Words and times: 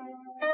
It 0.00 0.44
is 0.44 0.49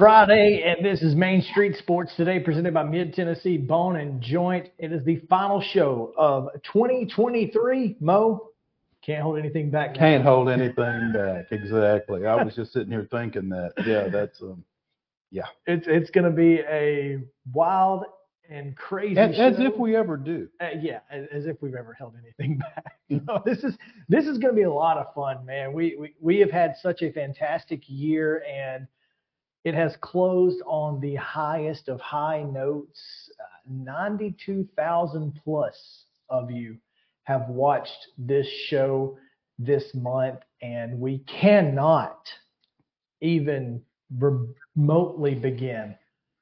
Friday, 0.00 0.62
and 0.64 0.82
this 0.82 1.02
is 1.02 1.14
Main 1.14 1.42
Street 1.42 1.76
Sports 1.76 2.14
Today, 2.16 2.40
presented 2.40 2.72
by 2.72 2.84
Mid 2.84 3.12
Tennessee 3.12 3.58
Bone 3.58 3.96
and 3.96 4.22
Joint. 4.22 4.70
It 4.78 4.92
is 4.94 5.04
the 5.04 5.16
final 5.28 5.60
show 5.60 6.14
of 6.16 6.48
2023. 6.72 7.96
Mo, 8.00 8.48
can't 9.04 9.20
hold 9.20 9.38
anything 9.38 9.70
back. 9.70 9.92
now. 9.92 9.98
Can't 9.98 10.24
hold 10.24 10.48
anything 10.48 11.12
back. 11.12 11.48
Exactly. 11.52 12.24
I 12.24 12.42
was 12.42 12.54
just 12.54 12.72
sitting 12.72 12.90
here 12.90 13.06
thinking 13.10 13.50
that. 13.50 13.72
Yeah, 13.84 14.08
that's 14.08 14.40
um, 14.40 14.64
yeah. 15.30 15.44
It's 15.66 15.86
it's 15.86 16.08
going 16.08 16.24
to 16.24 16.34
be 16.34 16.60
a 16.60 17.18
wild 17.52 18.04
and 18.48 18.74
crazy. 18.78 19.18
as, 19.18 19.38
as 19.38 19.56
if 19.58 19.76
we 19.76 19.96
ever 19.96 20.16
do. 20.16 20.48
Uh, 20.62 20.68
yeah, 20.80 21.00
as, 21.10 21.26
as 21.30 21.44
if 21.44 21.60
we've 21.60 21.74
ever 21.74 21.92
held 21.92 22.14
anything 22.22 22.56
back. 22.56 22.94
No, 23.10 23.42
this 23.44 23.58
is 23.64 23.74
this 24.08 24.24
is 24.24 24.38
going 24.38 24.54
to 24.54 24.56
be 24.56 24.62
a 24.62 24.72
lot 24.72 24.96
of 24.96 25.12
fun, 25.14 25.44
man. 25.44 25.74
We, 25.74 25.96
we 26.00 26.14
we 26.20 26.38
have 26.38 26.50
had 26.50 26.76
such 26.80 27.02
a 27.02 27.12
fantastic 27.12 27.82
year, 27.86 28.42
and 28.50 28.86
it 29.64 29.74
has 29.74 29.96
closed 30.00 30.60
on 30.66 31.00
the 31.00 31.14
highest 31.16 31.88
of 31.88 32.00
high 32.00 32.42
notes. 32.42 33.30
Uh, 33.38 33.44
Ninety-two 33.72 34.66
thousand 34.76 35.38
plus 35.44 36.04
of 36.28 36.50
you 36.50 36.76
have 37.24 37.48
watched 37.48 38.08
this 38.18 38.46
show 38.68 39.16
this 39.58 39.94
month, 39.94 40.40
and 40.62 40.98
we 40.98 41.18
cannot 41.18 42.26
even 43.20 43.82
remotely 44.18 45.34
begin 45.34 45.94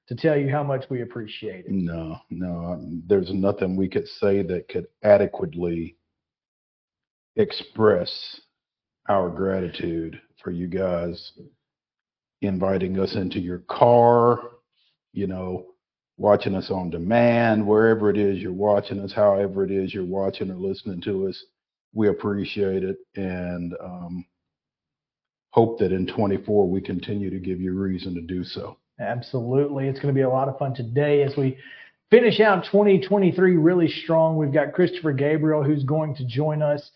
to 0.07 0.15
tell 0.15 0.37
you 0.39 0.49
how 0.49 0.63
much 0.63 0.85
we 0.89 1.03
appreciate 1.03 1.67
it. 1.67 1.73
No, 1.73 2.19
no. 2.31 2.73
um, 2.73 3.03
There's 3.07 3.31
nothing 3.33 3.77
we 3.77 3.89
could 3.89 4.09
say 4.09 4.43
that 4.45 4.69
could 4.69 4.87
adequately 5.03 5.97
express 7.37 8.41
our 9.09 9.29
gratitude 9.29 10.21
for 10.43 10.51
you 10.51 10.67
guys 10.67 11.33
inviting 12.43 12.99
us 12.99 13.15
into 13.15 13.41
your 13.41 13.59
car, 13.69 14.41
you 15.13 15.27
know, 15.27 15.67
watching 16.17 16.55
us 16.55 16.71
on 16.71 16.91
demand, 16.91 17.67
wherever 17.67 18.11
it 18.11 18.19
is 18.19 18.39
you're 18.39 18.53
watching 18.53 19.01
us, 19.01 19.13
however 19.13 19.65
it 19.65 19.71
is 19.71 19.95
you're 19.95 20.05
watching 20.05 20.51
or 20.51 20.57
listening 20.57 21.01
to 21.03 21.29
us. 21.29 21.45
We 21.95 22.09
appreciate 22.09 22.85
it 22.85 22.99
and 23.17 23.75
um, 23.83 24.27
hope 25.51 25.79
that 25.79 25.93
in 25.93 26.07
24 26.07 26.69
we 26.69 26.81
continue 26.81 27.31
to 27.31 27.39
give 27.39 27.61
you 27.61 27.73
reason 27.73 28.15
to 28.15 28.21
do 28.21 28.45
so. 28.45 28.77
Absolutely. 29.01 29.87
It's 29.87 30.01
going 30.01 30.13
to 30.13 30.19
be 30.19 30.25
a 30.25 30.29
lot 30.29 30.49
of 30.49 30.59
fun 30.59 30.75
today 30.75 31.23
as 31.23 31.37
we 31.37 31.57
finish 32.11 32.41
out 32.41 32.65
2023 32.65 33.57
really 33.57 33.89
strong. 33.89 34.37
We've 34.37 34.53
got 34.53 34.73
Christopher 34.73 35.13
Gabriel 35.13 35.63
who's 35.63 35.85
going 35.85 36.17
to 36.17 36.25
join 36.25 36.63
us 36.63 36.91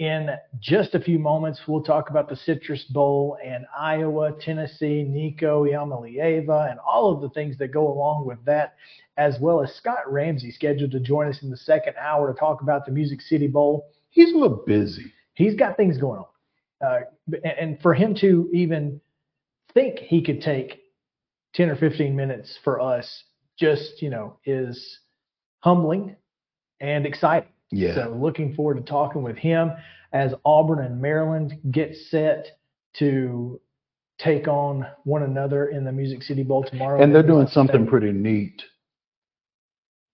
in 0.00 0.30
just 0.58 0.94
a 0.94 1.00
few 1.00 1.18
moments. 1.18 1.60
We'll 1.68 1.82
talk 1.82 2.08
about 2.08 2.30
the 2.30 2.34
Citrus 2.34 2.84
Bowl 2.84 3.36
and 3.44 3.66
Iowa, 3.78 4.32
Tennessee, 4.40 5.02
Nico 5.02 5.66
Iamaleava, 5.66 6.70
and 6.70 6.80
all 6.80 7.12
of 7.12 7.20
the 7.20 7.28
things 7.28 7.58
that 7.58 7.68
go 7.68 7.86
along 7.86 8.24
with 8.26 8.42
that, 8.46 8.76
as 9.18 9.38
well 9.40 9.62
as 9.62 9.74
Scott 9.74 10.10
Ramsey 10.10 10.52
scheduled 10.52 10.92
to 10.92 11.00
join 11.00 11.28
us 11.28 11.42
in 11.42 11.50
the 11.50 11.56
second 11.56 11.96
hour 12.00 12.32
to 12.32 12.38
talk 12.38 12.62
about 12.62 12.86
the 12.86 12.92
Music 12.92 13.20
City 13.20 13.46
Bowl. 13.46 13.88
He's 14.08 14.32
a 14.32 14.38
little 14.38 14.62
busy. 14.66 15.12
He's 15.34 15.54
got 15.54 15.76
things 15.76 15.98
going 15.98 16.20
on. 16.20 16.26
Uh, 16.80 17.00
and- 17.44 17.58
and 17.58 17.80
for 17.82 17.92
him 17.92 18.14
to 18.14 18.48
even 18.54 19.02
think 19.74 19.98
he 19.98 20.22
could 20.22 20.40
take 20.40 20.80
10 21.52 21.68
or 21.68 21.76
15 21.76 22.16
minutes 22.16 22.56
for 22.64 22.80
us 22.80 23.24
just, 23.58 24.00
you 24.00 24.08
know, 24.08 24.38
is 24.46 25.00
humbling 25.58 26.16
and 26.80 27.04
exciting. 27.04 27.50
Yeah. 27.70 27.94
So 27.94 28.18
looking 28.20 28.54
forward 28.54 28.76
to 28.76 28.82
talking 28.82 29.22
with 29.22 29.36
him 29.36 29.72
as 30.12 30.34
Auburn 30.44 30.84
and 30.84 31.00
Maryland 31.00 31.58
get 31.70 31.94
set 31.94 32.58
to 32.94 33.60
take 34.18 34.48
on 34.48 34.86
one 35.04 35.22
another 35.22 35.68
in 35.68 35.84
the 35.84 35.92
Music 35.92 36.22
City 36.22 36.42
Bowl 36.42 36.64
tomorrow. 36.64 37.02
And 37.02 37.14
they're 37.14 37.22
doing 37.22 37.46
something 37.46 37.86
pretty 37.86 38.12
neat 38.12 38.62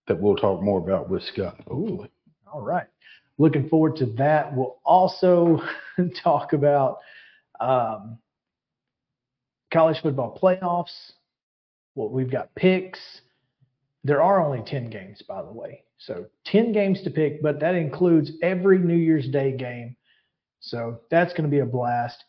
that 0.06 0.20
we'll 0.20 0.36
talk 0.36 0.62
more 0.62 0.78
about 0.78 1.08
with 1.08 1.22
Scott. 1.22 1.60
Ooh, 1.70 2.06
all 2.52 2.60
right. 2.60 2.86
Looking 3.38 3.68
forward 3.68 3.96
to 3.96 4.06
that. 4.18 4.54
We'll 4.54 4.78
also 4.84 5.60
talk 6.22 6.52
about 6.52 6.98
um, 7.58 8.18
college 9.72 10.00
football 10.02 10.38
playoffs. 10.40 11.12
Well, 11.94 12.10
we've 12.10 12.30
got 12.30 12.54
picks. 12.54 13.00
There 14.04 14.22
are 14.22 14.44
only 14.44 14.62
10 14.64 14.90
games, 14.90 15.22
by 15.26 15.42
the 15.42 15.52
way. 15.52 15.82
So 15.98 16.26
10 16.46 16.72
games 16.72 17.02
to 17.02 17.10
pick, 17.10 17.42
but 17.42 17.60
that 17.60 17.74
includes 17.74 18.32
every 18.42 18.78
New 18.78 18.96
Year's 18.96 19.28
Day 19.28 19.56
game. 19.56 19.96
So 20.60 21.00
that's 21.10 21.32
going 21.32 21.44
to 21.44 21.50
be 21.50 21.60
a 21.60 21.66
blast. 21.66 22.22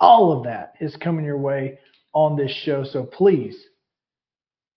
All 0.00 0.36
of 0.36 0.44
that 0.44 0.74
is 0.80 0.96
coming 0.96 1.24
your 1.24 1.38
way 1.38 1.78
on 2.12 2.36
this 2.36 2.50
show. 2.64 2.84
So 2.84 3.04
please 3.04 3.56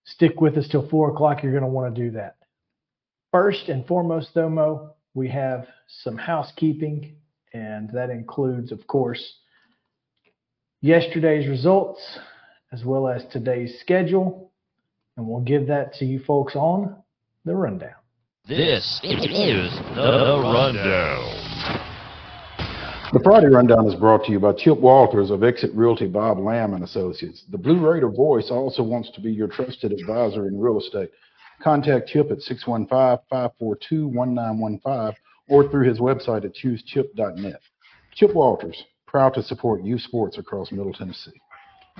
stick 0.05 0.39
with 0.41 0.57
us 0.57 0.67
till 0.67 0.87
four 0.89 1.11
o'clock. 1.11 1.43
You're 1.43 1.51
going 1.51 1.63
to 1.63 1.69
want 1.69 1.93
to 1.93 2.01
do 2.01 2.11
that. 2.11 2.35
First 3.31 3.69
and 3.69 3.85
foremost, 3.85 4.29
though, 4.33 4.49
Mo, 4.49 4.91
we 5.13 5.29
have 5.29 5.65
some 5.87 6.17
housekeeping, 6.17 7.15
and 7.53 7.89
that 7.93 8.09
includes, 8.09 8.71
of 8.71 8.85
course, 8.87 9.39
yesterday's 10.81 11.47
results 11.47 12.19
as 12.71 12.83
well 12.83 13.07
as 13.07 13.23
today's 13.31 13.79
schedule. 13.79 14.51
And 15.17 15.27
we'll 15.27 15.41
give 15.41 15.67
that 15.67 15.93
to 15.95 16.05
you 16.05 16.19
folks 16.19 16.55
on 16.55 16.95
the 17.45 17.55
rundown. 17.55 17.95
This 18.47 19.01
is 19.03 19.71
the 19.95 20.39
rundown. 20.44 21.33
The 23.12 23.19
Friday 23.24 23.47
Rundown 23.47 23.88
is 23.88 23.95
brought 23.95 24.24
to 24.25 24.31
you 24.31 24.39
by 24.39 24.53
Chip 24.53 24.80
Walters 24.80 25.31
of 25.31 25.44
Exit 25.44 25.71
Realty 25.74 26.06
Bob 26.06 26.38
Lamb 26.38 26.75
and 26.75 26.83
Associates. 26.83 27.44
The 27.50 27.57
Blue 27.57 27.80
Raider 27.80 28.09
Voice 28.09 28.51
also 28.51 28.83
wants 28.83 29.09
to 29.15 29.21
be 29.21 29.31
your 29.31 29.47
trusted 29.47 29.92
advisor 29.92 30.47
in 30.47 30.59
real 30.59 30.77
estate. 30.77 31.09
Contact 31.63 32.07
Chip 32.07 32.30
at 32.30 32.38
615-542-1915 32.38 35.15
or 35.50 35.68
through 35.68 35.89
his 35.89 35.97
website 35.97 36.45
at 36.45 36.53
choosechip.net. 36.53 37.62
Chip 38.13 38.36
Walters, 38.36 38.83
proud 39.07 39.33
to 39.33 39.42
support 39.42 39.83
youth 39.83 40.01
sports 40.01 40.38
across 40.38 40.71
Middle 40.71 40.94
Tennessee. 40.94 41.42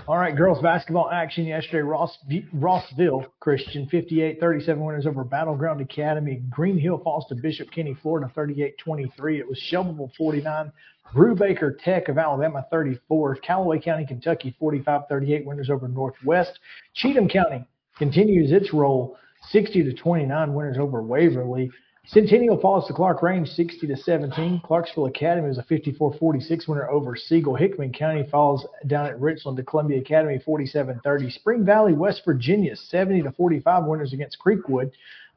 All 0.08 0.18
right, 0.18 0.36
girls 0.36 0.62
basketball 0.62 1.10
action 1.10 1.46
yesterday. 1.46 1.82
Ross, 1.82 2.16
Rossville 2.54 3.26
Christian 3.40 3.88
58-37 3.92 4.78
winners 4.78 5.08
over 5.08 5.24
Battleground 5.24 5.82
Academy. 5.82 6.44
Green 6.50 6.78
Hill 6.78 7.00
falls 7.04 7.26
to 7.30 7.36
Bishop 7.36 7.72
Kenny, 7.72 7.96
Florida 8.04 8.32
38-23. 8.38 9.40
It 9.40 9.48
was 9.48 9.58
Shelbyville 9.58 10.12
49. 10.16 10.72
Brubaker 11.16 11.80
Tech 11.84 12.08
of 12.10 12.20
Alabama 12.20 12.68
34. 12.70 13.38
Callaway 13.38 13.80
County, 13.80 14.06
Kentucky 14.06 14.56
45-38 14.62 15.44
winners 15.44 15.72
over 15.72 15.88
Northwest. 15.88 16.60
Cheatham 16.94 17.28
County 17.28 17.66
continues 17.98 18.52
its 18.52 18.74
roll 18.74 19.18
60 19.50 19.86
to 19.86 19.94
29 19.94 20.54
winners 20.54 20.78
over 20.78 21.02
Waverly. 21.02 21.72
Centennial 22.08 22.60
falls 22.60 22.86
to 22.88 22.94
Clark 22.94 23.24
Range 23.24 23.48
60 23.48 23.88
to 23.88 23.98
17. 23.98 24.62
Clarksville 24.64 25.08
Academy 25.08 25.50
is 25.50 25.58
a 25.58 25.64
54-46 25.64 26.68
winner 26.68 26.88
over 26.90 27.16
Siegel. 27.16 27.56
Hickman 27.56 27.92
County 27.92 28.28
falls 28.30 28.66
down 28.86 29.08
at 29.08 29.20
Richland 29.20 29.58
to 29.58 29.64
Columbia 29.64 30.00
Academy 30.00 30.40
47-30. 30.46 31.32
Spring 31.32 31.66
Valley, 31.66 31.94
West 31.94 32.22
Virginia 32.24 32.76
70 32.76 33.24
to 33.24 33.32
45 33.32 33.86
winners 33.86 34.14
against 34.14 34.38
Creekwood. 34.40 34.92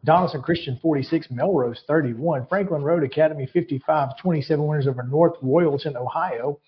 Donelson 0.07 0.43
Christian 0.43 0.79
46, 0.81 1.29
Melrose 1.31 1.83
31. 1.87 2.47
Franklin 2.47 2.83
Road 2.83 3.03
Academy 3.03 3.49
55-27 3.53 4.59
winners 4.59 4.87
over 4.87 5.03
North 5.03 5.41
Royalton, 5.43 5.97
Ohio. 5.97 6.61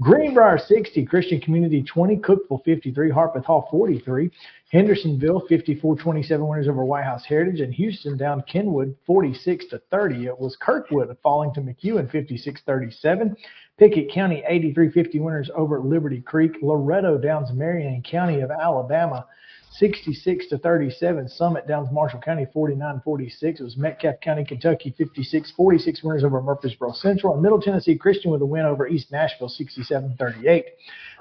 Greenbrier 0.00 0.58
60, 0.58 1.04
Christian 1.06 1.40
Community 1.40 1.82
20, 1.82 2.16
Cookeville 2.16 2.64
53, 2.64 3.10
Harpeth 3.10 3.44
Hall 3.44 3.68
43, 3.70 4.30
Hendersonville 4.72 5.42
54-27 5.50 6.48
winners 6.48 6.68
over 6.68 6.84
White 6.84 7.04
House 7.04 7.24
Heritage, 7.24 7.60
and 7.60 7.74
Houston 7.74 8.16
down 8.16 8.42
Kenwood 8.42 8.96
46 9.06 9.66
to 9.66 9.82
30. 9.90 10.26
It 10.26 10.38
was 10.38 10.56
Kirkwood 10.56 11.16
falling 11.22 11.52
to 11.54 11.60
McEwen 11.60 12.10
56-37. 12.10 13.34
Pickett 13.78 14.12
County 14.12 14.42
83-50 14.48 15.20
winners 15.20 15.50
over 15.54 15.80
Liberty 15.80 16.20
Creek. 16.20 16.52
Loretto 16.62 17.18
downs 17.18 17.50
Marion 17.52 18.02
County 18.02 18.40
of 18.40 18.50
Alabama 18.50 19.26
66 19.70 20.48
to 20.48 20.58
37. 20.58 21.28
Summit 21.28 21.66
Downs 21.68 21.88
Marshall 21.92 22.20
County 22.20 22.46
49 22.52 23.00
46. 23.04 23.60
It 23.60 23.62
was 23.62 23.76
Metcalfe 23.76 24.20
County, 24.20 24.44
Kentucky 24.44 24.94
56 24.96 25.52
46 25.52 26.02
winners 26.02 26.24
over 26.24 26.42
Murfreesboro 26.42 26.92
Central. 26.92 27.34
And 27.34 27.42
Middle 27.42 27.60
Tennessee 27.60 27.96
Christian 27.96 28.30
with 28.30 28.42
a 28.42 28.46
win 28.46 28.66
over 28.66 28.88
East 28.88 29.12
Nashville 29.12 29.48
67 29.48 30.16
38. 30.18 30.64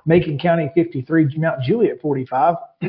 Macon 0.05 0.39
County 0.39 0.71
53, 0.73 1.35
Mount 1.37 1.61
Juliet 1.61 2.01
45. 2.01 2.55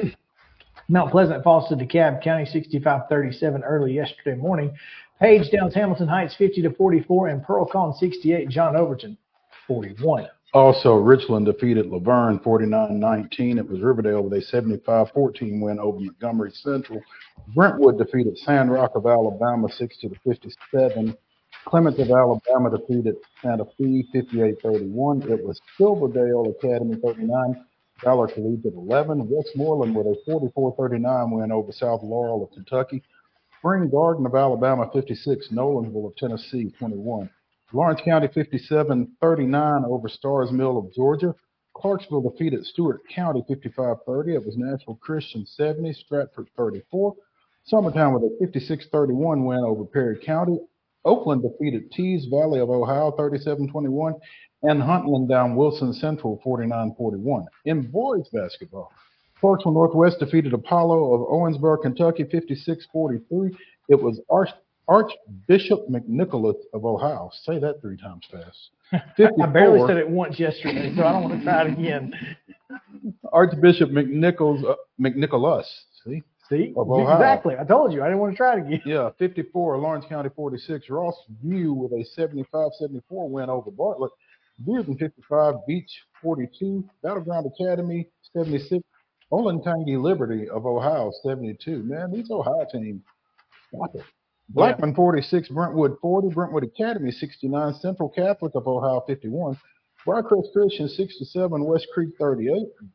Mount 0.88 1.10
Pleasant 1.10 1.44
falls 1.44 1.68
to 1.68 1.76
DeKalb 1.76 2.22
County 2.22 2.46
65 2.46 3.02
37 3.08 3.62
early 3.62 3.92
yesterday 3.92 4.36
morning. 4.36 4.74
Page 5.20 5.50
Downs 5.52 5.74
Hamilton 5.74 6.08
Heights 6.08 6.34
50 6.36 6.62
to 6.62 6.70
44 6.70 7.28
and 7.28 7.44
Pearl-Cohn 7.44 7.92
68, 7.92 8.48
John 8.48 8.74
Overton 8.74 9.18
41. 9.66 10.26
Also, 10.52 10.94
Richland 10.94 11.47
defeated 11.47 11.87
La 11.87 12.00
Vergne 12.00 12.41
49-19. 12.41 13.58
It 13.58 13.69
was 13.69 13.81
Riverdale 13.81 14.23
with 14.23 14.32
a 14.32 14.44
75-14 14.52 15.61
win 15.61 15.79
over 15.79 16.00
Montgomery 16.00 16.50
Central. 16.52 17.00
Brentwood 17.55 17.99
defeated 17.99 18.37
Sand 18.38 18.73
Rock 18.73 18.93
of 18.97 19.06
Alabama 19.06 19.69
60 19.69 20.08
to 20.08 20.14
57. 20.25 21.17
Clements 21.67 22.00
of 22.00 22.11
Alabama 22.11 22.76
defeated 22.76 23.14
Santa 23.41 23.64
Fe 23.79 24.05
58-31. 24.12 25.31
It 25.31 25.44
was 25.44 25.61
Silverdale 25.79 26.53
Academy 26.58 26.96
39. 27.00 27.64
Valor 28.03 28.26
Collegiate 28.29 28.75
11. 28.75 29.29
Westmoreland 29.31 29.94
with 29.94 30.06
a 30.06 30.17
44-39 30.29 31.38
win 31.38 31.53
over 31.53 31.70
South 31.70 32.03
Laurel 32.03 32.43
of 32.43 32.50
Kentucky. 32.53 33.05
Spring 33.58 33.88
Garden 33.88 34.26
of 34.26 34.35
Alabama 34.35 34.91
56. 34.93 35.49
Nolensville 35.53 36.06
of 36.06 36.17
Tennessee 36.17 36.73
21. 36.76 37.31
Lawrence 37.72 38.00
County 38.05 38.26
57-39 38.28 39.84
over 39.87 40.08
Starrs 40.08 40.50
Mill 40.50 40.78
of 40.78 40.93
Georgia. 40.93 41.34
Clarksville 41.75 42.28
defeated 42.28 42.67
Stewart 42.67 43.00
County 43.14 43.44
55-30. 43.49 44.34
It 44.34 44.44
was 44.44 44.56
Nashville 44.56 44.99
Christian 45.00 45.46
70, 45.46 45.93
Stratford 45.93 46.49
34. 46.56 47.14
Summertown 47.72 48.19
with 48.19 48.25
a 48.25 48.58
56-31 48.58 49.44
win 49.44 49.61
over 49.61 49.84
Perry 49.84 50.19
County. 50.19 50.58
Oakland 51.05 51.43
defeated 51.43 51.90
Teays 51.93 52.26
Valley 52.28 52.61
of 52.61 52.70
Ohio 52.70 53.12
37-21 53.19 54.19
and 54.64 54.82
Huntland 54.82 55.28
down 55.28 55.55
Wilson 55.55 55.93
Central 55.93 56.40
49-41. 56.44 57.44
In 57.67 57.82
boys 57.82 58.28
basketball, 58.32 58.93
Clarksville 59.40 59.72
Northwest 59.72 60.19
defeated 60.19 60.52
Apollo 60.52 61.14
of 61.14 61.20
Owensboro, 61.28 61.81
Kentucky 61.81 62.25
56-43. 62.25 63.55
It 63.88 64.02
was 64.02 64.20
Arch- 64.28 64.50
Archbishop 64.90 65.88
McNicholas 65.88 66.56
of 66.75 66.84
Ohio. 66.84 67.31
Say 67.44 67.60
that 67.60 67.81
three 67.81 67.96
times 67.96 68.26
fast. 68.31 68.70
I 69.40 69.46
barely 69.46 69.87
said 69.87 69.96
it 69.96 70.08
once 70.08 70.38
yesterday, 70.38 70.92
so 70.96 71.04
I 71.04 71.12
don't 71.12 71.22
want 71.22 71.38
to 71.38 71.44
try 71.44 71.64
it 71.64 71.72
again. 71.78 72.12
Archbishop 73.32 73.90
McNichols, 73.90 74.69
uh, 74.69 74.75
McNicholas. 75.00 75.64
See? 76.04 76.25
See? 76.48 76.75
Exactly. 76.76 77.54
I 77.56 77.62
told 77.62 77.92
you. 77.92 78.02
I 78.02 78.06
didn't 78.06 78.19
want 78.19 78.32
to 78.32 78.37
try 78.37 78.56
it 78.56 78.66
again. 78.66 78.82
Yeah, 78.84 79.10
54. 79.16 79.78
Lawrence 79.78 80.06
County 80.08 80.31
46. 80.34 80.90
Ross 80.90 81.14
View 81.44 81.72
with 81.72 81.93
a 81.93 82.04
75-74 82.20 83.02
win 83.08 83.48
over 83.48 83.70
Bartlett. 83.70 84.10
Bearden 84.66 84.98
55. 84.98 85.54
Beech 85.69 85.90
42. 86.20 86.84
Battleground 87.04 87.46
Academy 87.46 88.08
76. 88.36 88.82
Olentangy 89.32 90.02
Liberty 90.02 90.48
of 90.48 90.66
Ohio 90.66 91.12
72. 91.22 91.84
Man, 91.84 92.10
these 92.10 92.32
Ohio 92.32 92.66
teams. 92.72 93.02
Blackman 94.52 94.97
46, 94.97 95.49
Brentwood 95.50 95.97
40, 96.02 96.35
Brentwood 96.35 96.64
Academy 96.64 97.12
69, 97.12 97.75
Central 97.75 98.08
Catholic 98.08 98.52
of 98.56 98.67
Ohio 98.67 99.00
51, 99.06 99.56
Briarcrest 100.05 100.52
Christian 100.52 100.88
67, 100.88 101.64
West 101.64 101.87
Creek 101.94 102.08
38, 102.19 102.50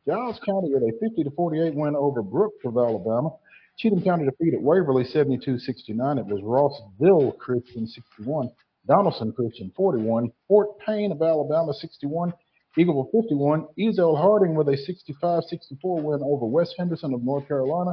Giles 0.06 0.38
County 0.44 0.68
with 0.74 0.82
a 0.82 0.92
50 1.00 1.24
to 1.24 1.30
48 1.30 1.74
win 1.74 1.96
over 1.96 2.20
Brooks 2.20 2.58
of 2.66 2.76
Alabama. 2.76 3.30
Cheatham 3.78 4.02
County 4.02 4.26
defeated 4.26 4.60
Waverly 4.60 5.04
72-69. 5.04 6.18
It 6.18 6.26
was 6.26 6.42
Rossville 6.44 7.32
Christian 7.38 7.86
61, 7.86 8.50
Donelson 8.86 9.34
Christian 9.34 9.72
41, 9.74 10.30
Fort 10.48 10.78
Payne 10.80 11.10
of 11.10 11.22
Alabama 11.22 11.72
61, 11.72 12.34
Eagleville 12.78 13.10
51, 13.12 13.66
Ezell 13.78 14.20
Harding 14.20 14.54
with 14.54 14.68
a 14.68 14.76
65-64 15.22 16.02
win 16.02 16.20
over 16.22 16.44
West 16.44 16.74
Henderson 16.78 17.14
of 17.14 17.24
North 17.24 17.48
Carolina, 17.48 17.92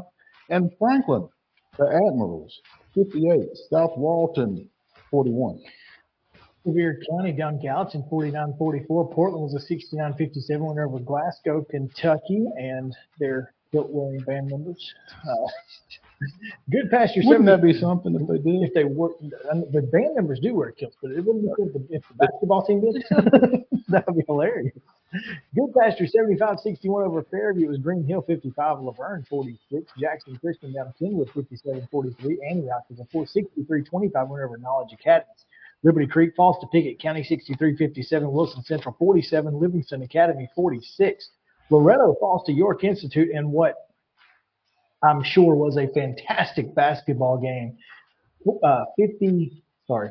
and 0.50 0.70
Franklin, 0.78 1.30
the 1.78 1.86
Admirals 1.86 2.60
58, 2.96 3.50
South 3.72 3.98
Walton 3.98 4.70
41. 5.12 5.62
Sevier 6.66 7.02
County 7.10 7.34
down 7.34 7.60
Gallatin 7.60 8.04
49-44. 8.12 9.12
Portland 9.12 9.44
was 9.44 9.54
a 9.54 9.74
69-57 9.74 10.60
winner 10.60 10.88
over 10.88 11.00
Glasgow, 11.00 11.66
Kentucky, 11.70 12.46
and 12.58 12.96
their 13.20 13.54
Built 13.72 13.90
William 13.90 14.24
band 14.24 14.50
members. 14.50 14.94
Uh, 15.28 15.48
Goodpasture. 16.72 17.26
Wouldn't 17.26 17.48
that 17.48 17.62
be 17.62 17.74
something 17.74 18.16
if 18.16 18.28
they 18.28 18.38
did? 18.38 18.64
if 18.64 18.74
they 18.74 18.84
were 18.86 19.10
the 19.20 19.82
band 19.92 20.16
members 20.16 20.40
do 20.40 20.54
wear 20.54 20.72
kilts, 20.72 20.96
but 21.02 21.12
it 21.12 21.26
wouldn't 21.26 21.44
be 21.44 21.50
cool 21.56 21.68
if 21.68 21.74
the, 21.74 21.96
if 21.96 22.04
the 22.08 22.14
basketball 22.14 22.66
team 22.66 22.82
did. 22.82 23.04
that 23.90 24.06
would 24.08 24.18
be 24.18 24.24
hilarious. 24.28 24.78
Goodpasture 25.56 26.10
75-61 26.10 27.06
over 27.06 27.24
Fairview. 27.30 27.68
It 27.68 27.70
was 27.70 27.80
Green 27.80 28.06
Hill 28.06 28.24
55, 28.24 28.82
La 28.82 28.92
Vergne 28.92 29.24
46, 29.30 29.92
Jackson 30.00 30.38
Christian 30.38 30.74
down 30.74 30.94
Kenwood 30.98 31.30
57-43. 31.30 32.38
Antioch 32.50 32.84
was 32.90 33.00
a 33.00 33.04
63-25 33.16 34.28
win 34.28 34.42
over 34.42 34.58
Knowledge 34.58 34.94
Academies. 34.94 35.46
Liberty 35.84 36.08
Creek 36.08 36.34
falls 36.36 36.58
to 36.62 36.68
Pickett 36.68 37.02
County 37.02 37.22
63-57, 37.30 38.32
Wilson 38.32 38.64
Central 38.64 38.96
47, 38.98 39.60
Livingston 39.60 40.02
Academy 40.02 40.50
46. 40.56 41.30
Loretto 41.70 42.16
falls 42.20 42.46
to 42.46 42.54
York 42.54 42.84
Institute 42.84 43.30
in 43.32 43.52
what 43.52 43.76
I'm 45.04 45.22
sure 45.24 45.56
was 45.56 45.78
a 45.78 45.88
fantastic 45.88 46.74
basketball 46.74 47.38
game. 47.38 47.78
Uh, 48.64 48.86
50, 48.98 49.64
sorry, 49.88 50.10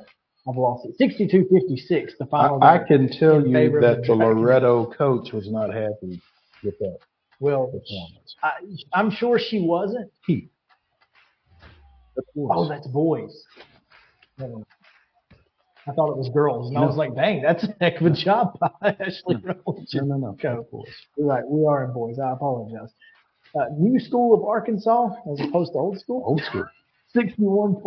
I've 0.48 0.56
lost 0.56 0.86
it. 0.86 0.98
62-56, 1.00 2.18
the 2.18 2.26
final. 2.26 2.62
I, 2.62 2.76
I 2.76 2.78
can 2.78 3.08
tell 3.08 3.36
in 3.36 3.46
you 3.46 3.52
favor 3.52 3.78
of 3.78 3.82
that 3.82 4.02
the 4.02 4.08
the 4.08 4.14
Loretto 4.14 4.86
coach 4.92 5.32
was 5.32 5.48
not 5.50 5.72
happy 5.72 6.20
with 6.64 6.76
that 6.80 6.98
Well, 7.38 7.66
performance. 7.66 8.34
I, 8.42 8.50
I'm 8.92 9.10
sure 9.10 9.38
she 9.38 9.60
wasn't. 9.60 10.10
He. 10.26 10.48
Of 12.16 12.24
Oh, 12.36 12.46
course. 12.48 12.68
that's 12.68 12.86
boys. 12.88 13.44
Never 14.38 14.52
mind. 14.54 14.66
I 15.86 15.92
thought 15.92 16.10
it 16.12 16.16
was 16.16 16.28
girls, 16.32 16.68
and 16.68 16.78
I 16.78 16.82
was 16.84 16.94
like, 16.96 17.12
"Dang, 17.16 17.42
that's 17.42 17.64
a 17.64 17.74
heck 17.80 18.00
of 18.00 18.06
a 18.06 18.10
job 18.10 18.56
by 18.60 18.70
Ashley 19.00 19.36
Rowland." 19.42 19.88
No, 19.94 20.04
no, 20.04 20.36
no. 20.42 20.58
Of 20.60 20.70
course. 20.70 20.88
You're 21.16 21.26
right, 21.26 21.42
we 21.44 21.66
are 21.66 21.84
in 21.84 21.92
boys. 21.92 22.18
I 22.20 22.32
apologize. 22.32 22.90
Uh, 23.58 23.64
new 23.78 23.98
school 23.98 24.32
of 24.34 24.44
Arkansas 24.44 25.08
as 25.32 25.40
opposed 25.40 25.72
to 25.72 25.78
old 25.78 25.98
school. 25.98 26.22
Old 26.24 26.40
school. 26.42 26.64
61-47 27.14 27.82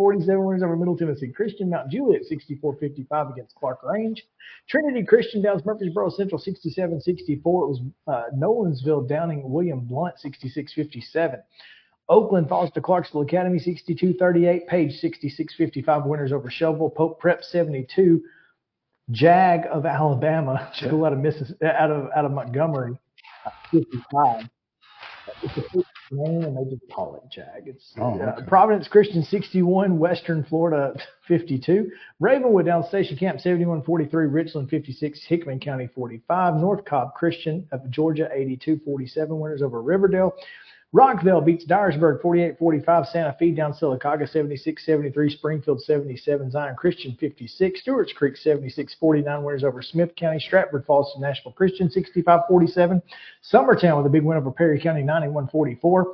winners 0.46 0.62
over 0.62 0.76
Middle 0.76 0.96
Tennessee 0.96 1.28
Christian. 1.28 1.70
Mount 1.70 1.90
Juliet 1.90 2.22
64-55 2.30 3.32
against 3.32 3.54
Clark 3.56 3.80
Range. 3.82 4.22
Trinity 4.68 5.04
Christian 5.04 5.42
Downs 5.42 5.64
Murfreesboro 5.64 6.10
Central 6.10 6.40
67-64. 6.40 7.28
It 7.28 7.42
was 7.44 7.80
uh, 8.06 8.22
Nolensville 8.36 9.08
Downing 9.08 9.50
William 9.50 9.80
Blount 9.80 10.14
66-57. 10.24 11.40
Oakland 12.08 12.48
falls 12.48 12.70
to 12.72 12.80
Clarksville 12.80 13.22
Academy 13.22 13.58
62-38. 13.58 14.66
Page 14.68 14.92
66-55 15.02 16.06
winners 16.06 16.32
over 16.32 16.48
Shelbyville. 16.50 16.90
Pope 16.90 17.18
Prep 17.18 17.42
72. 17.42 18.22
Jag 19.10 19.66
of 19.70 19.86
Alabama, 19.86 20.70
out 21.04 21.12
of 21.12 21.18
Missis- 21.20 21.52
out 21.62 21.90
of 21.92 22.10
out 22.16 22.24
of 22.24 22.32
Montgomery, 22.32 22.98
uh, 23.44 23.50
55. 23.70 24.48
It's 25.42 25.56
a 25.56 25.62
fixed 25.62 25.90
name, 26.10 26.42
and 26.44 26.56
they 26.56 26.70
just 26.70 26.90
call 26.90 27.16
it 27.16 27.22
Jag. 27.30 27.66
It's 27.66 27.92
Oh, 27.98 28.18
uh. 28.18 28.44
Providence 28.46 28.88
Christian 28.88 29.22
61, 29.22 29.98
Western 29.98 30.44
Florida 30.44 30.94
52, 31.28 31.90
Ravenwood 32.20 32.66
down 32.66 32.84
Station 32.88 33.16
Camp 33.16 33.40
71 33.40 33.82
43, 33.82 34.26
Richland 34.26 34.70
56, 34.70 35.20
Hickman 35.26 35.60
County 35.60 35.88
45, 35.94 36.54
North 36.56 36.84
Cobb 36.84 37.14
Christian 37.14 37.68
of 37.72 37.88
Georgia 37.90 38.28
82 38.32 38.80
47, 38.84 39.38
winners 39.38 39.62
over 39.62 39.82
Riverdale. 39.82 40.32
Rockvale 40.94 41.44
beats 41.44 41.66
Dyersburg 41.66 42.22
48-45. 42.22 43.12
Santa 43.12 43.36
Fe 43.38 43.50
down 43.50 43.72
Sylacauga 43.72 44.30
76-73. 44.32 45.32
Springfield 45.32 45.82
77. 45.82 46.50
Zion 46.50 46.76
Christian 46.76 47.16
56. 47.18 47.80
Stewart's 47.80 48.12
Creek 48.12 48.34
76-49. 48.34 49.42
Winners 49.42 49.64
over 49.64 49.82
Smith 49.82 50.14
County. 50.16 50.38
Stratford 50.38 50.86
falls 50.86 51.12
to 51.12 51.20
Nashville 51.20 51.52
Christian 51.52 51.88
65-47. 51.88 53.02
Summertown 53.52 53.96
with 53.98 54.06
a 54.06 54.10
big 54.10 54.22
win 54.22 54.38
over 54.38 54.50
Perry 54.50 54.80
County 54.80 55.02
91-44. 55.02 56.04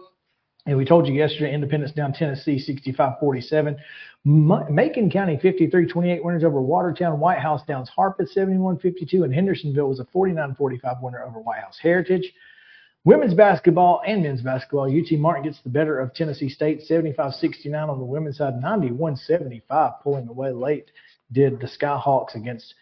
And 0.64 0.76
we 0.78 0.84
told 0.84 1.08
you 1.08 1.14
yesterday, 1.14 1.52
Independence 1.52 1.92
down 1.92 2.12
Tennessee 2.12 2.56
65-47. 2.56 3.76
Macon 4.24 5.10
County 5.10 5.36
53-28 5.36 6.24
winners 6.24 6.44
over 6.44 6.62
Watertown. 6.62 7.20
White 7.20 7.40
House 7.40 7.62
downs 7.66 7.90
Harpeth 7.90 8.34
71-52. 8.34 9.24
And 9.24 9.34
Hendersonville 9.34 9.88
was 9.88 10.00
a 10.00 10.04
49-45 10.04 11.02
winner 11.02 11.24
over 11.24 11.40
White 11.40 11.60
House 11.60 11.78
Heritage. 11.80 12.32
Women's 13.04 13.34
basketball 13.34 14.00
and 14.06 14.22
men's 14.22 14.42
basketball. 14.42 14.84
UT 14.84 15.10
Martin 15.18 15.42
gets 15.44 15.60
the 15.62 15.68
better 15.70 15.98
of 15.98 16.14
Tennessee 16.14 16.48
State 16.48 16.82
75-69 16.88 17.88
on 17.88 17.98
the 17.98 18.04
women's 18.04 18.38
side, 18.38 18.54
91-75 18.62 20.02
pulling 20.02 20.28
away 20.28 20.52
late 20.52 20.90
did 21.32 21.58
the 21.60 21.66
Skyhawks 21.66 22.34
against 22.36 22.74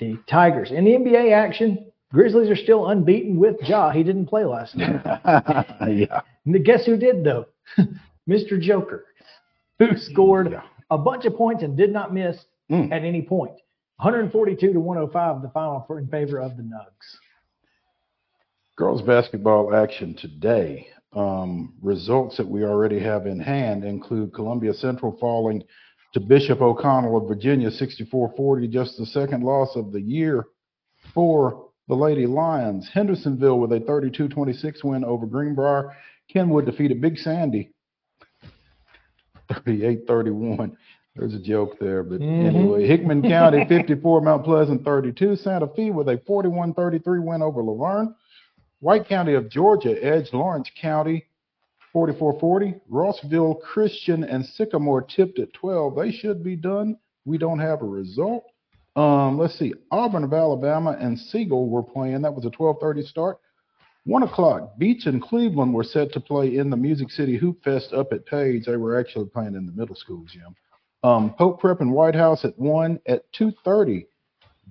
the 0.00 0.18
Tigers. 0.28 0.70
In 0.72 0.84
the 0.84 0.92
NBA 0.92 1.32
action, 1.32 1.86
Grizzlies 2.12 2.48
are 2.50 2.56
still 2.56 2.88
unbeaten 2.88 3.36
with 3.38 3.56
Ja. 3.62 3.90
He 3.90 4.02
didn't 4.02 4.26
play 4.26 4.44
last 4.44 4.74
night. 4.76 5.00
yeah. 5.88 6.20
And 6.46 6.64
guess 6.64 6.84
who 6.86 6.96
did 6.96 7.22
though? 7.22 7.46
Mr. 8.28 8.60
Joker, 8.60 9.04
who 9.78 9.96
scored 9.96 10.50
Yeah. 10.50 10.62
a 10.90 10.98
bunch 10.98 11.24
of 11.24 11.36
points 11.36 11.62
and 11.62 11.76
did 11.76 11.92
not 11.92 12.12
miss 12.12 12.36
Mm. 12.70 12.92
at 12.92 13.02
any 13.02 13.22
point. 13.22 13.54
142 13.96 14.74
to 14.74 14.78
105, 14.78 15.40
the 15.40 15.48
final 15.48 15.82
for 15.86 15.98
in 15.98 16.06
favor 16.08 16.38
of 16.38 16.58
the 16.58 16.62
Nugs. 16.62 17.16
Girls 18.78 19.02
basketball 19.02 19.74
action 19.74 20.14
today. 20.14 20.86
Um, 21.12 21.74
results 21.82 22.36
that 22.36 22.46
we 22.46 22.62
already 22.62 23.00
have 23.00 23.26
in 23.26 23.40
hand 23.40 23.82
include 23.82 24.32
Columbia 24.32 24.72
Central 24.72 25.16
falling 25.18 25.64
to 26.14 26.20
Bishop 26.20 26.60
O'Connell 26.60 27.16
of 27.16 27.26
Virginia 27.26 27.70
64-40, 27.72 28.70
just 28.70 28.96
the 28.96 29.06
second 29.06 29.42
loss 29.42 29.74
of 29.74 29.90
the 29.90 30.00
year 30.00 30.46
for 31.12 31.70
the 31.88 31.96
Lady 31.96 32.24
Lions. 32.24 32.88
Hendersonville 32.94 33.58
with 33.58 33.72
a 33.72 33.80
32-26 33.80 34.84
win 34.84 35.04
over 35.04 35.26
Greenbrier. 35.26 35.96
Kenwood 36.32 36.64
defeated 36.66 37.00
Big 37.00 37.18
Sandy 37.18 37.72
38-31. 39.50 40.76
There's 41.16 41.34
a 41.34 41.40
joke 41.40 41.80
there, 41.80 42.04
but 42.04 42.20
Mhm. 42.20 42.44
anyway, 42.44 42.86
Hickman 42.86 43.22
County 43.22 43.64
54, 43.64 44.20
Mount 44.20 44.44
Pleasant 44.44 44.84
32. 44.84 45.34
Santa 45.34 45.66
Fe 45.66 45.90
with 45.90 46.08
a 46.08 46.18
41-33 46.18 47.18
win 47.18 47.42
over 47.42 47.60
La 47.60 47.74
Vergne. 47.74 48.14
White 48.80 49.08
County 49.08 49.34
of 49.34 49.48
Georgia 49.48 49.96
edged 50.02 50.32
Lawrence 50.32 50.70
County 50.80 51.26
44-40. 51.94 52.80
Rossville 52.88 53.56
Christian 53.56 54.24
and 54.24 54.44
Sycamore 54.44 55.02
tipped 55.02 55.38
at 55.38 55.52
12. 55.52 55.96
They 55.96 56.12
should 56.12 56.44
be 56.44 56.54
done. 56.54 56.96
We 57.24 57.38
don't 57.38 57.58
have 57.58 57.82
a 57.82 57.86
result. 57.86 58.44
Um, 58.94 59.38
let's 59.38 59.58
see. 59.58 59.74
Auburn 59.90 60.24
of 60.24 60.32
Alabama 60.32 60.96
and 60.98 61.18
Siegel 61.18 61.68
were 61.68 61.82
playing. 61.82 62.22
That 62.22 62.34
was 62.34 62.44
a 62.44 62.50
12:30 62.50 63.06
start. 63.06 63.38
One 64.04 64.22
o'clock. 64.22 64.76
Beech 64.78 65.06
and 65.06 65.22
Cleveland 65.22 65.72
were 65.72 65.84
set 65.84 66.12
to 66.12 66.20
play 66.20 66.56
in 66.56 66.70
the 66.70 66.76
Music 66.76 67.10
City 67.10 67.36
Hoop 67.36 67.62
Fest 67.62 67.92
up 67.92 68.12
at 68.12 68.26
Page. 68.26 68.64
They 68.66 68.76
were 68.76 68.98
actually 68.98 69.26
playing 69.26 69.54
in 69.54 69.66
the 69.66 69.72
middle 69.72 69.94
school 69.94 70.24
gym. 70.24 70.56
Um, 71.04 71.34
Pope 71.34 71.60
Prep 71.60 71.80
and 71.80 71.92
White 71.92 72.16
House 72.16 72.44
at 72.44 72.58
one 72.58 72.98
at 73.06 73.30
2:30. 73.32 74.06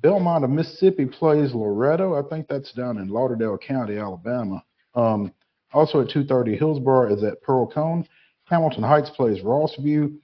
Belmont 0.01 0.43
of 0.43 0.49
Mississippi 0.49 1.05
plays 1.05 1.53
Loretto. 1.53 2.15
I 2.15 2.27
think 2.27 2.47
that's 2.47 2.71
down 2.73 2.97
in 2.97 3.07
Lauderdale 3.07 3.57
County, 3.57 3.97
Alabama. 3.97 4.63
Um, 4.95 5.33
also 5.73 6.01
at 6.01 6.09
2:30, 6.09 6.57
Hillsborough 6.57 7.13
is 7.13 7.23
at 7.23 7.41
Pearl-Cohn. 7.41 8.07
Hamilton 8.45 8.83
Heights 8.83 9.09
plays 9.09 9.41
Rossview. 9.43 10.17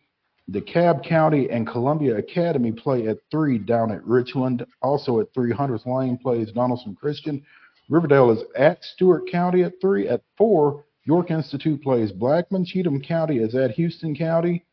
DeKalb 0.52 1.06
County 1.06 1.50
and 1.50 1.66
Columbia 1.66 2.18
Academy 2.18 2.72
play 2.72 3.08
at 3.08 3.18
three 3.32 3.58
down 3.58 3.92
at 3.92 4.06
Richland. 4.06 4.66
Also 4.82 5.20
at 5.20 5.34
300th 5.34 5.86
Lane 5.86 6.18
plays 6.18 6.52
Donelson 6.52 6.96
Christian. 6.98 7.42
Riverdale 7.90 8.32
is 8.32 8.44
at 8.56 8.84
Stewart 8.84 9.30
County 9.32 9.64
at 9.64 9.80
three. 9.80 10.08
At 10.08 10.22
four, 10.38 10.86
York 11.06 11.32
Institute 11.32 11.82
plays 11.82 12.12
Blackman. 12.12 12.66
Cheatham 12.66 13.02
County 13.02 13.38
is 13.38 13.56
at 13.56 13.72
Houston 13.72 14.16
County. 14.16 14.66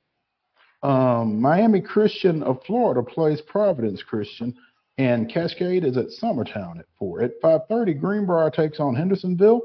Um, 0.83 1.41
Miami 1.41 1.81
Christian 1.81 2.43
of 2.43 2.63
Florida 2.65 3.03
plays 3.03 3.41
Providence 3.43 4.03
Christian, 4.03 4.57
and 4.99 5.31
Cascade 5.31 5.85
is 5.85 5.97
at 5.97 6.09
Summertown 6.09 6.79
at 6.79 6.87
four. 6.99 7.23
At 7.23 7.41
5:30, 7.41 7.95
Greenbrier 7.95 8.51
takes 8.51 8.81
on 8.81 8.95
Hendersonville. 8.95 9.63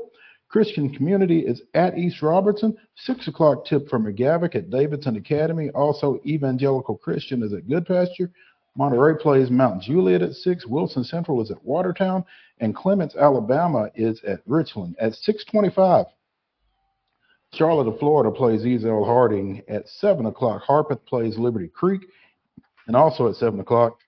Christian 0.47 0.93
Community 0.93 1.39
is 1.39 1.61
at 1.73 1.97
East 1.97 2.21
Robertson. 2.21 2.77
Six 2.95 3.27
o'clock 3.27 3.65
tip 3.65 3.89
from 3.89 4.05
McGavock 4.05 4.55
at 4.55 4.69
Davidson 4.69 5.17
Academy. 5.17 5.69
Also, 5.71 6.21
Evangelical 6.25 6.97
Christian 6.97 7.43
is 7.43 7.53
at 7.53 7.67
Goodpasture. 7.67 8.31
Monterey 8.77 9.15
plays 9.21 9.49
Mount 9.49 9.81
Juliet 9.81 10.21
at 10.21 10.33
six. 10.33 10.65
Wilson 10.65 11.03
Central 11.03 11.41
is 11.41 11.49
at 11.49 11.63
Watertown, 11.63 12.23
and 12.59 12.75
Clements, 12.75 13.15
Alabama 13.15 13.89
is 13.95 14.21
at 14.23 14.41
Richland 14.45 14.95
at 14.99 15.13
6:25. 15.13 16.05
Charlotte 17.53 17.87
of 17.87 17.99
Florida 17.99 18.31
plays 18.31 18.63
Ezell 18.63 19.05
Harding 19.05 19.61
at 19.69 19.87
7 19.87 20.25
o'clock. 20.25 20.61
Harpeth 20.63 21.05
plays 21.05 21.37
Liberty 21.37 21.69
Creek. 21.69 22.01
And 22.87 22.95
also 22.95 23.27
at 23.27 23.35
7 23.35 23.59
o'clock, 23.59 23.99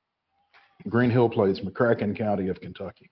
Green 0.90 1.10
Hill 1.10 1.30
plays 1.30 1.60
McCracken 1.60 2.18
County 2.18 2.50
of 2.50 2.62
Kentucky. 2.62 3.10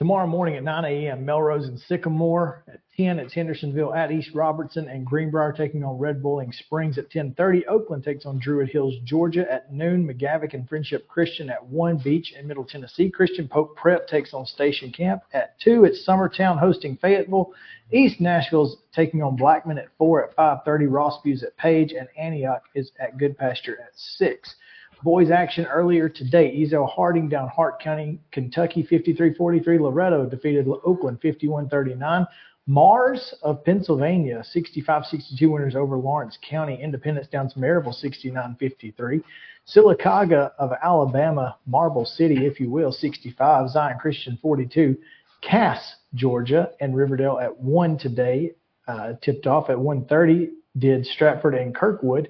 Tomorrow 0.00 0.28
morning 0.28 0.56
at 0.56 0.62
9 0.62 0.84
a.m., 0.86 1.26
Melrose 1.26 1.68
and 1.68 1.78
Sycamore. 1.78 2.64
At 2.72 2.80
10, 2.96 3.18
it's 3.18 3.34
Hendersonville 3.34 3.92
at 3.92 4.10
East 4.10 4.30
Robertson 4.32 4.88
and 4.88 5.04
Greenbrier 5.04 5.52
taking 5.52 5.84
on 5.84 5.98
Red 5.98 6.22
Boiling 6.22 6.52
Springs 6.52 6.96
at 6.96 7.10
10:30. 7.10 7.66
Oakland 7.66 8.02
takes 8.02 8.24
on 8.24 8.38
Druid 8.38 8.70
Hills, 8.70 8.94
Georgia 9.04 9.44
at 9.52 9.70
noon. 9.70 10.08
McGavock 10.08 10.54
and 10.54 10.66
Friendship 10.66 11.06
Christian 11.06 11.50
at 11.50 11.62
1. 11.66 11.98
Beech 11.98 12.32
in 12.32 12.48
Middle 12.48 12.64
Tennessee. 12.64 13.10
Christian 13.10 13.46
Pope 13.46 13.76
Prep 13.76 14.08
takes 14.08 14.32
on 14.32 14.46
Station 14.46 14.90
Camp 14.90 15.22
at 15.34 15.60
2. 15.60 15.84
It's 15.84 16.06
Summertown 16.06 16.58
hosting 16.58 16.96
Fayetteville. 16.96 17.52
East 17.92 18.22
Nashville's 18.22 18.78
taking 18.94 19.22
on 19.22 19.36
Blackman 19.36 19.76
at 19.76 19.94
4 19.98 20.30
at 20.30 20.34
5:30. 20.34 20.86
Rossview's 20.86 21.42
at 21.42 21.54
Page 21.58 21.92
and 21.92 22.08
Antioch 22.16 22.62
is 22.74 22.90
at 22.98 23.18
Goodpasture 23.18 23.78
at 23.78 23.92
6. 23.94 24.56
Boys 25.02 25.30
action 25.30 25.64
earlier 25.66 26.08
today. 26.08 26.54
Ezell 26.58 26.88
Harding 26.88 27.28
down 27.28 27.48
Hart 27.48 27.80
County, 27.80 28.20
Kentucky 28.32 28.82
53-43. 28.82 29.80
Loretto 29.80 30.26
defeated 30.26 30.68
Oakland 30.84 31.20
51-39. 31.22 32.26
Mars 32.66 33.34
of 33.42 33.64
Pennsylvania 33.64 34.44
65-62 34.54 35.50
winners 35.50 35.74
over 35.74 35.96
Lawrence 35.96 36.36
County. 36.48 36.78
Independence 36.80 37.28
down 37.28 37.48
to 37.48 37.58
Maryville 37.58 37.94
69-53. 38.04 39.22
Sylacauga 39.66 40.52
of 40.58 40.72
Alabama, 40.82 41.56
Marble 41.66 42.04
City, 42.04 42.46
if 42.46 42.60
you 42.60 42.70
will, 42.70 42.92
65. 42.92 43.70
Zion 43.70 43.98
Christian 43.98 44.38
42. 44.42 44.96
Cass, 45.40 45.94
Georgia, 46.14 46.72
and 46.80 46.94
Riverdale 46.94 47.38
at 47.38 47.58
1 47.58 47.96
today. 47.96 48.52
Uh, 48.86 49.14
tipped 49.22 49.46
off 49.46 49.70
at 49.70 49.76
1:30 49.76 50.50
did 50.78 51.06
Stratford 51.06 51.54
and 51.54 51.74
Kirkwood. 51.74 52.28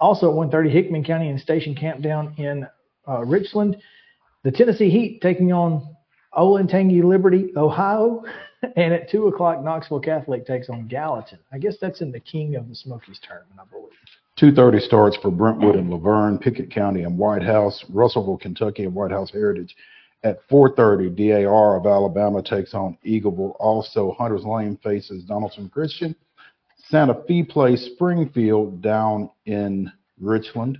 Also 0.00 0.30
at 0.30 0.50
1:30, 0.50 0.70
Hickman 0.70 1.04
County 1.04 1.28
and 1.28 1.40
Station 1.40 1.74
Camp 1.74 2.02
down 2.02 2.34
in 2.36 2.66
uh, 3.08 3.24
Richland. 3.24 3.76
The 4.42 4.50
Tennessee 4.50 4.90
Heat 4.90 5.20
taking 5.20 5.52
on 5.52 5.96
Olentangy 6.34 7.02
Liberty, 7.02 7.52
Ohio, 7.56 8.24
and 8.76 8.94
at 8.94 9.10
two 9.10 9.26
o'clock, 9.28 9.62
Knoxville 9.62 10.00
Catholic 10.00 10.46
takes 10.46 10.68
on 10.68 10.86
Gallatin. 10.86 11.38
I 11.52 11.58
guess 11.58 11.76
that's 11.80 12.00
in 12.00 12.10
the 12.12 12.20
King 12.20 12.56
of 12.56 12.68
the 12.68 12.74
Smokies 12.74 13.20
tournament, 13.26 13.60
I 13.60 13.64
believe. 13.70 13.90
2:30 14.38 14.80
starts 14.80 15.16
for 15.16 15.30
Brentwood 15.30 15.76
and 15.76 15.90
La 15.90 15.98
Vergne, 15.98 16.38
Pickett 16.38 16.70
County 16.70 17.02
and 17.02 17.18
White 17.18 17.42
House, 17.42 17.84
Russellville, 17.90 18.38
Kentucky 18.38 18.84
and 18.84 18.94
White 18.94 19.10
House 19.10 19.30
Heritage. 19.30 19.76
At 20.22 20.46
4:30, 20.48 21.10
DAR 21.10 21.76
of 21.76 21.86
Alabama 21.86 22.42
takes 22.42 22.74
on 22.74 22.96
Eagleville. 23.04 23.56
Also, 23.58 24.12
Hunter's 24.12 24.44
Lane 24.44 24.78
faces 24.82 25.24
Donelson 25.24 25.70
Christian. 25.70 26.14
Santa 26.90 27.22
Fe 27.28 27.44
plays 27.44 27.84
Springfield 27.94 28.82
down 28.82 29.30
in 29.46 29.90
Richland. 30.18 30.76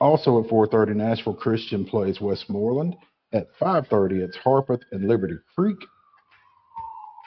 Also 0.00 0.42
at 0.42 0.50
4:30, 0.50 0.94
Nashville 0.96 1.34
Christian 1.34 1.84
plays 1.84 2.20
Westmoreland. 2.20 2.96
At 3.32 3.54
5:30, 3.60 4.20
it's 4.22 4.36
Harpeth 4.36 4.82
and 4.90 5.06
Liberty 5.06 5.36
Creek. 5.54 5.78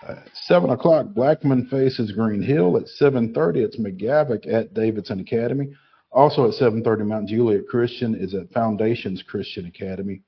At 0.06 0.28
7 0.36 0.70
o'clock, 0.72 1.14
Blackman 1.14 1.68
faces 1.68 2.12
Green 2.12 2.42
Hill. 2.42 2.76
At 2.76 2.90
7:30, 2.90 3.62
it's 3.62 3.78
McGavock 3.78 4.52
at 4.52 4.74
Davidson 4.74 5.22
Academy. 5.22 5.74
Also 6.12 6.46
at 6.46 6.56
7:30, 6.56 7.06
Mount 7.06 7.30
Juliet 7.30 7.68
Christian 7.70 8.16
is 8.16 8.34
at 8.34 8.52
Foundations 8.52 9.24
Christian 9.24 9.66
Academy. 9.66 10.22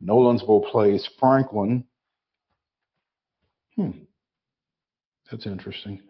Nolensville 0.00 0.70
plays 0.70 1.04
Franklin. 1.18 1.84
Hmm, 3.74 3.90
that's 5.28 5.46
interesting. 5.46 6.00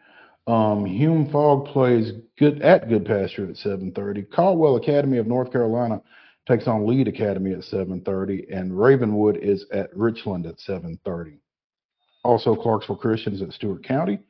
Um, 0.49 0.87
Hume 0.87 1.31
Fogg 1.31 1.67
plays 1.67 2.13
good 2.39 2.63
at 2.63 2.89
Goodpasture 2.89 3.51
at 3.51 3.57
7:30. 3.57 4.23
Caldwell 4.23 4.77
Academy 4.77 5.19
of 5.19 5.27
North 5.27 5.53
Carolina 5.53 6.01
takes 6.49 6.67
on 6.67 6.87
Lead 6.87 7.07
Academy 7.07 7.53
at 7.53 7.65
7:30, 7.65 8.47
and 8.51 8.73
Ravenwood 8.73 9.37
is 9.37 9.67
at 9.71 9.95
Richland 9.95 10.47
at 10.47 10.59
7:30. 10.59 11.41
Also, 12.25 12.57
Clarksville 12.57 12.97
Christian 12.97 13.35
is 13.35 13.43
at 13.43 13.53
Stewart 13.53 13.85
County. 13.85 14.21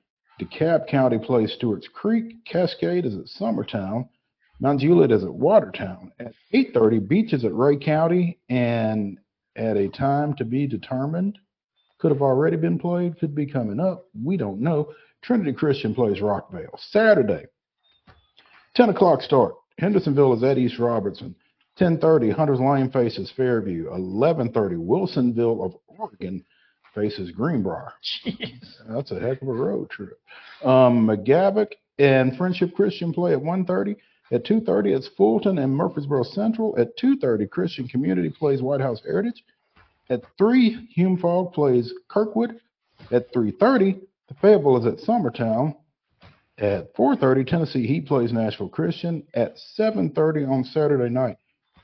DeKalb 0.40 0.88
County 0.88 1.18
plays 1.18 1.52
Stewart's 1.52 1.86
Creek. 1.86 2.44
Cascade 2.44 3.06
is 3.06 3.16
at 3.16 3.26
Summertown. 3.26 4.08
Mount 4.58 4.80
Juliet 4.80 5.12
is 5.12 5.22
at 5.22 5.32
Watertown. 5.32 6.10
At 6.18 6.34
8:30, 6.52 6.98
Beech 6.98 7.32
is 7.32 7.44
at 7.44 7.54
Rhea 7.54 7.78
County, 7.78 8.40
and 8.48 9.20
at 9.54 9.76
a 9.76 9.88
time 9.88 10.34
to 10.34 10.44
be 10.44 10.66
determined, 10.66 11.38
could 11.98 12.10
have 12.10 12.22
already 12.22 12.56
been 12.56 12.78
played, 12.78 13.18
could 13.20 13.36
be 13.36 13.46
coming 13.46 13.78
up. 13.78 14.06
We 14.20 14.36
don't 14.36 14.60
know. 14.60 14.92
Trinity 15.22 15.52
Christian 15.52 15.94
plays 15.94 16.20
Rockvale. 16.20 16.78
Saturday, 16.78 17.46
10 18.74 18.90
o'clock 18.90 19.22
start. 19.22 19.54
Hendersonville 19.78 20.34
is 20.34 20.42
at 20.42 20.58
East 20.58 20.78
Robertson. 20.78 21.34
10:30, 21.78 22.32
Hunters 22.32 22.60
Lane 22.60 22.90
faces 22.90 23.30
Fairview. 23.36 23.88
11:30, 23.90 24.76
Wilsonville 24.76 25.64
of 25.64 25.76
Oregon 25.86 26.44
faces 26.94 27.30
Greenbrier. 27.30 27.92
Jeez. 28.26 28.64
That's 28.88 29.12
a 29.12 29.20
heck 29.20 29.40
of 29.42 29.48
a 29.48 29.52
road 29.52 29.88
trip. 29.88 30.18
Um, 30.64 31.06
McGavock 31.06 31.72
and 31.98 32.36
Friendship 32.36 32.74
Christian 32.74 33.12
play 33.12 33.32
at 33.32 33.40
1:30. 33.40 33.96
At 34.32 34.44
2:30, 34.44 34.96
it's 34.96 35.08
Fulton 35.16 35.58
and 35.58 35.74
Murfreesboro 35.74 36.24
Central. 36.24 36.76
At 36.78 36.96
2:30, 36.98 37.48
Christian 37.48 37.86
Community 37.86 38.28
plays 38.28 38.60
White 38.60 38.80
House 38.80 39.00
Heritage. 39.04 39.44
At 40.10 40.22
3, 40.36 40.88
Hume 40.94 41.16
Fogg 41.16 41.52
plays 41.52 41.92
Kirkwood. 42.08 42.60
At 43.12 43.32
3:30, 43.32 44.00
the 44.28 44.34
Fayetteville 44.34 44.78
is 44.78 44.86
at 44.86 44.98
Summertown. 44.98 45.74
At 46.58 46.94
4:30, 46.94 47.44
Tennessee 47.44 47.86
Heat 47.86 48.06
plays 48.06 48.32
Nashville 48.32 48.68
Christian. 48.68 49.22
At 49.34 49.58
7:30 49.58 50.44
on 50.44 50.64
Saturday 50.64 51.08
night, 51.08 51.36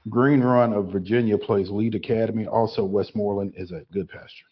Green 0.09 0.43
Run 0.43 0.73
of 0.73 0.89
Virginia 0.89 1.39
plays 1.39 1.71
Lead 1.71 1.95
Academy. 1.95 2.47
Also, 2.47 2.85
Westmoreland 2.85 3.55
is 3.57 3.73
at 3.73 3.89
Goodpasture. 3.93 4.45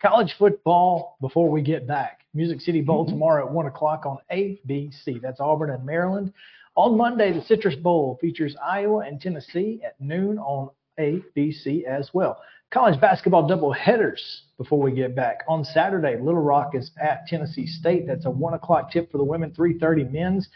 College 0.00 0.34
football 0.34 1.16
before 1.20 1.48
we 1.50 1.62
get 1.62 1.86
back. 1.86 2.20
Music 2.34 2.60
City 2.60 2.80
Bowl 2.80 3.04
Mhm. 3.04 3.10
tomorrow 3.10 3.46
at 3.46 3.52
1 3.52 3.66
o'clock 3.66 4.06
on 4.06 4.18
ABC. 4.30 5.18
That's 5.18 5.40
Auburn 5.40 5.70
and 5.70 5.84
Maryland. 5.84 6.32
On 6.74 6.96
Monday, 6.96 7.32
the 7.32 7.40
Citrus 7.42 7.76
Bowl 7.76 8.16
features 8.20 8.56
Iowa 8.62 9.00
and 9.00 9.20
Tennessee 9.20 9.80
at 9.84 9.98
noon 10.00 10.38
on 10.38 10.70
ABC 10.98 11.84
as 11.86 12.12
well. 12.12 12.40
College 12.72 13.00
basketball 13.00 13.46
double 13.46 13.72
headers 13.72 14.42
before 14.58 14.80
we 14.80 14.90
get 14.90 15.14
back. 15.14 15.44
On 15.48 15.64
Saturday, 15.64 16.16
Little 16.16 16.42
Rock 16.42 16.74
is 16.74 16.90
at 17.00 17.26
Tennessee 17.26 17.66
State. 17.66 18.06
That's 18.06 18.26
a 18.26 18.30
1 18.30 18.54
o'clock 18.54 18.90
tip 18.90 19.10
for 19.12 19.18
the 19.18 19.24
women, 19.24 19.52
3.30 19.52 20.12
men's. 20.12 20.48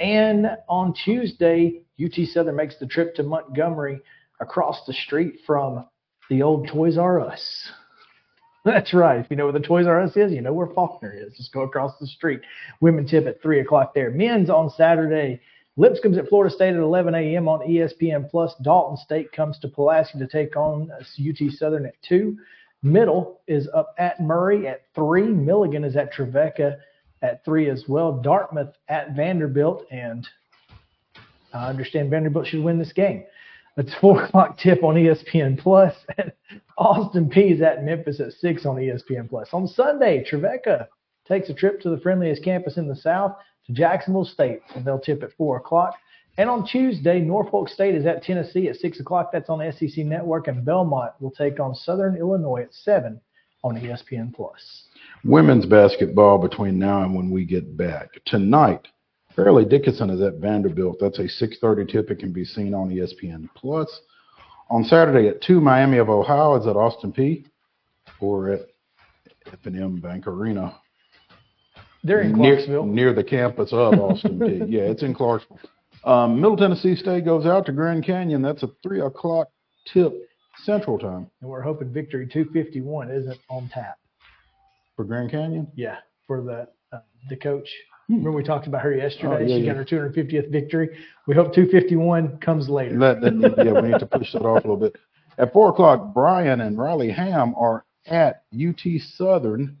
And 0.00 0.48
on 0.68 0.92
Tuesday, 1.04 1.82
UT 2.02 2.26
Southern 2.26 2.56
makes 2.56 2.78
the 2.78 2.86
trip 2.86 3.14
to 3.14 3.22
Montgomery 3.22 4.00
across 4.40 4.84
the 4.86 4.92
street 4.92 5.36
from 5.46 5.86
the 6.28 6.42
old 6.42 6.66
Toys 6.66 6.98
R 6.98 7.20
Us. 7.20 7.70
That's 8.64 8.92
right. 8.92 9.20
If 9.20 9.26
you 9.30 9.36
know 9.36 9.44
where 9.44 9.52
the 9.52 9.60
Toys 9.60 9.86
R 9.86 10.00
Us 10.00 10.16
is, 10.16 10.32
you 10.32 10.40
know 10.40 10.52
where 10.52 10.66
Faulkner 10.66 11.14
is. 11.14 11.36
Just 11.36 11.52
go 11.52 11.62
across 11.62 11.96
the 12.00 12.08
street. 12.08 12.40
Women 12.80 13.06
tip 13.06 13.26
at 13.26 13.40
3 13.40 13.60
o'clock 13.60 13.94
there. 13.94 14.10
Men's 14.10 14.50
on 14.50 14.68
Saturday. 14.70 15.40
Lipscomb's 15.76 16.18
at 16.18 16.28
Florida 16.28 16.54
State 16.54 16.74
at 16.74 16.80
11 16.80 17.14
a.m. 17.14 17.48
on 17.48 17.60
ESPN 17.60 18.30
Plus. 18.30 18.54
Dalton 18.62 18.96
State 18.98 19.32
comes 19.32 19.58
to 19.60 19.68
Pulaski 19.68 20.18
to 20.18 20.26
take 20.26 20.56
on 20.56 20.90
UT 20.92 21.52
Southern 21.52 21.86
at 21.86 21.94
2. 22.02 22.36
Middle 22.82 23.40
is 23.46 23.68
up 23.74 23.94
at 23.98 24.20
Murray 24.20 24.66
at 24.66 24.82
3. 24.94 25.28
Milligan 25.28 25.84
is 25.84 25.96
at 25.96 26.12
Trevecca 26.12 26.78
at 27.22 27.44
3 27.44 27.70
as 27.70 27.84
well. 27.88 28.12
Dartmouth 28.12 28.74
at 28.88 29.16
Vanderbilt. 29.16 29.86
And 29.90 30.28
I 31.54 31.68
understand 31.68 32.10
Vanderbilt 32.10 32.46
should 32.46 32.62
win 32.62 32.78
this 32.78 32.92
game. 32.92 33.24
It's 33.78 33.94
4 33.94 34.24
o'clock 34.24 34.58
tip 34.58 34.82
on 34.82 34.96
ESPN 34.96 35.58
Plus. 35.58 35.94
And 36.18 36.32
Austin 36.76 37.30
Peay 37.30 37.54
is 37.54 37.62
at 37.62 37.84
Memphis 37.84 38.20
at 38.20 38.32
6 38.32 38.66
on 38.66 38.76
ESPN 38.76 39.28
Plus. 39.28 39.48
On 39.52 39.66
Sunday, 39.66 40.22
Trevecca 40.28 40.88
takes 41.26 41.48
a 41.48 41.54
trip 41.54 41.80
to 41.80 41.88
the 41.88 42.00
friendliest 42.00 42.44
campus 42.44 42.76
in 42.76 42.88
the 42.88 42.96
South 42.96 43.36
to 43.66 43.72
Jacksonville 43.72 44.24
State, 44.24 44.62
and 44.74 44.84
they'll 44.84 44.98
tip 44.98 45.22
at 45.22 45.32
4 45.32 45.58
o'clock. 45.58 45.94
And 46.38 46.48
on 46.48 46.66
Tuesday, 46.66 47.20
Norfolk 47.20 47.68
State 47.68 47.94
is 47.94 48.06
at 48.06 48.22
Tennessee 48.22 48.68
at 48.68 48.76
6 48.76 49.00
o'clock. 49.00 49.30
That's 49.32 49.50
on 49.50 49.58
the 49.58 49.70
SEC 49.72 50.04
Network, 50.04 50.48
and 50.48 50.64
Belmont 50.64 51.12
will 51.20 51.30
take 51.30 51.60
on 51.60 51.74
Southern 51.74 52.16
Illinois 52.16 52.62
at 52.62 52.74
7 52.74 53.20
on 53.62 53.76
ESPN 53.76 54.34
Plus. 54.34 54.88
Women's 55.24 55.66
basketball 55.66 56.38
between 56.38 56.78
now 56.78 57.02
and 57.02 57.14
when 57.14 57.30
we 57.30 57.44
get 57.44 57.76
back. 57.76 58.10
Tonight, 58.24 58.88
Fairleigh 59.36 59.68
Dickinson 59.68 60.10
is 60.10 60.20
at 60.20 60.34
Vanderbilt. 60.34 60.96
That's 61.00 61.18
a 61.18 61.28
6:30 61.28 61.86
tip. 61.90 62.10
It 62.10 62.18
can 62.18 62.32
be 62.32 62.44
seen 62.44 62.74
on 62.74 62.90
ESPN 62.90 63.48
Plus. 63.54 64.00
On 64.70 64.84
Saturday 64.84 65.28
at 65.28 65.42
2, 65.42 65.60
Miami 65.60 65.98
of 65.98 66.08
Ohio 66.08 66.56
is 66.56 66.66
at 66.66 66.76
Austin 66.76 67.12
Peay 67.12 67.44
or 68.20 68.50
at 68.50 68.66
F&M 69.46 70.00
Bank 70.00 70.26
Arena. 70.26 70.74
They're 72.04 72.22
in 72.22 72.32
near, 72.32 72.54
Clarksville. 72.56 72.86
near 72.86 73.12
the 73.14 73.24
campus 73.24 73.72
of 73.72 73.94
Austin 73.98 74.38
Peay. 74.38 74.68
Yeah, 74.68 74.82
it's 74.82 75.02
in 75.02 75.14
Clarksville. 75.14 75.58
Um, 76.04 76.40
Middle 76.40 76.56
Tennessee 76.56 76.96
State 76.96 77.24
goes 77.24 77.46
out 77.46 77.64
to 77.66 77.72
Grand 77.72 78.04
Canyon. 78.04 78.42
That's 78.42 78.62
a 78.64 78.68
3 78.82 79.02
o'clock 79.02 79.48
tip 79.92 80.12
Central 80.64 80.98
Time 80.98 81.28
And 81.40 81.50
we're 81.50 81.60
hoping 81.62 81.92
Victory 81.92 82.26
251 82.26 83.10
isn't 83.10 83.38
on 83.48 83.68
tap. 83.72 83.98
for 84.96 85.04
Grand 85.04 85.30
Canyon. 85.30 85.68
Yeah, 85.74 85.96
for 86.26 86.42
the 86.42 86.68
uh, 86.96 87.00
the 87.28 87.36
coach. 87.36 87.68
Hmm. 88.08 88.14
Remember 88.14 88.32
we 88.32 88.42
talked 88.42 88.66
about 88.66 88.82
her 88.82 88.94
yesterday? 88.94 89.28
Oh, 89.34 89.38
yeah, 89.40 89.46
she 89.56 89.62
yeah. 89.62 89.72
got 89.72 89.76
her 89.76 89.84
250th 89.84 90.50
victory. 90.50 90.88
We 91.28 91.34
hope 91.36 91.54
251 91.54 92.38
comes 92.38 92.68
later. 92.68 92.98
That, 92.98 93.20
that, 93.20 93.54
yeah, 93.64 93.80
we 93.80 93.88
need 93.88 94.00
to 94.00 94.06
push 94.06 94.32
that 94.32 94.42
off 94.42 94.64
a 94.64 94.68
little 94.68 94.76
bit. 94.76 94.96
At 95.38 95.52
four 95.52 95.70
o'clock, 95.70 96.12
Brian 96.12 96.60
and 96.60 96.76
Riley 96.76 97.10
Ham 97.10 97.54
are 97.56 97.84
at 98.06 98.42
UT 98.52 98.80
Southern. 99.14 99.78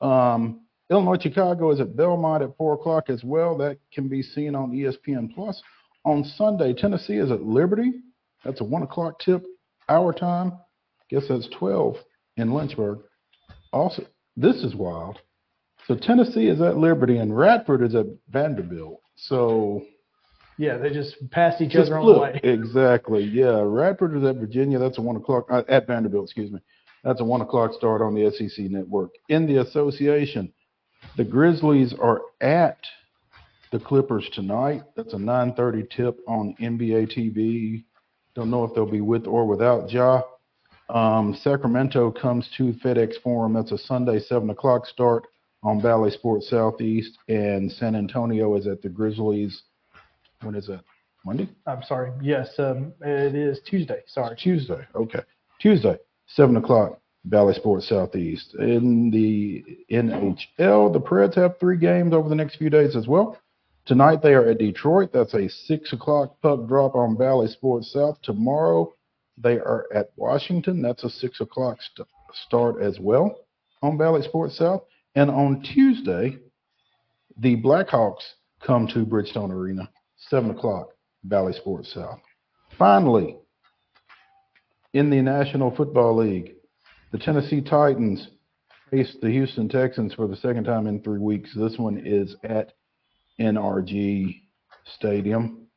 Um, 0.00 0.60
Illinois 0.90 1.18
Chicago 1.20 1.70
is 1.70 1.80
at 1.80 1.96
Belmont 1.96 2.42
at 2.42 2.56
four 2.56 2.74
o'clock 2.74 3.08
as 3.08 3.24
well. 3.24 3.56
That 3.56 3.78
can 3.92 4.08
be 4.08 4.22
seen 4.22 4.54
on 4.54 4.72
ESPN 4.72 5.34
Plus. 5.34 5.62
On 6.04 6.22
Sunday, 6.22 6.74
Tennessee 6.74 7.16
is 7.16 7.30
at 7.30 7.42
Liberty. 7.42 7.92
That's 8.44 8.60
a 8.60 8.64
one 8.64 8.82
o'clock 8.82 9.18
tip, 9.20 9.42
our 9.88 10.12
time. 10.12 10.52
Guess 11.08 11.24
that's 11.28 11.48
twelve 11.58 11.96
in 12.36 12.52
Lynchburg. 12.52 13.00
Also, 13.72 14.04
this 14.36 14.56
is 14.56 14.74
wild. 14.74 15.18
So 15.86 15.96
Tennessee 15.96 16.48
is 16.48 16.60
at 16.60 16.76
Liberty 16.76 17.18
and 17.18 17.36
Radford 17.36 17.82
is 17.82 17.94
at 17.94 18.06
Vanderbilt. 18.30 19.00
So 19.16 19.82
yeah, 20.58 20.76
they 20.78 20.90
just 20.90 21.16
passed 21.30 21.60
each 21.60 21.72
just 21.72 21.90
other 21.90 21.98
on 21.98 22.12
the 22.12 22.18
way. 22.18 22.40
Exactly. 22.44 23.24
Yeah. 23.24 23.60
Radford 23.62 24.16
is 24.16 24.24
at 24.24 24.36
Virginia. 24.36 24.78
That's 24.78 24.98
a 24.98 25.02
one 25.02 25.16
o'clock 25.16 25.46
uh, 25.50 25.62
at 25.68 25.86
Vanderbilt. 25.86 26.24
Excuse 26.24 26.50
me. 26.50 26.60
That's 27.02 27.20
a 27.20 27.24
one 27.24 27.42
o'clock 27.42 27.72
start 27.74 28.00
on 28.00 28.14
the 28.14 28.30
SEC 28.30 28.66
network. 28.70 29.10
In 29.28 29.46
the 29.46 29.58
association, 29.58 30.52
the 31.16 31.24
Grizzlies 31.24 31.94
are 32.00 32.22
at 32.40 32.78
the 33.72 33.78
Clippers 33.78 34.28
tonight. 34.32 34.82
That's 34.96 35.14
a 35.14 35.18
9:30 35.18 35.88
tip 35.90 36.18
on 36.26 36.54
NBA 36.60 37.06
TV. 37.06 37.84
Don't 38.34 38.50
know 38.50 38.64
if 38.64 38.74
they'll 38.74 38.90
be 38.90 39.00
with 39.00 39.26
or 39.26 39.46
without 39.46 39.90
Ja. 39.90 40.22
Um, 40.90 41.34
Sacramento 41.34 42.10
comes 42.10 42.48
to 42.56 42.72
FedEx 42.74 43.20
Forum. 43.22 43.54
That's 43.54 43.72
a 43.72 43.78
Sunday 43.78 44.20
seven 44.20 44.50
o'clock 44.50 44.86
start 44.86 45.24
on 45.62 45.80
Bally 45.80 46.10
Sports 46.10 46.50
Southeast, 46.50 47.16
and 47.28 47.72
San 47.72 47.96
Antonio 47.96 48.54
is 48.56 48.66
at 48.66 48.82
the 48.82 48.88
Grizzlies. 48.88 49.62
When 50.42 50.54
is 50.54 50.66
that? 50.66 50.84
Monday? 51.24 51.48
I'm 51.66 51.82
sorry. 51.82 52.12
Yes, 52.20 52.48
um, 52.58 52.92
it 53.00 53.34
is 53.34 53.60
Tuesday. 53.66 54.02
Sorry. 54.06 54.36
Tuesday. 54.36 54.86
Okay. 54.94 55.20
Tuesday, 55.58 55.96
7 56.26 56.56
o'clock, 56.56 57.00
Bally 57.24 57.54
Sports 57.54 57.88
Southeast. 57.88 58.54
In 58.58 59.10
the 59.10 59.64
NHL, 59.90 60.92
the 60.92 61.00
Preds 61.00 61.34
have 61.36 61.58
three 61.58 61.78
games 61.78 62.12
over 62.12 62.28
the 62.28 62.34
next 62.34 62.56
few 62.56 62.70
days 62.70 62.96
as 62.96 63.06
well. 63.06 63.38
Tonight, 63.86 64.22
they 64.22 64.34
are 64.34 64.48
at 64.48 64.58
Detroit. 64.58 65.10
That's 65.12 65.34
a 65.34 65.48
6 65.48 65.92
o'clock 65.92 66.40
puck 66.42 66.66
drop 66.66 66.94
on 66.94 67.16
Bally 67.16 67.48
Sports 67.48 67.92
South. 67.92 68.18
Tomorrow, 68.22 68.92
they 69.36 69.58
are 69.58 69.86
at 69.94 70.10
Washington. 70.16 70.80
That's 70.82 71.04
a 71.04 71.10
6 71.10 71.40
o'clock 71.40 71.78
st- 71.80 72.08
start 72.46 72.82
as 72.82 72.98
well 72.98 73.40
on 73.82 73.96
Bally 73.96 74.22
Sports 74.22 74.56
South. 74.58 74.82
And 75.14 75.30
on 75.30 75.62
Tuesday, 75.62 76.38
the 77.38 77.56
Blackhawks 77.56 78.22
come 78.64 78.86
to 78.88 79.04
Bridgestone 79.04 79.50
Arena, 79.50 79.90
7 80.16 80.50
o'clock, 80.50 80.88
Bally 81.22 81.52
Sports 81.52 81.92
South. 81.92 82.20
Finally, 82.78 83.36
in 84.94 85.10
the 85.10 85.20
National 85.20 85.74
Football 85.74 86.16
League, 86.16 86.54
the 87.14 87.20
Tennessee 87.20 87.60
Titans 87.60 88.26
face 88.90 89.16
the 89.22 89.30
Houston 89.30 89.68
Texans 89.68 90.12
for 90.14 90.26
the 90.26 90.34
second 90.34 90.64
time 90.64 90.88
in 90.88 91.00
three 91.00 91.20
weeks. 91.20 91.48
This 91.54 91.78
one 91.78 92.02
is 92.04 92.34
at 92.42 92.72
NRG 93.40 94.40
Stadium. 94.96 95.68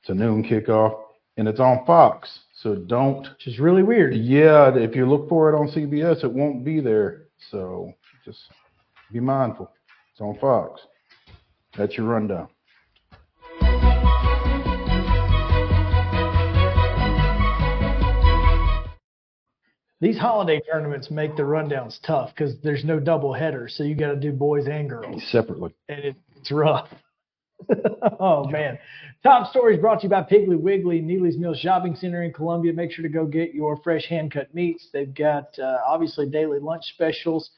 It's 0.00 0.10
a 0.10 0.14
noon 0.14 0.44
kickoff, 0.44 0.96
and 1.36 1.48
it's 1.48 1.58
on 1.58 1.84
Fox. 1.84 2.28
So 2.62 2.76
don't, 2.76 3.22
Which 3.22 3.48
is 3.48 3.58
really 3.58 3.82
weird. 3.82 4.14
yeah, 4.14 4.72
if 4.72 4.94
you 4.94 5.04
look 5.10 5.28
for 5.28 5.52
it 5.52 5.58
on 5.58 5.66
CBS, 5.66 6.22
it 6.22 6.32
won't 6.32 6.64
be 6.64 6.78
there. 6.78 7.24
So 7.50 7.92
just 8.24 8.38
be 9.12 9.18
mindful. 9.18 9.72
It's 10.12 10.20
on 10.20 10.38
Fox. 10.38 10.80
That's 11.76 11.96
your 11.96 12.06
rundown. 12.06 12.50
These 20.00 20.18
holiday 20.18 20.60
tournaments 20.60 21.10
make 21.10 21.36
the 21.36 21.42
rundowns 21.42 21.98
tough 22.06 22.30
because 22.34 22.54
there's 22.62 22.84
no 22.84 23.00
double 23.00 23.32
header, 23.32 23.68
so 23.68 23.82
you 23.82 23.96
got 23.96 24.10
to 24.10 24.16
do 24.16 24.32
boys 24.32 24.66
and 24.68 24.88
girls, 24.88 25.22
Separately. 25.30 25.74
and 25.88 25.98
it, 26.04 26.16
it's 26.36 26.52
rough. 26.52 26.88
oh 28.20 28.44
man! 28.48 28.78
Top 29.24 29.50
stories 29.50 29.80
brought 29.80 30.00
to 30.00 30.04
you 30.04 30.10
by 30.10 30.22
Piggly 30.22 30.56
Wiggly, 30.58 31.00
Neely's 31.00 31.36
Mill 31.36 31.54
Shopping 31.54 31.96
Center 31.96 32.22
in 32.22 32.32
Columbia. 32.32 32.72
Make 32.72 32.92
sure 32.92 33.02
to 33.02 33.08
go 33.08 33.26
get 33.26 33.52
your 33.52 33.76
fresh 33.82 34.06
hand 34.06 34.30
cut 34.32 34.54
meats. 34.54 34.88
They've 34.92 35.12
got 35.12 35.58
uh, 35.58 35.78
obviously 35.84 36.28
daily 36.30 36.60
lunch 36.60 36.84
specials 36.94 37.50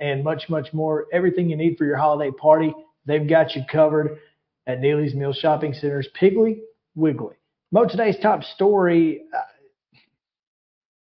and 0.00 0.24
much 0.24 0.48
much 0.48 0.72
more. 0.72 1.06
Everything 1.12 1.50
you 1.50 1.56
need 1.56 1.76
for 1.76 1.84
your 1.84 1.98
holiday 1.98 2.30
party, 2.30 2.72
they've 3.04 3.28
got 3.28 3.54
you 3.54 3.62
covered 3.70 4.18
at 4.66 4.80
Neely's 4.80 5.14
Mill 5.14 5.34
Shopping 5.34 5.74
Center's 5.74 6.08
Piggly 6.18 6.60
Wiggly. 6.94 7.36
Mo, 7.70 7.86
today's 7.86 8.16
top 8.22 8.42
story. 8.42 9.22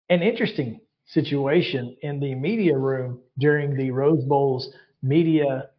An 0.09 0.21
interesting 0.21 0.79
situation 1.05 1.95
in 2.01 2.19
the 2.19 2.35
media 2.35 2.77
room 2.77 3.19
during 3.37 3.75
the 3.75 3.91
Rose 3.91 4.23
Bowl's 4.23 4.73
media 5.01 5.69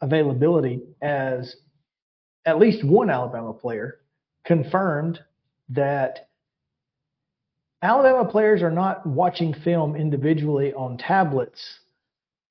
availability 0.00 0.82
as 1.02 1.56
at 2.44 2.58
least 2.58 2.84
one 2.84 3.10
Alabama 3.10 3.52
player 3.52 4.00
confirmed 4.44 5.20
that 5.70 6.28
Alabama 7.82 8.28
players 8.30 8.62
are 8.62 8.70
not 8.70 9.04
watching 9.06 9.54
film 9.64 9.96
individually 9.96 10.72
on 10.74 10.96
tablets 10.96 11.80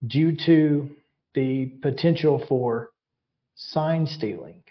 due 0.07 0.35
to 0.45 0.89
the 1.33 1.67
potential 1.81 2.43
for 2.47 2.91
sign 3.55 4.05
stealing. 4.05 4.63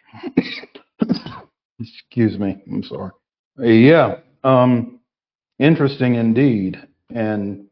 Excuse 1.80 2.38
me. 2.38 2.62
I'm 2.70 2.82
sorry. 2.84 3.10
Yeah. 3.58 4.16
Um, 4.44 5.00
interesting 5.58 6.14
indeed. 6.14 6.78
And 7.14 7.66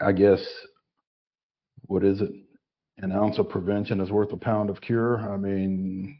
I 0.00 0.12
guess, 0.12 0.44
what 1.86 2.04
is 2.04 2.20
it? 2.20 2.30
An 2.98 3.12
ounce 3.12 3.38
of 3.38 3.50
prevention 3.50 4.00
is 4.00 4.10
worth 4.10 4.32
a 4.32 4.38
pound 4.38 4.70
of 4.70 4.80
cure. 4.80 5.18
I 5.30 5.36
mean, 5.36 6.18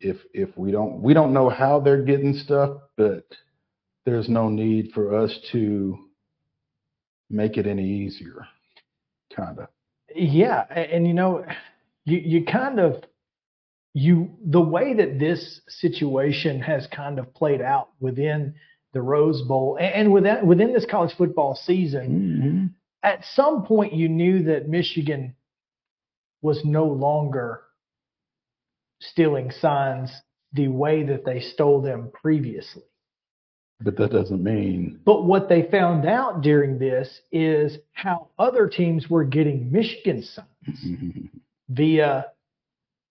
if 0.00 0.16
if 0.32 0.56
we 0.56 0.72
don't 0.72 1.00
we 1.00 1.14
don't 1.14 1.32
know 1.32 1.48
how 1.48 1.78
they're 1.80 2.02
getting 2.02 2.34
stuff, 2.34 2.78
but 2.96 3.24
there's 4.04 4.28
no 4.28 4.48
need 4.48 4.90
for 4.92 5.16
us 5.16 5.38
to 5.52 5.96
make 7.30 7.56
it 7.56 7.66
any 7.66 7.86
easier. 7.88 8.46
Kind 9.34 9.60
of. 9.60 9.68
Yeah, 10.14 10.64
a- 10.70 10.94
and 10.94 11.06
you 11.06 11.14
know, 11.14 11.44
you 12.04 12.18
you 12.18 12.44
kind 12.44 12.80
of 12.80 13.04
you 13.94 14.30
the 14.44 14.60
way 14.60 14.92
that 14.94 15.18
this 15.20 15.60
situation 15.68 16.60
has 16.60 16.86
kind 16.88 17.18
of 17.18 17.32
played 17.32 17.60
out 17.62 17.90
within 18.00 18.54
the 18.94 19.02
Rose 19.02 19.42
Bowl 19.42 19.76
and, 19.78 19.94
and 19.94 20.12
within 20.12 20.46
within 20.46 20.72
this 20.72 20.86
college 20.86 21.14
football 21.16 21.54
season, 21.54 22.74
at 23.02 23.24
some 23.34 23.64
point 23.64 23.92
you 23.92 24.08
knew 24.08 24.44
that 24.44 24.68
Michigan 24.68 25.34
was 26.40 26.64
no 26.64 26.84
longer 26.86 27.62
stealing 29.00 29.50
signs 29.50 30.10
the 30.52 30.68
way 30.68 31.02
that 31.02 31.24
they 31.24 31.40
stole 31.40 31.82
them 31.82 32.10
previously. 32.22 32.82
But 33.80 33.96
that 33.96 34.12
doesn't 34.12 34.42
mean 34.42 35.00
But 35.04 35.24
what 35.24 35.48
they 35.48 35.62
found 35.70 36.06
out 36.06 36.40
during 36.42 36.78
this 36.78 37.20
is 37.32 37.78
how 37.92 38.28
other 38.38 38.68
teams 38.68 39.10
were 39.10 39.24
getting 39.24 39.70
Michigan 39.72 40.22
signs 40.22 40.86
via 41.68 42.26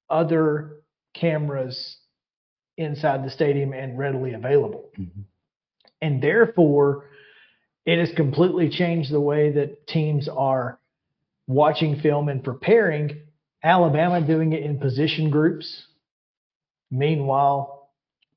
other 0.09 0.77
cameras 1.13 1.97
inside 2.77 3.25
the 3.25 3.29
stadium 3.29 3.73
and 3.73 3.97
readily 3.97 4.33
available. 4.33 4.89
Mhm. 4.97 5.25
And 6.03 6.21
therefore, 6.21 7.05
it 7.85 7.97
has 7.97 8.11
completely 8.15 8.69
changed 8.69 9.11
the 9.11 9.21
way 9.21 9.53
that 9.53 9.87
teams 9.87 10.29
are 10.29 10.77
watching 11.47 11.99
film 12.01 12.29
and 12.29 12.43
preparing. 12.43 13.21
Alabama 13.63 14.21
doing 14.21 14.51
it 14.51 14.63
in 14.63 14.77
position 14.79 15.29
groups. 15.29 15.87
Meanwhile, 16.91 17.89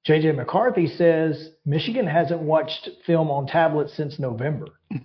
JJ 0.09 0.37
McCarthy 0.37 0.87
says 0.87 1.51
Michigan 1.65 2.07
hasn't 2.07 2.41
watched 2.41 2.89
film 3.05 3.31
on 3.31 3.47
tablets 3.49 3.95
since 3.97 4.19
November. 4.19 4.69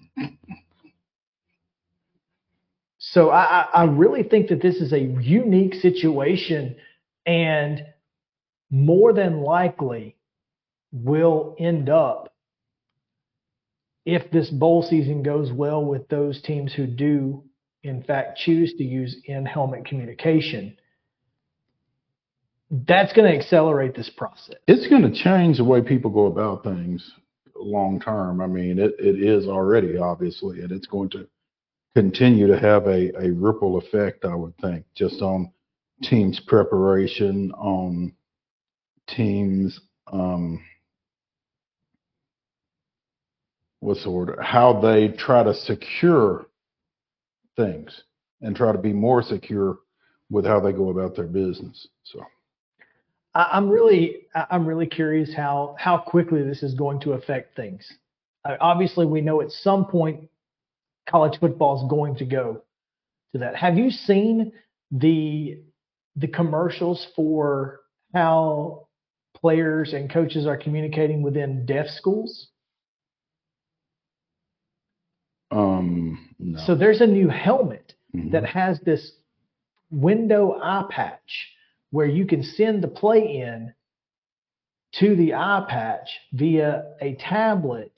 So 3.04 3.30
I, 3.30 3.68
I 3.74 3.84
really 3.86 4.24
think 4.24 4.50
that 4.50 4.62
this 4.62 4.76
is 4.76 4.94
a 4.94 5.00
unique 5.00 5.74
situation 5.74 6.78
and 7.26 7.84
more 8.70 9.12
than 9.12 9.42
likely 9.42 10.16
will 10.94 11.56
end 11.60 11.90
up 11.90 12.31
if 14.06 14.30
this 14.32 14.50
bowl 14.50 14.82
season 14.84 15.24
goes 15.24 15.52
well 15.52 15.84
with 15.84 16.08
those 16.10 16.42
teams 16.42 16.74
who 16.74 16.88
do 16.88 17.44
in 17.84 18.04
fact 18.04 18.38
choose 18.38 18.74
to 18.74 18.84
use 18.84 19.16
in 19.26 19.46
helmet 19.46 19.86
communication 19.86 20.76
that's 22.88 23.12
going 23.14 23.30
to 23.30 23.38
accelerate 23.38 23.96
this 23.96 24.10
process 24.10 24.56
it's 24.68 24.88
going 24.88 25.02
to 25.02 25.24
change 25.24 25.58
the 25.58 25.64
way 25.64 25.82
people 25.82 26.10
go 26.10 26.26
about 26.26 26.64
things 26.64 27.12
long 27.64 28.00
term. 28.00 28.42
I 28.42 28.48
mean, 28.48 28.80
it, 28.80 28.96
it 29.00 29.22
is 29.22 29.48
already 29.48 29.98
obviously, 29.98 30.62
and 30.62 30.72
it's 30.72 30.88
going 30.88 31.10
to 31.12 31.28
continue 31.96 32.48
to 32.48 32.60
have 32.60 32.88
a, 32.88 33.12
a 33.22 33.32
ripple 33.32 33.78
effect, 33.78 34.26
I 34.26 34.36
would 34.36 34.58
think, 34.58 34.86
just 34.96 35.22
on 35.22 35.52
teams' 36.04 36.40
preparation, 36.40 37.52
on 37.54 38.14
teams, 39.08 39.80
um, 40.12 40.64
what's 43.82 44.04
the 44.04 44.12
word, 44.12 44.38
how 44.42 44.80
they 44.80 45.10
try 45.10 45.44
to 45.44 45.54
secure 45.54 46.46
things 47.58 48.04
and 48.42 48.56
try 48.56 48.72
to 48.72 48.78
be 48.78 48.94
more 48.94 49.22
secure 49.22 49.80
with 50.30 50.46
how 50.46 50.60
they 50.62 50.72
go 50.72 50.90
about 50.90 51.16
their 51.16 51.28
business. 51.28 51.88
So. 52.04 52.26
I'm 53.34 53.70
really, 53.70 54.28
I'm 54.50 54.66
really 54.66 54.88
curious 54.88 55.34
how 55.34 55.76
how 55.80 55.98
quickly 55.98 56.44
this 56.44 56.64
is 56.64 56.74
going 56.74 57.00
to 57.02 57.14
affect 57.14 57.56
things. 57.56 57.90
Obviously, 58.46 59.06
we 59.06 59.22
know 59.22 59.42
at 59.42 59.52
some 59.52 59.86
point 59.86 60.30
college 61.10 61.40
football 61.40 61.82
is 61.82 61.90
going 61.90 62.16
to 62.18 62.26
go 62.26 62.62
to 63.32 63.40
that. 63.40 63.56
Have 63.56 63.78
you 63.78 63.90
seen 63.90 64.52
the 64.92 65.60
the 66.18 66.28
commercials 66.28 67.08
for 67.16 67.80
how 68.14 68.88
players 69.34 69.94
and 69.94 70.12
coaches 70.12 70.46
are 70.46 70.58
communicating 70.58 71.22
within 71.22 71.66
deaf 71.66 71.88
schools? 71.88 72.50
Um, 75.52 76.30
no. 76.40 76.60
So 76.66 76.76
there's 76.76 77.02
a 77.02 77.08
new 77.08 77.28
helmet 77.28 77.94
Mhm. 78.16 78.32
that 78.32 78.46
has 78.46 78.80
this 78.82 79.14
window 79.92 80.60
eye 80.62 80.86
patch 80.90 81.56
where 81.92 82.08
you 82.08 82.26
can 82.26 82.42
send 82.44 82.82
the 82.82 82.88
play 82.88 83.38
in 83.42 83.74
to 84.94 85.16
the 85.16 85.34
eye 85.34 85.66
patch 85.70 86.20
via 86.34 86.96
a 87.02 87.16
tablet 87.16 87.92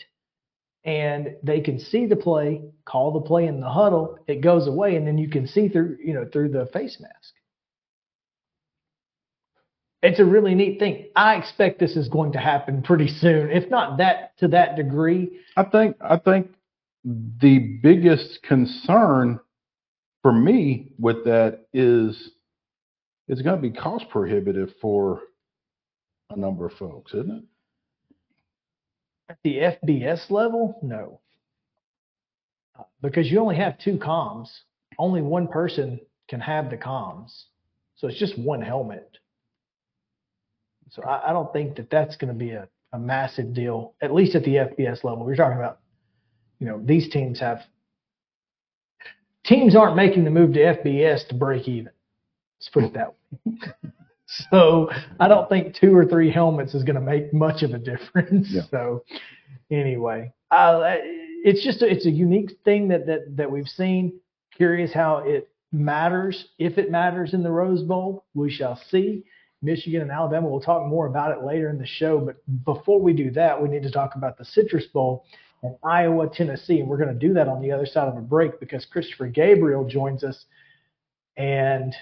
and 0.84 1.36
they 1.44 1.62
can 1.62 1.80
see 1.80 2.06
the 2.06 2.16
play, 2.16 2.62
call 2.86 3.12
the 3.12 3.22
play 3.22 3.48
in 3.48 3.60
the 3.60 3.70
huddle, 3.70 4.18
it 4.28 4.42
goes 4.42 4.68
away 4.68 4.96
and 4.96 5.08
then 5.08 5.18
you 5.18 5.30
can 5.30 5.48
see 5.48 5.70
through, 5.70 5.98
you 6.04 6.14
know, 6.14 6.26
through 6.26 6.50
the 6.50 6.66
face 6.68 7.00
mask. 7.00 7.34
It's 10.02 10.20
a 10.20 10.26
really 10.26 10.54
neat 10.54 10.80
thing. 10.80 11.08
I 11.16 11.36
expect 11.36 11.80
this 11.80 11.96
is 11.96 12.10
going 12.10 12.34
to 12.34 12.40
happen 12.40 12.82
pretty 12.82 13.08
soon, 13.08 13.50
if 13.52 13.70
not 13.70 13.98
that 14.00 14.38
to 14.40 14.50
that 14.50 14.76
degree. 14.76 15.40
I 15.56 15.64
think 15.64 15.96
I 16.02 16.18
think 16.18 16.50
the 17.04 17.80
biggest 17.82 18.42
concern 18.44 19.40
for 20.22 20.32
me 20.32 20.92
with 20.98 21.26
that 21.26 21.66
is 21.74 22.32
it's 23.28 23.42
going 23.42 23.56
to 23.56 23.62
be 23.62 23.72
cost 23.72 24.06
prohibitive 24.10 24.72
for 24.82 25.22
a 26.30 26.38
number 26.38 26.66
of 26.66 26.74
folks, 26.74 27.14
isn't 27.14 27.32
it? 27.32 27.44
At 29.30 29.38
the 29.44 29.56
FBS 29.58 30.30
level, 30.30 30.80
no. 30.82 31.20
Because 33.02 33.30
you 33.30 33.40
only 33.40 33.56
have 33.56 33.78
two 33.80 33.98
comms. 33.98 34.50
Only 34.98 35.22
one 35.22 35.48
person 35.48 36.00
can 36.30 36.40
have 36.40 36.70
the 36.70 36.78
comms. 36.78 37.32
So 37.96 38.08
it's 38.08 38.20
just 38.20 38.38
one 38.38 38.62
helmet. 38.62 39.18
So 40.90 41.04
I, 41.04 41.30
I 41.30 41.34
don't 41.34 41.52
think 41.54 41.76
that 41.78 41.90
that's 41.90 42.16
going 42.18 42.32
to 42.32 42.38
be 42.38 42.52
a, 42.52 42.68
a 42.92 43.00
massive 43.00 43.54
deal, 43.54 43.94
at 44.02 44.14
least 44.14 44.36
at 44.36 44.44
the 44.44 44.56
FBS 44.56 45.04
level. 45.04 45.26
We're 45.26 45.36
talking 45.36 45.58
about, 45.58 45.80
you 46.64 46.70
know, 46.70 46.82
these 46.82 47.10
teams 47.10 47.42
have 47.42 47.60
teams 49.44 49.76
aren't 49.76 49.98
making 49.98 50.24
the 50.24 50.30
move 50.30 50.54
to 50.54 50.60
FBS 50.60 51.28
to 51.28 51.36
break 51.36 51.68
even. 51.68 51.92
Let's 52.58 52.70
put 52.70 52.86
it 52.86 52.94
that 52.94 53.10
way. 53.10 53.58
so 54.50 54.90
I 55.20 55.28
don't 55.28 55.50
think 55.50 55.76
two 55.76 55.94
or 55.94 56.06
three 56.06 56.32
helmets 56.32 56.74
is 56.74 56.84
going 56.84 56.96
to 56.96 57.02
make 57.02 57.34
much 57.34 57.64
of 57.64 57.72
a 57.72 57.78
difference. 57.78 58.48
Yeah. 58.50 58.62
So 58.72 59.04
anyway, 59.70 60.32
uh, 60.52 60.80
it's 61.44 61.66
just 61.66 61.82
a, 61.82 61.92
it's 61.92 62.06
a 62.06 62.12
unique 62.12 62.52
thing 62.64 62.88
that 62.88 63.06
that 63.08 63.36
that 63.36 63.52
we've 63.52 63.68
seen. 63.68 64.18
Curious 64.56 64.94
how 64.94 65.18
it 65.18 65.50
matters, 65.74 66.46
if 66.60 66.78
it 66.78 66.90
matters 66.90 67.34
in 67.34 67.44
the 67.44 67.52
Rose 67.52 67.84
Bowl. 67.84 68.24
We 68.34 68.50
shall 68.50 68.80
see. 68.90 69.26
Michigan 69.62 70.02
and 70.02 70.12
Alabama. 70.12 70.48
We'll 70.48 70.62
talk 70.62 70.88
more 70.88 71.08
about 71.08 71.38
it 71.38 71.44
later 71.44 71.70
in 71.70 71.78
the 71.78 71.86
show. 71.86 72.20
But 72.20 72.38
before 72.64 73.02
we 73.02 73.12
do 73.12 73.32
that, 73.32 73.62
we 73.62 73.68
need 73.68 73.84
to 73.84 73.92
talk 73.92 74.16
about 74.16 74.38
the 74.38 74.46
Citrus 74.46 74.86
Bowl 74.88 75.26
and 75.64 75.76
Iowa, 75.84 76.30
Tennessee. 76.32 76.80
And 76.80 76.90
we're 76.90 76.98
going 76.98 77.18
to 77.18 77.28
do 77.28 77.34
that 77.34 77.48
on 77.48 77.62
the 77.62 77.72
other 77.72 77.86
side 77.86 78.08
of 78.08 78.18
a 78.18 78.22
break 78.22 78.60
because 78.60 78.86
Christopher 78.86 79.28
Gabriel 79.28 79.88
joins 79.88 80.24
us. 80.24 80.46
And 81.38 81.96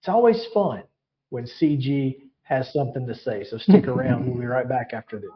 it's 0.00 0.08
always 0.08 0.46
fun 0.54 0.84
when 1.30 1.44
CG 1.44 2.20
has 2.42 2.72
something 2.72 3.06
to 3.06 3.14
say. 3.14 3.44
So 3.44 3.58
stick 3.58 3.86
around. 3.88 4.26
We'll 4.26 4.40
be 4.40 4.46
right 4.46 4.68
back 4.68 4.92
after 4.94 5.18
this. 5.18 5.30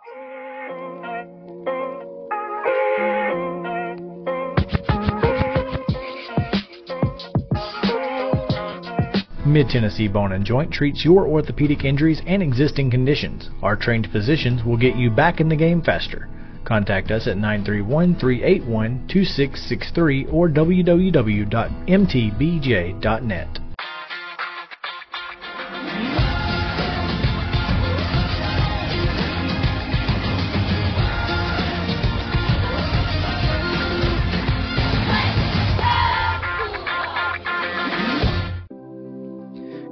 Mid 9.44 9.68
Tennessee 9.68 10.09
Bone 10.09 10.33
and 10.33 10.46
Joint 10.46 10.72
treats 10.72 11.05
your 11.05 11.26
orthopedic 11.26 11.85
injuries 11.85 12.22
and 12.26 12.42
existing 12.42 12.90
conditions. 12.90 13.50
Our 13.62 13.76
trained 13.76 14.09
physicians 14.11 14.64
will 14.64 14.78
get 14.78 14.96
you 14.96 15.11
back 15.11 15.40
in 15.40 15.48
the 15.50 15.57
game 15.57 15.83
faster. 15.83 16.28
Contact 16.64 17.11
us 17.11 17.27
at 17.27 17.37
931 17.37 18.18
381 18.18 19.09
2663 19.09 20.27
or 20.27 20.48
www.mtbj.net. 20.48 20.92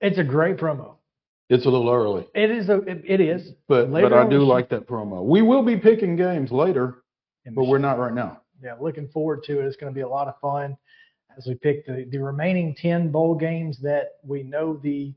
It's 0.00 0.18
a 0.18 0.24
great 0.24 0.56
promo. 0.56 0.94
It's 1.48 1.66
a 1.66 1.68
little 1.68 1.90
early, 1.90 2.28
It 2.34 2.50
is 2.52 2.68
a 2.68 2.76
it, 2.82 3.02
it 3.04 3.20
is. 3.20 3.52
but 3.66 3.90
Later 3.90 4.10
but 4.10 4.18
I 4.18 4.28
do 4.28 4.38
like 4.44 4.68
that 4.70 4.86
promo. 4.86 5.24
We 5.24 5.42
will 5.42 5.64
be 5.64 5.76
picking 5.76 6.14
games 6.14 6.52
later, 6.52 7.02
but 7.54 7.64
we're 7.64 7.78
not 7.78 7.98
right 7.98 8.14
now. 8.14 8.40
yeah, 8.62 8.74
looking 8.80 9.08
forward 9.08 9.42
to 9.44 9.58
it. 9.60 9.64
It's 9.64 9.76
going 9.76 9.92
to 9.92 9.94
be 9.94 10.02
a 10.02 10.08
lot 10.08 10.28
of 10.28 10.38
fun 10.40 10.76
as 11.36 11.46
we 11.46 11.54
pick 11.56 11.84
the, 11.86 12.06
the 12.10 12.18
remaining 12.18 12.74
10 12.76 13.10
bowl 13.10 13.34
games 13.34 13.78
that 13.82 14.10
we 14.22 14.44
know 14.44 14.76
the, 14.76 15.12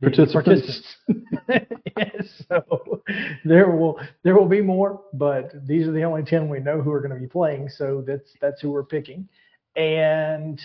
the 0.00 0.10
Participants. 0.10 0.96
participants. 1.08 1.74
Yes, 1.96 2.44
so 2.48 3.02
there 3.44 3.70
will 3.72 3.98
there 4.22 4.36
will 4.36 4.46
be 4.48 4.60
more, 4.62 5.00
but 5.14 5.50
these 5.66 5.88
are 5.88 5.92
the 5.92 6.04
only 6.04 6.22
10 6.22 6.48
we 6.48 6.60
know 6.60 6.80
who 6.80 6.92
are 6.92 7.00
going 7.00 7.12
to 7.12 7.18
be 7.20 7.26
playing. 7.26 7.68
So 7.70 8.04
that's 8.06 8.30
that's 8.40 8.60
who 8.60 8.70
we're 8.70 8.84
picking, 8.84 9.28
and 9.74 10.60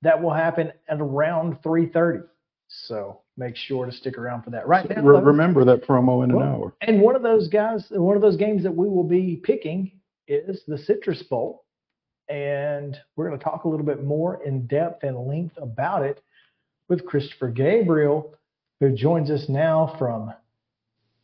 that 0.00 0.22
will 0.22 0.32
happen 0.32 0.72
at 0.88 0.98
around 1.02 1.60
3:30. 1.62 2.22
So 2.88 3.20
make 3.36 3.54
sure 3.54 3.84
to 3.84 3.92
stick 3.92 4.16
around 4.16 4.42
for 4.42 4.50
that. 4.50 4.66
Right 4.66 4.88
now, 4.88 5.02
Re- 5.02 5.20
remember 5.20 5.62
that 5.66 5.86
promo 5.86 6.24
in 6.24 6.30
an 6.30 6.40
hour. 6.40 6.72
And 6.80 7.02
one 7.02 7.14
of 7.14 7.22
those 7.22 7.46
guys, 7.48 7.86
one 7.90 8.16
of 8.16 8.22
those 8.22 8.36
games 8.36 8.62
that 8.62 8.74
we 8.74 8.88
will 8.88 9.04
be 9.04 9.40
picking 9.44 9.92
is 10.26 10.62
the 10.66 10.78
Citrus 10.78 11.22
Bowl. 11.22 11.64
And 12.30 12.98
we're 13.14 13.28
going 13.28 13.38
to 13.38 13.44
talk 13.44 13.64
a 13.64 13.68
little 13.68 13.84
bit 13.84 14.04
more 14.04 14.42
in 14.42 14.66
depth 14.66 15.04
and 15.04 15.28
length 15.28 15.56
about 15.58 16.02
it 16.02 16.22
with 16.88 17.04
Christopher 17.04 17.48
Gabriel, 17.48 18.34
who 18.80 18.94
joins 18.94 19.30
us 19.30 19.46
now 19.48 19.94
from 19.98 20.32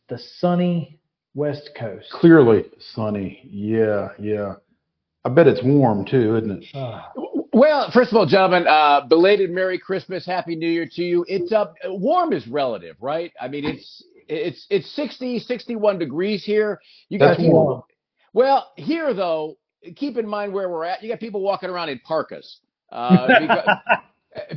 the 0.07 0.19
sunny 0.37 0.99
West 1.33 1.71
Coast. 1.77 2.11
Clearly 2.11 2.65
sunny. 2.93 3.41
Yeah, 3.43 4.09
yeah. 4.19 4.55
I 5.23 5.29
bet 5.29 5.47
it's 5.47 5.63
warm 5.63 6.05
too, 6.05 6.35
isn't 6.37 6.51
it? 6.51 6.65
Ah, 6.75 7.11
Well, 7.55 7.89
first 7.89 8.11
of 8.11 8.17
all, 8.17 8.25
gentlemen, 8.25 8.67
uh, 8.67 9.07
belated 9.07 9.49
Merry 9.49 9.79
Christmas, 9.79 10.25
Happy 10.25 10.57
New 10.57 10.67
Year 10.67 10.89
to 10.91 11.01
you. 11.01 11.25
It's 11.29 11.53
uh, 11.53 11.67
warm 11.85 12.33
is 12.33 12.45
relative, 12.49 12.97
right? 12.99 13.31
I 13.39 13.47
mean, 13.47 13.63
it's 13.63 14.03
it's 14.27 14.67
it's 14.69 14.93
60, 14.93 15.39
61 15.39 15.97
degrees 15.97 16.43
here. 16.43 16.81
You 17.07 17.17
got 17.17 17.27
That's 17.29 17.39
people. 17.39 17.65
warm. 17.65 17.83
Well, 18.33 18.73
here 18.75 19.13
though, 19.13 19.55
keep 19.95 20.17
in 20.17 20.27
mind 20.27 20.51
where 20.51 20.67
we're 20.67 20.83
at. 20.83 21.01
You 21.01 21.07
got 21.07 21.21
people 21.21 21.39
walking 21.39 21.69
around 21.69 21.87
in 21.87 21.99
parkas 21.99 22.59
uh, 22.91 23.25
because, 23.39 23.69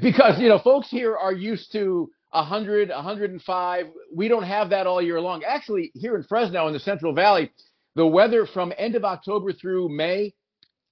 because 0.03 0.41
you 0.41 0.49
know 0.49 0.59
folks 0.59 0.91
here 0.91 1.17
are 1.17 1.33
used 1.33 1.71
to 1.71 2.11
100, 2.31 2.89
105. 2.89 3.87
We 4.13 4.27
don't 4.27 4.43
have 4.43 4.71
that 4.71 4.89
all 4.89 5.01
year 5.01 5.21
long. 5.21 5.45
Actually, 5.45 5.93
here 5.95 6.17
in 6.17 6.25
Fresno 6.25 6.67
in 6.67 6.73
the 6.73 6.81
Central 6.81 7.15
Valley, 7.15 7.53
the 7.95 8.05
weather 8.05 8.45
from 8.45 8.73
end 8.77 8.97
of 8.97 9.05
October 9.05 9.53
through 9.53 9.89
May 9.89 10.35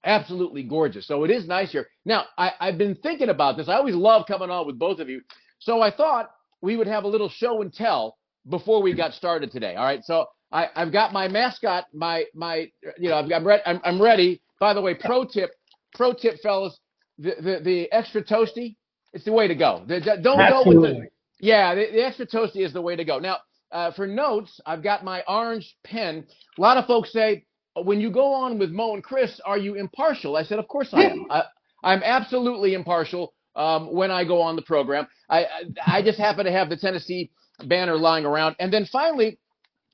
absolutely 0.05 0.63
gorgeous. 0.63 1.07
So 1.07 1.25
it 1.25 1.31
is 1.31 1.47
nice 1.47 1.73
here. 1.73 1.89
Now, 2.05 2.25
I, 2.39 2.53
I've 2.61 2.79
been 2.79 2.95
thinking 2.97 3.29
about 3.29 3.57
this. 3.57 3.69
I 3.69 3.75
always 3.75 3.95
love 3.95 4.27
coming 4.27 4.51
on 4.51 4.67
with 4.67 4.79
both 4.79 5.01
of 5.01 5.09
you. 5.09 5.21
So 5.59 5.81
I 5.83 5.91
thought 5.91 6.31
we 6.61 6.77
would 6.77 6.87
have 6.87 7.05
a 7.05 7.09
little 7.09 7.29
show 7.29 7.63
and 7.63 7.73
tell 7.73 8.17
before 8.49 8.83
we 8.83 8.95
got 8.95 9.15
started 9.15 9.51
today. 9.51 9.75
All 9.77 9.85
right. 9.85 10.05
So 10.05 10.27
I, 10.53 10.69
I've 10.75 10.93
got 10.93 11.13
my 11.13 11.29
mascot, 11.29 11.87
my 11.93 12.25
my, 12.35 12.71
you 12.99 13.09
know, 13.09 13.17
I've, 13.17 13.31
I'm, 13.33 13.47
re- 13.47 13.63
I'm 13.67 13.81
I'm 13.85 14.01
ready. 14.01 14.41
By 14.61 14.73
the 14.75 14.81
way, 14.81 14.95
pro 14.95 15.25
tip, 15.25 15.51
pro 15.95 16.13
tip, 16.13 16.37
fellas, 16.43 16.79
the 17.19 17.35
the, 17.41 17.61
the 17.63 17.93
extra 17.93 18.23
toasty, 18.23 18.77
it's 19.13 19.25
the 19.25 19.33
way 19.33 19.49
to 19.49 19.55
go. 19.55 19.85
The, 19.87 20.01
don't 20.23 20.39
go 20.39 20.63
with 20.65 20.83
the 20.83 21.09
yeah, 21.41 21.75
the, 21.75 21.89
the 21.93 22.05
extra 22.05 22.27
toasty 22.27 22.65
is 22.65 22.73
the 22.73 22.81
way 22.81 22.97
to 22.97 23.05
go. 23.05 23.19
Now, 23.19 23.39
uh, 23.73 23.93
for 23.93 24.07
notes, 24.07 24.61
I've 24.65 24.83
got 24.83 25.05
my 25.05 25.23
orange 25.29 25.77
pen. 25.85 26.27
A 26.57 26.61
lot 26.61 26.77
of 26.77 26.87
folks 26.87 27.13
say, 27.13 27.45
when 27.85 28.01
you 28.01 28.11
go 28.11 28.33
on 28.33 28.59
with 28.59 28.71
Mo 28.71 28.95
and 28.95 29.03
Chris, 29.03 29.41
are 29.45 29.59
you 29.59 29.75
impartial? 29.75 30.37
I 30.37 30.43
said, 30.45 30.59
of 30.59 30.69
course 30.69 30.89
I 30.93 31.03
am. 31.03 31.27
I, 31.31 31.43
I'm 31.83 32.03
absolutely 32.03 32.75
impartial 32.75 33.35
um, 33.55 33.93
when 33.93 34.11
I 34.11 34.25
go 34.25 34.41
on 34.41 34.57
the 34.57 34.63
program. 34.63 35.07
I, 35.29 35.45
I 35.45 35.99
I 35.99 36.03
just 36.03 36.19
happen 36.19 36.45
to 36.45 36.53
have 36.53 36.69
the 36.69 36.77
Tennessee 36.77 37.31
banner 37.65 37.97
lying 37.97 38.25
around. 38.25 38.57
And 38.59 38.73
then 38.73 38.87
finally, 38.87 39.39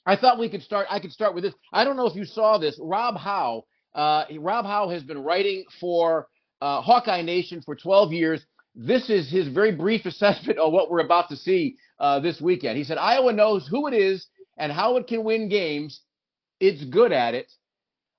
I 0.06 0.16
thought 0.16 0.38
we 0.38 0.48
could 0.48 0.62
start. 0.62 0.86
I 0.90 1.00
could 1.00 1.12
start 1.12 1.34
with 1.34 1.44
this. 1.44 1.54
I 1.72 1.84
don't 1.84 1.96
know 1.96 2.06
if 2.06 2.16
you 2.16 2.24
saw 2.24 2.58
this. 2.58 2.78
Rob 2.80 3.16
Howe. 3.16 3.64
Uh, 3.94 4.24
Rob 4.38 4.64
Howe 4.64 4.88
has 4.88 5.02
been 5.02 5.18
writing 5.18 5.64
for 5.80 6.28
uh, 6.60 6.80
Hawkeye 6.80 7.22
Nation 7.22 7.62
for 7.62 7.76
12 7.76 8.12
years. 8.12 8.44
This 8.74 9.10
is 9.10 9.30
his 9.30 9.48
very 9.48 9.72
brief 9.72 10.06
assessment 10.12 10.58
of 10.58 10.72
what 10.72 10.90
we're 10.90 11.00
about 11.00 11.28
to 11.28 11.36
see 11.36 11.76
uh, 12.00 12.20
this 12.20 12.40
weekend. 12.40 12.78
He 12.78 12.84
said 12.84 12.98
Iowa 12.98 13.32
knows 13.32 13.66
who 13.68 13.86
it 13.86 13.94
is 13.94 14.26
and 14.58 14.72
how 14.72 14.96
it 14.96 15.06
can 15.06 15.24
win 15.24 15.48
games. 15.48 16.00
It's 16.60 16.84
good 16.84 17.12
at 17.12 17.34
it. 17.34 17.50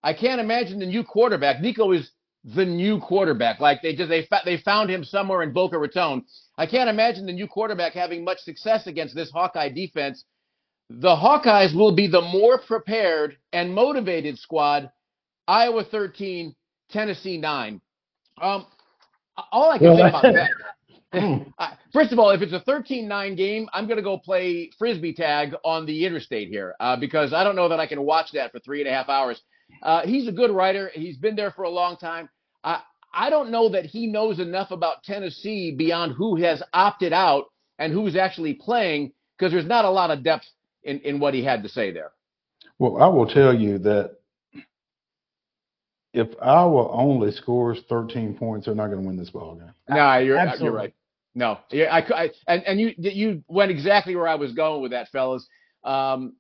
I 0.03 0.13
can't 0.13 0.41
imagine 0.41 0.79
the 0.79 0.85
new 0.85 1.03
quarterback. 1.03 1.61
Nico 1.61 1.91
is 1.91 2.11
the 2.43 2.65
new 2.65 2.99
quarterback. 2.99 3.59
Like 3.59 3.81
they 3.81 3.95
just 3.95 4.09
they 4.09 4.27
they 4.45 4.57
found 4.57 4.89
him 4.89 5.03
somewhere 5.03 5.43
in 5.43 5.53
Boca 5.53 5.77
Raton. 5.77 6.23
I 6.57 6.65
can't 6.65 6.89
imagine 6.89 7.25
the 7.25 7.33
new 7.33 7.47
quarterback 7.47 7.93
having 7.93 8.23
much 8.23 8.39
success 8.39 8.87
against 8.87 9.15
this 9.15 9.31
Hawkeye 9.31 9.69
defense. 9.69 10.25
The 10.89 11.15
Hawkeyes 11.15 11.75
will 11.75 11.95
be 11.95 12.07
the 12.07 12.21
more 12.21 12.59
prepared 12.59 13.37
and 13.53 13.73
motivated 13.73 14.37
squad. 14.37 14.91
Iowa 15.47 15.83
13, 15.83 16.55
Tennessee 16.89 17.37
9. 17.37 17.81
Um, 18.41 18.65
all 19.51 19.71
I 19.71 19.77
can 19.77 19.95
say 19.95 20.07
about 20.07 20.21
that. 20.23 20.49
Hmm. 21.13 21.43
First 21.93 22.11
of 22.11 22.17
all, 22.17 22.31
if 22.31 22.41
it's 22.41 22.53
a 22.53 22.59
13-9 22.61 23.37
game, 23.37 23.69
I'm 23.71 23.85
going 23.85 23.97
to 23.97 24.03
go 24.03 24.17
play 24.17 24.71
frisbee 24.79 25.13
tag 25.13 25.53
on 25.63 25.85
the 25.85 26.07
interstate 26.07 26.47
here 26.49 26.73
uh, 26.79 26.95
because 26.95 27.33
I 27.33 27.43
don't 27.43 27.55
know 27.55 27.69
that 27.69 27.79
I 27.79 27.85
can 27.85 28.01
watch 28.01 28.31
that 28.33 28.51
for 28.51 28.57
three 28.57 28.79
and 28.81 28.89
a 28.89 28.91
half 28.91 29.09
hours. 29.09 29.39
Uh, 29.81 30.05
he's 30.05 30.27
a 30.27 30.31
good 30.31 30.51
writer. 30.51 30.91
He's 30.93 31.17
been 31.17 31.35
there 31.35 31.51
for 31.51 31.63
a 31.63 31.69
long 31.69 31.97
time. 31.97 32.29
I 32.63 32.81
I 33.13 33.29
don't 33.29 33.51
know 33.51 33.69
that 33.69 33.85
he 33.85 34.07
knows 34.07 34.39
enough 34.39 34.71
about 34.71 35.03
Tennessee 35.03 35.71
beyond 35.71 36.13
who 36.13 36.35
has 36.37 36.63
opted 36.73 37.13
out 37.13 37.45
and 37.77 37.93
who's 37.93 38.15
actually 38.15 38.55
playing 38.55 39.11
because 39.37 39.51
there's 39.51 39.65
not 39.65 39.85
a 39.85 39.89
lot 39.89 40.09
of 40.09 40.23
depth 40.23 40.45
in, 40.83 40.99
in 41.01 41.19
what 41.19 41.33
he 41.33 41.43
had 41.43 41.63
to 41.63 41.69
say 41.69 41.91
there. 41.91 42.11
Well, 42.79 43.01
I 43.01 43.07
will 43.07 43.27
tell 43.27 43.53
you 43.53 43.77
that 43.79 44.15
if 46.13 46.27
Iowa 46.41 46.91
only 46.91 47.31
scores 47.31 47.81
13 47.89 48.35
points, 48.35 48.65
they're 48.65 48.75
not 48.75 48.87
going 48.87 49.01
to 49.01 49.07
win 49.07 49.17
this 49.17 49.29
ball 49.29 49.55
game. 49.55 49.73
No, 49.89 50.17
you're 50.17 50.37
Absolutely. 50.37 50.65
you're 50.65 50.75
right. 50.75 50.93
No, 51.35 51.57
yeah, 51.71 51.93
I, 51.93 52.01
cou- 52.03 52.13
I 52.13 52.29
and 52.47 52.63
and 52.63 52.79
you 52.79 52.93
you 52.97 53.43
went 53.47 53.71
exactly 53.71 54.15
where 54.15 54.27
I 54.27 54.35
was 54.35 54.51
going 54.53 54.83
with 54.83 54.91
that, 54.91 55.09
fellas. 55.09 55.47
Um, 55.83 56.35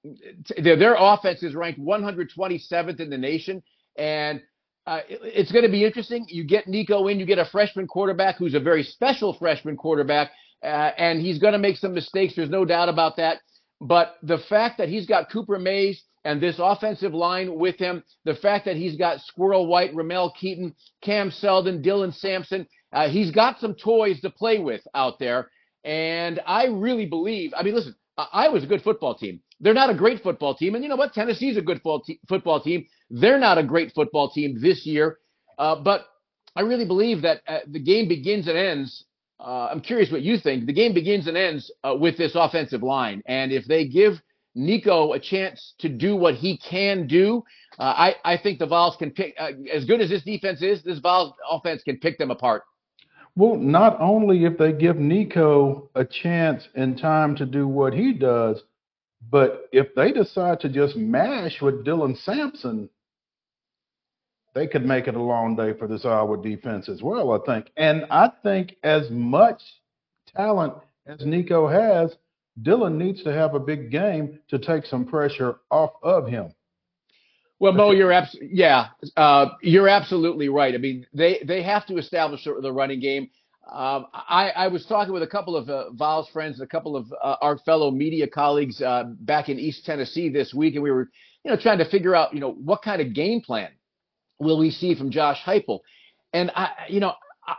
their, 0.57 0.75
their 0.77 0.95
offense 0.97 1.43
is 1.43 1.55
ranked 1.55 1.79
127th 1.79 2.99
in 2.99 3.09
the 3.09 3.17
nation, 3.17 3.61
and 3.97 4.41
uh, 4.85 5.01
it- 5.09 5.19
it's 5.23 5.51
going 5.51 5.65
to 5.65 5.71
be 5.71 5.83
interesting. 5.85 6.25
You 6.29 6.43
get 6.43 6.67
Nico 6.67 7.07
in, 7.07 7.19
you 7.19 7.25
get 7.25 7.39
a 7.39 7.45
freshman 7.45 7.87
quarterback 7.87 8.37
who's 8.37 8.53
a 8.53 8.59
very 8.59 8.83
special 8.83 9.33
freshman 9.33 9.77
quarterback, 9.77 10.31
uh, 10.63 10.91
and 10.97 11.21
he's 11.21 11.39
going 11.39 11.53
to 11.53 11.59
make 11.59 11.77
some 11.77 11.93
mistakes. 11.93 12.35
There's 12.35 12.49
no 12.49 12.65
doubt 12.65 12.89
about 12.89 13.17
that. 13.17 13.39
But 13.81 14.15
the 14.23 14.37
fact 14.37 14.77
that 14.77 14.87
he's 14.89 15.05
got 15.05 15.29
Cooper 15.29 15.59
Mays 15.59 16.03
and 16.23 16.39
this 16.39 16.55
offensive 16.57 17.13
line 17.13 17.55
with 17.59 17.77
him, 17.77 18.01
the 18.23 18.35
fact 18.35 18.63
that 18.65 18.77
he's 18.77 18.95
got 18.95 19.19
Squirrel 19.21 19.67
White, 19.67 19.93
Ramel 19.93 20.31
Keyton, 20.39 20.73
Cam 21.01 21.31
Seldon, 21.31 21.83
Dylan 21.83 22.13
Sampson, 22.15 22.65
uh, 22.93 23.09
he's 23.09 23.31
got 23.31 23.59
some 23.59 23.75
toys 23.75 24.21
to 24.21 24.29
play 24.29 24.59
with 24.59 24.81
out 24.95 25.19
there. 25.19 25.49
And 25.83 26.39
I 26.47 26.67
really 26.67 27.05
believe, 27.07 27.53
I 27.57 27.63
mean, 27.63 27.75
listen, 27.75 27.95
Iowa's 28.17 28.63
a 28.63 28.67
good 28.67 28.83
football 28.83 29.15
team. 29.15 29.41
They're 29.59 29.73
not 29.73 29.89
a 29.89 29.95
great 29.95 30.21
football 30.21 30.55
team. 30.55 30.75
And 30.75 30.83
you 30.83 30.89
know 30.89 30.95
what? 30.95 31.13
Tennessee's 31.13 31.57
a 31.57 31.61
good 31.61 31.81
football 32.27 32.61
team. 32.61 32.85
They're 33.09 33.39
not 33.39 33.57
a 33.57 33.63
great 33.63 33.93
football 33.93 34.29
team 34.29 34.59
this 34.61 34.85
year. 34.85 35.17
Uh, 35.57 35.75
but 35.75 36.05
I 36.55 36.61
really 36.61 36.85
believe 36.85 37.21
that 37.23 37.41
uh, 37.47 37.59
the 37.67 37.79
game 37.79 38.07
begins 38.07 38.47
and 38.47 38.57
ends. 38.57 39.05
Uh, 39.39 39.67
I'm 39.71 39.81
curious 39.81 40.11
what 40.11 40.21
you 40.21 40.37
think. 40.37 40.65
The 40.65 40.73
game 40.73 40.93
begins 40.93 41.27
and 41.27 41.35
ends 41.35 41.71
uh, 41.83 41.95
with 41.99 42.17
this 42.17 42.33
offensive 42.35 42.83
line. 42.83 43.21
And 43.25 43.51
if 43.51 43.65
they 43.65 43.87
give 43.87 44.21
Nico 44.55 45.13
a 45.13 45.19
chance 45.19 45.73
to 45.79 45.89
do 45.89 46.15
what 46.15 46.35
he 46.35 46.57
can 46.57 47.07
do, 47.07 47.43
uh, 47.79 47.83
I, 47.83 48.15
I 48.23 48.37
think 48.37 48.59
the 48.59 48.67
Vols 48.67 48.95
can 48.97 49.11
pick, 49.11 49.33
uh, 49.39 49.51
as 49.71 49.85
good 49.85 50.01
as 50.01 50.09
this 50.09 50.23
defense 50.23 50.61
is, 50.61 50.83
this 50.83 50.99
Vols 50.99 51.33
offense 51.49 51.81
can 51.83 51.97
pick 51.97 52.17
them 52.17 52.31
apart. 52.31 52.63
Well, 53.35 53.55
not 53.55 53.99
only 53.99 54.45
if 54.45 54.57
they 54.57 54.73
give 54.73 54.97
Nico 54.97 55.89
a 55.95 56.05
chance 56.05 56.67
and 56.75 56.97
time 56.97 57.35
to 57.37 57.45
do 57.45 57.67
what 57.67 57.93
he 57.93 58.13
does, 58.13 58.61
but 59.31 59.67
if 59.71 59.95
they 59.95 60.11
decide 60.11 60.59
to 60.59 60.69
just 60.69 60.95
mash 60.95 61.61
with 61.61 61.85
Dylan 61.85 62.17
Sampson, 62.23 62.89
they 64.53 64.67
could 64.67 64.85
make 64.85 65.07
it 65.07 65.15
a 65.15 65.21
long 65.21 65.55
day 65.55 65.73
for 65.73 65.87
this 65.87 66.05
Iowa 66.05 66.41
defense 66.41 66.87
as 66.89 67.01
well, 67.01 67.31
I 67.31 67.39
think. 67.43 67.71
And 67.75 68.05
I 68.11 68.31
think 68.43 68.75
as 68.83 69.09
much 69.09 69.61
talent 70.27 70.75
as 71.07 71.25
Nico 71.25 71.67
has, 71.67 72.15
Dylan 72.61 72.97
needs 72.97 73.23
to 73.23 73.33
have 73.33 73.55
a 73.55 73.59
big 73.59 73.89
game 73.89 74.39
to 74.49 74.59
take 74.59 74.85
some 74.85 75.05
pressure 75.05 75.55
off 75.71 75.93
of 76.03 76.27
him. 76.27 76.53
Well, 77.59 77.73
Mo, 77.73 77.91
you're 77.91 78.11
abs- 78.11 78.37
yeah, 78.41 78.87
uh, 79.15 79.47
you're 79.61 79.87
absolutely 79.87 80.49
right. 80.49 80.73
I 80.73 80.77
mean, 80.77 81.05
they 81.13 81.41
they 81.45 81.63
have 81.63 81.85
to 81.87 81.97
establish 81.97 82.43
the 82.43 82.71
running 82.71 82.99
game. 82.99 83.29
Um, 83.71 84.07
I, 84.13 84.51
I 84.55 84.67
was 84.67 84.85
talking 84.85 85.13
with 85.13 85.23
a 85.23 85.27
couple 85.27 85.55
of 85.55 85.69
uh, 85.69 85.91
Vols 85.91 86.27
friends, 86.29 86.59
a 86.59 86.67
couple 86.67 86.97
of 86.97 87.11
uh, 87.23 87.37
our 87.41 87.57
fellow 87.59 87.91
media 87.91 88.27
colleagues 88.27 88.81
uh, 88.81 89.05
back 89.21 89.47
in 89.47 89.57
East 89.57 89.85
Tennessee 89.85 90.27
this 90.27 90.53
week, 90.53 90.75
and 90.75 90.83
we 90.83 90.91
were, 90.91 91.09
you 91.45 91.51
know, 91.51 91.57
trying 91.57 91.77
to 91.77 91.89
figure 91.89 92.13
out, 92.13 92.33
you 92.33 92.41
know, 92.41 92.51
what 92.51 92.81
kind 92.81 93.01
of 93.01 93.13
game 93.13 93.39
plan 93.39 93.69
will 94.39 94.59
we 94.59 94.69
see 94.69 94.95
from 94.95 95.11
Josh 95.11 95.41
Heupel. 95.45 95.79
And 96.33 96.51
I, 96.55 96.71
you 96.89 96.99
know, 96.99 97.13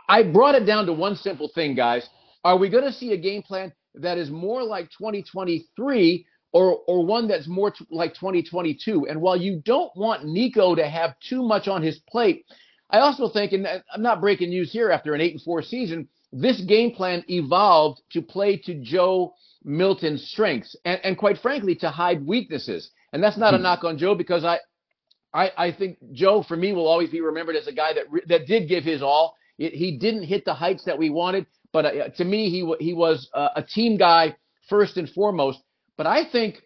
I 0.07 0.23
brought 0.23 0.55
it 0.55 0.65
down 0.65 0.85
to 0.85 0.93
one 0.93 1.15
simple 1.15 1.49
thing, 1.55 1.75
guys. 1.75 2.07
Are 2.43 2.57
we 2.57 2.69
going 2.69 2.83
to 2.83 2.93
see 2.93 3.13
a 3.13 3.17
game 3.17 3.41
plan 3.41 3.73
that 3.95 4.19
is 4.19 4.29
more 4.29 4.63
like 4.63 4.89
2023 4.91 6.25
or 6.55 6.79
or 6.87 7.05
one 7.05 7.27
that's 7.27 7.47
more 7.47 7.71
t- 7.71 7.85
like 7.91 8.13
2022? 8.13 9.07
And 9.09 9.21
while 9.21 9.35
you 9.35 9.61
don't 9.65 9.91
want 9.95 10.25
Nico 10.25 10.73
to 10.75 10.87
have 10.87 11.19
too 11.19 11.43
much 11.43 11.67
on 11.67 11.83
his 11.83 11.99
plate, 12.09 12.45
I 12.89 12.99
also 12.99 13.29
think, 13.29 13.51
and 13.51 13.67
I'm 13.67 14.01
not 14.01 14.21
breaking 14.21 14.49
news 14.49 14.71
here 14.71 14.89
after 14.89 15.13
an 15.13 15.21
eight 15.21 15.33
and 15.33 15.41
four 15.41 15.61
season, 15.61 16.07
this 16.31 16.61
game 16.61 16.91
plan 16.91 17.23
evolved 17.27 18.01
to 18.11 18.21
play 18.21 18.57
to 18.65 18.73
Joe 18.81 19.33
Milton's 19.65 20.29
strengths 20.31 20.75
and, 20.85 20.99
and 21.03 21.17
quite 21.17 21.37
frankly 21.39 21.75
to 21.75 21.89
hide 21.89 22.25
weaknesses. 22.25 22.89
And 23.11 23.23
that's 23.23 23.37
not 23.37 23.53
a 23.53 23.57
knock 23.57 23.83
on 23.83 23.97
Joe 23.97 24.15
because 24.15 24.43
I, 24.45 24.59
I, 25.33 25.51
I 25.57 25.71
think 25.71 25.97
Joe 26.13 26.43
for 26.47 26.55
me 26.55 26.71
will 26.73 26.87
always 26.87 27.09
be 27.09 27.21
remembered 27.21 27.55
as 27.55 27.67
a 27.67 27.73
guy 27.73 27.93
that 27.93 28.09
re- 28.09 28.23
that 28.27 28.47
did 28.47 28.69
give 28.69 28.83
his 28.83 29.01
all. 29.01 29.35
It, 29.57 29.73
he 29.73 29.97
didn't 29.97 30.23
hit 30.23 30.45
the 30.45 30.53
heights 30.53 30.83
that 30.85 30.97
we 30.97 31.09
wanted, 31.09 31.45
but 31.73 31.85
uh, 31.85 32.09
to 32.17 32.23
me 32.23 32.49
he 32.49 32.63
wa- 32.63 32.77
he 32.79 32.93
was 32.93 33.29
uh, 33.33 33.49
a 33.55 33.63
team 33.63 33.97
guy 33.97 34.35
first 34.69 34.97
and 34.97 35.09
foremost. 35.09 35.59
But 35.97 36.07
I 36.07 36.23
think 36.29 36.61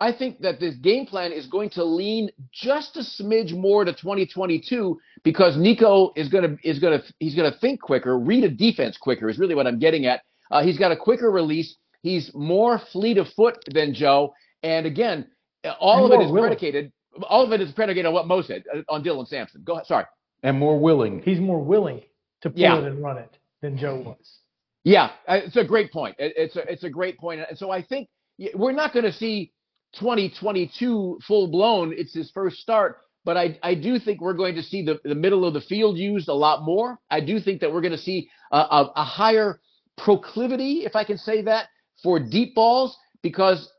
I 0.00 0.12
think 0.12 0.40
that 0.40 0.60
this 0.60 0.74
game 0.76 1.04
plan 1.06 1.32
is 1.32 1.46
going 1.46 1.70
to 1.70 1.84
lean 1.84 2.30
just 2.52 2.96
a 2.96 3.00
smidge 3.00 3.54
more 3.54 3.84
to 3.84 3.92
2022 3.92 4.98
because 5.24 5.56
Nico 5.58 6.12
is 6.16 6.28
going 6.28 6.44
to 6.56 6.68
is 6.68 6.78
going 6.78 6.98
to 7.00 7.14
he's 7.18 7.34
going 7.34 7.50
to 7.52 7.58
think 7.58 7.80
quicker, 7.80 8.18
read 8.18 8.44
a 8.44 8.48
defense 8.50 8.96
quicker 8.96 9.28
is 9.28 9.38
really 9.38 9.54
what 9.54 9.66
I'm 9.66 9.78
getting 9.78 10.06
at. 10.06 10.22
Uh, 10.50 10.62
he's 10.62 10.78
got 10.78 10.90
a 10.92 10.96
quicker 10.96 11.30
release. 11.30 11.76
He's 12.02 12.30
more 12.34 12.80
fleet 12.92 13.18
of 13.18 13.28
foot 13.36 13.58
than 13.72 13.92
Joe, 13.92 14.32
and 14.62 14.86
again, 14.86 15.26
uh, 15.64 15.72
all 15.78 16.04
And 16.06 16.14
of 16.14 16.20
it 16.20 16.24
more 16.24 16.32
willing. 16.32 16.48
predicated. 16.48 16.92
All 17.28 17.44
of 17.44 17.52
it 17.52 17.60
is 17.60 17.70
predicated 17.72 18.06
on 18.06 18.14
what 18.14 18.26
Mo 18.26 18.40
said 18.40 18.64
uh, 18.74 18.80
on 18.88 19.04
Dylan 19.04 19.26
Sampson. 19.28 19.62
Go 19.64 19.74
ahead. 19.74 19.86
Sorry. 19.86 20.04
And 20.42 20.58
more 20.58 20.78
willing. 20.80 21.20
He's 21.22 21.40
more 21.40 21.60
willing. 21.62 22.00
to 22.42 22.48
pull 22.48 22.58
Yeah. 22.58 22.78
it 22.78 22.84
and 22.84 23.02
run 23.02 23.18
it 23.18 23.36
than 23.60 23.76
Joe 23.76 23.96
was. 24.00 24.38
Yeah, 24.82 25.10
uh, 25.28 25.40
it's 25.44 25.56
a 25.56 25.64
great 25.64 25.92
point. 25.92 26.14
It's 26.18 26.56
a 26.56 26.72
it's 26.72 26.84
a 26.84 26.88
great 26.88 27.18
point. 27.18 27.42
And 27.46 27.58
so 27.58 27.70
I 27.70 27.82
think 27.82 28.08
y- 28.08 28.08
we're 28.54 28.72
not 28.72 28.92
going 28.92 29.04
to 29.04 29.12
see 29.12 29.52
2022 29.98 31.20
full 31.26 31.48
blown. 31.48 31.92
It's 31.96 32.14
his 32.14 32.30
first 32.30 32.58
start, 32.58 32.98
but 33.24 33.36
I 33.36 33.58
I 33.62 33.74
do 33.74 33.98
think 33.98 34.20
we're 34.20 34.34
going 34.34 34.54
to 34.56 34.62
see 34.62 34.84
the 34.84 35.00
the 35.04 35.14
middle 35.14 35.44
of 35.44 35.54
the 35.54 35.60
field 35.60 35.98
used 35.98 36.28
a 36.28 36.34
lot 36.34 36.62
more. 36.62 36.98
I 37.10 37.20
do 37.20 37.40
think 37.40 37.60
that 37.60 37.72
we're 37.72 37.80
going 37.80 37.92
to 37.92 37.98
see 37.98 38.28
a, 38.52 38.58
a, 38.58 38.92
a 38.96 39.04
higher 39.04 39.60
proclivity, 39.96 40.84
if 40.84 40.96
I 40.96 41.04
can 41.04 41.18
say 41.18 41.42
that, 41.42 41.68
for 42.02 42.18
deep 42.18 42.54
balls 42.54 42.96
because 43.22 43.70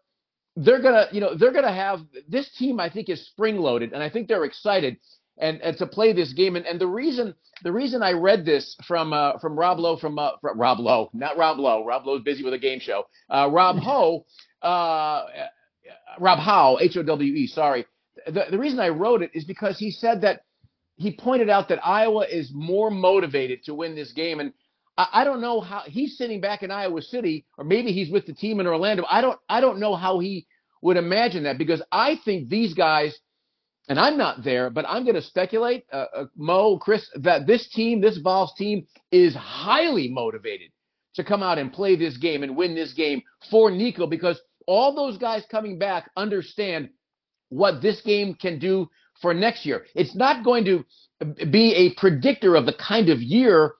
they're 0.55 0.81
gonna 0.81 1.07
you 1.11 1.21
know 1.21 1.35
they're 1.35 1.53
gonna 1.53 1.73
have 1.73 2.01
this 2.27 2.49
team. 2.57 2.79
I 2.79 2.89
think 2.89 3.09
is 3.09 3.25
spring 3.27 3.57
loaded, 3.57 3.93
and 3.93 4.03
I 4.03 4.09
think 4.09 4.27
they're 4.27 4.45
excited. 4.45 4.97
And, 5.37 5.59
and 5.61 5.75
to 5.77 5.87
play 5.87 6.13
this 6.13 6.33
game, 6.33 6.55
and, 6.55 6.67
and 6.67 6.79
the 6.79 6.85
reason 6.85 7.33
the 7.63 7.71
reason 7.71 8.03
I 8.03 8.11
read 8.11 8.45
this 8.45 8.75
from 8.85 9.13
uh, 9.13 9.39
from 9.39 9.57
Rob 9.57 9.79
Lowe 9.79 9.97
from, 9.97 10.19
uh, 10.19 10.31
from 10.41 10.59
Rob 10.59 10.79
Lowe, 10.79 11.09
not 11.13 11.37
Rob 11.37 11.57
Lowe. 11.57 11.85
Rob 11.85 12.05
Lowe's 12.05 12.21
busy 12.21 12.43
with 12.43 12.53
a 12.53 12.59
game 12.59 12.79
show. 12.79 13.05
Uh, 13.29 13.49
Rob 13.49 13.77
Ho, 13.81 14.25
uh, 14.61 15.25
Rob 16.19 16.39
Howe, 16.39 16.77
H 16.79 16.97
O 16.97 17.03
W 17.03 17.33
E. 17.33 17.47
Sorry. 17.47 17.85
The 18.27 18.45
the 18.51 18.57
reason 18.57 18.79
I 18.79 18.89
wrote 18.89 19.21
it 19.21 19.31
is 19.33 19.45
because 19.45 19.79
he 19.79 19.91
said 19.91 20.21
that 20.21 20.41
he 20.95 21.11
pointed 21.11 21.49
out 21.49 21.69
that 21.69 21.85
Iowa 21.85 22.25
is 22.29 22.51
more 22.53 22.91
motivated 22.91 23.63
to 23.65 23.73
win 23.73 23.95
this 23.95 24.11
game, 24.11 24.39
and 24.39 24.53
I, 24.97 25.07
I 25.13 25.23
don't 25.23 25.41
know 25.41 25.61
how 25.61 25.83
he's 25.85 26.17
sitting 26.17 26.41
back 26.41 26.63
in 26.63 26.71
Iowa 26.71 27.01
City, 27.01 27.45
or 27.57 27.63
maybe 27.63 27.91
he's 27.91 28.11
with 28.11 28.25
the 28.25 28.33
team 28.33 28.59
in 28.59 28.67
Orlando. 28.67 29.05
I 29.09 29.21
don't 29.21 29.39
I 29.49 29.61
don't 29.61 29.79
know 29.79 29.95
how 29.95 30.19
he 30.19 30.47
would 30.81 30.97
imagine 30.97 31.43
that 31.43 31.57
because 31.57 31.81
I 31.91 32.19
think 32.23 32.49
these 32.49 32.73
guys 32.73 33.17
and 33.89 33.99
I'm 33.99 34.17
not 34.17 34.43
there, 34.43 34.69
but 34.69 34.85
I'm 34.87 35.03
going 35.03 35.15
to 35.15 35.21
speculate, 35.21 35.85
uh, 35.91 36.05
uh, 36.15 36.25
Mo, 36.35 36.77
Chris, 36.77 37.09
that 37.15 37.47
this 37.47 37.67
team, 37.69 37.99
this 37.99 38.17
Vols 38.19 38.53
team, 38.57 38.87
is 39.11 39.35
highly 39.35 40.07
motivated 40.07 40.71
to 41.15 41.23
come 41.23 41.43
out 41.43 41.57
and 41.57 41.73
play 41.73 41.95
this 41.95 42.17
game 42.17 42.43
and 42.43 42.55
win 42.55 42.75
this 42.75 42.93
game 42.93 43.21
for 43.49 43.69
Nico 43.69 44.07
because 44.07 44.39
all 44.67 44.95
those 44.95 45.17
guys 45.17 45.43
coming 45.49 45.77
back 45.77 46.09
understand 46.15 46.89
what 47.49 47.81
this 47.81 48.01
game 48.01 48.33
can 48.33 48.59
do 48.59 48.89
for 49.21 49.33
next 49.33 49.65
year. 49.65 49.85
It's 49.93 50.15
not 50.15 50.43
going 50.43 50.65
to 50.65 50.85
be 51.49 51.73
a 51.75 51.99
predictor 51.99 52.55
of 52.55 52.65
the 52.65 52.73
kind 52.73 53.09
of 53.09 53.21
year, 53.21 53.73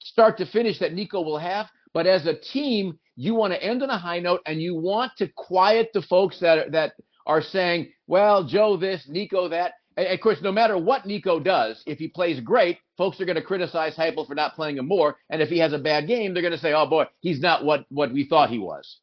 start 0.00 0.38
to 0.38 0.46
finish, 0.46 0.78
that 0.80 0.92
Nico 0.92 1.22
will 1.22 1.38
have, 1.38 1.66
but 1.94 2.06
as 2.06 2.26
a 2.26 2.34
team, 2.34 2.98
you 3.16 3.34
want 3.34 3.52
to 3.52 3.62
end 3.62 3.82
on 3.82 3.90
a 3.90 3.98
high 3.98 4.18
note 4.18 4.40
and 4.46 4.60
you 4.60 4.74
want 4.74 5.12
to 5.18 5.28
quiet 5.28 5.90
the 5.94 6.02
folks 6.02 6.40
that 6.40 6.58
are, 6.58 6.70
that 6.70 6.92
are 7.26 7.42
saying, 7.42 7.92
well, 8.06 8.44
Joe 8.44 8.76
this, 8.76 9.06
Nico 9.08 9.48
that. 9.48 9.74
And 9.96 10.06
of 10.08 10.20
course, 10.20 10.38
no 10.42 10.52
matter 10.52 10.78
what 10.78 11.06
Nico 11.06 11.38
does, 11.38 11.82
if 11.86 11.98
he 11.98 12.08
plays 12.08 12.40
great, 12.40 12.78
folks 12.96 13.20
are 13.20 13.26
going 13.26 13.36
to 13.36 13.42
criticize 13.42 13.94
Heupel 13.94 14.26
for 14.26 14.34
not 14.34 14.54
playing 14.54 14.78
him 14.78 14.88
more. 14.88 15.16
And 15.28 15.42
if 15.42 15.50
he 15.50 15.58
has 15.58 15.74
a 15.74 15.78
bad 15.78 16.06
game, 16.06 16.32
they're 16.32 16.42
going 16.42 16.52
to 16.52 16.58
say, 16.58 16.72
oh 16.72 16.86
boy, 16.86 17.04
he's 17.20 17.40
not 17.40 17.64
what, 17.64 17.84
what 17.90 18.12
we 18.12 18.24
thought 18.24 18.48
he 18.48 18.58
was. 18.58 18.98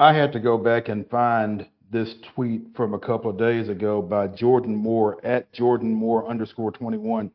I 0.00 0.14
had 0.14 0.32
to 0.32 0.40
go 0.40 0.56
back 0.56 0.88
and 0.88 1.08
find 1.10 1.66
this 1.92 2.14
tweet 2.34 2.62
from 2.74 2.94
a 2.94 2.98
couple 2.98 3.30
of 3.30 3.38
days 3.38 3.68
ago 3.68 4.00
by 4.00 4.28
Jordan 4.28 4.74
Moore 4.74 5.22
at 5.22 5.52
Jordan 5.52 5.92
Moore 5.92 6.26
underscore 6.26 6.70
21, 6.70 7.30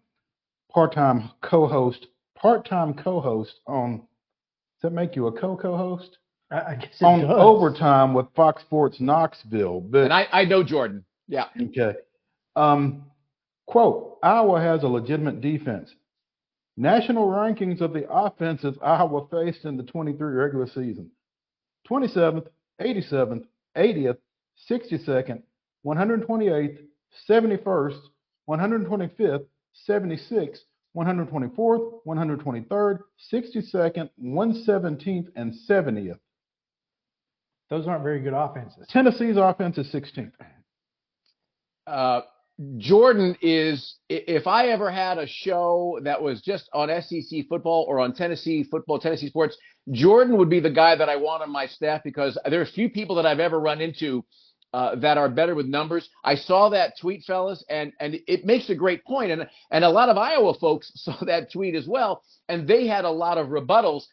part-time 0.71 1.29
co-host, 1.43 2.07
part-time 2.35 2.95
co-host 2.95 3.59
on, 3.67 3.97
does 3.97 4.05
that 4.81 4.93
make 4.93 5.15
you 5.15 5.27
a 5.27 5.31
co-co-host? 5.31 6.17
I, 6.49 6.55
I 6.55 6.75
guess 6.75 6.89
it 6.99 7.05
On 7.05 7.19
does. 7.21 7.29
overtime 7.37 8.15
with 8.15 8.25
Fox 8.35 8.63
Sports 8.63 8.99
Knoxville. 8.99 9.81
But 9.81 10.05
And 10.05 10.13
I, 10.13 10.27
I 10.31 10.45
know 10.45 10.63
Jordan. 10.63 11.05
Yeah. 11.27 11.45
Okay. 11.61 11.93
Um, 12.55 13.03
quote, 13.67 14.17
Iowa 14.23 14.59
has 14.59 14.81
a 14.81 14.87
legitimate 14.87 15.39
defense. 15.39 15.91
National 16.77 17.27
rankings 17.27 17.81
of 17.81 17.93
the 17.93 18.09
offenses 18.11 18.75
Iowa 18.81 19.27
faced 19.29 19.65
in 19.65 19.77
the 19.77 19.83
23 19.83 20.33
regular 20.33 20.65
season. 20.65 21.11
27th, 21.87 22.47
87th, 22.81 23.45
80th, 23.77 24.17
62nd, 24.69 25.41
128th, 25.85 26.77
71st, 27.29 27.99
125th, 28.49 29.45
76th, 29.89 30.59
124th, 30.95 31.91
123rd, 32.07 32.99
62nd, 33.33 34.09
117th, 34.23 35.27
and 35.35 35.53
70th. 35.69 36.19
Those 37.69 37.87
aren't 37.87 38.03
very 38.03 38.19
good 38.19 38.33
offenses. 38.33 38.87
Tennessee's 38.89 39.37
offense 39.37 39.77
is 39.77 39.91
16th. 39.91 40.31
uh, 41.87 42.21
Jordan 42.77 43.35
is, 43.41 43.97
if 44.07 44.47
I 44.47 44.67
ever 44.67 44.89
had 44.89 45.17
a 45.17 45.27
show 45.27 45.99
that 46.03 46.21
was 46.21 46.41
just 46.41 46.69
on 46.73 46.89
SEC 47.01 47.47
football 47.49 47.85
or 47.87 47.99
on 47.99 48.13
Tennessee 48.13 48.63
football, 48.63 48.97
Tennessee 48.97 49.27
sports, 49.27 49.57
Jordan 49.91 50.37
would 50.37 50.49
be 50.49 50.59
the 50.59 50.71
guy 50.71 50.95
that 50.95 51.09
I 51.09 51.15
want 51.15 51.43
on 51.43 51.51
my 51.51 51.67
staff 51.67 52.01
because 52.03 52.37
there's 52.49 52.71
few 52.71 52.89
people 52.89 53.15
that 53.15 53.25
I've 53.25 53.39
ever 53.39 53.59
run 53.59 53.81
into 53.81 54.25
uh, 54.73 54.95
that 54.95 55.17
are 55.17 55.29
better 55.29 55.55
with 55.55 55.67
numbers. 55.67 56.09
I 56.23 56.35
saw 56.35 56.69
that 56.69 56.99
tweet, 56.99 57.23
fellas, 57.23 57.63
and 57.69 57.93
and 57.99 58.17
it 58.27 58.45
makes 58.45 58.69
a 58.69 58.75
great 58.75 59.05
point. 59.05 59.29
point, 59.29 59.31
and 59.31 59.49
and 59.71 59.85
a 59.85 59.89
lot 59.89 60.09
of 60.09 60.17
Iowa 60.17 60.53
folks 60.59 60.91
saw 60.95 61.17
that 61.25 61.51
tweet 61.51 61.75
as 61.75 61.87
well, 61.87 62.23
and 62.49 62.67
they 62.67 62.87
had 62.87 63.05
a 63.05 63.09
lot 63.09 63.37
of 63.37 63.47
rebuttals. 63.47 64.03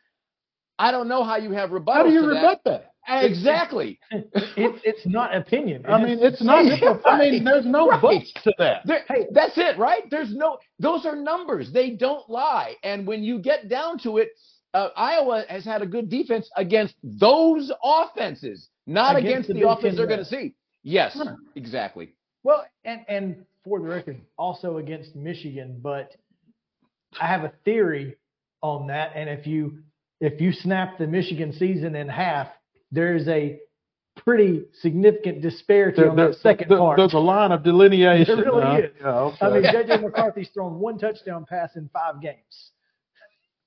I 0.79 0.91
don't 0.91 1.09
know 1.09 1.25
how 1.25 1.37
you 1.37 1.51
have 1.53 1.71
rebuttals. 1.71 1.95
How 1.95 2.03
do 2.05 2.11
you 2.11 2.21
to 2.21 2.27
that. 2.29 2.35
rebut 2.35 2.61
that? 2.65 2.93
Exactly. 3.09 3.99
it, 4.13 4.23
it's 4.57 5.05
not 5.05 5.35
opinion. 5.35 5.85
I 5.89 6.03
mean, 6.03 6.19
it's 6.21 6.41
not. 6.41 6.65
Yeah, 6.65 6.99
I 7.05 7.19
mean, 7.19 7.45
there's 7.45 7.67
no 7.67 7.89
right. 7.89 8.01
buts 8.01 8.33
to 8.45 8.55
that. 8.59 8.83
There, 8.85 9.01
hey, 9.09 9.27
that's 9.33 9.59
it, 9.59 9.77
right? 9.77 10.05
There's 10.11 10.33
no, 10.33 10.59
those 10.79 11.05
are 11.05 11.17
numbers. 11.17 11.73
They 11.73 11.91
don't 11.91 12.29
lie. 12.31 12.75
And 12.85 13.05
when 13.05 13.25
you 13.25 13.41
get 13.41 13.69
down 13.69 13.99
to 14.01 14.19
it, 14.19 14.29
uh, 14.75 14.89
Iowa 14.97 15.45
has 15.49 15.65
had 15.65 15.83
a 15.83 15.87
good 15.87 16.09
defense 16.09 16.49
against 16.57 16.95
those 17.03 17.71
offenses, 17.83 18.69
not 18.87 19.17
Against 19.17 19.29
against, 19.31 19.49
the 19.49 19.55
the, 19.55 19.69
offense 19.69 19.97
they're 19.97 20.07
going 20.07 20.19
to 20.21 20.25
see. 20.25 20.55
Yes, 20.83 21.17
Right. 21.17 21.37
exactly. 21.55 22.15
Well, 22.43 22.65
and 22.85 23.03
and 23.09 23.45
for 23.65 23.79
the 23.79 23.87
record, 23.87 24.21
also 24.37 24.79
against 24.79 25.15
Michigan, 25.15 25.79
but 25.81 26.17
I 27.21 27.27
have 27.29 27.45
a 27.45 27.53
theory 27.65 28.17
on 28.63 28.89
that. 28.89 29.13
And 29.15 29.29
if 29.31 29.47
you 29.47 29.79
if 30.21 30.41
you 30.41 30.53
snap 30.53 30.99
the 30.99 31.07
Michigan 31.07 31.53
season 31.53 31.95
in 31.95 32.09
half, 32.09 32.49
there's 32.91 33.29
a 33.29 33.61
pretty 34.17 34.65
significant 34.81 35.41
disparity 35.43 36.03
on 36.03 36.17
that 36.17 36.35
second 36.37 36.69
there- 36.69 36.79
part. 36.79 36.97
There's 36.99 37.13
a 37.15 37.19
line 37.19 37.53
of 37.53 37.63
delineation. 37.63 38.37
There 38.37 38.45
really 38.47 38.63
huh? 38.63 38.77
is. 38.79 38.91
Yeah, 39.01 39.09
okay. 39.21 39.47
I 39.47 39.51
mean, 39.51 39.63
JJ 39.63 40.03
McCarthy's 40.03 40.49
thrown 40.51 40.81
one 40.81 40.99
touchdown 40.99 41.45
pass 41.49 41.77
in 41.77 41.89
five 41.93 42.21
games. 42.21 42.71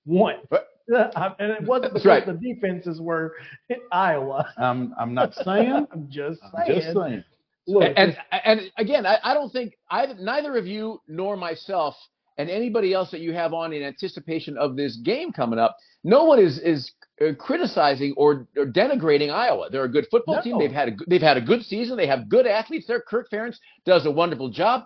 One. 0.06 0.36
But- 0.50 0.68
and 0.88 1.52
it 1.52 1.64
wasn't 1.64 1.94
because 1.94 2.06
right. 2.06 2.26
the 2.26 2.34
defenses 2.34 3.02
were 3.02 3.34
in 3.70 3.78
Iowa. 3.92 4.48
I'm 4.58 4.94
I'm 5.00 5.16
not 5.16 5.34
saying. 5.34 5.88
I'm 5.92 6.08
just 6.10 6.40
I'm 6.44 6.66
saying. 6.68 6.82
just 6.82 6.96
saying. 6.96 7.24
Look, 7.68 7.92
and 7.98 8.16
and 8.32 8.62
again, 8.78 9.08
I, 9.08 9.18
I 9.24 9.34
don't 9.34 9.52
think 9.52 9.74
either 9.90 10.14
neither 10.20 10.56
of 10.58 10.68
you 10.68 11.02
nor 11.08 11.36
myself 11.38 11.96
and 12.38 12.52
anybody 12.52 12.94
else 12.94 13.10
that 13.12 13.22
you 13.22 13.34
have 13.34 13.52
on 13.54 13.74
in 13.74 13.82
anticipation 13.82 14.58
of 14.60 14.76
this 14.76 14.98
game 14.98 15.32
coming 15.32 15.58
up, 15.58 15.76
no 16.04 16.26
one 16.26 16.38
is 16.38 16.60
is 16.60 16.92
uh, 17.20 17.34
criticizing 17.40 18.14
or, 18.18 18.48
or 18.56 18.68
denigrating 18.68 19.32
Iowa. 19.34 19.70
They're 19.72 19.86
a 19.86 19.92
good 19.92 20.06
football 20.12 20.42
team. 20.44 20.60
They've 20.60 20.72
had 20.72 20.90
a 20.90 20.92
good- 20.92 21.08
they've 21.10 21.22
had 21.22 21.38
a 21.38 21.42
good 21.42 21.64
season. 21.64 21.98
They 21.98 22.08
have 22.08 22.30
good 22.30 22.46
athletes. 22.46 22.86
There, 22.88 23.02
Kirk 23.02 23.30
Ferentz 23.32 23.58
does 23.86 24.06
a 24.06 24.12
wonderful 24.12 24.50
job. 24.50 24.84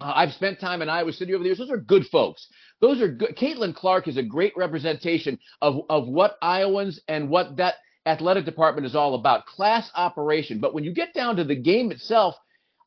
Uh, 0.00 0.12
I've 0.14 0.32
spent 0.32 0.60
time 0.60 0.82
in 0.82 0.88
Iowa 0.90 1.12
City 1.12 1.32
over 1.34 1.42
the 1.42 1.48
years. 1.48 1.58
Those 1.58 1.70
are 1.70 1.78
good 1.78 2.06
folks. 2.08 2.46
Those 2.80 3.00
are 3.00 3.08
good. 3.08 3.36
Caitlin 3.36 3.74
Clark 3.74 4.08
is 4.08 4.16
a 4.16 4.22
great 4.22 4.52
representation 4.56 5.38
of 5.60 5.80
of 5.88 6.06
what 6.06 6.36
Iowans 6.42 7.00
and 7.08 7.28
what 7.28 7.56
that 7.56 7.74
athletic 8.06 8.44
department 8.44 8.86
is 8.86 8.94
all 8.94 9.14
about 9.14 9.46
class 9.46 9.90
operation. 9.94 10.60
But 10.60 10.74
when 10.74 10.84
you 10.84 10.94
get 10.94 11.12
down 11.12 11.36
to 11.36 11.44
the 11.44 11.56
game 11.56 11.90
itself, 11.90 12.34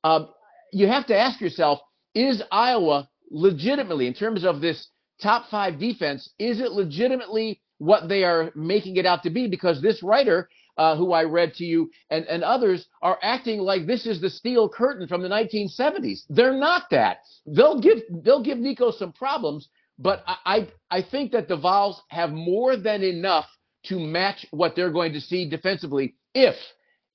um, 0.03 0.29
you 0.71 0.87
have 0.87 1.05
to 1.07 1.17
ask 1.17 1.39
yourself 1.39 1.79
is 2.13 2.41
Iowa 2.51 3.09
legitimately, 3.29 4.07
in 4.07 4.13
terms 4.13 4.43
of 4.43 4.61
this 4.61 4.87
top 5.21 5.49
five 5.49 5.79
defense, 5.79 6.29
is 6.39 6.59
it 6.59 6.71
legitimately 6.71 7.61
what 7.77 8.09
they 8.09 8.23
are 8.23 8.51
making 8.55 8.97
it 8.97 9.05
out 9.05 9.23
to 9.23 9.29
be? 9.29 9.47
Because 9.47 9.81
this 9.81 10.03
writer, 10.03 10.49
uh, 10.77 10.95
who 10.95 11.13
I 11.13 11.23
read 11.23 11.53
to 11.55 11.63
you, 11.63 11.89
and, 12.09 12.25
and 12.25 12.43
others 12.43 12.87
are 13.01 13.17
acting 13.21 13.59
like 13.59 13.85
this 13.85 14.05
is 14.05 14.19
the 14.19 14.29
steel 14.29 14.67
curtain 14.67 15.07
from 15.07 15.21
the 15.21 15.29
1970s. 15.29 16.23
They're 16.29 16.57
not 16.57 16.83
that. 16.91 17.19
They'll 17.45 17.79
give 17.79 17.99
they'll 18.23 18.43
give 18.43 18.57
Nico 18.57 18.91
some 18.91 19.13
problems, 19.13 19.69
but 20.01 20.23
I 20.27 20.35
I, 20.45 20.67
I 20.97 21.01
think 21.01 21.31
that 21.31 21.47
the 21.47 21.57
Vols 21.57 22.01
have 22.09 22.31
more 22.31 22.75
than 22.75 23.03
enough 23.03 23.47
to 23.85 23.99
match 23.99 24.45
what 24.51 24.75
they're 24.75 24.91
going 24.91 25.13
to 25.13 25.21
see 25.21 25.49
defensively 25.49 26.15
if 26.33 26.55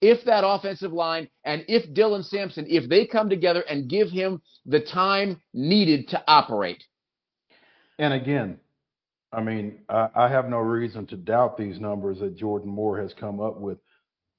if 0.00 0.24
that 0.24 0.44
offensive 0.46 0.92
line 0.92 1.28
and 1.44 1.64
if 1.68 1.88
Dylan 1.94 2.24
Sampson, 2.24 2.66
if 2.68 2.88
they 2.88 3.06
come 3.06 3.28
together 3.30 3.62
and 3.68 3.88
give 3.88 4.10
him 4.10 4.42
the 4.66 4.80
time 4.80 5.40
needed 5.54 6.08
to 6.08 6.22
operate. 6.26 6.84
And 7.98 8.12
again, 8.12 8.58
I 9.32 9.42
mean, 9.42 9.78
I, 9.88 10.08
I 10.14 10.28
have 10.28 10.48
no 10.48 10.58
reason 10.58 11.06
to 11.06 11.16
doubt 11.16 11.56
these 11.56 11.80
numbers 11.80 12.20
that 12.20 12.36
Jordan 12.36 12.70
Moore 12.70 13.00
has 13.00 13.14
come 13.14 13.40
up 13.40 13.58
with. 13.58 13.78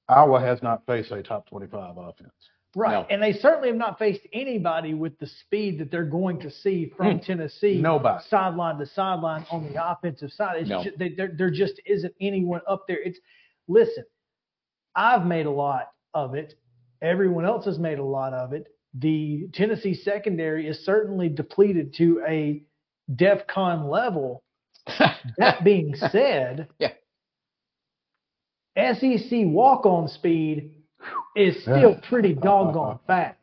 Iowa 0.08 0.40
has 0.40 0.62
not 0.62 0.86
faced 0.86 1.10
a 1.10 1.22
top 1.22 1.48
25 1.50 1.96
offense. 1.98 2.32
Right. 2.78 2.92
No. 2.92 3.06
And 3.10 3.20
they 3.20 3.32
certainly 3.32 3.68
have 3.68 3.76
not 3.76 3.98
faced 3.98 4.20
anybody 4.32 4.94
with 4.94 5.18
the 5.18 5.26
speed 5.26 5.80
that 5.80 5.90
they're 5.90 6.04
going 6.04 6.38
to 6.40 6.50
see 6.50 6.92
from 6.96 7.18
hmm. 7.18 7.24
Tennessee. 7.24 7.80
Nobody. 7.80 8.22
Sideline 8.28 8.78
to 8.78 8.86
sideline 8.86 9.44
on 9.50 9.72
the 9.72 9.84
offensive 9.84 10.30
side. 10.30 10.60
It's 10.60 10.70
No. 10.70 10.84
ju- 10.84 10.92
they, 10.96 11.08
there, 11.08 11.32
there 11.36 11.50
just 11.50 11.80
isn't 11.84 12.14
anyone 12.20 12.60
up 12.68 12.84
there. 12.86 13.02
It's 13.02 13.18
listen, 13.66 14.04
I've 14.94 15.26
made 15.26 15.46
a 15.46 15.50
lot 15.50 15.90
of 16.14 16.36
it. 16.36 16.54
Everyone 17.02 17.44
else 17.44 17.64
has 17.64 17.80
made 17.80 17.98
a 17.98 18.04
lot 18.04 18.32
of 18.32 18.52
it. 18.52 18.68
The 18.94 19.48
Tennessee 19.52 19.94
secondary 19.94 20.68
is 20.68 20.84
certainly 20.84 21.28
depleted 21.28 21.94
to 21.94 22.22
a 22.28 22.62
DEFCON 23.12 23.90
level. 23.90 24.44
That 25.36 25.62
being 25.64 25.94
said, 25.96 26.68
Yeah. 26.78 26.92
SEC 28.76 29.30
walk 29.46 29.84
on 29.84 30.08
speed 30.08 30.77
is 31.38 31.62
still 31.62 31.94
pretty 32.08 32.34
doggone 32.34 32.98
fast. 33.06 33.36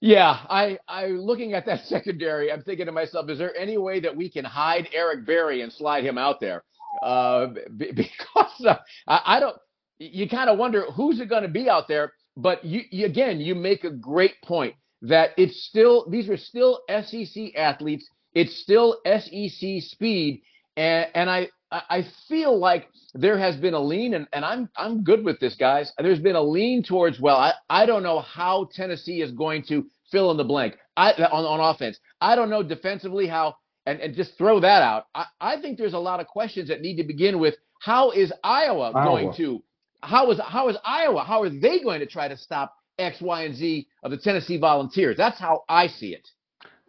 Yeah, 0.00 0.38
I, 0.48 0.78
I 0.86 1.06
looking 1.08 1.54
at 1.54 1.66
that 1.66 1.80
secondary, 1.86 2.52
I'm 2.52 2.62
thinking 2.62 2.86
to 2.86 2.92
myself, 2.92 3.28
is 3.28 3.38
there 3.38 3.56
any 3.56 3.78
way 3.78 4.00
that 4.00 4.16
we 4.16 4.30
can 4.30 4.44
hide 4.44 4.88
Eric 4.92 5.26
Berry 5.26 5.62
and 5.62 5.72
slide 5.72 6.04
him 6.04 6.18
out 6.18 6.40
there? 6.40 6.62
Uh, 7.02 7.48
b- 7.76 7.92
because 7.94 8.64
uh, 8.66 8.76
I, 9.06 9.20
I 9.36 9.40
don't. 9.40 9.56
You 10.00 10.28
kind 10.28 10.48
of 10.48 10.58
wonder 10.58 10.84
who's 10.92 11.18
it 11.18 11.28
going 11.28 11.42
to 11.42 11.48
be 11.48 11.68
out 11.68 11.88
there. 11.88 12.12
But 12.36 12.64
you, 12.64 12.82
you 12.90 13.06
again, 13.06 13.40
you 13.40 13.56
make 13.56 13.82
a 13.82 13.90
great 13.90 14.40
point 14.44 14.74
that 15.02 15.30
it's 15.36 15.64
still 15.64 16.08
these 16.08 16.28
are 16.28 16.36
still 16.36 16.80
SEC 16.88 17.56
athletes. 17.56 18.08
It's 18.32 18.60
still 18.62 19.00
SEC 19.04 19.82
speed, 19.82 20.42
and 20.76 21.08
and 21.14 21.28
I 21.28 21.48
I 21.70 22.06
feel 22.28 22.58
like 22.58 22.88
there 23.14 23.38
has 23.38 23.56
been 23.56 23.74
a 23.74 23.80
lean, 23.80 24.14
and, 24.14 24.26
and 24.32 24.44
I'm 24.44 24.70
I'm 24.76 25.02
good 25.04 25.24
with 25.24 25.38
this, 25.40 25.54
guys. 25.54 25.92
There's 25.98 26.20
been 26.20 26.36
a 26.36 26.42
lean 26.42 26.82
towards 26.82 27.20
well, 27.20 27.36
I, 27.36 27.52
I 27.68 27.86
don't 27.86 28.02
know 28.02 28.20
how 28.20 28.68
Tennessee 28.72 29.20
is 29.20 29.32
going 29.32 29.64
to 29.64 29.84
fill 30.10 30.30
in 30.30 30.36
the 30.36 30.44
blank. 30.44 30.76
I 30.96 31.12
on, 31.12 31.44
on 31.44 31.74
offense. 31.74 31.98
I 32.20 32.36
don't 32.36 32.50
know 32.50 32.62
defensively 32.62 33.26
how 33.26 33.56
and, 33.86 34.00
and 34.00 34.14
just 34.14 34.36
throw 34.36 34.60
that 34.60 34.82
out. 34.82 35.06
I, 35.14 35.26
I 35.40 35.60
think 35.60 35.78
there's 35.78 35.94
a 35.94 35.98
lot 35.98 36.20
of 36.20 36.26
questions 36.26 36.68
that 36.68 36.80
need 36.80 36.96
to 36.96 37.04
begin 37.04 37.38
with 37.38 37.54
how 37.80 38.10
is 38.10 38.32
Iowa, 38.42 38.92
going 38.92 39.32
to 39.34 39.62
how 40.02 40.30
is 40.30 40.40
how 40.44 40.68
is 40.68 40.76
Iowa? 40.84 41.24
How 41.24 41.42
are 41.42 41.50
they 41.50 41.80
going 41.80 42.00
to 42.00 42.06
try 42.06 42.28
to 42.28 42.36
stop 42.36 42.74
X, 42.98 43.20
Y, 43.20 43.44
and 43.44 43.54
Z 43.54 43.88
of 44.02 44.10
the 44.10 44.18
Tennessee 44.18 44.58
Volunteers? 44.58 45.16
That's 45.16 45.38
how 45.38 45.64
I 45.68 45.86
see 45.86 46.14
it. 46.14 46.28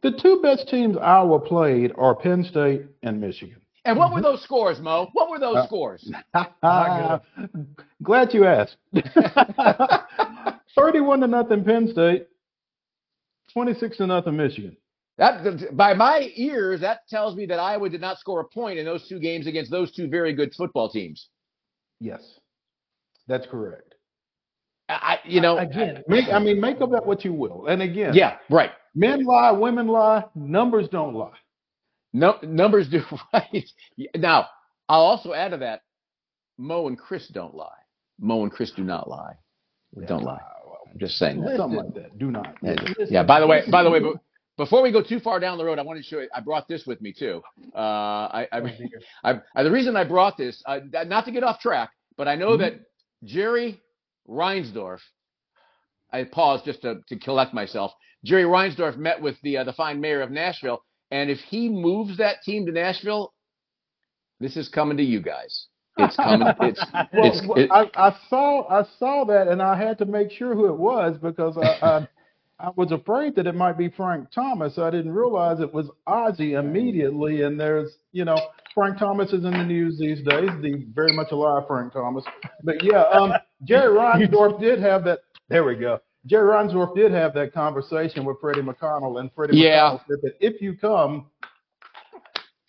The 0.01 0.11
two 0.11 0.41
best 0.41 0.69
teams 0.69 0.97
Iowa 0.97 1.39
played 1.39 1.91
are 1.97 2.15
Penn 2.15 2.43
State 2.43 2.83
and 3.03 3.19
Michigan. 3.19 3.61
And 3.85 3.97
what 3.97 4.11
were 4.13 4.21
those 4.21 4.41
scores, 4.43 4.79
Mo? 4.79 5.09
What 5.13 5.29
were 5.29 5.39
those 5.39 5.57
Uh, 5.57 5.65
scores? 5.67 6.11
Glad 8.03 8.33
you 8.33 8.45
asked. 8.45 8.77
31 10.75 11.21
to 11.21 11.27
nothing 11.27 11.63
Penn 11.63 11.87
State, 11.91 12.27
26 13.53 13.97
to 13.97 14.07
nothing 14.07 14.37
Michigan. 14.37 14.77
That 15.17 15.75
by 15.75 15.93
my 15.93 16.29
ears, 16.35 16.79
that 16.81 16.99
tells 17.09 17.35
me 17.35 17.45
that 17.47 17.59
Iowa 17.59 17.89
did 17.89 17.99
not 17.99 18.19
score 18.19 18.39
a 18.39 18.45
point 18.45 18.79
in 18.79 18.85
those 18.85 19.05
two 19.07 19.19
games 19.19 19.47
against 19.47 19.69
those 19.69 19.91
two 19.91 20.07
very 20.07 20.33
good 20.33 20.53
football 20.55 20.89
teams. 20.89 21.27
Yes, 21.99 22.21
that's 23.27 23.45
correct. 23.47 23.95
I, 24.87 24.93
I- 24.93 25.19
you 25.27 25.41
know, 25.41 25.57
Again, 25.57 26.03
Make, 26.07 26.29
I 26.31 26.39
mean, 26.39 26.61
make 26.61 26.79
of 26.79 26.91
that 26.91 27.05
what 27.05 27.25
you 27.25 27.33
will. 27.33 27.67
And 27.67 27.81
again, 27.81 28.13
yeah, 28.13 28.37
right. 28.49 28.71
men 28.95 29.25
lie, 29.25 29.51
women 29.51 29.87
lie, 29.87 30.23
numbers 30.35 30.87
don't 30.87 31.13
lie. 31.15 31.35
No 32.13 32.37
numbers 32.43 32.89
do 32.89 33.01
right. 33.33 33.65
Now, 34.15 34.47
I'll 34.87 35.01
also 35.01 35.33
add 35.33 35.51
to 35.51 35.57
that, 35.57 35.81
Mo 36.57 36.87
and 36.87 36.97
Chris 36.97 37.27
don't 37.27 37.55
lie. 37.55 37.69
Mo 38.19 38.43
and 38.43 38.51
Chris 38.51 38.71
do 38.71 38.83
not 38.83 39.09
lie. 39.09 39.35
Don't 40.07 40.23
lie. 40.23 40.39
I'm 40.91 40.99
just 40.99 41.17
saying 41.17 41.41
that. 41.41 41.57
Something 41.57 41.77
like 41.77 41.93
that. 41.95 42.17
Do 42.17 42.31
not. 42.31 42.55
Yeah, 42.61 42.75
yeah. 43.09 43.23
By 43.23 43.39
the 43.39 43.47
way, 43.47 43.63
by 43.69 43.83
the 43.83 43.89
way, 43.89 44.01
before 44.57 44.81
we 44.81 44.91
go 44.91 45.01
too 45.01 45.19
far 45.19 45.39
down 45.39 45.57
the 45.57 45.63
road, 45.63 45.79
I 45.79 45.83
wanted 45.83 46.03
to 46.03 46.07
show 46.07 46.19
you. 46.19 46.29
I 46.33 46.41
brought 46.41 46.67
this 46.67 46.85
with 46.85 47.01
me 47.01 47.13
too. 47.13 47.41
Uh, 47.73 47.77
I, 47.77 48.47
I, 48.51 48.59
I, 49.23 49.41
I, 49.55 49.63
the 49.63 49.71
reason 49.71 49.95
I 49.95 50.03
brought 50.03 50.37
this, 50.37 50.61
uh, 50.65 50.79
not 51.05 51.25
to 51.25 51.31
get 51.31 51.43
off 51.43 51.59
track, 51.59 51.91
but 52.17 52.27
I 52.27 52.35
know 52.35 52.57
that 52.57 52.73
Jerry 53.23 53.79
Reinsdorf. 54.27 54.99
I 56.11 56.23
paused 56.23 56.65
just 56.65 56.81
to, 56.81 57.01
to 57.07 57.19
collect 57.19 57.53
myself. 57.53 57.91
Jerry 58.25 58.43
Reinsdorf 58.43 58.97
met 58.97 59.21
with 59.21 59.37
the 59.43 59.57
uh, 59.57 59.63
the 59.63 59.73
fine 59.73 60.01
mayor 60.01 60.21
of 60.21 60.31
Nashville, 60.31 60.83
and 61.11 61.29
if 61.29 61.39
he 61.39 61.69
moves 61.69 62.17
that 62.17 62.37
team 62.43 62.65
to 62.65 62.71
Nashville, 62.71 63.33
this 64.39 64.55
is 64.57 64.69
coming 64.69 64.97
to 64.97 65.03
you 65.03 65.21
guys. 65.21 65.67
It's 65.97 66.15
coming. 66.15 66.47
It's 66.61 66.83
Well, 67.13 67.27
it's. 67.27 67.47
well, 67.47 67.57
it- 67.57 67.69
I, 67.71 67.89
I 67.95 68.15
saw 68.29 68.67
I 68.69 68.83
saw 68.99 69.25
that, 69.25 69.47
and 69.47 69.61
I 69.61 69.75
had 69.77 69.97
to 69.99 70.05
make 70.05 70.31
sure 70.31 70.53
who 70.55 70.67
it 70.67 70.77
was 70.77 71.17
because 71.21 71.57
I, 71.57 71.85
I 71.85 72.07
I 72.61 72.69
was 72.75 72.91
afraid 72.91 73.35
that 73.35 73.47
it 73.47 73.55
might 73.55 73.77
be 73.77 73.89
Frank 73.89 74.31
Thomas. 74.31 74.77
I 74.77 74.89
didn't 74.89 75.13
realize 75.13 75.59
it 75.61 75.73
was 75.73 75.89
Ozzy 76.07 76.59
immediately. 76.59 77.41
And 77.43 77.59
there's 77.59 77.91
you 78.11 78.25
know 78.25 78.37
Frank 78.73 78.97
Thomas 78.97 79.29
is 79.33 79.43
in 79.45 79.51
the 79.51 79.63
news 79.65 79.97
these 79.99 80.19
days, 80.23 80.49
the 80.61 80.85
very 80.93 81.13
much 81.13 81.31
alive 81.31 81.63
Frank 81.67 81.93
Thomas. 81.93 82.23
But 82.63 82.83
yeah, 82.83 83.03
um, 83.11 83.33
Jerry 83.63 83.89
Reinsdorf 83.97 84.59
did 84.59 84.79
have 84.79 85.03
that. 85.05 85.19
There 85.49 85.63
we 85.63 85.75
go. 85.75 85.99
Jerry 86.25 86.49
Reinsdorf 86.51 86.95
did 86.95 87.11
have 87.11 87.33
that 87.35 87.53
conversation 87.53 88.25
with 88.25 88.37
Freddie 88.41 88.61
O'Connell, 88.61 89.17
and 89.19 89.31
Freddie 89.33 89.57
Yeah. 89.57 89.85
O'Connell 89.93 90.01
said 90.09 90.17
that 90.23 90.33
if 90.39 90.61
you 90.61 90.75
come, 90.75 91.27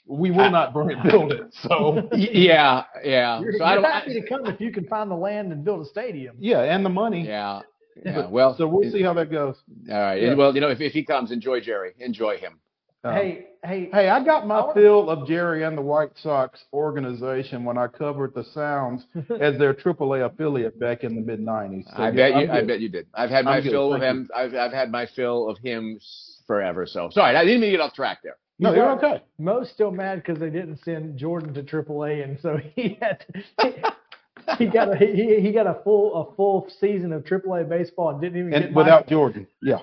we 0.06 0.30
will 0.30 0.50
not 0.50 0.72
burn 0.74 0.90
it, 0.90 1.02
build 1.04 1.32
it. 1.32 1.42
So 1.62 2.08
yeah, 2.14 2.84
yeah. 3.04 3.40
You're, 3.40 3.52
So 3.58 3.64
I 3.64 3.74
you're 3.74 3.82
don't. 3.82 3.92
happy 3.92 4.20
to 4.20 4.26
come 4.28 4.46
if 4.46 4.60
you 4.60 4.72
can 4.72 4.86
find 4.86 5.10
the 5.10 5.14
land 5.16 5.52
and 5.52 5.64
build 5.64 5.84
a 5.86 5.88
stadium. 5.88 6.36
yeah, 6.38 6.60
and 6.62 6.84
the 6.84 6.88
money. 6.90 7.26
yeah. 7.26 7.60
Yeah. 8.04 8.28
Well. 8.28 8.56
So 8.56 8.66
we'll 8.66 8.90
see 8.90 9.02
how 9.02 9.12
that 9.14 9.30
goes. 9.30 9.56
All 9.90 9.94
right. 10.00 10.22
Yeah. 10.22 10.34
Well, 10.34 10.54
you 10.54 10.60
know, 10.60 10.68
if, 10.70 10.80
if 10.80 10.92
he 10.92 11.04
comes, 11.04 11.32
enjoy 11.32 11.60
Jerry. 11.60 11.92
Enjoy 11.98 12.38
him. 12.38 12.58
Um, 13.02 13.14
Hey, 13.14 13.46
hey, 13.64 13.88
Hey, 13.92 14.08
I 14.08 14.22
got 14.24 14.46
my 14.46 14.60
I 14.60 14.74
fill 14.74 15.08
of 15.10 15.26
Jerry 15.26 15.64
and 15.64 15.76
the 15.76 15.82
White 15.82 16.10
Sox 16.22 16.60
organization 16.72 17.64
when 17.64 17.78
I 17.78 17.86
covered 17.86 18.34
the 18.34 18.44
Sounds 18.44 19.06
as 19.40 19.58
their 19.58 19.72
AAA 19.74 20.26
affiliate 20.26 20.78
back 20.78 21.02
in 21.04 21.14
the 21.14 21.20
mid 21.22 21.40
'90s. 21.40 21.84
So, 21.96 22.02
I 22.02 22.10
yeah, 22.10 22.12
bet 22.12 22.34
I'm 22.34 22.42
you. 22.42 22.50
I 22.52 22.64
bet 22.64 22.80
you 22.80 22.88
did. 22.88 23.06
I've 23.14 23.30
had 23.30 23.40
I'm 23.40 23.44
my 23.46 23.60
good, 23.60 23.70
fill 23.72 23.94
of 23.94 24.00
thank 24.00 24.10
him. 24.16 24.28
I've 24.36 24.54
I've 24.54 24.72
had 24.72 24.90
my 24.90 25.06
fill 25.06 25.48
of 25.48 25.58
him 25.58 25.98
forever. 26.46 26.86
So 26.86 27.08
sorry, 27.10 27.36
I 27.36 27.44
didn't 27.44 27.60
mean 27.60 27.70
to 27.72 27.76
get 27.78 27.82
off 27.82 27.94
track 27.94 28.18
there. 28.22 28.36
No, 28.58 28.74
you're 28.74 28.90
okay. 28.98 29.22
Mo's 29.38 29.70
still 29.70 29.90
mad 29.90 30.16
because 30.22 30.38
they 30.38 30.50
didn't 30.50 30.80
send 30.84 31.16
Jordan 31.16 31.54
to 31.54 31.62
AAA, 31.62 32.22
and 32.24 32.38
so 32.40 32.58
he 32.76 32.98
had 33.00 33.24
to, 33.58 33.94
he 34.58 34.66
got 34.66 34.92
a 34.92 34.96
he, 34.98 35.40
he 35.40 35.52
got 35.52 35.66
a 35.66 35.80
full 35.82 36.14
a 36.30 36.34
full 36.36 36.68
season 36.78 37.12
of 37.14 37.24
AAA 37.24 37.66
baseball 37.68 38.10
and 38.10 38.20
didn't 38.20 38.38
even 38.38 38.50
get 38.50 38.62
And 38.64 38.74
my- 38.74 38.82
without 38.82 39.08
Jordan, 39.08 39.46
yeah. 39.62 39.78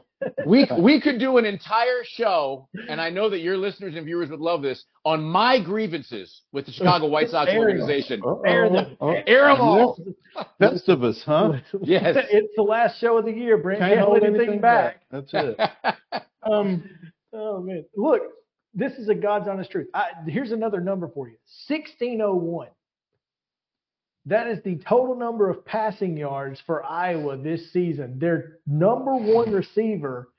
We 0.45 0.68
we 0.80 0.99
could 1.01 1.20
do 1.20 1.38
an 1.38 1.45
entire 1.45 2.03
show, 2.03 2.68
and 2.89 2.99
I 2.99 3.09
know 3.09 3.30
that 3.30 3.39
your 3.39 3.57
listeners 3.57 3.95
and 3.95 4.05
viewers 4.05 4.30
would 4.30 4.39
love 4.39 4.61
this 4.61 4.84
on 5.05 5.24
my 5.24 5.59
grievances 5.63 6.41
with 6.51 6.65
the 6.65 6.72
Chicago 6.72 7.07
White 7.15 7.30
Sox 7.30 7.49
Air 7.51 7.70
'em. 7.70 7.80
organization. 7.80 8.22
Air 8.45 8.70
them. 8.70 8.97
Oh, 8.99 9.15
Air 9.28 9.49
'em 9.49 9.61
all. 9.61 9.97
Festivus, 10.61 11.24
huh? 11.24 11.53
Yes. 11.82 12.15
it's 12.32 12.53
the 12.55 12.63
last 12.63 12.99
show 12.99 13.18
of 13.18 13.26
the 13.26 13.32
year, 13.34 13.57
Brent. 13.57 13.80
Can't 13.80 13.93
Can't 13.95 14.01
hold 14.07 14.20
hold 14.24 14.36
anything 14.36 14.59
back. 14.61 15.01
That's 15.11 15.32
it. 15.34 15.59
Um, 16.43 16.89
Oh 17.34 17.61
man, 17.61 17.84
look, 17.95 18.22
this 18.74 18.93
is 18.93 19.09
a 19.09 19.15
God's 19.15 19.47
honest 19.47 19.70
truth. 19.70 19.88
I, 19.93 20.05
here's 20.28 20.51
another 20.51 20.80
number 20.82 21.07
for 21.09 21.28
you: 21.28 21.36
sixteen 21.45 22.22
oh 22.22 22.34
one. 22.36 22.70
That 24.28 24.47
is 24.47 24.59
the 24.63 24.75
total 24.88 25.15
number 25.15 25.49
of 25.49 25.65
passing 25.65 26.17
yards 26.17 26.61
for 26.65 26.84
Iowa 26.84 27.38
this 27.38 27.71
season. 27.71 28.19
Their 28.19 28.57
number 28.67 29.15
one 29.15 29.51
receiver 29.51 30.30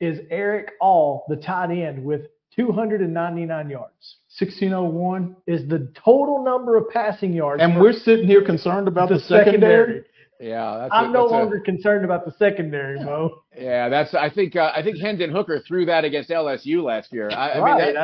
is 0.00 0.18
Erick 0.30 0.72
All, 0.80 1.24
the 1.28 1.36
tight 1.36 1.70
end, 1.70 2.02
with 2.04 2.22
299 2.56 3.70
yards. 3.70 4.16
1601, 4.38 5.36
Is 5.46 5.68
the 5.68 5.92
total 6.02 6.42
number 6.42 6.76
of 6.76 6.88
passing 6.90 7.32
yards. 7.32 7.62
and 7.62 7.78
we're 7.80 7.92
sitting 7.92 8.26
here 8.26 8.44
concerned 8.44 8.88
about 8.88 9.08
the, 9.08 9.18
secondary. 9.20 10.04
Yeah, 10.40 10.78
that's. 10.82 10.92
I'm 10.94 11.10
a, 11.10 11.12
no 11.12 11.22
that's 11.24 11.32
a- 11.32 11.34
longer 11.34 11.60
concerned 11.60 12.04
about 12.04 12.24
the 12.24 12.32
secondary, 12.38 13.00
Mo. 13.04 13.42
yeah, 13.58 13.88
that's. 13.88 14.14
I 14.14 14.30
think. 14.30 14.54
Uh, 14.54 14.70
I 14.74 14.82
think 14.84 14.98
Hendon 14.98 15.30
Hooker 15.32 15.60
threw 15.66 15.84
that 15.86 16.04
against 16.04 16.30
LSU 16.30 16.82
last 16.84 17.12
year. 17.12 17.28
I, 17.32 17.50
I 17.50 17.58
right. 17.58 17.84
mean, 17.86 17.94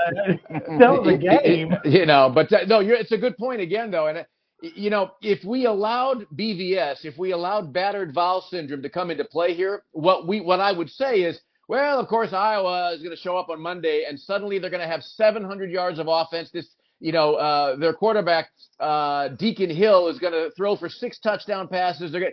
that, 0.51 0.63
that 0.81 0.91
was 0.91 1.15
a 1.15 1.17
game. 1.45 1.75
you 1.85 2.07
know, 2.07 2.31
but 2.35 2.53
uh, 2.53 2.65
no, 2.67 2.81
you're, 2.81 2.97
it's 2.97 3.13
a 3.13 3.19
good 3.19 3.37
point 3.39 3.61
again, 3.61 3.93
though. 3.93 4.09
And, 4.09 4.19
uh, 4.19 4.25
y- 4.25 4.27
you 4.75 4.91
know, 4.91 5.13
if 5.21 5.45
we 5.45 5.67
allowed 5.67 6.27
BVS, 6.35 7.05
if 7.05 7.19
we 7.19 7.33
allowed 7.33 7.73
battered 7.73 8.15
Vol 8.15 8.41
syndrome 8.41 8.83
to 8.83 8.89
come 8.89 9.11
into 9.11 9.25
play 9.25 9.55
here, 9.55 9.83
what 9.93 10.27
we, 10.27 10.41
what 10.41 10.61
I 10.61 10.73
would 10.73 10.91
say 10.91 11.23
is, 11.23 11.39
well, 11.69 11.99
of 11.99 12.09
course, 12.09 12.33
Iowa 12.33 12.93
is 12.95 13.03
going 13.03 13.15
to 13.15 13.21
show 13.21 13.37
up 13.37 13.49
on 13.49 13.61
Monday, 13.61 14.05
and 14.09 14.19
suddenly 14.19 14.59
they're 14.59 14.71
going 14.71 14.83
to 14.83 14.89
have 14.89 15.03
700 15.03 15.71
yards 15.71 15.99
of 15.99 16.09
offense. 16.09 16.51
This, 16.51 16.69
you 17.01 17.13
know, 17.13 17.35
uh, 17.35 17.77
their 17.77 17.95
quarterback 17.95 18.51
uh, 18.81 19.29
Deacon 19.29 19.71
Hill 19.71 20.09
is 20.09 20.19
going 20.19 20.33
to 20.33 20.51
throw 20.57 20.77
for 20.77 20.89
six 20.89 21.19
touchdown 21.21 21.69
passes. 21.69 22.13
They're 22.13 22.21
going 22.21 22.33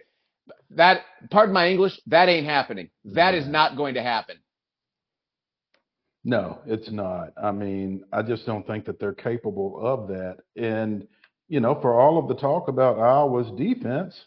that. 0.71 1.01
Pardon 1.29 1.53
my 1.53 1.69
English. 1.69 1.99
That 2.07 2.27
ain't 2.27 2.45
happening. 2.45 2.89
That 3.05 3.35
is 3.35 3.47
not 3.47 3.77
going 3.77 3.93
to 3.93 4.03
happen. 4.03 4.37
No, 6.23 6.59
it's 6.67 6.91
not. 6.91 7.33
I 7.41 7.51
mean, 7.51 8.03
I 8.11 8.21
just 8.21 8.45
don't 8.45 8.67
think 8.67 8.85
that 8.85 8.99
they're 8.99 9.13
capable 9.13 9.79
of 9.81 10.07
that. 10.09 10.37
And, 10.55 11.07
you 11.51 11.59
know, 11.59 11.75
for 11.81 11.99
all 11.99 12.17
of 12.17 12.29
the 12.29 12.35
talk 12.35 12.69
about 12.69 12.97
Iowa's 12.97 13.51
defense, 13.57 14.17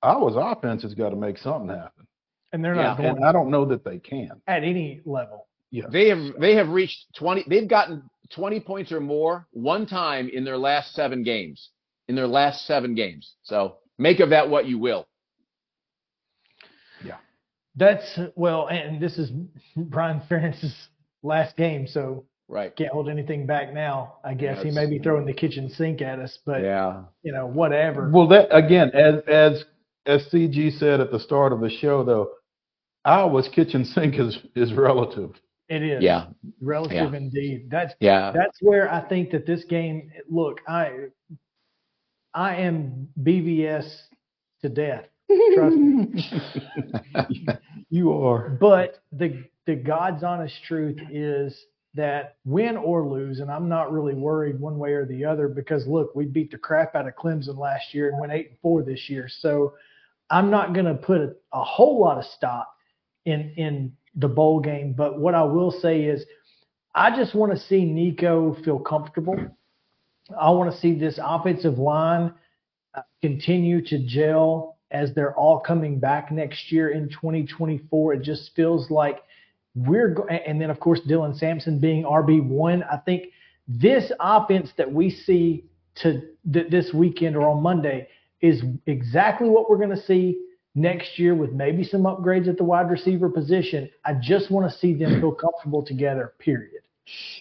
Iowa's 0.00 0.36
offense 0.38 0.82
has 0.84 0.94
got 0.94 1.10
to 1.10 1.16
make 1.16 1.36
something 1.36 1.68
happen, 1.68 2.06
and 2.52 2.64
they're 2.64 2.74
Yeah, 2.74 2.82
not 2.82 2.96
going 2.96 3.16
and 3.16 3.24
I 3.26 3.30
don't 3.30 3.50
know 3.50 3.66
that 3.66 3.84
they 3.84 3.98
can. 3.98 4.40
at 4.46 4.64
any 4.64 5.02
level. 5.04 5.48
Yeah, 5.70 5.84
They 5.92 6.08
have 6.08 6.40
they 6.40 6.54
have 6.54 6.70
reached 6.70 7.14
20 7.16 7.44
they've 7.46 7.68
gotten 7.68 8.08
20 8.30 8.58
points 8.60 8.90
or 8.90 9.00
more 9.00 9.46
one 9.52 9.84
time 9.86 10.30
in 10.32 10.42
their 10.44 10.56
last 10.56 10.94
7 10.94 11.22
games. 11.22 11.68
In 12.08 12.14
their 12.16 12.26
last 12.26 12.66
7 12.66 12.94
games. 12.94 13.34
So, 13.42 13.76
make 13.98 14.18
of 14.20 14.30
that 14.30 14.48
what 14.48 14.66
you 14.66 14.78
will. 14.78 15.06
Yeah. 17.04 17.18
That's 17.76 18.18
well, 18.34 18.66
and 18.68 18.98
this 18.98 19.18
is 19.18 19.30
Brian 19.76 20.22
Ferentz's 20.28 20.74
last 21.22 21.54
game, 21.56 21.86
so 21.86 22.24
Right. 22.50 22.74
can't 22.74 22.90
hold 22.90 23.08
anything 23.08 23.46
back 23.46 23.72
now. 23.72 24.16
I 24.24 24.34
guess 24.34 24.60
he 24.62 24.72
may 24.72 24.86
be 24.86 24.98
throwing 24.98 25.24
the 25.24 25.32
kitchen 25.32 25.68
sink 25.70 26.02
at 26.02 26.18
us, 26.18 26.36
but 26.44 26.62
Yeah. 26.62 27.04
you 27.22 27.32
know, 27.32 27.46
whatever. 27.46 28.10
Well, 28.10 28.26
that 28.28 28.48
again, 28.54 28.90
as 28.92 29.22
as 29.28 29.64
as 30.06 30.26
CG 30.30 30.72
said 30.72 31.00
at 31.00 31.12
the 31.12 31.20
start 31.20 31.52
of 31.52 31.60
the 31.60 31.70
show, 31.70 32.02
though, 32.02 32.30
Iowa's 33.04 33.48
kitchen 33.48 33.84
sink 33.84 34.18
is 34.18 34.36
is 34.56 34.72
relative. 34.74 35.30
It 35.68 35.82
is 35.84 36.02
Yeah. 36.02 36.26
relative 36.60 37.14
indeed. 37.14 37.70
That's 37.70 37.94
Yeah. 38.00 38.32
that's 38.32 38.58
where 38.60 38.92
I 38.92 39.00
think 39.08 39.30
that 39.30 39.46
this 39.46 39.62
game. 39.64 40.10
Look, 40.28 40.60
I 40.66 41.06
I 42.34 42.56
am 42.56 43.08
BVS 43.22 44.08
to 44.62 44.68
death. 44.68 45.06
Trust 45.54 45.76
me. 45.76 46.24
you 47.90 48.12
are. 48.12 48.50
But 48.60 48.98
the 49.12 49.44
the 49.66 49.76
God's 49.76 50.24
honest 50.24 50.62
truth 50.64 50.98
is 51.10 51.66
that 51.94 52.36
win 52.44 52.76
or 52.76 53.06
lose, 53.08 53.40
and 53.40 53.50
I'm 53.50 53.68
not 53.68 53.92
really 53.92 54.14
worried 54.14 54.60
one 54.60 54.78
way 54.78 54.92
or 54.92 55.06
the 55.06 55.24
other 55.24 55.48
because 55.48 55.86
look, 55.86 56.14
we 56.14 56.24
beat 56.24 56.50
the 56.50 56.58
crap 56.58 56.94
out 56.94 57.08
of 57.08 57.16
Clemson 57.16 57.58
last 57.58 57.92
year 57.92 58.08
and 58.08 58.20
went 58.20 58.32
eight 58.32 58.50
and 58.50 58.58
four 58.60 58.82
this 58.82 59.08
year. 59.08 59.28
So 59.28 59.74
I'm 60.30 60.50
not 60.50 60.72
going 60.72 60.86
to 60.86 60.94
put 60.94 61.20
a, 61.20 61.34
a 61.52 61.64
whole 61.64 62.00
lot 62.00 62.18
of 62.18 62.24
stock 62.24 62.68
in 63.24 63.52
in 63.56 63.92
the 64.14 64.28
bowl 64.28 64.60
game. 64.60 64.92
But 64.92 65.18
what 65.18 65.34
I 65.34 65.42
will 65.42 65.70
say 65.70 66.02
is, 66.02 66.24
I 66.94 67.16
just 67.16 67.34
want 67.34 67.52
to 67.52 67.58
see 67.58 67.84
Nico 67.84 68.56
feel 68.64 68.78
comfortable. 68.78 69.36
I 70.40 70.50
want 70.50 70.72
to 70.72 70.78
see 70.78 70.94
this 70.94 71.18
offensive 71.22 71.78
line 71.78 72.32
uh, 72.94 73.02
continue 73.20 73.84
to 73.86 73.98
gel 74.06 74.78
as 74.90 75.14
they're 75.14 75.34
all 75.34 75.60
coming 75.60 75.98
back 75.98 76.32
next 76.32 76.72
year 76.72 76.90
in 76.90 77.08
2024. 77.08 78.14
It 78.14 78.22
just 78.22 78.50
feels 78.54 78.90
like 78.90 79.22
we're 79.74 80.14
go- 80.14 80.26
and 80.26 80.60
then 80.60 80.70
of 80.70 80.80
course 80.80 81.00
Dylan 81.08 81.36
Sampson 81.36 81.78
being 81.78 82.04
RB 82.04 82.44
one. 82.44 82.82
I 82.84 82.96
think 82.98 83.26
this 83.68 84.10
offense 84.20 84.72
that 84.76 84.92
we 84.92 85.10
see 85.10 85.64
to 85.96 86.22
th- 86.52 86.70
this 86.70 86.92
weekend 86.92 87.36
or 87.36 87.48
on 87.48 87.62
Monday 87.62 88.08
is 88.40 88.62
exactly 88.86 89.48
what 89.48 89.68
we're 89.68 89.76
going 89.76 89.90
to 89.90 90.02
see 90.02 90.40
next 90.74 91.18
year 91.18 91.34
with 91.34 91.52
maybe 91.52 91.84
some 91.84 92.02
upgrades 92.02 92.48
at 92.48 92.56
the 92.56 92.64
wide 92.64 92.90
receiver 92.90 93.28
position. 93.28 93.90
I 94.04 94.14
just 94.14 94.50
want 94.50 94.70
to 94.70 94.78
see 94.78 94.94
them 94.94 95.20
feel 95.20 95.32
comfortable 95.32 95.84
together. 95.84 96.34
Period. 96.38 96.82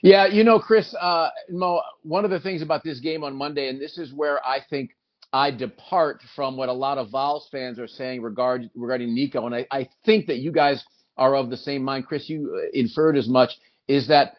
Yeah, 0.02 0.26
you 0.26 0.44
know, 0.44 0.60
Chris, 0.60 0.96
uh, 1.00 1.30
Mo, 1.50 1.82
one 2.02 2.26
of 2.26 2.32
the 2.32 2.40
things 2.40 2.62
about 2.62 2.84
this 2.84 3.00
game 3.00 3.24
on 3.24 3.36
Monday, 3.36 3.70
and 3.70 3.80
this 3.80 3.98
is 3.98 4.12
where 4.14 4.46
I 4.46 4.60
think 4.68 4.96
I 5.32 5.52
depart 5.52 6.22
from 6.36 6.58
what 6.58 6.70
a 6.70 6.74
lot 6.74 6.98
of 6.98 7.12
Vols 7.12 7.48
fans 7.52 7.78
are 7.78 7.88
saying 7.88 8.24
regard, 8.24 8.70
regarding 8.76 9.14
Nico, 9.14 9.46
and 9.46 9.54
I, 9.54 9.68
I 9.72 9.88
think 10.06 10.26
that 10.26 10.38
you 10.38 10.52
guys 10.52 10.84
are 11.20 11.36
of 11.36 11.50
the 11.52 11.58
same 11.58 11.84
mind. 11.84 12.08
Chris, 12.08 12.28
you 12.30 12.60
uh, 12.60 12.70
inferred 12.74 13.18
as 13.18 13.28
much, 13.28 13.52
is 13.88 14.08
that 14.08 14.34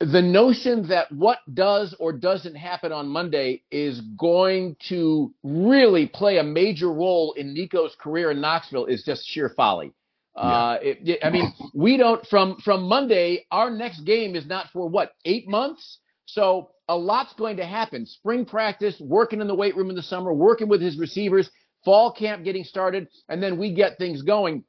the 0.00 0.20
notion 0.22 0.88
that 0.88 1.10
what 1.12 1.38
does 1.54 1.94
or 1.98 2.12
doesn't 2.12 2.56
happen 2.56 2.90
on 2.92 3.08
Monday 3.08 3.62
is 3.70 4.00
going 4.18 4.76
to 4.88 5.32
really 5.44 6.06
play 6.06 6.38
a 6.38 6.42
major 6.42 6.92
role 6.92 7.34
in 7.34 7.54
Nico's 7.54 7.94
career 8.00 8.32
in 8.32 8.40
Knoxville 8.40 8.86
is 8.86 9.04
just 9.04 9.24
sheer 9.26 9.48
folly. 9.56 9.92
Uh, 10.34 10.78
it, 10.82 10.98
it- 11.08 11.20
I 11.24 11.30
mean, 11.30 11.52
we 11.74 11.96
don't 11.96 12.26
from 12.26 12.56
from 12.64 12.82
Monday. 12.84 13.46
Our 13.50 13.70
next 13.70 14.00
game 14.00 14.34
is 14.34 14.46
not 14.46 14.66
for 14.72 14.88
what 14.88 15.12
eight 15.24 15.46
months. 15.48 15.98
So 16.26 16.70
a 16.88 16.96
lot's 16.96 17.34
going 17.34 17.58
to 17.58 17.66
happen. 17.66 18.06
Spring 18.06 18.44
practice, 18.44 18.96
working 19.00 19.40
in 19.40 19.46
the 19.46 19.54
weight 19.54 19.76
room 19.76 19.90
in 19.90 19.96
the 19.96 20.02
summer, 20.02 20.32
working 20.32 20.68
with 20.68 20.80
his 20.80 20.98
receivers, 20.98 21.48
fall 21.84 22.10
camp 22.12 22.44
getting 22.44 22.64
started, 22.64 23.08
and 23.28 23.42
then 23.42 23.58
we 23.58 23.72
get 23.74 23.98
things 23.98 24.22
going. 24.22 24.64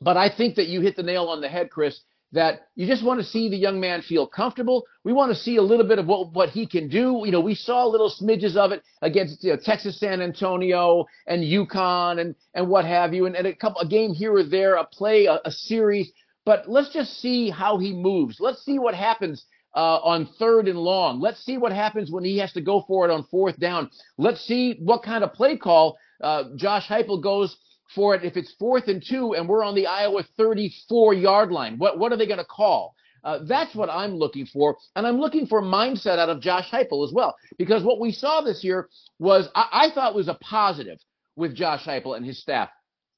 But 0.00 0.16
I 0.16 0.28
think 0.34 0.56
that 0.56 0.68
you 0.68 0.80
hit 0.80 0.96
the 0.96 1.02
nail 1.02 1.24
on 1.24 1.40
the 1.40 1.48
head, 1.48 1.70
Chris. 1.70 2.00
That 2.32 2.68
you 2.74 2.86
just 2.86 3.02
want 3.02 3.20
to 3.20 3.26
see 3.26 3.48
the 3.48 3.56
young 3.56 3.80
man 3.80 4.02
feel 4.02 4.26
comfortable. 4.26 4.84
We 5.02 5.14
want 5.14 5.32
to 5.32 5.38
see 5.38 5.56
a 5.56 5.62
little 5.62 5.86
bit 5.86 5.98
of 5.98 6.06
what 6.06 6.32
what 6.34 6.50
he 6.50 6.66
can 6.66 6.88
do. 6.88 7.22
You 7.24 7.32
know, 7.32 7.40
we 7.40 7.54
saw 7.54 7.86
little 7.86 8.10
smidges 8.10 8.54
of 8.54 8.70
it 8.70 8.82
against 9.00 9.42
you 9.42 9.52
know, 9.52 9.58
Texas 9.62 9.98
San 9.98 10.20
Antonio 10.20 11.06
and 11.26 11.42
UConn 11.42 12.20
and 12.20 12.34
and 12.52 12.68
what 12.68 12.84
have 12.84 13.14
you, 13.14 13.24
and, 13.24 13.34
and 13.34 13.46
a 13.46 13.54
couple 13.54 13.80
a 13.80 13.88
game 13.88 14.12
here 14.12 14.34
or 14.34 14.42
there, 14.42 14.74
a 14.74 14.84
play, 14.84 15.24
a, 15.24 15.40
a 15.46 15.50
series. 15.50 16.12
But 16.44 16.68
let's 16.68 16.92
just 16.92 17.18
see 17.18 17.48
how 17.48 17.78
he 17.78 17.94
moves. 17.94 18.36
Let's 18.40 18.62
see 18.62 18.78
what 18.78 18.94
happens 18.94 19.46
uh, 19.74 19.98
on 19.98 20.28
third 20.38 20.68
and 20.68 20.78
long. 20.78 21.20
Let's 21.20 21.42
see 21.44 21.56
what 21.56 21.72
happens 21.72 22.10
when 22.10 22.24
he 22.24 22.36
has 22.38 22.52
to 22.52 22.60
go 22.60 22.84
for 22.86 23.06
it 23.06 23.10
on 23.10 23.24
fourth 23.30 23.58
down. 23.58 23.90
Let's 24.18 24.42
see 24.46 24.78
what 24.82 25.02
kind 25.02 25.24
of 25.24 25.32
play 25.32 25.56
call 25.56 25.96
uh, 26.22 26.44
Josh 26.56 26.88
Heupel 26.88 27.22
goes 27.22 27.56
for 27.94 28.14
it 28.14 28.24
if 28.24 28.36
it's 28.36 28.52
fourth 28.58 28.88
and 28.88 29.02
two 29.06 29.34
and 29.34 29.48
we're 29.48 29.64
on 29.64 29.74
the 29.74 29.86
Iowa 29.86 30.22
34 30.36 31.14
yard 31.14 31.50
line. 31.52 31.78
What 31.78 31.98
what 31.98 32.12
are 32.12 32.16
they 32.16 32.26
going 32.26 32.38
to 32.38 32.44
call? 32.44 32.94
Uh, 33.24 33.40
that's 33.48 33.74
what 33.74 33.90
I'm 33.90 34.14
looking 34.14 34.46
for, 34.46 34.76
and 34.94 35.06
I'm 35.06 35.18
looking 35.18 35.46
for 35.46 35.60
mindset 35.60 36.18
out 36.18 36.28
of 36.28 36.40
Josh 36.40 36.70
Heupel 36.70 37.04
as 37.04 37.12
well, 37.12 37.34
because 37.58 37.82
what 37.82 37.98
we 37.98 38.12
saw 38.12 38.40
this 38.40 38.62
year 38.62 38.88
was 39.18 39.48
I, 39.54 39.68
I 39.72 39.90
thought 39.94 40.14
was 40.14 40.28
a 40.28 40.38
positive 40.40 40.98
with 41.34 41.54
Josh 41.54 41.84
Heupel 41.84 42.16
and 42.16 42.24
his 42.24 42.40
staff. 42.40 42.70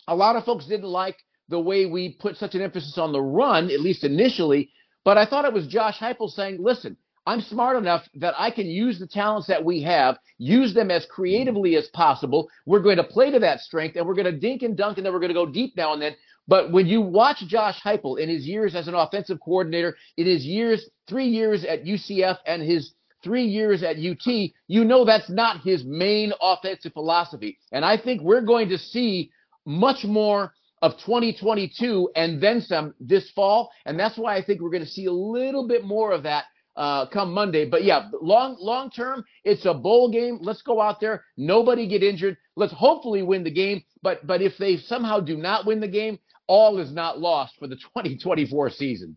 A 0.09 0.16
lot 0.16 0.37
of 0.37 0.45
folks 0.45 0.66
didn't 0.66 0.89
like 0.89 1.16
the 1.49 1.61
way 1.61 1.85
we 1.85 2.14
put 2.18 2.37
such 2.39 2.55
an 2.55 2.62
emphasis 2.62 2.97
on 2.97 3.12
the 3.12 3.21
run, 3.21 3.71
at 3.71 3.81
least 3.81 4.03
initially, 4.03 4.71
but 5.05 5.18
I 5.18 5.27
thought 5.27 5.45
it 5.45 5.53
was 5.53 5.66
Josh 5.66 5.99
Heupel 5.99 6.31
saying, 6.31 6.62
"Listen, 6.62 6.97
I'm 7.31 7.43
smart 7.43 7.76
enough 7.76 8.09
that 8.16 8.35
I 8.37 8.51
can 8.51 8.66
use 8.66 8.99
the 8.99 9.07
talents 9.07 9.47
that 9.47 9.64
we 9.64 9.81
have, 9.83 10.18
use 10.39 10.74
them 10.74 10.91
as 10.91 11.07
creatively 11.07 11.76
as 11.76 11.87
possible. 11.95 12.51
We're 12.66 12.81
going 12.81 12.97
to 12.97 13.05
play 13.05 13.31
to 13.31 13.39
that 13.39 13.61
strength, 13.61 13.95
and 13.95 14.05
we're 14.05 14.16
going 14.16 14.24
to 14.24 14.37
dink 14.37 14.62
and 14.62 14.76
dunk, 14.76 14.97
and 14.99 15.07
then 15.07 15.12
we're 15.12 15.20
going 15.20 15.28
to 15.28 15.35
go 15.35 15.47
deep 15.47 15.76
now 15.76 15.93
and 15.93 16.03
then. 16.03 16.16
But 16.49 16.72
when 16.72 16.89
you 16.89 17.01
watch 17.01 17.39
Josh 17.47 17.81
Heupel 17.85 18.18
in 18.18 18.28
his 18.28 18.49
years 18.49 18.74
as 18.74 18.89
an 18.89 18.95
offensive 18.95 19.39
coordinator, 19.39 19.97
in 20.16 20.26
his 20.26 20.45
years, 20.45 20.91
three 21.09 21.28
years 21.28 21.64
at 21.64 21.85
UCF 21.85 22.39
and 22.47 22.62
his 22.62 22.95
three 23.22 23.45
years 23.45 23.85
at 23.85 23.97
UT, 23.97 24.26
you 24.66 24.85
know 24.85 25.05
that's 25.05 25.31
not 25.31 25.61
his 25.61 25.85
main 25.85 26.33
offensive 26.43 26.95
philosophy. 26.95 27.59
And 27.70 27.85
I 27.85 27.97
think 27.97 28.22
we're 28.22 28.41
going 28.41 28.70
to 28.70 28.78
see 28.78 29.31
much 29.64 30.05
more 30.05 30.53
of 30.83 30.99
2022 31.05 32.11
and 32.16 32.43
then 32.43 32.61
some 32.61 32.93
this 32.99 33.31
fall. 33.31 33.70
And 33.87 33.97
that's 33.97 34.18
why 34.18 34.35
I 34.35 34.43
think 34.43 34.61
we're 34.61 34.70
going 34.70 34.85
to 34.85 34.91
see 34.91 35.07
a 35.07 35.12
little 35.12 35.68
bit 35.68 35.85
more 35.85 36.11
of 36.11 36.24
that 36.24 36.47
uh, 36.77 37.07
come 37.07 37.33
Monday. 37.33 37.68
But 37.68 37.85
yeah, 37.85 38.09
long 38.21 38.57
long 38.59 38.91
term, 38.91 39.25
it's 39.45 39.66
a 39.66 39.75
bowl 39.75 40.11
game. 40.11 40.39
Let's 40.41 40.62
go 40.62 40.81
out 40.81 41.01
there. 41.01 41.25
Nobody 41.37 41.87
get 41.87 42.03
injured. 42.03 42.37
Let's 42.57 42.73
hopefully 42.73 43.23
win 43.23 43.45
the 43.45 43.51
game. 43.51 43.83
But 44.03 44.27
but 44.27 44.43
if 44.43 44.57
they 44.59 44.77
somehow 44.77 45.21
do 45.21 45.37
not 45.37 45.66
win 45.66 45.81
the 45.81 45.89
game, 45.89 46.18
all 46.47 46.79
is 46.79 46.93
not 46.93 47.18
lost 47.18 47.55
for 47.59 47.66
the 47.66 47.77
2024 47.95 48.71
season. 48.71 49.16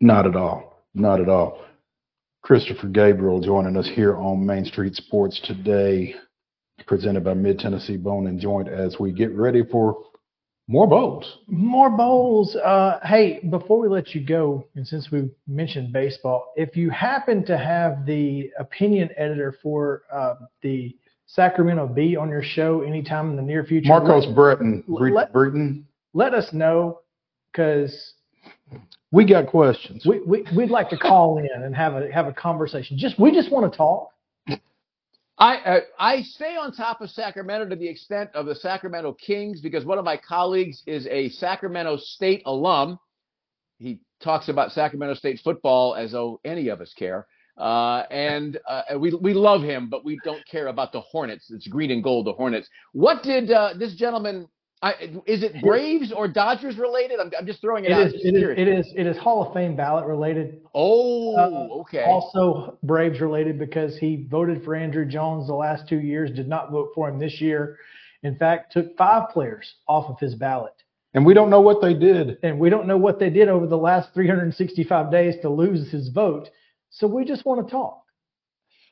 Not 0.00 0.26
at 0.26 0.36
all. 0.36 0.84
Not 0.94 1.20
at 1.20 1.28
all. 1.28 1.62
Christopher 2.42 2.88
Gabriel 2.88 3.40
joining 3.40 3.76
us 3.76 3.88
here 3.88 4.16
on 4.16 4.44
Main 4.44 4.64
Street 4.64 4.94
Sports 4.94 5.40
today, 5.44 6.14
presented 6.86 7.22
by 7.22 7.34
Mid 7.34 7.58
Tennessee 7.58 7.98
Bone 7.98 8.26
and 8.26 8.40
Joint 8.40 8.66
as 8.66 8.98
we 8.98 9.12
get 9.12 9.30
ready 9.34 9.62
for 9.62 10.04
more 10.70 10.86
bowls. 10.86 11.38
More 11.48 11.90
bowls. 11.90 12.54
Uh, 12.54 13.00
hey, 13.02 13.40
before 13.50 13.80
we 13.80 13.88
let 13.88 14.14
you 14.14 14.24
go, 14.24 14.64
and 14.76 14.86
since 14.86 15.10
we 15.10 15.28
mentioned 15.48 15.92
baseball, 15.92 16.52
if 16.54 16.76
you 16.76 16.90
happen 16.90 17.44
to 17.46 17.58
have 17.58 18.06
the 18.06 18.52
opinion 18.56 19.10
editor 19.16 19.56
for 19.60 20.02
uh, 20.12 20.36
the 20.62 20.96
Sacramento 21.26 21.88
Bee 21.88 22.14
on 22.14 22.28
your 22.28 22.44
show 22.44 22.82
anytime 22.82 23.30
in 23.30 23.36
the 23.36 23.42
near 23.42 23.64
future, 23.64 23.88
Marcos 23.88 24.26
let, 24.26 24.34
Breton, 24.36 24.84
Bre- 24.86 25.10
let- 25.10 25.32
Breton, 25.32 25.86
let 26.14 26.34
us 26.34 26.52
know 26.52 27.00
because 27.50 28.14
we 29.10 29.24
got 29.24 29.48
questions. 29.48 30.06
we, 30.06 30.20
we 30.20 30.44
we'd 30.56 30.70
like 30.70 30.88
to 30.90 30.96
call 30.96 31.38
in 31.38 31.48
and 31.52 31.74
have 31.74 31.94
a 31.94 32.12
have 32.12 32.28
a 32.28 32.32
conversation. 32.32 32.96
Just 32.96 33.18
we 33.18 33.32
just 33.32 33.50
want 33.50 33.70
to 33.70 33.76
talk. 33.76 34.10
I 35.40 35.56
uh, 35.56 35.80
I 35.98 36.22
stay 36.22 36.56
on 36.56 36.72
top 36.72 37.00
of 37.00 37.08
Sacramento 37.10 37.70
to 37.70 37.76
the 37.76 37.88
extent 37.88 38.28
of 38.34 38.44
the 38.44 38.54
Sacramento 38.54 39.14
Kings 39.14 39.62
because 39.62 39.86
one 39.86 39.98
of 39.98 40.04
my 40.04 40.18
colleagues 40.18 40.82
is 40.86 41.06
a 41.06 41.30
Sacramento 41.30 41.96
State 41.96 42.42
alum. 42.44 42.98
He 43.78 44.00
talks 44.22 44.50
about 44.50 44.72
Sacramento 44.72 45.14
State 45.14 45.40
football 45.42 45.94
as 45.94 46.12
though 46.12 46.40
any 46.44 46.68
of 46.68 46.82
us 46.82 46.92
care. 46.92 47.26
Uh, 47.56 48.04
and 48.10 48.60
uh, 48.68 48.82
we 48.98 49.14
we 49.14 49.32
love 49.32 49.62
him, 49.62 49.88
but 49.88 50.04
we 50.04 50.20
don't 50.24 50.46
care 50.46 50.66
about 50.66 50.92
the 50.92 51.00
Hornets. 51.00 51.50
It's 51.50 51.66
green 51.66 51.90
and 51.90 52.04
gold, 52.04 52.26
the 52.26 52.34
Hornets. 52.34 52.68
What 52.92 53.22
did 53.22 53.50
uh, 53.50 53.74
this 53.78 53.94
gentleman? 53.94 54.46
I, 54.82 54.92
is 55.26 55.42
it 55.42 55.60
Braves 55.60 56.10
or 56.10 56.26
Dodgers 56.26 56.78
related? 56.78 57.20
I'm, 57.20 57.30
I'm 57.38 57.46
just 57.46 57.60
throwing 57.60 57.84
it, 57.84 57.90
It 57.90 57.94
out. 57.94 58.06
is 58.06 58.14
it, 58.14 58.34
is, 58.34 58.44
it 58.56 58.68
is 58.68 58.92
it 58.96 59.06
is 59.06 59.16
Hall 59.18 59.46
of 59.46 59.52
Fame 59.52 59.76
ballot 59.76 60.06
related. 60.06 60.62
oh, 60.74 61.36
Uh, 61.36 61.80
okay. 61.80 62.04
Also 62.04 62.78
Braves 62.82 63.20
related 63.20 63.58
because 63.58 63.98
he 63.98 64.26
voted 64.30 64.64
for 64.64 64.74
Andruw 64.74 65.06
Jones 65.06 65.48
the 65.48 65.54
last 65.54 65.86
two 65.86 66.00
years, 66.00 66.30
did 66.30 66.48
not 66.48 66.70
vote 66.70 66.88
for 66.94 67.08
him 67.10 67.18
this 67.18 67.40
year. 67.42 67.76
In 68.22 68.36
fact, 68.36 68.72
took 68.72 68.96
five 68.96 69.28
players 69.30 69.74
off 69.86 70.08
of 70.08 70.18
his 70.18 70.34
ballot. 70.34 70.72
And 71.12 71.26
we 71.26 71.34
don't 71.34 71.50
know 71.50 71.60
what 71.60 71.82
they 71.82 71.92
did. 71.92 72.38
And 72.42 72.58
we 72.58 72.70
don't 72.70 72.86
know 72.86 72.96
what 72.96 73.18
they 73.18 73.30
did 73.30 73.48
over 73.48 73.66
the 73.66 73.76
last 73.76 74.14
365 74.14 75.10
days 75.10 75.34
to 75.42 75.50
lose 75.50 75.90
his 75.90 76.08
vote. 76.08 76.48
So 76.90 77.06
we 77.06 77.24
just 77.24 77.44
want 77.44 77.66
to 77.66 77.70
talk. 77.70 78.02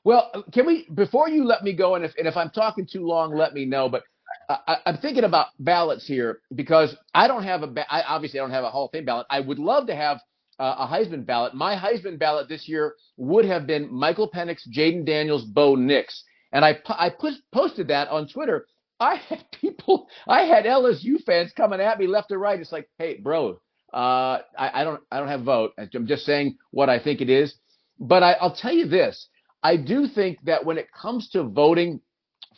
Well, 0.04 0.44
can 0.52 0.66
we, 0.66 0.86
before 0.94 1.28
you 1.28 1.44
let 1.44 1.62
me 1.62 1.72
go, 1.72 1.94
and 1.94 2.04
if, 2.04 2.14
and 2.18 2.26
if 2.26 2.36
I'm 2.36 2.50
talking 2.50 2.86
too 2.86 3.06
long, 3.06 3.34
let 3.34 3.54
me 3.54 3.64
know. 3.64 3.88
But 3.88 4.02
I, 4.48 4.78
am 4.86 4.98
thinking 4.98 5.24
about 5.24 5.48
ballots 5.58 6.06
here 6.06 6.40
because 6.54 6.96
I 7.14 7.28
don't 7.28 7.42
have 7.42 7.62
a, 7.62 7.92
I 7.92 8.02
obviously 8.02 8.40
I 8.40 8.42
don't 8.42 8.50
have 8.50 8.64
a 8.64 8.70
Hall 8.70 8.86
of 8.86 8.92
Fame 8.92 9.04
ballot. 9.04 9.26
I 9.28 9.40
would 9.40 9.58
love 9.58 9.86
to 9.88 9.94
have 9.94 10.20
uh, 10.58 10.74
a 10.78 10.86
Heisman 10.86 11.26
ballot. 11.26 11.54
My 11.54 11.76
Heisman 11.76 12.18
ballot 12.18 12.48
this 12.48 12.66
year 12.66 12.94
would 13.16 13.44
have 13.44 13.66
been 13.66 13.92
Michael 13.92 14.30
Penix, 14.30 14.60
Jayden 14.72 15.04
Daniels, 15.04 15.44
Bo 15.44 15.74
Nix. 15.74 16.24
And 16.52 16.64
I, 16.64 16.78
I 16.88 17.10
posted 17.52 17.88
that 17.88 18.08
on 18.08 18.28
Twitter. 18.28 18.66
I 18.98 19.16
had 19.16 19.44
people, 19.60 20.08
I 20.26 20.42
had 20.42 20.64
LSU 20.64 21.22
fans 21.24 21.52
coming 21.56 21.80
at 21.80 21.98
me 21.98 22.06
left 22.06 22.30
and 22.30 22.40
right. 22.40 22.58
It's 22.58 22.72
like, 22.72 22.88
hey, 22.98 23.18
bro, 23.20 23.60
uh, 23.92 24.38
I, 24.58 24.80
I 24.80 24.84
don't, 24.84 25.00
I 25.10 25.18
don't 25.18 25.28
have 25.28 25.42
a 25.42 25.44
vote. 25.44 25.72
I'm 25.94 26.06
just 26.06 26.24
saying 26.24 26.56
what 26.70 26.88
I 26.88 26.98
think 26.98 27.20
it 27.20 27.30
is. 27.30 27.54
But 28.00 28.22
I, 28.22 28.32
I'll 28.32 28.54
tell 28.54 28.72
you 28.72 28.86
this: 28.86 29.28
I 29.62 29.76
do 29.76 30.06
think 30.06 30.38
that 30.44 30.64
when 30.64 30.78
it 30.78 30.86
comes 30.92 31.30
to 31.30 31.42
voting 31.42 32.00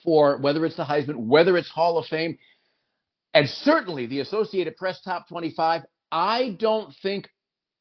for 0.04 0.38
whether 0.38 0.64
it's 0.64 0.76
the 0.76 0.84
Heisman, 0.84 1.16
whether 1.16 1.56
it's 1.56 1.68
Hall 1.68 1.98
of 1.98 2.06
Fame, 2.06 2.38
and 3.34 3.48
certainly 3.48 4.06
the 4.06 4.20
Associated 4.20 4.76
Press 4.76 5.00
Top 5.02 5.28
25, 5.28 5.82
I 6.10 6.56
don't 6.58 6.94
think 7.02 7.28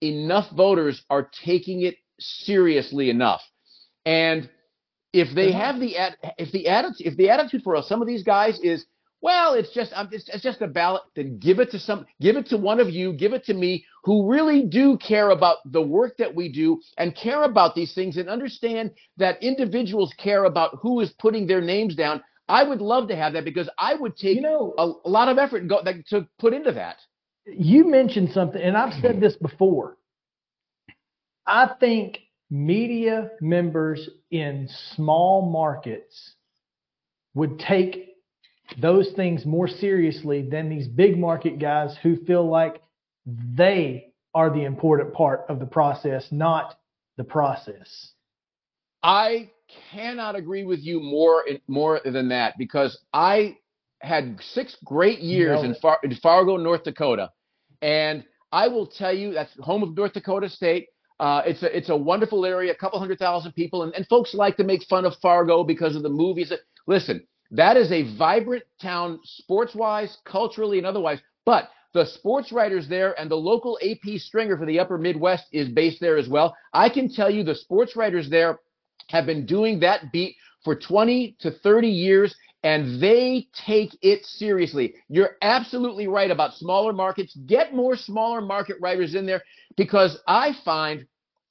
enough 0.02 0.50
voters 0.52 1.04
are 1.10 1.30
taking 1.44 1.82
it 1.82 1.96
seriously 2.20 3.10
enough. 3.10 3.42
And 4.06 4.50
if 5.12 5.34
they 5.34 5.52
have 5.52 5.80
the 5.80 5.96
if 6.38 6.52
the 6.52 6.68
attitude 6.68 7.08
if 7.08 7.18
the 7.18 7.30
attitude 7.30 7.64
for 7.64 7.76
us, 7.76 7.88
some 7.88 8.02
of 8.02 8.08
these 8.08 8.24
guys 8.24 8.60
is 8.60 8.86
well 9.22 9.54
it's 9.54 9.72
just 9.74 9.94
it's, 10.12 10.30
it's 10.30 10.44
just 10.44 10.62
a 10.62 10.68
ballot. 10.68 11.04
Then 11.16 11.38
give 11.40 11.60
it 11.60 11.72
to 11.72 11.80
some 11.80 12.06
give 12.22 12.36
it 12.36 12.48
to 12.48 12.58
one 12.58 12.80
of 12.80 12.90
you 12.90 13.14
give 13.14 13.34
it 13.34 13.46
to 13.46 13.54
me 13.54 13.86
who 14.04 14.30
really 14.32 14.64
do 14.64 14.98
care 14.98 15.32
about 15.32 15.58
the 15.66 15.82
work 15.82 16.18
that 16.18 16.34
we 16.34 16.52
do 16.52 16.82
and 16.98 17.16
care 17.16 17.44
about 17.44 17.76
these 17.76 17.94
things 17.94 18.18
and 18.18 18.30
understand 18.30 18.92
that 19.18 19.42
individuals 19.44 20.14
care 20.18 20.46
about 20.46 20.78
who 20.82 21.00
is 21.02 21.12
putting 21.20 21.48
their 21.48 21.62
names 21.62 21.96
down. 21.96 22.24
I 22.48 22.64
would 22.64 22.82
love 22.82 23.08
to 23.10 23.16
have 23.16 23.34
that 23.34 23.46
because 23.46 23.70
i 23.78 23.94
would 23.94 24.18
take 24.18 24.38
you 24.38 24.42
know, 24.42 24.74
a, 24.78 25.08
a 25.08 25.10
lot 25.10 25.28
of 25.30 25.38
effort 25.38 25.68
go, 25.68 25.82
that, 25.84 26.08
to 26.08 26.28
put 26.40 26.54
into 26.54 26.72
that. 26.72 26.98
You 27.46 27.88
mentioned 27.88 28.32
something 28.32 28.62
and 28.62 28.76
i've 28.78 29.00
said 29.02 29.20
this 29.22 29.36
before. 29.36 29.98
I 31.46 31.72
think 31.80 32.20
media 32.50 33.32
members 33.42 34.10
in 34.32 34.70
small 34.96 35.52
markets 35.52 36.36
would 37.34 37.60
take 37.60 38.16
those 38.78 39.12
things 39.16 39.46
more 39.46 39.68
seriously 39.68 40.48
than 40.50 40.70
these 40.70 40.88
big 40.88 41.18
market 41.18 41.60
guys 41.60 41.96
who 42.02 42.18
feel 42.26 42.48
like 42.48 42.82
they 43.26 44.14
are 44.34 44.50
the 44.50 44.64
important 44.64 45.14
part 45.14 45.46
of 45.50 45.60
the 45.60 45.66
process, 45.66 46.28
not 46.32 46.78
the 47.18 47.24
process. 47.24 48.12
I 49.02 49.50
cannot 49.92 50.36
agree 50.36 50.64
with 50.64 50.80
you 50.80 51.00
more 51.00 51.44
more 51.68 52.00
than 52.04 52.30
that 52.30 52.56
because 52.58 52.98
I 53.14 53.58
had 54.02 54.38
six 54.42 54.78
great 54.86 55.20
years 55.20 55.64
in, 55.64 55.76
Far, 55.76 56.00
in 56.04 56.16
Fargo, 56.16 56.58
North 56.58 56.84
Dakota, 56.84 57.32
and 57.82 58.24
I 58.52 58.68
will 58.68 58.88
tell 58.88 59.14
you 59.14 59.34
that's 59.34 59.52
home 59.60 59.84
of 59.84 59.96
North 59.96 60.14
Dakota 60.14 60.50
State. 60.50 60.88
Uh, 61.20 61.42
it's 61.46 61.62
a 61.64 61.76
it's 61.76 61.90
a 61.90 61.96
wonderful 61.96 62.46
area, 62.46 62.72
a 62.72 62.76
couple 62.76 62.98
hundred 63.00 63.20
thousand 63.20 63.52
people, 63.54 63.84
and, 63.84 63.94
and 63.94 64.08
folks 64.08 64.34
like 64.34 64.58
to 64.58 64.64
make 64.64 64.84
fun 64.90 65.06
of 65.06 65.14
Fargo 65.22 65.64
because 65.64 65.96
of 65.96 66.04
the 66.04 66.10
movies. 66.10 66.50
That, 66.50 66.60
listen, 66.88 67.28
that 67.52 67.78
is 67.78 67.92
a 67.92 68.16
vibrant 68.18 68.64
town, 68.82 69.20
sports 69.24 69.74
wise, 69.76 70.18
culturally, 70.26 70.78
and 70.78 70.88
otherwise. 70.88 71.20
But 71.46 71.70
the 71.94 72.06
sports 72.06 72.52
writers 72.52 72.88
there 72.88 73.20
and 73.20 73.30
the 73.30 73.36
local 73.36 73.80
AP 73.82 74.20
stringer 74.20 74.58
for 74.58 74.66
the 74.66 74.80
Upper 74.80 74.98
Midwest 74.98 75.46
is 75.52 75.70
based 75.70 76.00
there 76.00 76.18
as 76.18 76.30
well. 76.30 76.56
I 76.74 76.90
can 76.90 77.12
tell 77.12 77.30
you 77.30 77.44
the 77.44 77.56
sports 77.56 77.96
writers 77.96 78.30
there 78.30 78.60
have 79.08 79.26
been 79.26 79.46
doing 79.46 79.80
that 79.80 80.12
beat 80.12 80.36
for 80.64 80.76
20 80.76 81.36
to 81.40 81.52
30 81.52 81.88
years 81.88 82.36
and 82.64 83.02
they 83.02 83.48
take 83.66 83.98
it 84.02 84.26
seriously. 84.26 84.94
You're 85.08 85.38
absolutely 85.42 86.08
right 86.08 86.30
about 86.30 86.54
smaller 86.56 86.94
markets. 86.94 87.36
Get 87.48 87.74
more 87.74 87.96
smaller 87.96 88.42
market 88.42 88.78
writers 88.82 89.16
in 89.16 89.26
there 89.26 89.42
because 89.78 90.20
I 90.28 90.52
find, 90.66 91.08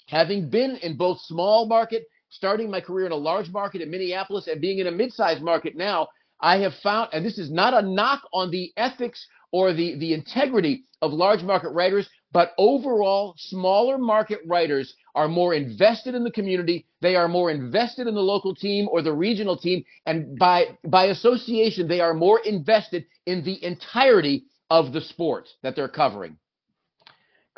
having 0.07 0.51
been 0.51 0.77
in 0.77 0.97
both 0.97 1.21
small 1.23 1.67
market, 1.67 2.05
starting 2.31 2.70
my 2.70 2.81
career 2.81 3.07
in 3.07 3.12
a 3.12 3.16
large 3.16 3.51
market 3.51 3.81
in 3.81 3.91
Minneapolis, 3.91 4.47
and 4.47 4.61
being 4.61 4.79
in 4.79 4.87
a 4.87 4.93
mid-sized 4.93 5.43
market 5.43 5.76
now, 5.76 6.09
I 6.41 6.59
have 6.59 6.74
found, 6.83 7.11
and 7.12 7.24
this 7.24 7.39
is 7.39 7.51
not 7.51 7.74
a 7.74 7.87
knock 7.87 8.22
on 8.33 8.51
the 8.51 8.72
ethics 8.76 9.26
or 9.51 9.72
the, 9.72 9.97
the 9.99 10.14
integrity 10.14 10.85
of 11.03 11.12
large 11.12 11.43
market 11.43 11.70
writers, 11.70 12.09
but 12.33 12.53
overall, 12.59 13.35
smaller 13.39 13.97
market 13.99 14.41
writers 14.47 14.95
are 15.14 15.29
more 15.29 15.55
invested 15.55 16.14
in 16.14 16.22
the 16.22 16.31
community. 16.31 16.87
They 17.01 17.16
are 17.16 17.29
more 17.29 17.51
invested 17.51 18.07
in 18.07 18.14
the 18.14 18.20
local 18.20 18.55
team 18.55 18.87
or 18.91 19.01
the 19.01 19.12
regional 19.12 19.57
team. 19.57 19.85
And 20.05 20.39
by, 20.39 20.76
by 20.85 21.07
association, 21.07 21.89
they 21.89 22.01
are 22.01 22.14
more 22.14 22.41
invested 22.45 23.07
in 23.26 23.43
the 23.43 23.64
entirety 23.64 24.45
of 24.70 24.93
the 24.93 25.01
sport 25.01 25.49
that 25.62 25.74
they're 25.74 25.89
covering. 25.89 26.37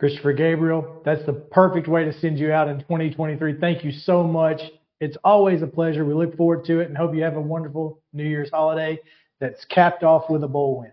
Christopher 0.01 0.33
Gabriel, 0.33 1.03
that's 1.05 1.27
the 1.27 1.35
perfect 1.35 1.87
way 1.87 2.07
to 2.07 2.13
send 2.21 2.39
you 2.39 2.53
out 2.53 2.69
in 2.69 2.79
2023. 2.79 3.59
Thank 3.61 3.85
you 3.85 3.93
so 3.93 4.23
much. 4.23 4.63
It's 4.99 5.19
always 5.25 5.61
a 5.61 5.67
pleasure. 5.67 6.07
We 6.07 6.15
look 6.15 6.39
forward 6.39 6.65
to 6.65 6.81
it 6.81 6.89
and 6.89 6.97
hope 6.97 7.15
you 7.15 7.23
have 7.23 7.37
a 7.37 7.41
wonderful 7.41 8.01
New 8.15 8.25
Year's 8.25 8.49
holiday 8.49 8.99
that's 9.41 9.63
capped 9.67 10.03
off 10.03 10.31
with 10.31 10.43
a 10.43 10.49
bowl 10.49 10.81
win. 10.81 10.93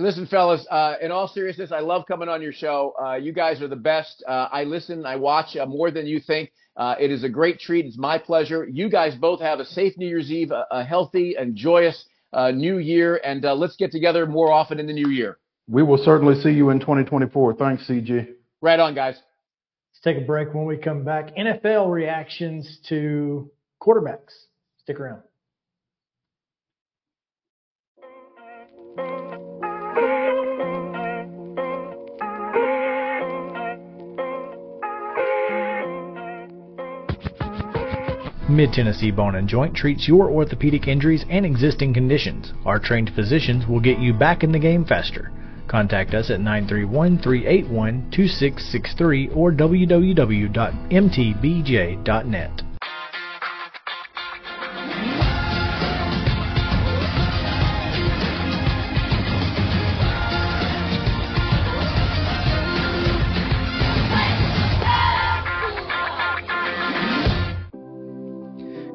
Listen, 0.00 0.28
fellas, 0.28 0.64
uh, 0.70 0.94
in 1.02 1.10
all 1.10 1.26
seriousness, 1.26 1.72
I 1.72 1.80
love 1.80 2.04
coming 2.06 2.28
on 2.28 2.40
your 2.40 2.52
show. 2.52 2.94
Uh, 3.04 3.14
you 3.14 3.32
guys 3.32 3.60
are 3.60 3.66
the 3.66 3.74
best. 3.74 4.22
Uh, 4.24 4.46
I 4.52 4.62
listen, 4.62 5.04
I 5.04 5.16
watch 5.16 5.56
uh, 5.56 5.66
more 5.66 5.90
than 5.90 6.06
you 6.06 6.20
think. 6.20 6.52
Uh, 6.76 6.94
it 7.00 7.10
is 7.10 7.24
a 7.24 7.28
great 7.28 7.58
treat. 7.58 7.86
It's 7.86 7.98
my 7.98 8.18
pleasure. 8.18 8.68
You 8.70 8.88
guys 8.88 9.16
both 9.16 9.40
have 9.40 9.58
a 9.58 9.64
safe 9.64 9.98
New 9.98 10.06
Year's 10.06 10.30
Eve, 10.30 10.52
a, 10.52 10.64
a 10.70 10.84
healthy 10.84 11.34
and 11.36 11.56
joyous 11.56 12.04
uh, 12.32 12.52
new 12.52 12.78
year, 12.78 13.20
and 13.24 13.42
let's 13.42 13.74
get 13.74 13.90
together 13.90 14.26
more 14.26 14.52
often 14.52 14.78
in 14.78 14.86
the 14.86 14.92
new 14.92 15.08
year. 15.08 15.38
We 15.68 15.82
will 15.82 15.98
certainly 15.98 16.40
see 16.40 16.50
you 16.50 16.70
in 16.70 16.78
2024. 16.78 17.54
Thanks, 17.54 17.88
CG. 17.88 18.33
Right 18.64 18.80
on, 18.80 18.94
guys. 18.94 19.16
Let's 19.16 20.00
take 20.02 20.16
a 20.16 20.26
break. 20.26 20.54
When 20.54 20.64
we 20.64 20.78
come 20.78 21.04
back, 21.04 21.36
NFL 21.36 21.92
reactions 21.92 22.78
to 22.88 23.50
quarterbacks. 23.78 24.32
Stick 24.78 24.98
around. 24.98 25.20
Mid 38.48 38.72
Tennessee 38.72 39.10
Bone 39.10 39.34
and 39.34 39.46
Joint 39.46 39.76
treats 39.76 40.08
your 40.08 40.30
orthopedic 40.30 40.88
injuries 40.88 41.26
and 41.28 41.44
existing 41.44 41.92
conditions. 41.92 42.54
Our 42.64 42.78
trained 42.78 43.10
physicians 43.14 43.66
will 43.66 43.80
get 43.80 43.98
you 43.98 44.14
back 44.14 44.42
in 44.42 44.52
the 44.52 44.58
game 44.58 44.86
faster. 44.86 45.30
Contact 45.68 46.14
us 46.14 46.30
at 46.30 46.40
931 46.40 47.18
381 47.18 48.10
2663 48.10 49.28
or 49.34 49.52
www.mtbj.net. 49.52 49.94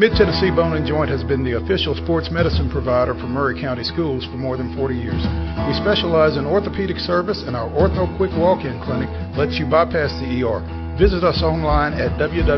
Mid 0.00 0.12
Tennessee 0.16 0.50
Bone 0.50 0.78
and 0.78 0.86
Joint 0.86 1.10
has 1.10 1.22
been 1.22 1.44
the 1.44 1.60
official 1.60 1.94
sports 1.94 2.30
medicine 2.30 2.70
provider 2.70 3.12
for 3.12 3.26
Maury 3.26 3.60
County 3.60 3.84
Schools 3.84 4.24
for 4.24 4.38
more 4.38 4.56
than 4.56 4.74
40 4.74 4.94
years. 4.94 5.22
We 5.68 5.74
specialize 5.76 6.38
in 6.38 6.46
orthopedic 6.46 6.96
service, 6.96 7.44
and 7.46 7.54
our 7.54 7.68
Ortho 7.68 8.08
Quick 8.16 8.30
Walk 8.32 8.64
In 8.64 8.80
Clinic 8.80 9.10
lets 9.36 9.58
you 9.58 9.66
bypass 9.66 10.08
the 10.18 10.40
ER. 10.40 10.64
Visit 10.96 11.22
us 11.22 11.42
online 11.42 11.92
at 11.92 12.18
www.mtbj.net. 12.18 12.50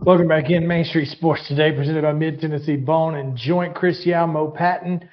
Welcome 0.00 0.28
back 0.28 0.48
in 0.48 0.66
Main 0.66 0.86
Street 0.86 1.08
Sports 1.08 1.46
today, 1.46 1.72
presented 1.72 2.00
by 2.04 2.12
Mid 2.12 2.40
Tennessee 2.40 2.76
Bone 2.76 3.16
and 3.16 3.36
Joint. 3.36 3.74
Chris 3.74 4.06
Yao, 4.06 4.26
Mo 4.26 4.48
Patton, 4.48 5.06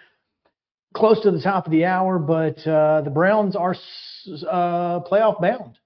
close 0.94 1.22
to 1.22 1.32
the 1.32 1.42
top 1.42 1.66
of 1.66 1.72
the 1.72 1.86
hour, 1.86 2.20
but 2.20 2.66
uh, 2.68 3.02
the 3.02 3.10
Browns 3.10 3.56
are 3.56 3.76
uh, 4.50 5.00
playoff 5.02 5.42
bound 5.42 5.78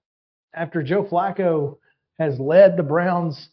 after 0.53 0.81
Joe 0.81 1.03
Flacco 1.03 1.77
has 2.19 2.39
led 2.39 2.77
the 2.77 2.83
Browns 2.83 3.49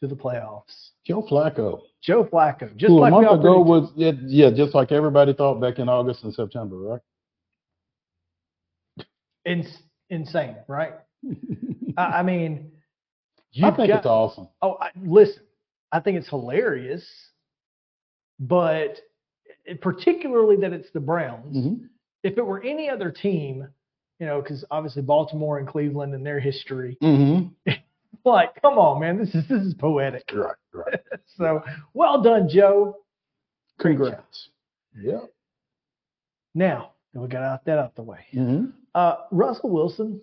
to 0.00 0.06
the 0.06 0.14
playoffs. 0.14 0.90
Joe 1.04 1.22
Flacco. 1.22 1.82
Joe 2.02 2.24
Flacco, 2.24 2.74
just 2.76 2.90
Who 2.90 3.00
like 3.00 3.12
a 3.12 3.22
month 3.22 3.40
ago 3.40 3.60
was 3.60 3.90
yeah, 3.96 4.12
yeah, 4.26 4.50
just 4.50 4.74
like 4.74 4.92
everybody 4.92 5.32
thought 5.32 5.60
back 5.60 5.78
in 5.78 5.88
August 5.88 6.22
and 6.24 6.34
September, 6.34 6.76
right? 6.76 7.00
Ins- 9.46 9.82
insane, 10.10 10.56
right? 10.68 10.94
I, 11.96 12.22
mean, 12.22 12.72
I 12.72 13.66
you've 13.66 13.76
think 13.76 13.88
got, 13.88 13.98
it's 13.98 14.06
awesome. 14.06 14.48
Oh, 14.60 14.76
I, 14.80 14.90
listen, 15.02 15.42
I 15.92 16.00
think 16.00 16.18
it's 16.18 16.28
hilarious, 16.28 17.06
but 18.38 18.74
it- 18.76 19.00
particularly 19.80 20.56
that 20.56 20.72
it's 20.72 20.90
the 20.92 21.00
Browns. 21.00 21.56
Mhm. 21.56 21.88
If 22.22 22.38
it 22.38 22.46
were 22.46 22.62
any 22.62 22.88
other 22.88 23.10
team, 23.10 23.66
you 24.18 24.26
know, 24.26 24.40
because 24.40 24.64
obviously 24.70 25.02
Baltimore 25.02 25.58
and 25.58 25.66
Cleveland 25.68 26.14
and 26.14 26.24
their 26.24 26.40
history, 26.40 26.96
Mm-hmm. 27.02 27.70
like, 28.24 28.60
come 28.62 28.78
on, 28.78 29.00
man, 29.00 29.18
this 29.18 29.34
is 29.34 29.46
this 29.48 29.62
is 29.62 29.74
poetic. 29.74 30.30
Right, 30.32 30.54
right. 30.72 31.00
So, 31.36 31.62
well 31.94 32.22
done, 32.22 32.48
Joe. 32.48 32.98
Congrats. 33.80 34.48
Yeah. 34.96 35.22
Now 36.54 36.92
we 37.12 37.26
got 37.28 37.42
out 37.42 37.64
that 37.64 37.78
out 37.78 37.94
the 37.96 38.02
way, 38.02 38.26
Mm-hmm. 38.32 38.66
uh, 38.94 39.16
Russell 39.30 39.70
Wilson. 39.70 40.20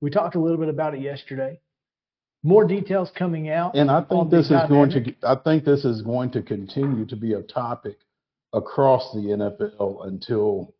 We 0.00 0.10
talked 0.10 0.34
a 0.36 0.40
little 0.40 0.58
bit 0.58 0.68
about 0.68 0.94
it 0.94 1.00
yesterday. 1.00 1.60
More 2.42 2.64
details 2.64 3.10
coming 3.16 3.50
out. 3.50 3.74
And 3.74 3.90
I 3.90 4.02
think 4.02 4.30
this 4.30 4.46
is 4.50 4.60
going 4.68 4.90
to. 4.90 5.14
I 5.22 5.34
think 5.36 5.64
this 5.64 5.84
is 5.84 6.02
going 6.02 6.30
to 6.32 6.42
continue 6.42 7.04
to 7.06 7.16
be 7.16 7.32
a 7.32 7.42
topic 7.42 7.98
across 8.52 9.12
the 9.12 9.20
NFL 9.20 10.06
until 10.06 10.74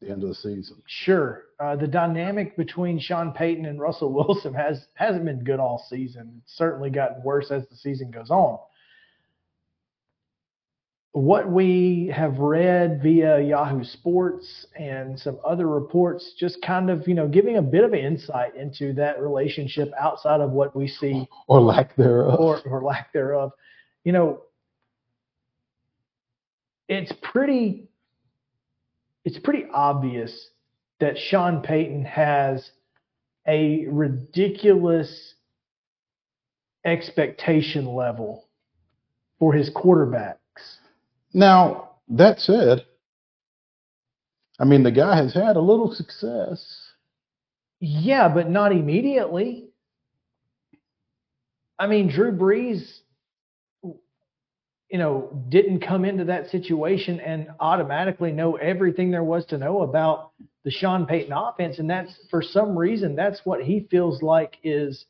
the 0.00 0.10
end 0.10 0.22
of 0.22 0.30
the 0.30 0.34
season. 0.34 0.82
Sure. 0.86 1.44
Uh, 1.60 1.76
the 1.76 1.86
dynamic 1.86 2.56
between 2.56 2.98
Sean 2.98 3.32
Payton 3.32 3.66
and 3.66 3.80
Russell 3.80 4.12
Wilson 4.12 4.54
has 4.54 4.86
hasn't 4.94 5.24
been 5.24 5.44
good 5.44 5.60
all 5.60 5.84
season. 5.88 6.40
It's 6.42 6.56
certainly 6.56 6.90
gotten 6.90 7.22
worse 7.22 7.50
as 7.50 7.68
the 7.68 7.76
season 7.76 8.10
goes 8.10 8.30
on. 8.30 8.58
What 11.16 11.50
we 11.50 12.12
have 12.14 12.40
read 12.40 13.00
via 13.02 13.40
Yahoo 13.40 13.82
Sports 13.84 14.66
and 14.78 15.18
some 15.18 15.38
other 15.46 15.66
reports, 15.66 16.34
just 16.38 16.60
kind 16.60 16.90
of 16.90 17.08
you 17.08 17.14
know 17.14 17.26
giving 17.26 17.56
a 17.56 17.62
bit 17.62 17.84
of 17.84 17.94
insight 17.94 18.54
into 18.54 18.92
that 18.92 19.18
relationship 19.18 19.90
outside 19.98 20.42
of 20.42 20.50
what 20.50 20.76
we 20.76 20.86
see 20.86 21.26
Or 21.48 21.62
lack 21.62 21.96
thereof. 21.96 22.38
or, 22.38 22.60
or 22.66 22.82
lack 22.82 23.14
thereof. 23.14 23.52
You 24.04 24.12
know, 24.12 24.42
it's 26.86 27.14
pretty 27.22 27.88
it's 29.24 29.38
pretty 29.38 29.64
obvious 29.72 30.50
that 31.00 31.16
Sean 31.16 31.62
Payton 31.62 32.04
has 32.04 32.72
a 33.48 33.86
ridiculous 33.88 35.32
expectation 36.84 37.86
level 37.86 38.48
for 39.38 39.54
his 39.54 39.70
quarterbacks. 39.70 40.36
Now, 41.36 41.90
that 42.08 42.40
said, 42.40 42.86
I 44.58 44.64
mean, 44.64 44.84
the 44.84 44.90
guy 44.90 45.16
has 45.22 45.34
had 45.34 45.56
a 45.56 45.60
little 45.60 45.92
success. 45.94 46.64
Yeah, 47.78 48.30
but 48.32 48.48
not 48.48 48.72
immediately. 48.72 49.68
I 51.78 51.88
mean, 51.88 52.08
Drew 52.08 52.32
Brees, 52.32 53.00
you 53.82 53.98
know, 54.98 55.44
didn't 55.50 55.80
come 55.80 56.06
into 56.06 56.24
that 56.24 56.48
situation 56.48 57.20
and 57.20 57.48
automatically 57.60 58.32
know 58.32 58.56
everything 58.56 59.10
there 59.10 59.22
was 59.22 59.44
to 59.46 59.58
know 59.58 59.82
about 59.82 60.30
the 60.64 60.70
Sean 60.70 61.04
Payton 61.04 61.34
offense. 61.34 61.78
And 61.78 61.90
that's 61.90 62.18
for 62.30 62.40
some 62.40 62.78
reason, 62.78 63.14
that's 63.14 63.42
what 63.44 63.62
he 63.62 63.86
feels 63.90 64.22
like 64.22 64.56
is 64.64 65.04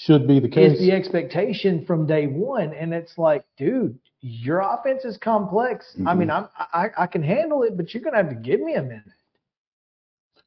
Should 0.00 0.28
be 0.28 0.40
the 0.40 0.48
case. 0.48 0.72
is 0.72 0.78
the 0.78 0.92
expectation 0.92 1.84
from 1.86 2.06
day 2.06 2.26
one. 2.26 2.74
And 2.74 2.92
it's 2.92 3.16
like, 3.16 3.44
dude, 3.56 3.98
your 4.20 4.60
offense 4.60 5.06
is 5.06 5.16
complex. 5.16 5.96
I 6.06 6.14
Mhm. 6.14 6.18
mean, 6.18 6.30
I'm, 6.30 6.48
I, 6.58 6.90
I 6.98 7.06
can 7.06 7.22
handle 7.22 7.62
it, 7.62 7.78
but 7.78 7.94
you're 7.94 8.02
going 8.02 8.12
to 8.12 8.18
have 8.22 8.28
to 8.28 8.34
give 8.34 8.60
me 8.60 8.74
a 8.74 8.82
minute. 8.82 9.04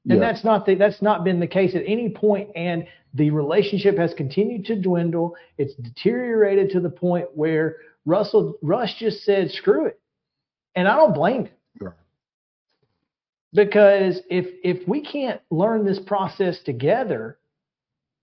Yeah. 0.06 0.14
And 0.14 0.22
that's 0.22 0.44
not 0.44 0.68
the, 0.68 0.76
that's 0.76 1.02
not 1.02 1.24
been 1.24 1.40
the 1.40 1.48
case 1.48 1.74
at 1.74 1.84
any 1.88 2.10
point, 2.10 2.52
and 2.56 2.86
the 3.16 3.32
relationship 3.32 3.98
has 3.98 4.14
continued 4.14 4.66
to 4.66 4.76
dwindle. 4.76 5.36
It's 5.58 5.74
deteriorated 5.76 6.70
to 6.72 6.80
the 6.80 6.90
point 6.90 7.28
where 7.36 7.78
Russell 8.06 8.58
Russ 8.62 8.94
just 9.00 9.24
said, 9.24 9.52
"Screw 9.52 9.88
it," 9.88 10.00
and 10.76 10.88
I 10.88 10.96
don't 10.96 11.14
blame 11.14 11.46
him 11.46 11.94
because 13.54 14.22
if 14.30 14.48
if 14.64 14.88
we 14.88 15.02
can't 15.02 15.42
learn 15.50 15.86
this 15.86 16.00
process 16.00 16.62
together, 16.62 17.38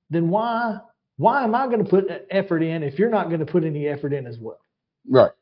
then 0.08 0.30
why 0.30 0.78
why 1.16 1.44
am 1.44 1.54
I 1.54 1.66
going 1.66 1.82
to 1.82 1.90
put 1.90 2.04
effort 2.30 2.62
in 2.62 2.82
if 2.82 2.98
you're 2.98 3.10
not 3.10 3.28
going 3.28 3.40
to 3.40 3.46
put 3.46 3.64
any 3.64 3.88
effort 3.88 4.12
in 4.12 4.26
as 4.26 4.38
well? 4.38 4.60
Right. 5.08 5.32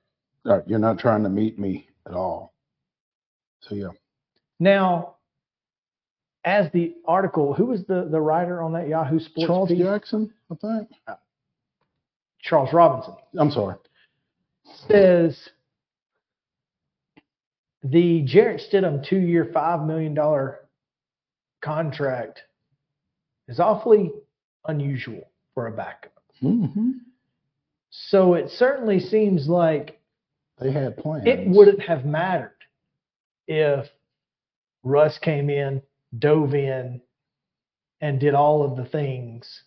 Right. 0.45 0.63
You're 0.67 0.79
not 0.79 0.99
trying 0.99 1.23
to 1.25 1.29
meet 1.29 1.59
me 1.59 1.89
at 2.07 2.13
all. 2.15 2.55
So 3.63 3.75
yeah. 3.75 3.89
Now, 4.61 5.17
as 6.45 6.71
the 6.73 6.95
article, 7.07 7.55
who 7.55 7.67
was 7.67 7.85
the 7.87 8.09
the 8.11 8.21
writer 8.21 8.63
on 8.63 8.73
that 8.75 8.89
Yahoo 8.89 9.19
Sports 9.19 9.47
Charles 9.47 9.69
piece? 9.71 9.79
Jackson, 9.79 10.33
I 10.51 10.55
think. 10.55 10.89
Uh, 11.09 11.15
Charles 12.43 12.73
Robinson. 12.73 13.15
I'm 13.39 13.51
sorry. 13.51 13.77
says 14.87 15.49
the 17.83 18.23
Jarrett 18.23 18.63
Stidham 18.71 19.07
two 19.07 19.19
year, 19.19 19.51
$5 19.55 19.87
million 19.87 20.17
contract 21.63 22.41
is 23.49 23.61
awfully 23.61 24.13
unusual 24.67 25.31
for 25.55 25.67
a 25.69 25.73
backup. 25.73 26.13
hmm 26.41 26.91
So 27.91 28.35
it 28.35 28.51
certainly 28.51 29.01
seems 29.01 29.49
like 29.49 30.01
They 30.61 30.73
had 30.73 30.97
plans. 30.97 31.25
it 31.27 31.49
wouldn't 31.49 31.81
have 31.81 32.05
mattered 32.05 32.51
if 33.47 33.87
Russ 34.83 35.19
came 35.19 35.49
in, 35.51 35.81
dove 36.19 36.55
in, 36.55 37.01
and 38.01 38.21
did 38.21 38.35
all 38.35 38.63
of 38.63 38.77
the 38.77 38.85
things, 38.85 39.63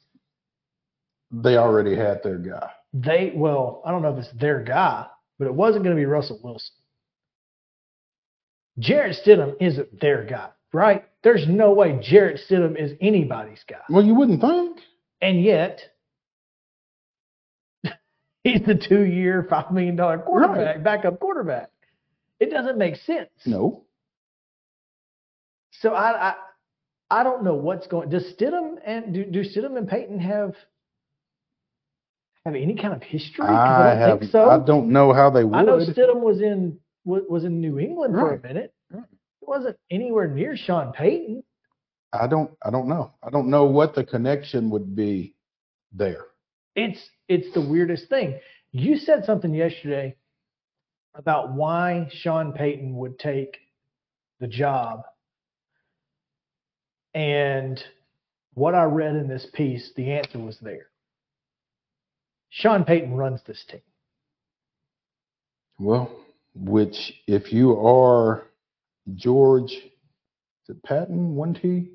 They 1.31 1.57
already 1.57 1.95
had 1.95 2.21
their 2.23 2.37
guy. 2.37 2.69
they 2.93 3.31
well, 3.35 3.81
I 3.85 3.91
don't 3.91 4.01
know 4.01 4.13
if 4.15 4.19
it's 4.25 4.33
their 4.39 4.61
guy, 4.63 5.07
but 5.39 5.47
it 5.47 5.53
wasn't 5.53 5.83
going 5.83 5.95
to 5.95 5.99
be 5.99 6.05
Russell 6.05 6.39
Wilson. 6.43 6.73
Jarrett 8.79 9.17
Stidham 9.25 9.55
isn't 9.59 9.99
their 9.99 10.23
guy, 10.23 10.49
right? 10.71 11.03
There's 11.23 11.47
no 11.47 11.73
way 11.73 11.99
Jarrett 12.01 12.39
Stidham 12.47 12.75
is 12.77 12.93
anybody's 13.01 13.63
guy. 13.67 13.81
Well, 13.89 14.03
you 14.05 14.13
wouldn't 14.13 14.39
think. 14.41 14.79
And 15.21 15.43
yet, 15.43 15.81
he's 18.43 18.61
the 18.65 18.75
two 18.75 19.03
year, 19.03 19.47
$5 19.49 19.71
million 19.71 19.97
quarterback, 19.97 20.83
backup 20.83 21.19
quarterback. 21.19 21.69
It 22.39 22.51
doesn't 22.51 22.77
make 22.77 22.97
sense. 22.97 23.29
No. 23.45 23.83
So 25.71 25.93
I, 25.93 26.29
I, 26.29 26.33
I 27.09 27.23
don't 27.23 27.43
know 27.43 27.55
what's 27.55 27.87
going. 27.87 28.09
Does 28.09 28.25
Stidham 28.33 28.75
and 28.85 29.13
do, 29.13 29.25
do 29.25 29.43
Stidham 29.43 29.77
and 29.77 29.87
Payton 29.87 30.19
have 30.19 30.53
have 32.45 32.55
any 32.55 32.75
kind 32.75 32.93
of 32.93 33.03
history? 33.03 33.45
I, 33.45 33.93
don't 33.93 33.97
have. 33.97 34.19
think 34.19 34.31
so. 34.31 34.49
I 34.49 34.59
don't 34.59 34.89
know 34.89 35.13
how 35.13 35.29
they 35.29 35.43
would. 35.43 35.55
I 35.55 35.63
know 35.63 35.77
Stidham 35.77 36.21
was 36.21 36.41
in 36.41 36.79
was, 37.05 37.23
was 37.29 37.43
in 37.43 37.61
New 37.61 37.79
England 37.79 38.13
for 38.13 38.33
a 38.33 38.41
minute. 38.41 38.73
Right. 38.91 39.03
It 39.41 39.47
wasn't 39.47 39.77
anywhere 39.89 40.27
near 40.27 40.57
Sean 40.57 40.91
Payton. 40.91 41.43
I 42.13 42.27
don't. 42.27 42.51
I 42.63 42.69
don't 42.69 42.87
know. 42.87 43.13
I 43.21 43.29
don't 43.29 43.49
know 43.49 43.65
what 43.65 43.95
the 43.95 44.03
connection 44.03 44.69
would 44.69 44.95
be 44.95 45.35
there. 45.91 46.25
It's 46.75 46.99
it's 47.27 47.53
the 47.53 47.61
weirdest 47.61 48.07
thing. 48.09 48.39
You 48.71 48.97
said 48.97 49.25
something 49.25 49.53
yesterday 49.53 50.15
about 51.15 51.53
why 51.53 52.07
Sean 52.11 52.53
Payton 52.53 52.95
would 52.95 53.19
take 53.19 53.57
the 54.39 54.47
job. 54.47 55.01
And 57.13 57.83
what 58.53 58.75
I 58.75 58.83
read 58.83 59.15
in 59.15 59.27
this 59.27 59.47
piece, 59.53 59.91
the 59.95 60.11
answer 60.11 60.39
was 60.39 60.57
there. 60.61 60.87
Sean 62.49 62.83
Payton 62.83 63.13
runs 63.15 63.41
this 63.45 63.63
team. 63.69 63.81
Well, 65.79 66.11
which 66.55 67.13
if 67.27 67.51
you 67.51 67.77
are 67.79 68.47
George, 69.15 69.71
is 69.71 70.69
it 70.69 70.83
Paton 70.83 71.35
one 71.35 71.53
T? 71.53 71.89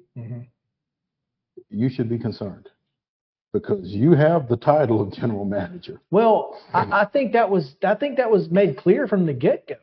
You 1.68 1.88
should 1.88 2.08
be 2.08 2.18
concerned 2.18 2.68
because 3.52 3.88
you 3.88 4.12
have 4.12 4.48
the 4.48 4.56
title 4.56 5.00
of 5.00 5.12
general 5.12 5.44
manager. 5.44 6.00
Well, 6.10 6.60
I, 6.72 7.02
I 7.02 7.04
think 7.06 7.32
that 7.32 7.48
was 7.48 7.74
I 7.84 7.94
think 7.94 8.16
that 8.16 8.30
was 8.30 8.50
made 8.50 8.76
clear 8.76 9.06
from 9.06 9.26
the 9.26 9.32
get 9.32 9.66
go. 9.68 9.74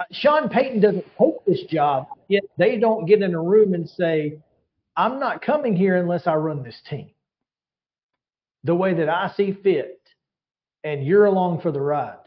Uh, 0.00 0.04
Sean 0.10 0.48
Payton 0.48 0.80
doesn't 0.80 1.06
take 1.18 1.44
this 1.46 1.62
job, 1.70 2.08
yet 2.28 2.42
they 2.58 2.78
don't 2.78 3.06
get 3.06 3.22
in 3.22 3.34
a 3.34 3.40
room 3.40 3.74
and 3.74 3.88
say, 3.88 4.38
"I'm 4.96 5.20
not 5.20 5.42
coming 5.42 5.76
here 5.76 5.96
unless 5.96 6.26
I 6.26 6.34
run 6.34 6.62
this 6.62 6.80
team 6.88 7.10
the 8.64 8.74
way 8.74 8.94
that 8.94 9.08
I 9.08 9.32
see 9.36 9.52
fit, 9.52 10.00
and 10.82 11.04
you're 11.04 11.26
along 11.26 11.60
for 11.60 11.70
the 11.70 11.80
ride." 11.80 12.18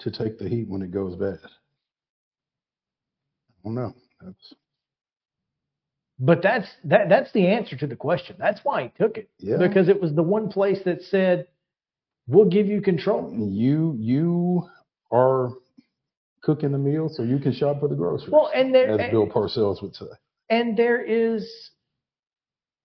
to 0.00 0.10
take 0.10 0.38
the 0.38 0.48
heat 0.48 0.66
when 0.66 0.82
it 0.82 0.90
goes 0.90 1.14
bad. 1.14 1.38
I 3.64 3.68
don't 3.68 3.74
know. 3.74 3.94
That's 4.20 4.54
But 6.18 6.42
that's 6.42 6.68
that 6.84 7.08
that's 7.08 7.32
the 7.32 7.46
answer 7.46 7.76
to 7.76 7.86
the 7.86 7.96
question. 7.96 8.36
That's 8.38 8.60
why 8.62 8.84
he 8.84 9.02
took 9.02 9.16
it 9.16 9.30
yeah. 9.38 9.56
because 9.58 9.88
it 9.88 10.00
was 10.00 10.14
the 10.14 10.22
one 10.22 10.48
place 10.50 10.80
that 10.84 11.02
said, 11.02 11.46
"We'll 12.26 12.48
give 12.48 12.66
you 12.66 12.80
control." 12.80 13.32
you 13.32 13.94
you 13.98 14.68
are 15.10 15.50
cooking 16.42 16.72
the 16.72 16.78
meal 16.78 17.10
so 17.12 17.22
you 17.22 17.38
can 17.38 17.52
shop 17.52 17.80
for 17.80 17.88
the 17.88 17.94
groceries. 17.94 18.30
Well, 18.30 18.50
and 18.54 18.74
there 18.74 18.98
as 18.98 19.10
Bill 19.10 19.26
Parcells 19.26 19.82
would 19.82 19.94
say. 19.94 20.06
and 20.48 20.76
there 20.76 21.02
is 21.02 21.70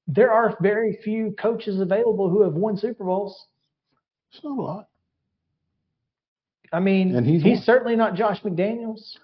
there 0.08 0.32
are 0.32 0.58
very 0.62 1.00
few 1.04 1.36
coaches 1.40 1.80
available 1.80 2.30
who 2.30 2.44
have 2.44 2.54
won 2.54 2.78
Super 2.78 3.04
Bowls. 3.04 3.48
It's 4.32 4.44
not 4.44 4.58
a 4.58 4.62
lot. 4.62 4.88
I 6.72 6.80
mean, 6.80 7.16
And 7.16 7.26
he's 7.26 7.42
he's 7.42 7.64
certainly 7.64 7.96
not 7.96 8.16
Josh 8.16 8.42
McDaniels. 8.42 9.18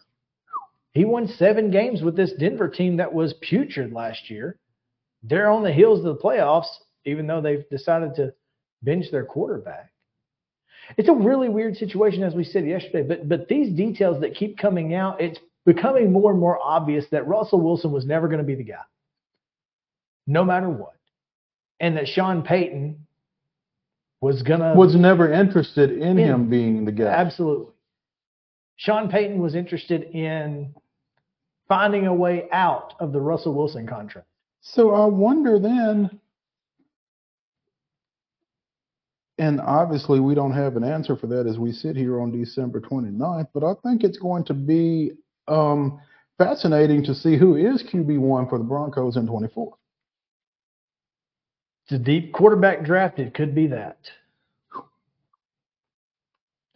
He 0.94 1.06
won 1.06 1.28
seven 1.28 1.72
games 1.72 2.02
with 2.02 2.16
this 2.16 2.34
Denver 2.34 2.68
team 2.68 2.98
that 2.98 3.14
was 3.14 3.34
putrid 3.42 3.94
last 3.94 4.30
year. 4.30 4.58
They're 5.24 5.50
on 5.50 5.64
the 5.64 5.72
heels 5.72 6.00
of 6.00 6.06
the 6.06 6.22
playoffs, 6.22 6.68
even 7.06 7.28
though 7.28 7.42
they've 7.42 7.68
decided 7.70 8.16
to 8.16 8.34
bench 8.84 9.06
their 9.12 9.26
quarterback. 9.26 9.92
It's 10.98 11.08
a 11.08 11.14
really 11.14 11.48
weird 11.48 11.78
situation, 11.78 12.24
as 12.24 12.34
we 12.34 12.44
said 12.44 12.66
yesterday. 12.66 13.04
But 13.04 13.30
but 13.30 13.48
these 13.48 13.76
details 13.76 14.20
that 14.22 14.36
keep 14.36 14.58
coming 14.58 14.94
out, 14.94 15.22
it's 15.22 15.40
becoming 15.66 16.12
more 16.12 16.32
and 16.32 16.40
more 16.40 16.60
obvious 16.62 17.06
that 17.12 17.28
Russell 17.28 17.62
Wilson 17.62 17.92
was 17.92 18.06
never 18.06 18.28
going 18.28 18.40
to 18.40 18.44
be 18.46 18.56
the 18.56 18.64
guy, 18.64 18.82
no 20.28 20.44
matter 20.44 20.70
what, 20.70 20.96
and 21.80 21.96
that 21.96 22.08
Sean 22.08 22.42
Payton 22.42 23.06
was 24.20 24.42
gonna 24.44 24.74
Was 24.76 24.96
never 24.96 25.32
interested 25.32 25.92
in 25.92 26.18
In- 26.18 26.28
him 26.28 26.50
being 26.50 26.84
the 26.84 26.92
guy. 26.92 27.06
Absolutely. 27.06 27.74
Sean 28.76 29.10
Payton 29.10 29.40
was 29.40 29.56
interested 29.56 30.04
in 30.04 30.74
finding 31.72 32.06
a 32.06 32.14
way 32.14 32.50
out 32.52 32.96
of 33.00 33.14
the 33.14 33.22
Russell 33.22 33.54
Wilson 33.54 33.88
contract. 33.88 34.28
So 34.60 34.94
I 34.94 35.06
wonder 35.06 35.58
then, 35.58 36.20
and 39.38 39.62
obviously 39.62 40.20
we 40.20 40.36
don't 40.36 40.52
have 40.52 40.76
an 40.76 40.84
answer 40.84 41.16
for 41.16 41.28
that 41.28 41.48
as 41.48 41.58
we 41.58 41.72
sit 41.72 41.96
here 41.96 42.20
on 42.20 42.38
December 42.38 42.82
29th, 42.82 43.48
but 43.54 43.64
I 43.64 43.72
think 43.84 44.04
it's 44.04 44.18
going 44.18 44.44
to 44.48 44.54
be 44.54 45.14
um, 45.48 46.02
fascinating 46.38 47.06
to 47.06 47.16
see 47.16 47.38
who 47.38 47.56
is 47.56 47.82
QB1 47.84 48.50
for 48.50 48.58
the 48.58 48.66
Broncos 48.66 49.16
in 49.16 49.26
24. 49.26 49.74
It's 51.86 51.94
a 51.94 52.00
deep 52.00 52.34
quarterback 52.34 52.84
draft. 52.84 53.18
It 53.18 53.34
could 53.34 53.56
be 53.56 53.68
that. 53.68 53.98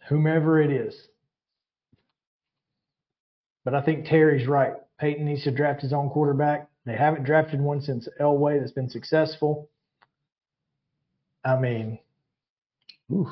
Whomever 0.08 0.58
it 0.58 0.70
is. 0.70 0.96
But 3.62 3.74
I 3.74 3.82
think 3.82 4.06
Terry's 4.06 4.48
right. 4.48 4.72
Payton 4.98 5.24
needs 5.26 5.44
to 5.44 5.50
draft 5.50 5.82
his 5.82 5.92
own 5.92 6.08
quarterback. 6.10 6.68
They 6.86 6.96
haven't 6.96 7.24
drafted 7.24 7.60
one 7.60 7.80
since 7.80 8.08
Elway 8.20 8.58
that's 8.60 8.72
been 8.72 8.88
successful. 8.88 9.68
I 11.44 11.56
mean, 11.58 11.98
Oof, 13.12 13.28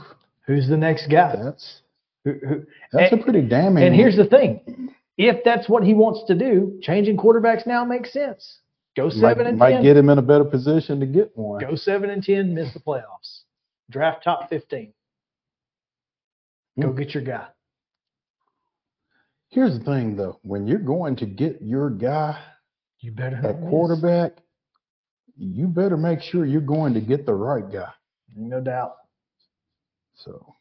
who's 0.47 0.69
the 0.69 0.77
next 0.77 1.09
guy? 1.09 1.37
that's 1.43 1.81
Who, 2.25 2.33
who, 2.47 2.67
that's 2.93 3.13
And- 3.13 3.21
a 3.21 3.25
pretty 3.25 3.43
damning. 3.43 3.85
And 3.85 3.95
here's 3.95 4.17
the 4.17 4.27
thing: 4.27 4.93
if 5.17 5.43
that's 5.45 5.69
what 5.69 5.83
he 5.85 5.95
wants 5.95 6.25
to 6.29 6.35
do, 6.35 6.79
changing 6.83 7.17
quarterbacks 7.17 7.67
now 7.67 7.85
makes 7.85 8.13
sense. 8.13 8.59
Go 8.97 9.11
seven 9.11 9.39
might, 9.39 9.47
and 9.49 9.59
might 9.59 9.71
ten. 9.73 9.83
get 9.83 9.97
him 9.97 10.09
in 10.09 10.19
a 10.19 10.23
better 10.23 10.45
position 10.45 11.01
to 11.01 11.07
get 11.07 11.37
one. 11.37 11.61
Go 11.61 11.75
seven 11.75 12.11
and 12.11 12.23
ten. 12.23 12.55
Miss 12.55 12.73
the 12.73 12.81
playoffs. 12.81 13.41
Draft 13.91 14.23
top 14.25 14.49
fifteen. 14.49 14.93
Go 16.81 16.91
Hmm. 16.91 16.97
get 16.99 17.15
your 17.15 17.23
guy. 17.25 17.47
Here's 19.55 19.79
the 19.79 19.85
thing, 19.85 20.17
though: 20.17 20.41
when 20.43 20.67
you're 20.67 20.79
going 20.81 21.15
to 21.17 21.27
get 21.27 21.63
your 21.63 21.89
guy 21.89 22.43
You 22.99 23.13
better 23.13 23.37
at 23.37 23.61
quarterback, 23.69 24.33
you 25.37 25.69
better 25.69 25.97
make 25.97 26.23
sure 26.23 26.45
you're 26.45 26.61
going 26.61 26.95
to 26.95 27.01
get 27.01 27.25
the 27.25 27.35
right 27.35 27.71
guy. 27.71 27.93
No 28.35 28.61
doubt. 28.61 28.95
So. 30.17 30.55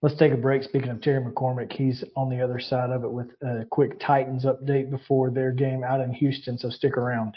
Let's 0.00 0.16
take 0.16 0.32
a 0.32 0.36
break. 0.36 0.62
Speaking 0.62 0.88
of 0.88 1.00
Terry 1.00 1.24
McCormick, 1.24 1.72
he's 1.72 2.02
on 2.16 2.30
the 2.30 2.40
other 2.40 2.58
side 2.58 2.90
of 2.90 3.04
it 3.04 3.10
with 3.10 3.28
a 3.42 3.64
quick 3.70 4.00
Titans 4.00 4.44
update 4.44 4.90
before 4.90 5.30
their 5.30 5.52
game 5.52 5.84
out 5.84 6.00
in 6.00 6.12
Houston. 6.14 6.56
So 6.56 6.70
stick 6.70 6.96
around. 6.96 7.36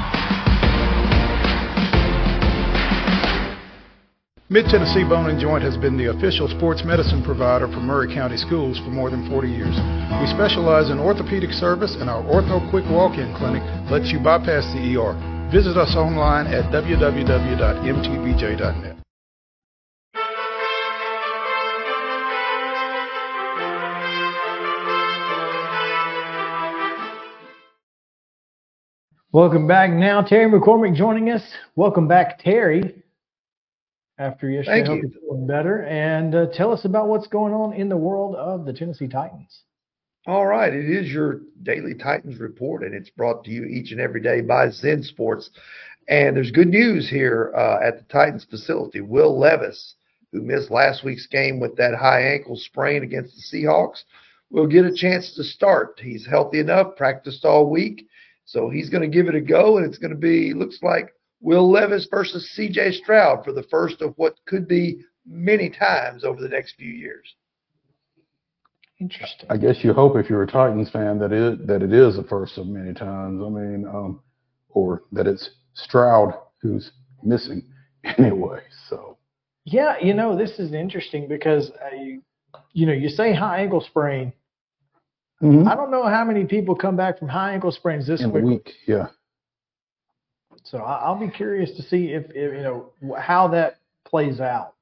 Mid 4.51 4.65
Tennessee 4.65 5.07
Bone 5.07 5.29
and 5.29 5.39
Joint 5.39 5.63
has 5.63 5.77
been 5.77 5.95
the 5.95 6.07
official 6.07 6.49
sports 6.49 6.83
medicine 6.83 7.23
provider 7.23 7.69
for 7.69 7.79
Maury 7.79 8.13
County 8.13 8.35
Schools 8.35 8.77
for 8.79 8.89
more 8.89 9.09
than 9.09 9.29
40 9.29 9.47
years. 9.47 9.73
We 10.19 10.27
specialize 10.27 10.89
in 10.89 10.99
orthopedic 10.99 11.51
service, 11.51 11.95
and 11.95 12.09
our 12.09 12.21
Ortho 12.23 12.69
Quick 12.69 12.83
Walk 12.91 13.17
In 13.17 13.33
Clinic 13.37 13.63
lets 13.89 14.11
you 14.11 14.19
bypass 14.19 14.65
the 14.73 14.97
ER. 14.99 15.15
Visit 15.53 15.77
us 15.77 15.95
online 15.95 16.47
at 16.47 16.65
www.mtbj.net. 16.65 18.97
Welcome 29.31 29.65
back 29.65 29.91
now. 29.91 30.21
Terry 30.21 30.51
McCormick 30.51 30.93
joining 30.93 31.29
us. 31.29 31.41
Welcome 31.77 32.09
back, 32.09 32.39
Terry. 32.39 33.00
After 34.21 34.51
yesterday, 34.51 34.77
Thank 34.77 34.87
hope 34.87 34.95
you. 34.97 35.09
you're 35.09 35.21
feeling 35.21 35.47
better. 35.47 35.81
And 35.85 36.35
uh, 36.35 36.45
tell 36.53 36.71
us 36.71 36.85
about 36.85 37.07
what's 37.07 37.25
going 37.25 37.55
on 37.55 37.73
in 37.73 37.89
the 37.89 37.97
world 37.97 38.35
of 38.35 38.65
the 38.65 38.73
Tennessee 38.73 39.07
Titans. 39.07 39.63
All 40.27 40.45
right, 40.45 40.71
it 40.71 40.87
is 40.87 41.11
your 41.11 41.41
daily 41.63 41.95
Titans 41.95 42.39
report, 42.39 42.83
and 42.83 42.93
it's 42.93 43.09
brought 43.09 43.43
to 43.45 43.49
you 43.49 43.65
each 43.65 43.91
and 43.91 43.99
every 43.99 44.21
day 44.21 44.41
by 44.41 44.69
Zen 44.69 45.01
Sports. 45.01 45.49
And 46.07 46.35
there's 46.35 46.51
good 46.51 46.67
news 46.67 47.09
here 47.09 47.51
uh, 47.55 47.79
at 47.83 47.97
the 47.97 48.03
Titans 48.13 48.45
facility. 48.47 49.01
Will 49.01 49.39
Levis, 49.39 49.95
who 50.31 50.43
missed 50.43 50.69
last 50.69 51.03
week's 51.03 51.25
game 51.25 51.59
with 51.59 51.75
that 51.77 51.95
high 51.95 52.21
ankle 52.21 52.55
sprain 52.55 53.01
against 53.01 53.35
the 53.35 53.57
Seahawks, 53.57 54.03
will 54.51 54.67
get 54.67 54.85
a 54.85 54.93
chance 54.93 55.33
to 55.33 55.43
start. 55.43 55.99
He's 55.99 56.27
healthy 56.27 56.59
enough, 56.59 56.95
practiced 56.95 57.43
all 57.43 57.71
week, 57.71 58.05
so 58.45 58.69
he's 58.69 58.91
going 58.91 59.01
to 59.01 59.17
give 59.17 59.27
it 59.27 59.35
a 59.35 59.41
go, 59.41 59.77
and 59.77 59.85
it's 59.87 59.97
going 59.97 60.11
to 60.11 60.15
be 60.15 60.53
looks 60.53 60.83
like 60.83 61.11
Will 61.41 61.69
Levis 61.69 62.07
versus 62.09 62.49
C.J. 62.51 62.93
Stroud 62.93 63.43
for 63.43 63.51
the 63.51 63.63
first 63.63 64.01
of 64.01 64.13
what 64.17 64.35
could 64.45 64.67
be 64.67 65.01
many 65.25 65.69
times 65.69 66.23
over 66.23 66.39
the 66.39 66.47
next 66.47 66.75
few 66.75 66.91
years. 66.91 67.35
Interesting. 68.99 69.49
I 69.49 69.57
guess 69.57 69.83
you 69.83 69.93
hope 69.93 70.15
if 70.15 70.29
you're 70.29 70.43
a 70.43 70.47
Titans 70.47 70.91
fan 70.91 71.17
that 71.19 71.31
it 71.31 71.65
that 71.65 71.81
it 71.81 71.91
is 71.91 72.15
the 72.15 72.23
first 72.23 72.59
of 72.59 72.67
many 72.67 72.93
times. 72.93 73.41
I 73.43 73.49
mean, 73.49 73.87
um, 73.87 74.21
or 74.69 75.03
that 75.11 75.25
it's 75.25 75.49
Stroud 75.73 76.33
who's 76.61 76.91
missing 77.23 77.63
anyway. 78.17 78.59
So 78.89 79.17
Yeah, 79.65 79.95
you 80.01 80.13
know, 80.13 80.37
this 80.37 80.59
is 80.59 80.73
interesting 80.73 81.27
because, 81.27 81.71
uh, 81.71 81.95
you, 81.95 82.21
you 82.73 82.85
know, 82.85 82.93
you 82.93 83.09
say 83.09 83.33
high 83.33 83.61
ankle 83.61 83.81
sprain. 83.81 84.33
I 85.43 85.73
don't 85.73 85.89
know 85.89 86.05
how 86.05 86.23
many 86.23 86.45
people 86.45 86.75
come 86.75 86.95
back 86.95 87.17
from 87.17 87.27
high 87.27 87.53
ankle 87.53 87.71
sprains 87.71 88.05
this 88.05 88.21
in 88.21 88.29
a 88.29 88.33
week, 88.33 88.73
yeah. 88.87 89.07
So 90.63 90.79
I- 90.79 90.99
I'll 91.03 91.19
be 91.19 91.29
curious 91.29 91.71
to 91.77 91.81
see 91.83 92.11
if, 92.13 92.25
if 92.31 92.53
you 92.53 92.61
know 92.61 92.91
how 93.17 93.47
that 93.49 93.77
plays 94.05 94.39
out. 94.39 94.75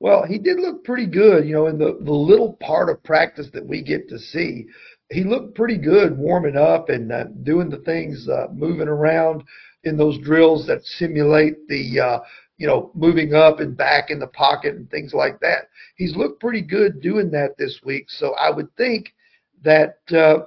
Well, 0.00 0.24
he 0.24 0.38
did 0.38 0.60
look 0.60 0.84
pretty 0.84 1.06
good, 1.06 1.44
you 1.44 1.54
know, 1.54 1.66
in 1.66 1.78
the, 1.78 1.98
the 2.00 2.12
little 2.12 2.52
part 2.54 2.88
of 2.88 3.02
practice 3.02 3.48
that 3.52 3.66
we 3.66 3.82
get 3.82 4.08
to 4.10 4.18
see. 4.18 4.66
He 5.10 5.24
looked 5.24 5.56
pretty 5.56 5.76
good 5.76 6.16
warming 6.16 6.56
up 6.56 6.88
and 6.88 7.10
uh, 7.10 7.24
doing 7.42 7.68
the 7.68 7.78
things, 7.78 8.28
uh, 8.28 8.46
moving 8.52 8.88
around 8.88 9.42
in 9.84 9.96
those 9.96 10.18
drills 10.18 10.66
that 10.66 10.84
simulate 10.84 11.66
the, 11.66 11.98
uh, 11.98 12.20
you 12.58 12.66
know, 12.66 12.92
moving 12.94 13.34
up 13.34 13.58
and 13.58 13.76
back 13.76 14.10
in 14.10 14.20
the 14.20 14.26
pocket 14.28 14.76
and 14.76 14.88
things 14.90 15.14
like 15.14 15.40
that. 15.40 15.68
He's 15.96 16.14
looked 16.14 16.40
pretty 16.40 16.62
good 16.62 17.00
doing 17.00 17.30
that 17.32 17.56
this 17.56 17.80
week. 17.84 18.06
So 18.08 18.34
I 18.34 18.50
would 18.50 18.74
think 18.76 19.14
that, 19.64 19.98
uh, 20.12 20.44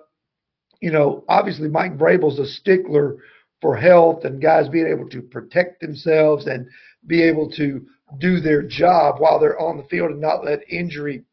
you 0.79 0.91
know, 0.91 1.25
obviously 1.27 1.67
Mike 1.67 1.97
Vrabel's 1.97 2.39
a 2.39 2.45
stickler 2.45 3.17
for 3.61 3.75
health 3.75 4.25
and 4.25 4.41
guys 4.41 4.67
being 4.67 4.87
able 4.87 5.07
to 5.09 5.21
protect 5.21 5.81
themselves 5.81 6.47
and 6.47 6.67
be 7.07 7.21
able 7.21 7.49
to 7.51 7.85
do 8.19 8.39
their 8.39 8.61
job 8.61 9.19
while 9.19 9.39
they're 9.39 9.59
on 9.59 9.77
the 9.77 9.83
field 9.83 10.11
and 10.11 10.19
not 10.19 10.43
let 10.43 10.69
injury 10.69 11.23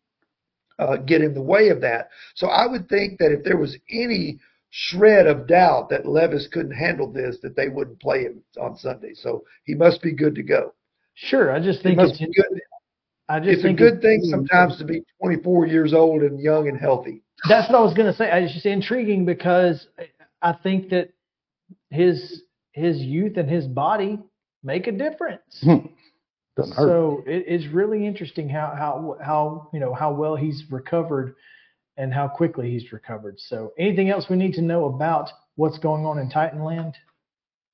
uh, 0.78 0.96
get 0.96 1.22
in 1.22 1.34
the 1.34 1.42
way 1.42 1.68
of 1.68 1.80
that. 1.80 2.10
So 2.34 2.48
I 2.48 2.66
would 2.66 2.88
think 2.88 3.18
that 3.18 3.32
if 3.32 3.42
there 3.42 3.56
was 3.56 3.76
any 3.90 4.38
shred 4.70 5.26
of 5.26 5.48
doubt 5.48 5.88
that 5.90 6.06
Levis 6.06 6.48
couldn't 6.52 6.72
handle 6.72 7.10
this, 7.10 7.38
that 7.42 7.56
they 7.56 7.68
wouldn't 7.68 8.00
play 8.00 8.22
him 8.22 8.42
on 8.60 8.76
Sunday. 8.76 9.14
So 9.14 9.44
he 9.64 9.74
must 9.74 10.02
be 10.02 10.12
good 10.12 10.34
to 10.36 10.42
go. 10.42 10.74
Sure, 11.14 11.50
I 11.50 11.58
just 11.58 11.82
think 11.82 11.98
it's 12.00 12.18
good. 12.18 12.60
I 13.28 13.40
just 13.40 13.50
It's 13.50 13.64
a 13.64 13.72
good 13.72 13.94
it's 13.94 14.02
thing 14.02 14.22
sometimes 14.22 14.78
to 14.78 14.84
be 14.84 15.02
24 15.20 15.66
years 15.66 15.92
old 15.92 16.22
and 16.22 16.40
young 16.40 16.68
and 16.68 16.78
healthy. 16.78 17.22
That's 17.48 17.68
what 17.68 17.78
I 17.78 17.82
was 17.82 17.94
going 17.94 18.10
to 18.10 18.16
say. 18.16 18.30
It's 18.32 18.52
just 18.52 18.66
intriguing 18.66 19.24
because 19.24 19.88
I 20.42 20.52
think 20.52 20.90
that 20.90 21.10
his 21.90 22.43
his 22.73 22.98
youth 22.98 23.36
and 23.36 23.48
his 23.48 23.66
body 23.66 24.19
make 24.62 24.86
a 24.86 24.93
difference. 24.93 25.43
Hmm. 25.62 25.86
So 26.74 27.23
it, 27.27 27.44
it's 27.47 27.73
really 27.73 28.06
interesting 28.06 28.48
how 28.48 28.74
how 28.77 29.16
how 29.24 29.70
you 29.73 29.81
know 29.81 29.94
how 29.94 30.12
well 30.12 30.35
he's 30.36 30.65
recovered 30.70 31.36
and 31.97 32.12
how 32.12 32.28
quickly 32.28 32.70
he's 32.70 32.93
recovered. 32.93 33.39
So 33.39 33.73
anything 33.78 34.10
else 34.10 34.27
we 34.28 34.36
need 34.36 34.55
to 34.55 34.62
know 34.62 34.86
about 34.86 35.31
what's 35.56 35.78
going 35.78 36.05
on 36.05 36.19
in 36.19 36.31
Titanland? 36.31 36.94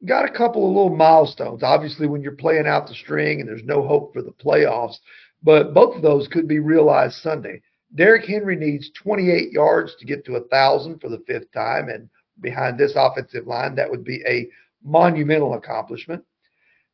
got 0.05 0.25
a 0.25 0.33
couple 0.33 0.69
of 0.69 0.75
little 0.75 0.95
milestones. 0.95 1.63
Obviously, 1.63 2.07
when 2.07 2.23
you're 2.23 2.33
playing 2.33 2.67
out 2.67 2.87
the 2.87 2.95
string 2.95 3.41
and 3.41 3.49
there's 3.49 3.65
no 3.65 3.87
hope 3.87 4.13
for 4.13 4.23
the 4.23 4.33
playoffs, 4.33 4.97
but 5.43 5.75
both 5.75 5.97
of 5.97 6.03
those 6.03 6.29
could 6.29 6.49
be 6.49 6.59
realized 6.59 7.17
Sunday. 7.17 7.61
Derrick 7.95 8.25
Henry 8.25 8.57
needs 8.57 8.91
28 9.03 9.53
yards 9.53 9.95
to 9.97 10.05
get 10.05 10.25
to 10.25 10.37
a 10.37 10.45
thousand 10.49 11.01
for 11.01 11.09
the 11.09 11.23
fifth 11.27 11.53
time, 11.53 11.89
and 11.89 12.09
behind 12.41 12.79
this 12.79 12.95
offensive 12.97 13.47
line, 13.47 13.75
that 13.77 13.91
would 13.91 14.05
be 14.05 14.23
a 14.27 14.49
monumental 14.83 15.55
accomplishment. 15.55 16.25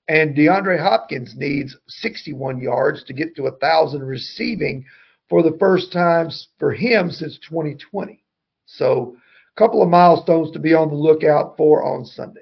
And 0.09 0.37
DeAndre 0.37 0.81
Hopkins 0.81 1.35
needs 1.37 1.77
61 1.89 2.61
yards 2.61 3.05
to 3.05 3.12
get 3.12 3.37
to 3.37 3.47
a 3.47 3.57
thousand 3.59 4.03
receiving 4.03 4.85
for 5.29 5.43
the 5.43 5.57
first 5.59 5.93
time 5.93 6.31
for 6.59 6.73
him 6.73 7.11
since 7.11 7.39
2020. 7.49 8.23
So, 8.67 9.17
a 9.57 9.59
couple 9.59 9.83
of 9.83 9.89
milestones 9.89 10.51
to 10.53 10.59
be 10.59 10.75
on 10.75 10.89
the 10.89 10.95
lookout 10.95 11.57
for 11.57 11.85
on 11.85 12.05
Sunday. 12.05 12.41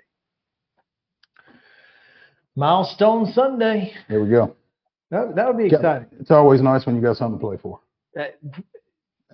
Milestone 2.56 3.30
Sunday. 3.32 3.92
There 4.08 4.22
we 4.22 4.30
go. 4.30 4.56
That, 5.10 5.36
that 5.36 5.46
would 5.46 5.58
be 5.58 5.66
exciting. 5.66 6.08
It's 6.18 6.30
always 6.30 6.60
nice 6.60 6.86
when 6.86 6.96
you 6.96 7.02
got 7.02 7.16
something 7.16 7.38
to 7.38 7.46
play 7.46 7.56
for. 7.56 7.80
Uh, 8.18 8.24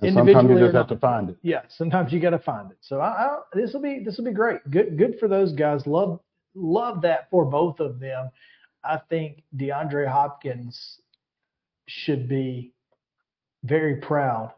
And 0.03 0.15
sometimes 0.15 0.51
you 0.51 0.59
just 0.59 0.75
have 0.75 0.89
to 0.89 0.99
find 0.99 1.31
it. 1.31 1.37
yeah, 1.43 1.62
sometimes 1.69 2.12
you 2.12 2.21
got 2.21 2.31
to 2.31 2.39
find 2.39 2.71
it. 2.71 2.79
So 2.81 3.01
I, 3.01 3.09
I 3.09 3.39
this 3.55 3.73
will 3.73 3.83
be 3.83 4.03
this 4.05 4.19
will 4.19 4.25
be 4.25 4.33
great. 4.33 4.59
Good 4.71 4.99
good 4.99 5.19
for 5.21 5.29
those 5.29 5.53
guys. 5.53 5.87
Love 5.87 6.21
love 6.55 7.03
that 7.03 7.31
for 7.31 7.45
both 7.45 7.81
of 7.81 8.01
them. 8.01 8.31
I 8.83 9.01
think 9.09 9.43
DeAndre 9.57 10.07
Hopkins 10.09 11.01
should 11.87 12.29
be 12.29 12.73
very 13.62 13.97
proud 13.97 14.53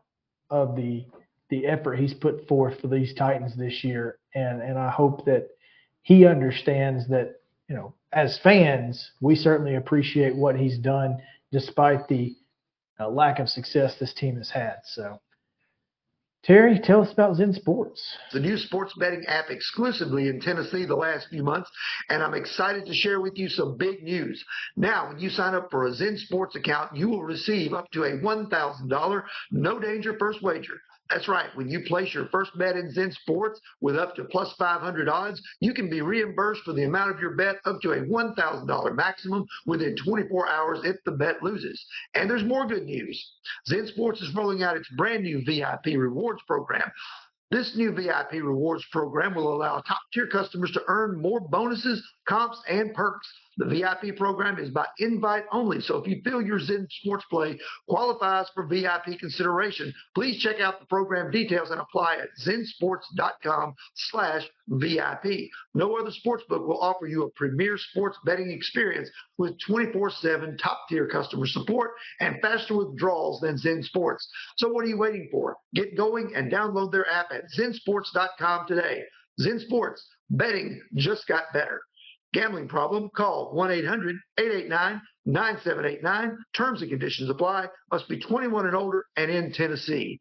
of 0.51 0.77
the 0.77 1.05
the 1.49 1.67
effort 1.67 1.99
he's 1.99 2.15
put 2.15 2.49
forth 2.49 2.81
for 2.81 2.89
these 2.89 3.15
Titans 3.15 3.57
this 3.57 3.85
year, 3.85 4.19
and 4.35 4.63
and 4.63 4.79
I 4.79 4.91
hope 4.91 5.27
that 5.27 5.49
he 6.03 6.27
understands 6.27 7.09
that 7.09 7.41
you 7.69 7.77
know 7.77 7.95
as 8.13 8.39
fans 8.43 9.11
we 9.21 9.37
certainly 9.37 9.75
appreciate 9.75 10.35
what 10.35 10.57
he's 10.57 10.79
done 10.79 11.19
despite 11.53 12.09
the 12.09 12.35
uh, 12.99 13.09
lack 13.09 13.39
of 13.39 13.49
success 13.49 13.97
this 14.01 14.15
team 14.15 14.37
has 14.37 14.51
had. 14.51 14.77
So 14.85 15.21
Terry, 16.47 16.78
tell 16.78 17.02
us 17.02 17.12
about 17.12 17.35
Zen 17.35 17.55
Sports. 17.55 18.01
The 18.32 18.39
new 18.39 18.56
sports 18.56 18.94
betting 18.97 19.24
app 19.27 19.51
exclusively 19.51 20.28
in 20.28 20.40
Tennessee 20.40 20.85
the 20.85 20.94
last 20.94 21.27
few 21.28 21.43
months, 21.43 21.68
and 22.09 22.23
I'm 22.23 22.35
excited 22.35 22.86
to 22.86 22.94
share 22.94 23.20
with 23.20 23.36
you 23.36 23.48
some 23.48 23.77
big 23.77 24.05
news. 24.05 24.44
Now, 24.77 25.09
when 25.09 25.18
you 25.18 25.28
sign 25.28 25.56
up 25.56 25.73
for 25.73 25.86
a 25.86 25.93
Zen 25.93 26.16
Sports 26.18 26.55
account, 26.55 26.94
you 26.94 27.09
will 27.09 27.24
receive 27.24 27.73
up 27.73 27.90
to 27.90 28.05
a 28.05 28.12
$1,000 28.12 29.23
no 29.51 29.81
danger 29.81 30.16
first 30.20 30.40
wager. 30.40 30.81
That's 31.11 31.28
right. 31.28 31.55
When 31.55 31.69
you 31.69 31.81
place 31.83 32.12
your 32.12 32.27
first 32.27 32.51
bet 32.59 32.77
in 32.77 32.91
Zen 32.93 33.12
Sports 33.12 33.61
with 33.81 33.97
up 33.97 34.16
to 34.16 34.24
plus 34.24 34.53
500 34.55 35.09
odds, 35.09 35.41
you 35.61 35.73
can 35.73 35.89
be 35.89 36.01
reimbursed 36.01 36.62
for 36.65 36.73
the 36.73 36.83
amount 36.83 37.12
of 37.12 37.20
your 37.20 37.37
bet 37.37 37.57
up 37.65 37.81
to 37.83 37.93
a 37.93 38.01
$1,000 38.01 38.95
maximum 38.97 39.47
within 39.66 39.97
24 39.97 40.49
hours 40.49 40.81
if 40.83 40.97
the 41.05 41.12
bet 41.12 41.43
loses. 41.43 41.85
And 42.15 42.28
there's 42.28 42.43
more 42.43 42.66
good 42.66 42.85
news. 42.85 43.24
Zen 43.69 43.87
Sports 43.87 44.20
is 44.20 44.35
rolling 44.35 44.65
out 44.65 44.77
its 44.77 44.89
brand 44.97 45.23
new 45.23 45.45
VIP 45.45 45.97
rewards 45.97 46.43
program. 46.47 46.91
This 47.53 47.77
new 47.77 47.93
VIP 47.93 48.33
rewards 48.33 48.85
program 48.91 49.37
will 49.37 49.55
allow 49.55 49.81
top 49.81 50.01
tier 50.12 50.27
customers 50.27 50.73
to 50.73 50.83
earn 50.89 51.23
more 51.23 51.39
bonuses, 51.39 52.05
comps, 52.27 52.61
and 52.69 52.93
perks. 52.93 53.28
The 53.59 53.65
VIP 53.65 54.16
program 54.16 54.59
is 54.59 54.70
by 54.70 54.87
invite 54.99 55.45
only, 55.51 55.81
so 55.81 55.97
if 55.97 56.07
you 56.07 56.20
feel 56.23 56.43
your 56.43 56.59
Zen 56.59 56.87
Sports 56.91 57.24
play 57.31 57.59
qualifies 57.89 58.49
for 58.55 58.66
VIP 58.66 59.19
consideration, 59.19 59.95
please 60.15 60.43
check 60.43 60.61
out 60.61 60.78
the 60.78 60.87
program 60.87 61.31
details 61.31 61.70
and 61.70 61.81
apply 61.81 62.16
at 62.16 62.28
zensports.com 62.45 63.74
slash 63.95 64.47
VIP. 64.69 65.49
No 65.74 65.97
other 65.97 66.11
sportsbook 66.11 66.66
will 66.66 66.81
offer 66.81 67.07
you 67.07 67.24
a 67.24 67.31
premier 67.31 67.78
sports 67.78 68.19
betting 68.27 68.51
experience 68.51 69.09
with 69.39 69.59
24-7 69.66 70.59
top-tier 70.59 71.09
customer 71.09 71.47
support 71.47 71.93
and 72.20 72.37
faster 72.43 72.77
withdrawals 72.77 73.41
than 73.41 73.57
Zen 73.57 73.83
Sports. 73.83 74.28
So 74.57 74.69
what 74.69 74.85
are 74.85 74.89
you 74.89 74.99
waiting 74.99 75.28
for? 75.31 75.57
Get 75.74 75.97
going 75.97 76.35
and 76.35 76.53
download 76.53 76.93
their 76.93 77.09
app 77.11 77.33
at 77.33 77.45
zensports.com 77.59 78.66
today. 78.66 79.05
Zen 79.41 79.61
Sports, 79.61 80.07
betting 80.31 80.83
just 80.95 81.27
got 81.27 81.45
better. 81.53 81.81
Gambling 82.32 82.69
problem? 82.69 83.09
Call 83.16 83.53
1 83.55 83.70
800 83.70 84.16
889 84.39 85.01
9789. 85.27 86.39
Terms 86.55 86.82
and 86.82 86.90
conditions 86.90 87.31
apply. 87.31 87.66
Must 87.90 88.09
be 88.09 88.19
21 88.19 88.66
and 88.66 88.77
older 88.77 89.05
and 89.16 89.31
in 89.31 89.53
Tennessee 89.53 90.20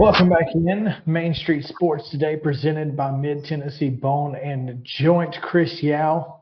Welcome 0.00 0.30
back 0.30 0.54
in. 0.54 0.96
Main 1.04 1.34
Street 1.34 1.62
Sports 1.66 2.08
today 2.08 2.34
presented 2.34 2.96
by 2.96 3.10
Mid 3.10 3.44
Tennessee 3.44 3.90
Bone 3.90 4.34
and 4.34 4.82
Joint. 4.82 5.36
Chris 5.42 5.82
Yao, 5.82 6.40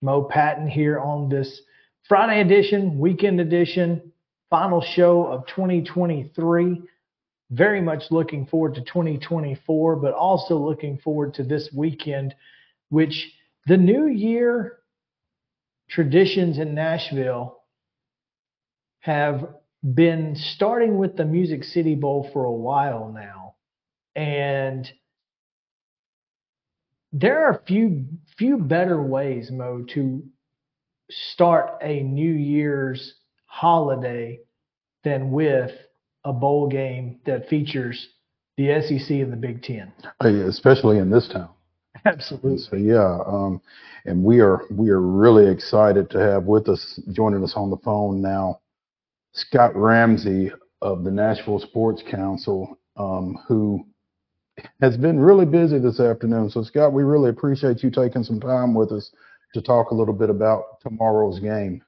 Mo 0.00 0.22
Patton 0.22 0.68
here 0.68 1.00
on 1.00 1.28
this 1.28 1.62
Friday 2.08 2.40
edition, 2.40 2.96
weekend 2.96 3.40
edition, 3.40 4.12
final 4.48 4.80
show 4.80 5.26
of 5.26 5.44
2023. 5.48 6.82
Very 7.50 7.80
much 7.80 8.04
looking 8.12 8.46
forward 8.46 8.76
to 8.76 8.82
2024, 8.82 9.96
but 9.96 10.14
also 10.14 10.56
looking 10.56 10.96
forward 10.98 11.34
to 11.34 11.42
this 11.42 11.70
weekend, 11.76 12.32
which 12.90 13.28
the 13.66 13.76
new 13.76 14.06
year 14.06 14.78
traditions 15.90 16.58
in 16.58 16.76
Nashville 16.76 17.58
have 19.00 19.48
been 19.84 20.34
starting 20.36 20.96
with 20.96 21.16
the 21.16 21.24
Music 21.24 21.62
City 21.64 21.94
Bowl 21.94 22.30
for 22.32 22.44
a 22.44 22.52
while 22.52 23.12
now. 23.12 23.54
And 24.16 24.90
there 27.12 27.44
are 27.46 27.62
few 27.66 28.06
few 28.38 28.58
better 28.58 29.02
ways, 29.02 29.50
Mo, 29.50 29.84
to 29.94 30.22
start 31.10 31.78
a 31.82 32.00
New 32.00 32.32
Year's 32.32 33.14
holiday 33.46 34.40
than 35.04 35.30
with 35.30 35.70
a 36.24 36.32
bowl 36.32 36.68
game 36.68 37.20
that 37.26 37.48
features 37.48 38.08
the 38.56 38.80
SEC 38.80 39.10
and 39.10 39.32
the 39.32 39.36
Big 39.36 39.62
Ten. 39.62 39.92
Uh, 40.24 40.28
Especially 40.48 40.98
in 40.98 41.10
this 41.10 41.28
town. 41.28 41.50
Absolutely. 42.04 42.58
So 42.58 42.76
yeah, 42.76 43.18
um, 43.26 43.60
and 44.04 44.22
we 44.22 44.40
are 44.40 44.62
we 44.70 44.90
are 44.90 45.00
really 45.00 45.50
excited 45.50 46.10
to 46.10 46.18
have 46.18 46.44
with 46.44 46.68
us 46.68 47.00
joining 47.12 47.42
us 47.44 47.54
on 47.56 47.70
the 47.70 47.76
phone 47.78 48.20
now, 48.20 48.60
Scott 49.34 49.74
Ramsey 49.74 50.50
of 50.80 51.04
the 51.04 51.10
Nashville 51.10 51.58
Sports 51.58 52.02
Council, 52.08 52.78
um, 52.96 53.38
who 53.46 53.84
has 54.80 54.96
been 54.96 55.18
really 55.18 55.44
busy 55.44 55.78
this 55.78 55.98
afternoon. 55.98 56.50
So 56.50 56.62
Scott, 56.62 56.92
we 56.92 57.02
really 57.02 57.30
appreciate 57.30 57.82
you 57.82 57.90
taking 57.90 58.22
some 58.22 58.40
time 58.40 58.74
with 58.74 58.92
us 58.92 59.10
to 59.54 59.60
talk 59.60 59.90
a 59.90 59.94
little 59.94 60.14
bit 60.14 60.30
about 60.30 60.80
tomorrow's 60.80 61.40
game. 61.40 61.82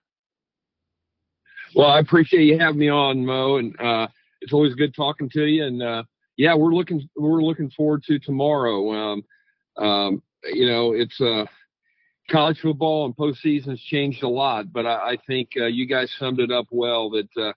Well, 1.75 1.89
I 1.89 2.01
appreciate 2.01 2.45
you 2.45 2.59
having 2.59 2.81
me 2.81 2.89
on, 2.89 3.25
Mo, 3.25 3.59
and 3.59 3.79
uh, 3.81 4.09
it's 4.41 4.53
always 4.53 4.75
good 4.75 4.95
talking 4.95 5.29
to 5.31 5.45
you. 5.45 5.65
And 5.65 5.83
uh, 5.83 6.03
yeah, 6.37 6.55
we're 6.55 6.75
looking 6.75 7.09
we're 7.17 7.43
looking 7.43 7.71
forward 7.71 8.03
to 8.05 8.19
tomorrow. 8.19 8.93
Um, 8.93 9.25
um, 9.77 10.23
you 10.45 10.67
know, 10.67 10.93
it's 10.93 11.21
uh, 11.21 11.45
college 12.31 12.59
football 12.61 13.05
and 13.05 13.17
postseason 13.17 13.71
has 13.71 13.81
changed 13.81 14.23
a 14.23 14.29
lot, 14.29 14.73
but 14.73 14.87
I, 14.87 15.13
I 15.13 15.17
think 15.27 15.51
uh, 15.57 15.67
you 15.67 15.87
guys 15.87 16.13
summed 16.19 16.41
it 16.41 16.51
up 16.51 16.67
well. 16.71 17.11
That 17.11 17.29
uh, 17.41 17.53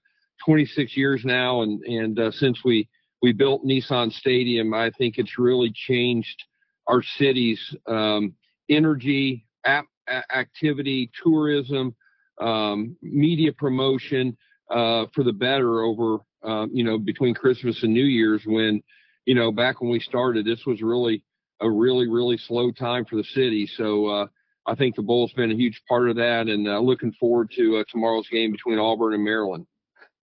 26 0.46 0.96
years 0.96 1.24
now, 1.26 1.62
and 1.62 1.82
and 1.84 2.20
uh, 2.20 2.32
since 2.32 2.64
we 2.64 2.88
we 3.22 3.34
built 3.34 3.66
Nissan 3.66 4.12
Stadium, 4.12 4.74
I 4.74 4.92
think 4.92 5.18
it's 5.18 5.38
really 5.38 5.72
changed 5.74 6.44
our 6.88 7.02
city's 7.04 7.60
um, 7.88 8.34
energy, 8.70 9.46
ap- 9.66 9.86
activity, 10.34 11.12
tourism, 11.22 11.96
um, 12.42 12.96
media 13.02 13.52
promotion 13.54 14.36
uh, 14.72 15.06
for 15.14 15.24
the 15.24 15.34
better 15.34 15.82
over, 15.82 16.20
uh, 16.44 16.66
you 16.72 16.84
know, 16.84 16.98
between 16.98 17.34
Christmas 17.34 17.84
and 17.84 17.94
New 17.94 18.06
Year's 18.06 18.44
when, 18.46 18.82
you 19.26 19.36
know, 19.36 19.52
back 19.52 19.82
when 19.82 19.92
we 19.92 20.00
started, 20.00 20.46
this 20.46 20.66
was 20.66 20.82
really 20.82 21.24
a 21.62 21.70
really, 21.70 22.08
really 22.08 22.38
slow 22.38 22.72
time 22.72 23.06
for 23.06 23.18
the 23.18 23.24
city. 23.24 23.68
So 23.68 24.06
uh, 24.08 24.28
I 24.70 24.76
think 24.76 24.96
the 24.96 25.02
Bowl's 25.02 25.34
been 25.34 25.52
a 25.52 25.56
huge 25.56 25.82
part 25.90 26.10
of 26.10 26.16
that 26.18 26.48
and 26.48 26.68
uh, 26.68 26.80
looking 26.80 27.12
forward 27.14 27.52
to 27.58 27.78
uh, 27.78 27.84
tomorrow's 27.90 28.28
game 28.30 28.52
between 28.52 28.78
Auburn 28.78 29.16
and 29.16 29.24
Maryland. 29.24 29.66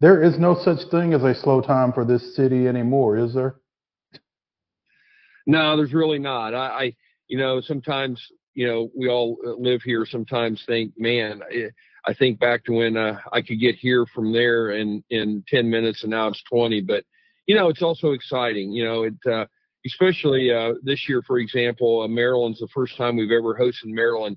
There 0.00 0.22
is 0.22 0.38
no 0.38 0.56
such 0.62 0.88
thing 0.90 1.14
as 1.14 1.22
a 1.24 1.34
slow 1.34 1.60
time 1.60 1.92
for 1.92 2.04
this 2.04 2.36
city 2.36 2.68
anymore, 2.68 3.16
is 3.16 3.34
there? 3.34 3.56
No, 5.46 5.76
there's 5.76 5.92
really 5.92 6.18
not. 6.18 6.54
I, 6.54 6.66
I 6.66 6.96
you 7.28 7.38
know, 7.38 7.60
sometimes, 7.60 8.24
you 8.54 8.68
know, 8.68 8.90
we 8.96 9.08
all 9.08 9.36
live 9.58 9.82
here. 9.82 10.06
Sometimes 10.06 10.62
think, 10.66 10.92
man, 10.96 11.40
I 12.06 12.14
think 12.14 12.38
back 12.38 12.64
to 12.64 12.72
when 12.72 12.96
uh, 12.96 13.18
I 13.32 13.42
could 13.42 13.58
get 13.58 13.74
here 13.74 14.06
from 14.14 14.32
there 14.32 14.70
in 14.72 15.02
in 15.10 15.42
10 15.48 15.68
minutes, 15.68 16.02
and 16.02 16.10
now 16.10 16.28
it's 16.28 16.42
20. 16.50 16.82
But 16.82 17.04
you 17.46 17.56
know, 17.56 17.68
it's 17.68 17.82
also 17.82 18.12
exciting. 18.12 18.70
You 18.70 18.84
know, 18.84 19.02
it 19.04 19.14
uh, 19.30 19.46
especially 19.86 20.52
uh, 20.52 20.74
this 20.82 21.08
year, 21.08 21.22
for 21.22 21.38
example, 21.38 22.02
uh, 22.02 22.08
Maryland's 22.08 22.60
the 22.60 22.68
first 22.74 22.96
time 22.96 23.16
we've 23.16 23.30
ever 23.30 23.54
hosted 23.54 23.86
Maryland, 23.86 24.36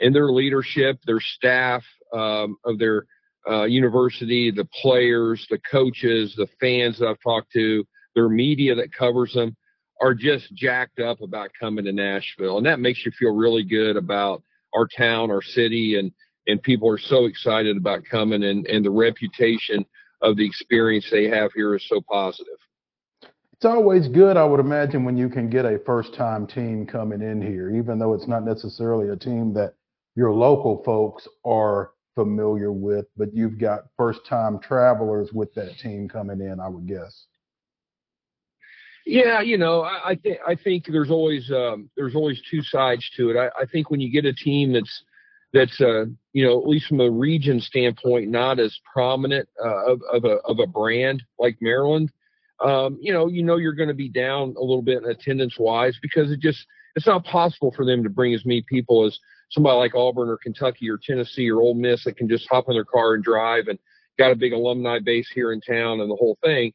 and 0.00 0.14
their 0.14 0.30
leadership, 0.30 0.98
their 1.06 1.20
staff 1.20 1.84
um, 2.12 2.56
of 2.64 2.78
their 2.78 3.06
uh, 3.48 3.64
university, 3.64 4.50
the 4.50 4.68
players, 4.82 5.46
the 5.50 5.58
coaches, 5.70 6.34
the 6.36 6.48
fans 6.60 6.98
that 6.98 7.06
I've 7.08 7.20
talked 7.22 7.52
to, 7.52 7.84
their 8.14 8.28
media 8.28 8.74
that 8.74 8.92
covers 8.92 9.32
them 9.34 9.56
are 10.00 10.14
just 10.14 10.52
jacked 10.54 11.00
up 11.00 11.20
about 11.22 11.50
coming 11.58 11.84
to 11.84 11.92
Nashville. 11.92 12.58
And 12.58 12.66
that 12.66 12.80
makes 12.80 13.04
you 13.06 13.12
feel 13.12 13.34
really 13.34 13.62
good 13.62 13.96
about 13.96 14.42
our 14.74 14.86
town, 14.86 15.30
our 15.30 15.42
city, 15.42 15.98
and, 15.98 16.12
and 16.46 16.62
people 16.62 16.90
are 16.90 16.98
so 16.98 17.26
excited 17.26 17.76
about 17.76 18.04
coming 18.10 18.44
and, 18.44 18.66
and 18.66 18.84
the 18.84 18.90
reputation 18.90 19.86
of 20.22 20.36
the 20.36 20.44
experience 20.44 21.08
they 21.10 21.28
have 21.28 21.52
here 21.54 21.74
is 21.74 21.86
so 21.88 22.00
positive. 22.00 22.58
It's 23.58 23.64
always 23.64 24.06
good, 24.08 24.36
I 24.36 24.44
would 24.44 24.60
imagine, 24.60 25.04
when 25.04 25.16
you 25.16 25.30
can 25.30 25.48
get 25.48 25.64
a 25.64 25.78
first 25.86 26.14
time 26.14 26.46
team 26.46 26.86
coming 26.86 27.22
in 27.22 27.40
here, 27.40 27.70
even 27.74 27.98
though 27.98 28.12
it's 28.12 28.28
not 28.28 28.44
necessarily 28.44 29.08
a 29.08 29.16
team 29.16 29.54
that 29.54 29.74
your 30.14 30.32
local 30.32 30.82
folks 30.84 31.26
are 31.42 31.92
familiar 32.14 32.70
with, 32.70 33.06
but 33.16 33.34
you've 33.34 33.58
got 33.58 33.86
first 33.96 34.20
time 34.28 34.58
travelers 34.58 35.32
with 35.32 35.54
that 35.54 35.78
team 35.78 36.06
coming 36.06 36.40
in, 36.40 36.60
I 36.60 36.68
would 36.68 36.86
guess. 36.86 37.26
Yeah, 39.06 39.40
you 39.40 39.56
know, 39.56 39.82
I, 39.82 40.10
I 40.10 40.14
think 40.16 40.38
I 40.46 40.54
think 40.54 40.86
there's 40.90 41.10
always 41.10 41.50
um, 41.50 41.88
there's 41.96 42.16
always 42.16 42.42
two 42.50 42.62
sides 42.62 43.08
to 43.16 43.30
it. 43.30 43.36
I, 43.38 43.46
I 43.62 43.64
think 43.64 43.90
when 43.90 44.00
you 44.00 44.10
get 44.10 44.24
a 44.24 44.34
team 44.34 44.72
that's 44.72 45.04
that's 45.52 45.80
uh, 45.80 46.06
you 46.32 46.44
know 46.44 46.60
at 46.60 46.68
least 46.68 46.88
from 46.88 47.00
a 47.00 47.10
region 47.10 47.60
standpoint 47.60 48.28
not 48.28 48.58
as 48.58 48.76
prominent 48.92 49.48
uh, 49.64 49.92
of, 49.92 50.00
of 50.12 50.24
a 50.24 50.38
of 50.44 50.58
a 50.58 50.66
brand 50.66 51.22
like 51.38 51.56
Maryland, 51.60 52.10
um, 52.64 52.98
you 53.00 53.12
know 53.12 53.26
you 53.28 53.42
know 53.42 53.56
you're 53.56 53.74
going 53.74 53.88
to 53.88 53.94
be 53.94 54.08
down 54.08 54.54
a 54.56 54.60
little 54.60 54.82
bit 54.82 55.02
in 55.02 55.10
attendance 55.10 55.56
wise 55.58 55.98
because 56.00 56.30
it 56.30 56.40
just 56.40 56.66
it's 56.94 57.06
not 57.06 57.24
possible 57.24 57.72
for 57.76 57.84
them 57.84 58.02
to 58.02 58.10
bring 58.10 58.34
as 58.34 58.44
many 58.44 58.62
people 58.62 59.04
as 59.04 59.18
somebody 59.50 59.76
like 59.76 59.94
Auburn 59.94 60.28
or 60.28 60.38
Kentucky 60.38 60.88
or 60.88 60.98
Tennessee 60.98 61.50
or 61.50 61.60
Ole 61.60 61.74
Miss 61.74 62.04
that 62.04 62.16
can 62.16 62.28
just 62.28 62.48
hop 62.50 62.64
in 62.68 62.74
their 62.74 62.84
car 62.84 63.14
and 63.14 63.22
drive 63.22 63.68
and 63.68 63.78
got 64.18 64.32
a 64.32 64.36
big 64.36 64.52
alumni 64.52 64.98
base 64.98 65.30
here 65.34 65.52
in 65.52 65.60
town 65.60 66.00
and 66.00 66.10
the 66.10 66.16
whole 66.16 66.38
thing. 66.42 66.72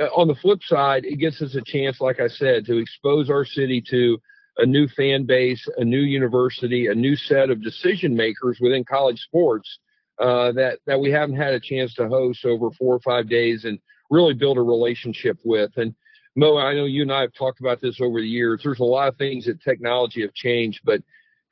Uh, 0.00 0.06
on 0.06 0.28
the 0.28 0.34
flip 0.36 0.60
side, 0.62 1.04
it 1.04 1.16
gives 1.16 1.42
us 1.42 1.54
a 1.54 1.62
chance, 1.64 2.00
like 2.00 2.20
I 2.20 2.28
said, 2.28 2.64
to 2.66 2.78
expose 2.78 3.28
our 3.30 3.44
city 3.44 3.82
to 3.90 4.18
a 4.56 4.66
new 4.66 4.88
fan 4.88 5.24
base, 5.24 5.64
a 5.76 5.84
new 5.84 6.00
university, 6.00 6.86
a 6.86 6.94
new 6.94 7.14
set 7.14 7.50
of 7.50 7.62
decision 7.62 8.16
makers 8.16 8.58
within 8.60 8.84
college 8.84 9.20
sports 9.20 9.78
uh, 10.18 10.52
that 10.52 10.78
that 10.86 10.98
we 10.98 11.10
haven't 11.10 11.36
had 11.36 11.54
a 11.54 11.60
chance 11.60 11.94
to 11.94 12.08
host 12.08 12.44
over 12.44 12.70
four 12.72 12.94
or 12.94 13.00
five 13.00 13.28
days 13.28 13.64
and 13.64 13.78
really 14.10 14.34
build 14.34 14.58
a 14.58 14.62
relationship 14.62 15.38
with. 15.44 15.70
And 15.76 15.94
Mo, 16.36 16.56
I 16.56 16.74
know 16.74 16.84
you 16.84 17.02
and 17.02 17.12
I 17.12 17.22
have 17.22 17.34
talked 17.34 17.60
about 17.60 17.80
this 17.80 18.00
over 18.00 18.20
the 18.20 18.28
years. 18.28 18.60
There's 18.62 18.80
a 18.80 18.84
lot 18.84 19.08
of 19.08 19.16
things 19.16 19.46
that 19.46 19.62
technology 19.62 20.22
have 20.22 20.34
changed, 20.34 20.80
but 20.84 21.02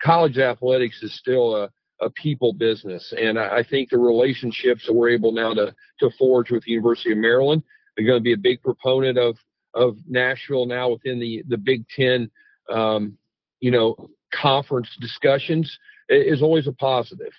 college 0.02 0.38
athletics 0.38 1.02
is 1.02 1.14
still 1.14 1.56
a, 1.56 1.70
a 2.00 2.10
people 2.10 2.52
business. 2.52 3.12
And 3.18 3.38
I, 3.38 3.58
I 3.58 3.62
think 3.62 3.90
the 3.90 3.98
relationships 3.98 4.86
that 4.86 4.92
we're 4.92 5.10
able 5.10 5.32
now 5.32 5.54
to 5.54 5.74
to 6.00 6.10
forge 6.18 6.50
with 6.50 6.64
the 6.64 6.72
University 6.72 7.12
of 7.12 7.18
Maryland 7.18 7.62
they're 7.96 8.06
going 8.06 8.18
to 8.18 8.22
be 8.22 8.32
a 8.32 8.38
big 8.38 8.62
proponent 8.62 9.18
of 9.18 9.36
of 9.74 9.96
Nashville 10.08 10.66
now 10.66 10.90
within 10.90 11.18
the 11.18 11.42
the 11.48 11.58
Big 11.58 11.86
Ten, 11.88 12.30
um, 12.68 13.16
you 13.60 13.70
know, 13.70 14.10
conference 14.32 14.88
discussions 15.00 15.78
is 16.08 16.42
always 16.42 16.66
a 16.66 16.72
positive. 16.72 17.32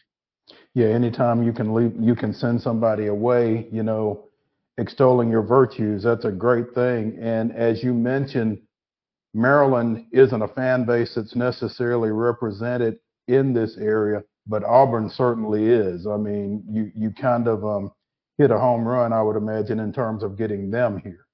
Yeah, 0.73 0.88
anytime 0.88 1.44
you 1.44 1.52
can 1.52 1.73
leave, 1.73 1.94
you 1.99 2.15
can 2.15 2.34
send 2.34 2.61
somebody 2.61 3.07
away, 3.07 3.68
you 3.72 3.84
know, 3.84 4.27
extolling 4.78 5.30
your 5.30 5.41
virtues. 5.41 6.04
That's 6.04 6.26
a 6.26 6.32
great 6.32 6.74
thing. 6.74 7.18
And 7.20 7.52
as 7.54 7.84
you 7.84 7.94
mentioned, 7.94 8.60
Maryland 9.34 10.06
isn't 10.12 10.41
a 10.41 10.48
fan 10.48 10.86
base 10.86 11.14
that's 11.16 11.36
necessarily 11.36 12.12
represented 12.12 12.98
in 13.28 13.54
this 13.54 13.78
area, 13.78 14.24
but 14.48 14.64
Auburn 14.64 15.10
certainly 15.10 15.66
is. 15.66 16.08
I 16.08 16.18
mean, 16.18 16.64
you 16.70 16.91
you 16.95 17.12
kind 17.12 17.48
of 17.48 17.66
um, 17.66 17.91
hit 18.38 18.52
a 18.52 18.58
home 18.58 18.88
run, 18.88 19.14
I 19.14 19.22
would 19.22 19.36
imagine, 19.36 19.80
in 19.80 19.91
terms 19.91 20.24
of 20.24 20.38
getting 20.38 20.72
them 20.72 20.99
here. 21.04 21.28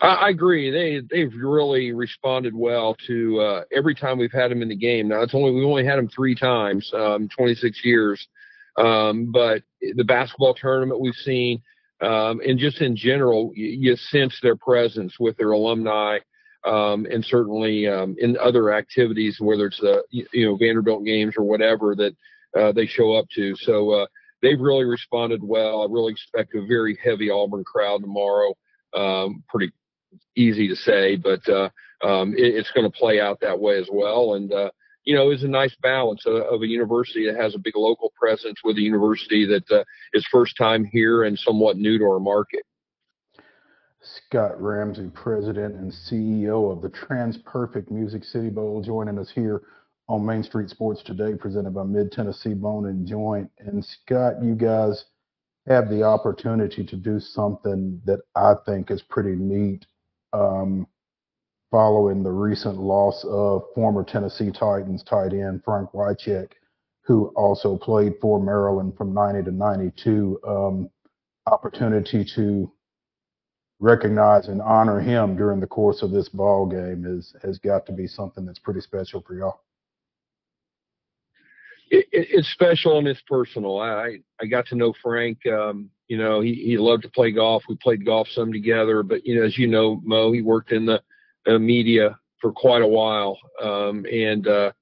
I 0.00 0.28
agree. 0.28 0.70
They 0.70 1.00
they've 1.10 1.32
really 1.34 1.92
responded 1.92 2.54
well 2.54 2.94
to 3.06 3.40
uh, 3.40 3.64
every 3.74 3.94
time 3.94 4.18
we've 4.18 4.32
had 4.32 4.50
them 4.50 4.60
in 4.60 4.68
the 4.68 4.76
game. 4.76 5.08
Now 5.08 5.22
it's 5.22 5.34
only 5.34 5.52
we've 5.52 5.64
only 5.64 5.86
had 5.86 5.96
them 5.96 6.08
three 6.08 6.34
times, 6.34 6.90
um, 6.94 7.28
26 7.36 7.82
years, 7.82 8.28
um, 8.78 9.30
but 9.32 9.62
the 9.80 10.04
basketball 10.04 10.54
tournament 10.54 11.00
we've 11.00 11.14
seen, 11.14 11.62
um, 12.00 12.40
and 12.46 12.58
just 12.58 12.80
in 12.80 12.94
general, 12.94 13.52
you, 13.54 13.66
you, 13.66 13.96
sense 13.96 14.38
their 14.42 14.56
presence 14.56 15.14
with 15.18 15.36
their 15.38 15.52
alumni, 15.52 16.18
um, 16.64 17.06
and 17.10 17.24
certainly 17.24 17.88
um, 17.88 18.14
in 18.18 18.36
other 18.38 18.72
activities, 18.72 19.38
whether 19.40 19.66
it's 19.66 19.80
the 19.80 20.02
you 20.10 20.46
know 20.46 20.56
Vanderbilt 20.56 21.04
games 21.04 21.34
or 21.38 21.44
whatever 21.44 21.94
that 21.94 22.14
uh, 22.58 22.72
they 22.72 22.86
show 22.86 23.14
up 23.14 23.26
to. 23.34 23.54
So 23.56 23.90
uh, 23.92 24.06
they've 24.42 24.60
really 24.60 24.84
responded 24.84 25.42
well. 25.42 25.82
I 25.82 25.86
really 25.90 26.12
expect 26.12 26.54
a 26.54 26.66
very 26.66 26.98
heavy 27.02 27.30
Auburn 27.30 27.64
crowd 27.64 28.02
tomorrow. 28.02 28.54
Um, 28.94 29.42
pretty 29.48 29.72
easy 30.36 30.68
to 30.68 30.76
say, 30.76 31.16
but 31.16 31.46
uh, 31.48 31.70
um, 32.04 32.34
it, 32.34 32.54
it's 32.54 32.70
going 32.72 32.90
to 32.90 32.98
play 32.98 33.20
out 33.20 33.40
that 33.40 33.58
way 33.58 33.78
as 33.78 33.88
well. 33.90 34.34
And 34.34 34.52
uh, 34.52 34.70
you 35.06 35.14
know, 35.14 35.30
is 35.30 35.44
a 35.44 35.48
nice 35.48 35.74
balance 35.82 36.26
of, 36.26 36.34
of, 36.34 36.62
a 36.62 36.66
university 36.66 37.26
that 37.26 37.40
has 37.40 37.54
a 37.54 37.58
big 37.58 37.76
local 37.76 38.12
presence 38.18 38.58
with 38.64 38.76
a 38.76 38.80
university 38.80 39.46
that 39.46 39.70
uh, 39.70 39.84
is 40.12 40.26
first 40.30 40.56
time 40.58 40.84
here 40.84 41.22
and 41.22 41.38
somewhat 41.38 41.76
new 41.76 41.96
to 41.96 42.04
our 42.04 42.18
market. 42.18 42.62
Scott 44.02 44.60
Ramsey, 44.60 45.08
President 45.14 45.76
and 45.76 45.92
CEO 45.92 46.70
of 46.70 46.82
the 46.82 46.90
TransPerfect 46.90 47.90
Music 47.90 48.24
City 48.24 48.50
Bowl, 48.50 48.82
joining 48.82 49.18
us 49.18 49.30
here 49.32 49.62
on 50.08 50.26
Main 50.26 50.42
Street 50.42 50.70
Sports 50.70 51.02
today, 51.04 51.34
presented 51.34 51.74
by 51.74 51.84
Mid 51.84 52.10
Tennessee 52.10 52.54
Bone 52.54 52.86
and 52.86 53.06
Joint. 53.06 53.50
And 53.60 53.84
Scott, 53.84 54.42
you 54.42 54.54
guys 54.54 55.04
have 55.68 55.88
the 55.88 56.02
opportunity 56.02 56.84
to 56.84 56.96
do 56.96 57.18
something 57.20 58.00
that 58.04 58.20
I 58.34 58.54
think 58.66 58.90
is 58.90 59.02
pretty 59.02 59.36
neat. 59.36 59.86
Um, 60.32 60.86
following 61.76 62.22
the 62.22 62.32
recent 62.32 62.78
loss 62.78 63.22
of 63.28 63.62
former 63.74 64.02
Tennessee 64.02 64.50
Titans 64.50 65.02
tight 65.02 65.34
end 65.34 65.60
Frank 65.62 65.90
Wycheck, 65.90 66.52
who 67.02 67.26
also 67.36 67.76
played 67.76 68.14
for 68.18 68.42
Maryland 68.42 68.96
from 68.96 69.12
90 69.12 69.42
to 69.42 69.50
92. 69.50 70.40
Um, 70.48 70.88
opportunity 71.44 72.24
to 72.34 72.72
recognize 73.78 74.48
and 74.48 74.62
honor 74.62 75.00
him 75.00 75.36
during 75.36 75.60
the 75.60 75.66
course 75.66 76.00
of 76.00 76.12
this 76.12 76.30
ball 76.30 76.64
game 76.64 77.04
is 77.06 77.36
has 77.42 77.58
got 77.58 77.84
to 77.84 77.92
be 77.92 78.06
something 78.06 78.46
that's 78.46 78.58
pretty 78.58 78.80
special 78.80 79.22
for 79.26 79.34
y'all 79.34 79.60
it, 81.90 82.06
it's 82.10 82.48
special 82.48 82.96
and 82.96 83.06
it's 83.06 83.20
personal. 83.28 83.80
I 83.80 84.16
I 84.40 84.46
got 84.46 84.66
to 84.68 84.76
know 84.76 84.94
Frank. 85.02 85.44
Um, 85.46 85.90
you 86.08 86.16
know, 86.16 86.40
he 86.40 86.54
he 86.54 86.78
loved 86.78 87.02
to 87.02 87.10
play 87.10 87.30
golf. 87.32 87.64
We 87.68 87.76
played 87.76 88.04
golf 88.04 88.28
some 88.32 88.50
together. 88.50 89.02
But 89.02 89.26
you 89.26 89.36
know, 89.36 89.44
as 89.44 89.58
you 89.58 89.66
know, 89.68 90.00
Mo, 90.02 90.32
he 90.32 90.42
worked 90.42 90.72
in 90.72 90.86
the 90.86 91.00
media 91.58 92.18
for 92.40 92.52
quite 92.52 92.82
a 92.82 92.86
while. 92.86 93.38
Um, 93.62 94.04
and 94.10 94.46
uh, 94.46 94.72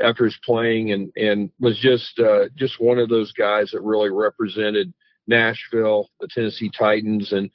after 0.00 0.24
his 0.24 0.38
playing, 0.44 0.92
and 0.92 1.12
and 1.16 1.50
was 1.60 1.78
just 1.78 2.18
uh, 2.18 2.48
just 2.56 2.80
one 2.80 2.98
of 2.98 3.08
those 3.08 3.32
guys 3.32 3.70
that 3.72 3.82
really 3.82 4.10
represented 4.10 4.92
Nashville, 5.26 6.08
the 6.20 6.28
Tennessee 6.28 6.70
Titans, 6.76 7.32
and 7.32 7.50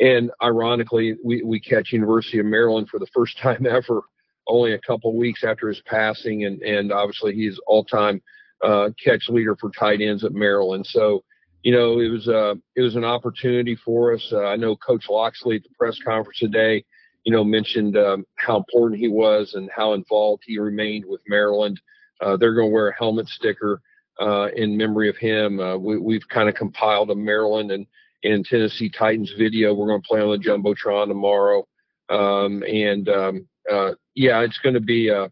and 0.00 0.30
ironically, 0.42 1.16
we 1.24 1.42
we 1.42 1.60
catch 1.60 1.92
University 1.92 2.38
of 2.38 2.46
Maryland 2.46 2.88
for 2.88 2.98
the 2.98 3.08
first 3.14 3.38
time 3.42 3.66
ever 3.66 4.02
only 4.46 4.72
a 4.72 4.80
couple 4.80 5.16
weeks 5.16 5.44
after 5.44 5.68
his 5.68 5.80
passing, 5.86 6.44
and 6.44 6.62
and 6.62 6.92
obviously 6.92 7.34
he's 7.34 7.58
all 7.66 7.84
time 7.84 8.20
uh, 8.62 8.90
catch 9.02 9.28
leader 9.28 9.56
for 9.56 9.70
tight 9.78 10.00
ends 10.00 10.24
at 10.24 10.32
Maryland. 10.32 10.86
So, 10.86 11.22
you 11.62 11.72
know, 11.72 12.00
it 12.00 12.08
was 12.08 12.28
uh, 12.28 12.54
it 12.76 12.82
was 12.82 12.96
an 12.96 13.04
opportunity 13.04 13.76
for 13.76 14.14
us. 14.14 14.28
Uh, 14.32 14.44
I 14.44 14.56
know 14.56 14.76
Coach 14.76 15.06
Locksley 15.08 15.56
at 15.56 15.62
the 15.62 15.70
press 15.78 15.98
conference 16.04 16.38
today, 16.38 16.84
you 17.28 17.34
know, 17.34 17.44
mentioned 17.44 17.94
um, 17.98 18.24
how 18.36 18.56
important 18.56 18.98
he 18.98 19.06
was 19.06 19.52
and 19.52 19.68
how 19.70 19.92
involved 19.92 20.42
he 20.46 20.58
remained 20.58 21.04
with 21.06 21.20
Maryland. 21.28 21.78
Uh, 22.22 22.38
they're 22.38 22.54
going 22.54 22.70
to 22.70 22.72
wear 22.72 22.88
a 22.88 22.96
helmet 22.96 23.28
sticker 23.28 23.82
uh, 24.18 24.46
in 24.56 24.78
memory 24.78 25.10
of 25.10 25.16
him. 25.18 25.60
Uh, 25.60 25.76
we, 25.76 26.14
have 26.14 26.26
kind 26.30 26.48
of 26.48 26.54
compiled 26.54 27.10
a 27.10 27.14
Maryland 27.14 27.70
and, 27.70 27.86
and 28.24 28.46
Tennessee 28.46 28.88
Titans 28.88 29.30
video. 29.36 29.74
We're 29.74 29.88
going 29.88 30.00
to 30.00 30.08
play 30.08 30.22
on 30.22 30.30
the 30.30 30.42
jumbotron 30.42 31.08
tomorrow, 31.08 31.68
um, 32.08 32.62
and 32.62 33.06
um, 33.10 33.46
uh, 33.70 33.90
yeah, 34.14 34.40
it's 34.40 34.60
going 34.62 34.76
to 34.76 34.80
be 34.80 35.10
a, 35.10 35.30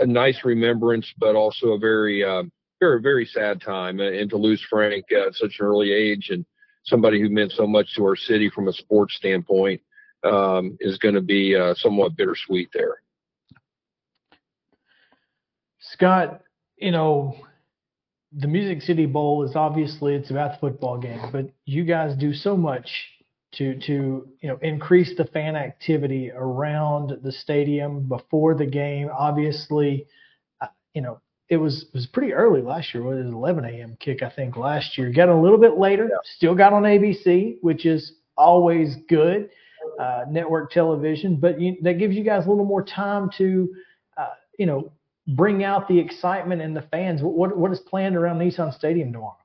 a, 0.00 0.06
nice 0.06 0.40
remembrance, 0.42 1.06
but 1.18 1.36
also 1.36 1.68
a 1.68 1.78
very, 1.78 2.24
uh, 2.24 2.42
very, 2.80 3.00
very 3.00 3.26
sad 3.26 3.60
time. 3.60 4.00
And 4.00 4.28
to 4.30 4.36
lose 4.36 4.66
Frank 4.68 5.04
at 5.12 5.34
such 5.34 5.58
an 5.60 5.66
early 5.66 5.92
age 5.92 6.30
and 6.30 6.44
somebody 6.82 7.20
who 7.20 7.28
meant 7.28 7.52
so 7.52 7.64
much 7.64 7.94
to 7.94 8.02
our 8.06 8.16
city 8.16 8.50
from 8.52 8.66
a 8.66 8.72
sports 8.72 9.14
standpoint 9.14 9.80
um, 10.24 10.76
is 10.80 10.98
going 10.98 11.14
to 11.14 11.20
be 11.20 11.56
uh, 11.56 11.74
somewhat 11.74 12.16
bittersweet 12.16 12.68
there. 12.72 12.96
Scott, 15.80 16.42
you 16.76 16.90
know, 16.90 17.36
the 18.32 18.48
Music 18.48 18.82
City 18.82 19.06
Bowl 19.06 19.44
is 19.44 19.56
obviously 19.56 20.14
it's 20.14 20.30
about 20.30 20.52
the 20.52 20.58
football 20.58 20.98
game, 20.98 21.20
but 21.32 21.50
you 21.66 21.84
guys 21.84 22.16
do 22.16 22.32
so 22.32 22.56
much 22.56 22.88
to 23.54 23.78
to 23.80 24.26
you 24.40 24.48
know 24.48 24.58
increase 24.62 25.14
the 25.16 25.26
fan 25.26 25.56
activity 25.56 26.30
around 26.34 27.18
the 27.22 27.32
stadium 27.32 28.08
before 28.08 28.54
the 28.54 28.64
game. 28.66 29.10
Obviously, 29.16 30.06
uh, 30.60 30.68
you 30.94 31.02
know 31.02 31.20
it 31.48 31.58
was 31.58 31.82
it 31.82 31.94
was 31.94 32.06
pretty 32.06 32.32
early 32.32 32.62
last 32.62 32.94
year. 32.94 33.02
It 33.02 33.24
was 33.24 33.34
11 33.34 33.64
a.m. 33.66 33.96
kick, 34.00 34.22
I 34.22 34.30
think, 34.30 34.56
last 34.56 34.96
year. 34.96 35.12
Got 35.12 35.28
a 35.28 35.36
little 35.36 35.58
bit 35.58 35.76
later. 35.76 36.08
Still 36.36 36.54
got 36.54 36.72
on 36.72 36.84
ABC, 36.84 37.56
which 37.60 37.84
is 37.84 38.14
always 38.38 38.96
good. 39.08 39.50
Uh, 39.98 40.24
network 40.28 40.70
television, 40.72 41.36
but 41.36 41.60
you, 41.60 41.76
that 41.82 41.98
gives 41.98 42.14
you 42.14 42.24
guys 42.24 42.46
a 42.46 42.48
little 42.48 42.64
more 42.64 42.82
time 42.82 43.30
to, 43.38 43.72
uh, 44.16 44.30
you 44.58 44.66
know, 44.66 44.90
bring 45.36 45.62
out 45.62 45.86
the 45.86 45.98
excitement 45.98 46.60
and 46.60 46.76
the 46.76 46.82
fans. 46.82 47.20
What 47.22 47.56
what 47.56 47.70
is 47.70 47.78
planned 47.80 48.16
around 48.16 48.38
Nissan 48.38 48.74
Stadium 48.74 49.12
tomorrow? 49.12 49.36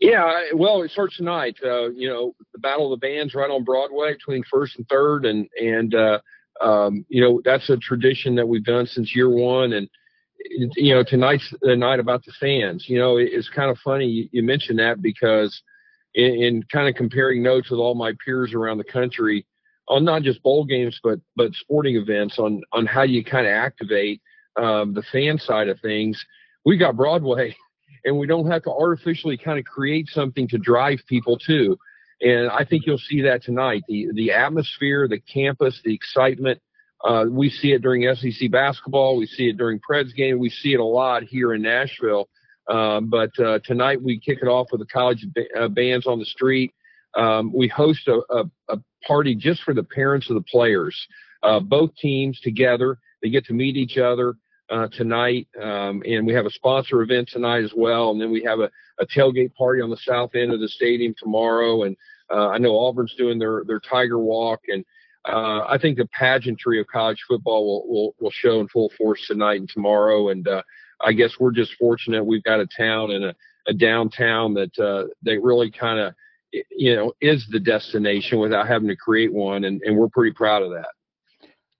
Yeah, 0.00 0.44
well, 0.54 0.82
it 0.82 0.90
starts 0.90 1.16
tonight. 1.16 1.56
Uh, 1.64 1.90
you 1.90 2.08
know, 2.08 2.34
the 2.52 2.58
Battle 2.58 2.92
of 2.92 2.98
the 3.00 3.06
Bands 3.06 3.34
right 3.34 3.50
on 3.50 3.64
Broadway 3.64 4.14
between 4.14 4.42
first 4.50 4.76
and 4.76 4.88
third, 4.88 5.26
and 5.26 5.48
and 5.60 5.94
uh, 5.94 6.18
um, 6.60 7.04
you 7.08 7.22
know 7.22 7.40
that's 7.44 7.70
a 7.70 7.76
tradition 7.76 8.34
that 8.34 8.48
we've 8.48 8.64
done 8.64 8.86
since 8.86 9.14
year 9.14 9.30
one, 9.30 9.74
and 9.74 9.88
you 10.76 10.94
know 10.94 11.04
tonight's 11.04 11.54
the 11.62 11.76
night 11.76 12.00
about 12.00 12.24
the 12.24 12.32
fans. 12.40 12.86
You 12.88 12.98
know, 12.98 13.16
it's 13.18 13.48
kind 13.48 13.70
of 13.70 13.78
funny 13.78 14.06
you, 14.06 14.28
you 14.32 14.42
mentioned 14.42 14.78
that 14.78 15.02
because 15.02 15.62
in, 16.14 16.34
in 16.42 16.62
kind 16.64 16.88
of 16.88 16.94
comparing 16.94 17.42
notes 17.42 17.70
with 17.70 17.80
all 17.80 17.94
my 17.94 18.12
peers 18.24 18.54
around 18.54 18.78
the 18.78 18.84
country 18.84 19.46
on 19.88 20.04
not 20.04 20.22
just 20.22 20.42
bowl 20.42 20.64
games 20.64 20.98
but 21.02 21.18
but 21.36 21.52
sporting 21.54 21.96
events 21.96 22.38
on 22.38 22.62
on 22.72 22.86
how 22.86 23.02
you 23.02 23.24
kind 23.24 23.46
of 23.46 23.52
activate 23.52 24.20
um, 24.56 24.94
the 24.94 25.02
fan 25.12 25.38
side 25.38 25.68
of 25.68 25.80
things. 25.80 26.22
We 26.64 26.76
got 26.76 26.96
Broadway 26.96 27.56
and 28.04 28.18
we 28.18 28.26
don't 28.26 28.50
have 28.50 28.62
to 28.64 28.70
artificially 28.70 29.36
kind 29.36 29.58
of 29.58 29.64
create 29.64 30.08
something 30.08 30.48
to 30.48 30.58
drive 30.58 31.00
people 31.08 31.38
to. 31.46 31.76
And 32.22 32.50
I 32.50 32.64
think 32.64 32.84
you'll 32.86 32.98
see 32.98 33.22
that 33.22 33.42
tonight. 33.42 33.82
The 33.88 34.08
the 34.14 34.32
atmosphere, 34.32 35.08
the 35.08 35.20
campus, 35.20 35.80
the 35.84 35.94
excitement. 35.94 36.60
Uh, 37.02 37.24
we 37.30 37.48
see 37.48 37.72
it 37.72 37.80
during 37.80 38.14
SEC 38.14 38.50
basketball. 38.50 39.16
We 39.16 39.26
see 39.26 39.48
it 39.48 39.56
during 39.56 39.80
Preds 39.80 40.14
game. 40.14 40.38
We 40.38 40.50
see 40.50 40.74
it 40.74 40.80
a 40.80 40.84
lot 40.84 41.22
here 41.22 41.54
in 41.54 41.62
Nashville. 41.62 42.28
Um, 42.70 43.10
but 43.10 43.36
uh, 43.40 43.58
tonight 43.64 44.00
we 44.00 44.18
kick 44.18 44.38
it 44.42 44.46
off 44.46 44.68
with 44.70 44.80
the 44.80 44.86
college 44.86 45.26
ba- 45.34 45.60
uh, 45.60 45.68
bands 45.68 46.06
on 46.06 46.18
the 46.20 46.24
street. 46.24 46.72
Um, 47.16 47.52
we 47.52 47.66
host 47.66 48.06
a, 48.06 48.20
a, 48.30 48.44
a, 48.68 48.78
party 49.06 49.34
just 49.34 49.62
for 49.62 49.72
the 49.72 49.82
parents 49.82 50.28
of 50.28 50.34
the 50.34 50.42
players. 50.42 50.94
Uh, 51.42 51.58
both 51.58 51.90
teams 51.96 52.38
together. 52.40 52.98
They 53.22 53.30
get 53.30 53.46
to 53.46 53.54
meet 53.54 53.76
each 53.76 53.96
other 53.96 54.34
uh, 54.68 54.88
tonight, 54.92 55.48
um, 55.60 56.02
and 56.06 56.26
we 56.26 56.34
have 56.34 56.44
a 56.46 56.50
sponsor 56.50 57.00
event 57.00 57.30
tonight 57.32 57.64
as 57.64 57.72
well. 57.74 58.10
And 58.10 58.20
then 58.20 58.30
we 58.30 58.44
have 58.44 58.60
a, 58.60 58.70
a 59.00 59.06
tailgate 59.06 59.54
party 59.54 59.80
on 59.80 59.90
the 59.90 59.96
south 59.96 60.34
end 60.34 60.52
of 60.52 60.60
the 60.60 60.68
stadium 60.68 61.14
tomorrow. 61.18 61.84
And 61.84 61.96
uh, 62.30 62.48
I 62.48 62.58
know 62.58 62.78
Auburn's 62.78 63.14
doing 63.16 63.38
their 63.38 63.64
their 63.66 63.80
Tiger 63.80 64.18
Walk, 64.18 64.60
and 64.68 64.84
uh, 65.26 65.64
I 65.66 65.78
think 65.80 65.96
the 65.96 66.08
pageantry 66.16 66.78
of 66.78 66.86
college 66.86 67.24
football 67.26 67.66
will, 67.66 67.88
will 67.88 68.14
will 68.20 68.30
show 68.30 68.60
in 68.60 68.68
full 68.68 68.92
force 68.96 69.26
tonight 69.26 69.60
and 69.60 69.68
tomorrow. 69.68 70.28
And 70.28 70.46
uh, 70.46 70.62
I 71.04 71.12
guess 71.12 71.32
we're 71.38 71.52
just 71.52 71.74
fortunate 71.74 72.24
we've 72.24 72.42
got 72.44 72.60
a 72.60 72.66
town 72.76 73.10
and 73.10 73.24
a, 73.24 73.34
a 73.68 73.74
downtown 73.74 74.54
that 74.54 74.78
uh, 74.78 75.08
that 75.22 75.40
really 75.42 75.70
kind 75.70 75.98
of 76.00 76.14
you 76.70 76.96
know 76.96 77.12
is 77.20 77.46
the 77.50 77.60
destination 77.60 78.38
without 78.38 78.66
having 78.66 78.88
to 78.88 78.96
create 78.96 79.32
one, 79.32 79.64
and, 79.64 79.80
and 79.82 79.96
we're 79.96 80.08
pretty 80.08 80.32
proud 80.32 80.62
of 80.62 80.70
that. 80.70 80.88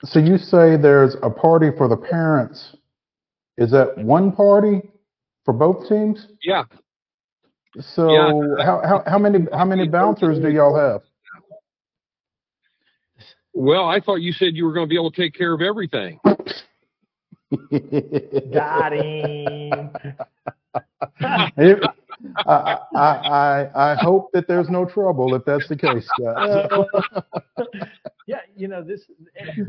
So 0.04 0.18
you 0.18 0.38
say 0.38 0.76
there's 0.76 1.16
a 1.22 1.30
party 1.30 1.68
for 1.76 1.88
the 1.88 1.96
parents 1.96 2.76
is 3.60 3.70
that 3.72 3.96
one 3.98 4.32
party 4.32 4.80
for 5.44 5.52
both 5.52 5.86
teams? 5.86 6.26
Yeah. 6.42 6.64
So 7.78 8.10
yeah. 8.10 8.64
how, 8.64 8.80
how 8.82 9.02
how 9.06 9.18
many 9.18 9.46
how 9.52 9.66
many 9.66 9.86
bouncers 9.86 10.40
do 10.40 10.50
y'all 10.50 10.74
have? 10.74 11.02
Well, 13.52 13.86
I 13.86 14.00
thought 14.00 14.16
you 14.16 14.32
said 14.32 14.54
you 14.54 14.64
were 14.64 14.72
going 14.72 14.86
to 14.86 14.88
be 14.88 14.96
able 14.96 15.10
to 15.10 15.20
take 15.20 15.34
care 15.34 15.52
of 15.52 15.60
everything. 15.60 16.18
Got 18.52 18.92
him. 18.92 19.90
I, 22.46 22.78
I, 22.94 23.70
I 23.74 23.94
hope 23.96 24.30
that 24.32 24.46
there's 24.46 24.68
no 24.68 24.84
trouble 24.84 25.34
if 25.34 25.44
that's 25.44 25.66
the 25.68 25.76
case, 25.76 26.08
yeah, 28.26 28.40
you 28.56 28.68
know 28.68 28.82
this 28.82 29.02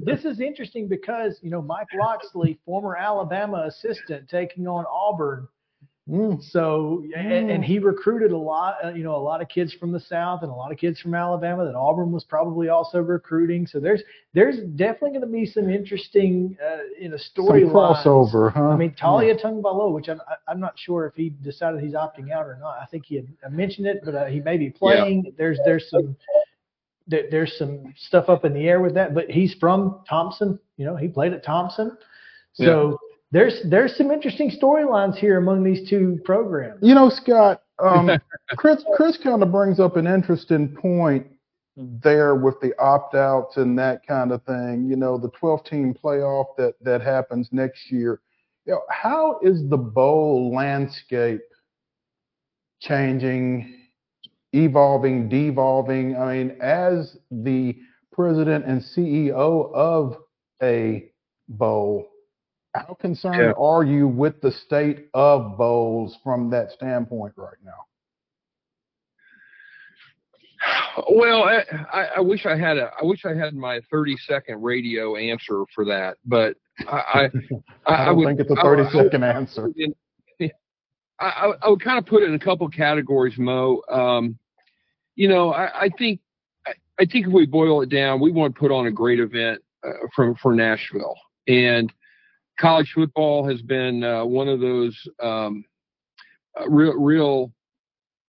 this 0.03 0.25
is 0.25 0.39
interesting 0.39 0.87
because 0.87 1.39
you 1.41 1.49
know 1.49 1.61
Mike 1.61 1.87
Locksley, 1.97 2.59
former 2.65 2.97
Alabama 2.97 3.65
assistant, 3.67 4.29
taking 4.29 4.67
on 4.67 4.85
Auburn 4.91 5.47
Mm. 6.09 6.41
So 6.41 7.03
and, 7.15 7.51
and, 7.51 7.63
he 7.63 7.77
recruited 7.77 8.31
a 8.31 8.37
lot, 8.37 8.77
uh, 8.83 8.89
you 8.89 9.03
know, 9.03 9.15
a 9.15 9.21
lot 9.21 9.39
of 9.39 9.49
kids 9.49 9.71
from 9.71 9.91
the 9.91 9.99
South 9.99 10.41
and 10.41 10.51
a 10.51 10.53
lot 10.53 10.71
of 10.71 10.79
kids 10.79 10.99
from 10.99 11.13
Alabama 11.13 11.63
that 11.63 11.75
Auburn 11.75 12.11
was 12.11 12.23
probably 12.23 12.69
also 12.69 12.99
recruiting. 12.99 13.67
So 13.67 13.79
there's 13.79 14.01
there's 14.33 14.57
definitely 14.75 15.11
going 15.11 15.21
to 15.21 15.27
be 15.27 15.45
some 15.45 15.69
interesting, 15.69 16.57
uh, 16.63 16.79
you 16.99 17.09
know, 17.09 17.17
story 17.17 17.63
crossover. 17.63 18.51
Huh? 18.51 18.69
I 18.69 18.77
mean, 18.77 18.95
Taulia 18.99 19.35
yeah. 19.41 19.85
Which 19.93 20.09
I'm 20.09 20.19
I'm 20.47 20.59
not 20.59 20.73
sure 20.77 21.05
if 21.05 21.13
he 21.13 21.29
decided 21.29 21.81
he's 21.81 21.93
opting 21.93 22.31
out 22.31 22.47
or 22.47 22.57
not. 22.59 22.79
I 22.81 22.87
think 22.87 23.05
he 23.05 23.15
had 23.15 23.53
mentioned 23.53 23.85
it, 23.85 24.01
but 24.03 24.15
uh, 24.15 24.25
he 24.25 24.39
may 24.39 24.57
be 24.57 24.71
playing. 24.71 25.25
Yeah. 25.25 25.31
There's 25.37 25.59
there's 25.65 25.87
some 25.91 26.15
there, 27.05 27.25
there's 27.29 27.55
some 27.59 27.93
stuff 27.95 28.27
up 28.27 28.43
in 28.43 28.55
the 28.55 28.67
air 28.67 28.81
with 28.81 28.95
that, 28.95 29.13
but 29.13 29.29
he's 29.29 29.53
from 29.59 30.01
Thompson. 30.09 30.57
You 30.77 30.85
know, 30.85 30.95
he 30.95 31.07
played 31.07 31.33
at 31.33 31.45
Thompson. 31.45 31.95
So. 32.53 32.89
Yeah 32.89 32.95
there's 33.31 33.61
there's 33.65 33.95
some 33.95 34.11
interesting 34.11 34.51
storylines 34.51 35.15
here 35.15 35.37
among 35.37 35.63
these 35.63 35.89
two 35.89 36.19
programs. 36.25 36.79
You 36.81 36.93
know, 36.93 37.09
Scott, 37.09 37.63
um, 37.79 38.09
Chris 38.57 38.83
Chris 38.95 39.17
kind 39.17 39.41
of 39.41 39.51
brings 39.51 39.79
up 39.79 39.95
an 39.95 40.05
interesting 40.05 40.75
point 40.75 41.27
there 41.77 42.35
with 42.35 42.59
the 42.61 42.77
opt 42.77 43.15
outs 43.15 43.55
and 43.55 43.79
that 43.79 44.05
kind 44.05 44.31
of 44.31 44.43
thing. 44.43 44.85
You 44.89 44.97
know, 44.97 45.17
the 45.17 45.29
12 45.29 45.63
team 45.65 45.93
playoff 45.93 46.47
that 46.57 46.73
that 46.81 47.01
happens 47.01 47.47
next 47.51 47.89
year. 47.89 48.19
You 48.65 48.73
know, 48.73 48.81
how 48.89 49.39
is 49.41 49.67
the 49.69 49.77
bowl 49.77 50.53
landscape 50.53 51.41
changing, 52.81 53.87
evolving, 54.51 55.29
devolving? 55.29 56.17
I 56.17 56.33
mean, 56.33 56.57
as 56.61 57.17
the 57.31 57.77
president 58.11 58.65
and 58.65 58.81
CEO 58.81 59.73
of 59.73 60.17
a 60.61 61.09
bowl 61.47 62.10
how 62.73 62.95
concerned 62.99 63.35
yeah. 63.37 63.51
are 63.57 63.83
you 63.83 64.07
with 64.07 64.41
the 64.41 64.51
state 64.51 65.07
of 65.13 65.57
bowls 65.57 66.17
from 66.23 66.49
that 66.51 66.71
standpoint 66.71 67.33
right 67.35 67.57
now? 67.63 67.85
Well, 71.09 71.43
I, 71.43 72.07
I 72.17 72.19
wish 72.19 72.45
I 72.45 72.55
had 72.55 72.77
a 72.77 72.91
I 73.01 73.03
wish 73.03 73.25
I 73.25 73.33
had 73.33 73.55
my 73.55 73.81
30 73.89 74.15
second 74.27 74.61
radio 74.61 75.15
answer 75.15 75.63
for 75.73 75.85
that, 75.85 76.17
but 76.25 76.55
I 76.87 76.93
I, 76.95 77.29
I, 77.85 77.95
I 78.05 78.11
would, 78.11 78.27
think 78.27 78.39
it's 78.39 78.51
a 78.51 78.55
30 78.55 78.91
second 78.91 79.23
answer. 79.23 79.69
I, 81.19 81.53
I, 81.61 81.69
would 81.69 81.83
kind 81.83 81.99
of 81.99 82.05
put 82.05 82.23
it 82.23 82.29
in 82.29 82.35
a 82.35 82.39
couple 82.39 82.67
categories, 82.69 83.37
Mo. 83.37 83.81
Um, 83.89 84.39
you 85.15 85.27
know, 85.27 85.51
I, 85.53 85.83
I 85.83 85.89
think 85.97 86.19
I, 86.65 86.71
I, 86.99 87.05
think 87.05 87.27
if 87.27 87.33
we 87.33 87.45
boil 87.45 87.81
it 87.81 87.89
down, 87.89 88.19
we 88.19 88.31
want 88.31 88.55
to 88.55 88.59
put 88.59 88.71
on 88.71 88.87
a 88.87 88.91
great 88.91 89.19
event 89.19 89.61
uh, 89.83 90.07
for 90.15 90.35
for 90.41 90.55
Nashville, 90.55 91.15
and 91.47 91.91
college 92.61 92.91
football 92.93 93.47
has 93.47 93.61
been 93.61 94.03
uh, 94.03 94.23
one 94.23 94.47
of 94.47 94.59
those 94.59 94.95
um, 95.21 95.65
uh, 96.59 96.69
real, 96.69 96.93
real, 96.93 97.51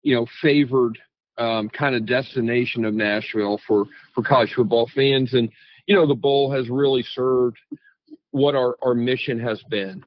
you 0.02 0.14
know, 0.14 0.26
favored 0.40 0.98
um, 1.38 1.68
kind 1.68 1.94
of 1.94 2.06
destination 2.06 2.84
of 2.84 2.94
Nashville 2.94 3.60
for 3.66 3.84
for 4.14 4.22
college 4.22 4.52
football 4.54 4.90
fans, 4.94 5.34
and 5.34 5.50
you 5.86 5.94
know, 5.94 6.06
the 6.06 6.14
bowl 6.14 6.50
has 6.50 6.68
really 6.68 7.02
served 7.02 7.58
what 8.30 8.54
our 8.54 8.76
our 8.82 8.94
mission 8.94 9.38
has 9.38 9.62
been. 9.68 10.02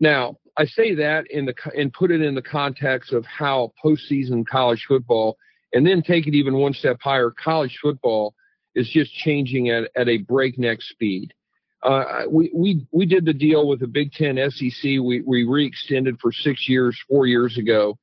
Now, 0.00 0.36
I 0.56 0.64
say 0.64 0.94
that 0.94 1.30
in 1.30 1.44
the 1.44 1.54
and 1.76 1.92
put 1.92 2.10
it 2.10 2.22
in 2.22 2.34
the 2.34 2.42
context 2.42 3.12
of 3.12 3.24
how 3.26 3.72
postseason 3.84 4.46
college 4.46 4.84
football, 4.88 5.36
and 5.74 5.86
then 5.86 6.02
take 6.02 6.26
it 6.26 6.34
even 6.34 6.54
one 6.54 6.72
step 6.72 6.98
higher, 7.00 7.30
college 7.30 7.78
football 7.82 8.34
is 8.74 8.88
just 8.88 9.12
changing 9.12 9.68
at, 9.68 9.90
at 9.96 10.08
a 10.08 10.18
breakneck 10.18 10.80
speed. 10.80 11.34
Uh, 11.82 12.22
we, 12.28 12.50
we, 12.54 12.86
we 12.92 13.06
did 13.06 13.24
the 13.24 13.32
deal 13.32 13.66
with 13.66 13.80
the 13.80 13.86
Big 13.86 14.12
Ten 14.12 14.38
SEC. 14.50 14.82
We, 14.84 15.22
we 15.26 15.44
re-extended 15.44 16.18
for 16.20 16.32
six 16.32 16.68
years, 16.68 16.98
four 17.08 17.26
years 17.26 17.58
ago. 17.58 17.98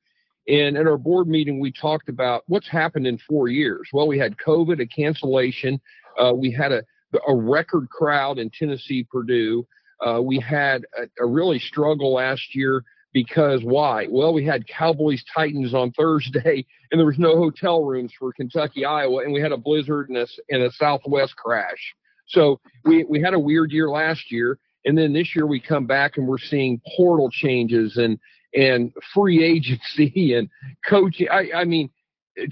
And 0.48 0.76
at 0.76 0.86
our 0.86 0.98
board 0.98 1.28
meeting, 1.28 1.60
we 1.60 1.72
talked 1.72 2.08
about 2.08 2.42
what's 2.46 2.68
happened 2.68 3.06
in 3.06 3.18
four 3.18 3.48
years. 3.48 3.88
Well, 3.92 4.06
we 4.06 4.18
had 4.18 4.36
COVID, 4.36 4.80
a 4.80 4.86
cancellation. 4.86 5.80
Uh, 6.18 6.32
we 6.34 6.50
had 6.50 6.72
a, 6.72 6.82
a 7.26 7.34
record 7.34 7.88
crowd 7.88 8.38
in 8.38 8.50
Tennessee, 8.50 9.06
Purdue. 9.10 9.66
Uh, 10.04 10.20
we 10.20 10.40
had 10.40 10.84
a, 10.98 11.22
a 11.22 11.26
really 11.26 11.58
struggle 11.58 12.14
last 12.14 12.54
year 12.54 12.84
because 13.12 13.62
why? 13.64 14.06
Well, 14.10 14.32
we 14.32 14.44
had 14.44 14.66
Cowboys 14.66 15.22
Titans 15.34 15.74
on 15.74 15.92
Thursday, 15.98 16.66
and 16.90 16.98
there 16.98 17.06
was 17.06 17.18
no 17.18 17.36
hotel 17.36 17.84
rooms 17.84 18.12
for 18.18 18.32
Kentucky 18.32 18.84
Iowa, 18.84 19.22
and 19.22 19.32
we 19.32 19.40
had 19.40 19.52
a 19.52 19.56
blizzard 19.56 20.08
and 20.08 20.18
a, 20.18 20.26
and 20.48 20.62
a 20.62 20.72
Southwest 20.72 21.36
crash. 21.36 21.94
So 22.30 22.60
we 22.84 23.04
we 23.04 23.20
had 23.20 23.34
a 23.34 23.38
weird 23.38 23.72
year 23.72 23.88
last 23.90 24.30
year, 24.30 24.58
and 24.84 24.96
then 24.96 25.12
this 25.12 25.34
year 25.34 25.46
we 25.46 25.60
come 25.60 25.86
back 25.86 26.16
and 26.16 26.26
we're 26.26 26.38
seeing 26.38 26.80
portal 26.96 27.30
changes 27.30 27.96
and 27.96 28.18
and 28.54 28.92
free 29.14 29.44
agency 29.44 30.34
and 30.36 30.48
coaching. 30.88 31.28
I, 31.30 31.50
I 31.54 31.64
mean, 31.64 31.90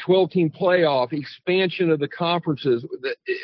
12 0.00 0.30
team 0.30 0.50
playoff 0.50 1.12
expansion 1.12 1.90
of 1.90 2.00
the 2.00 2.09
conferences. 2.09 2.84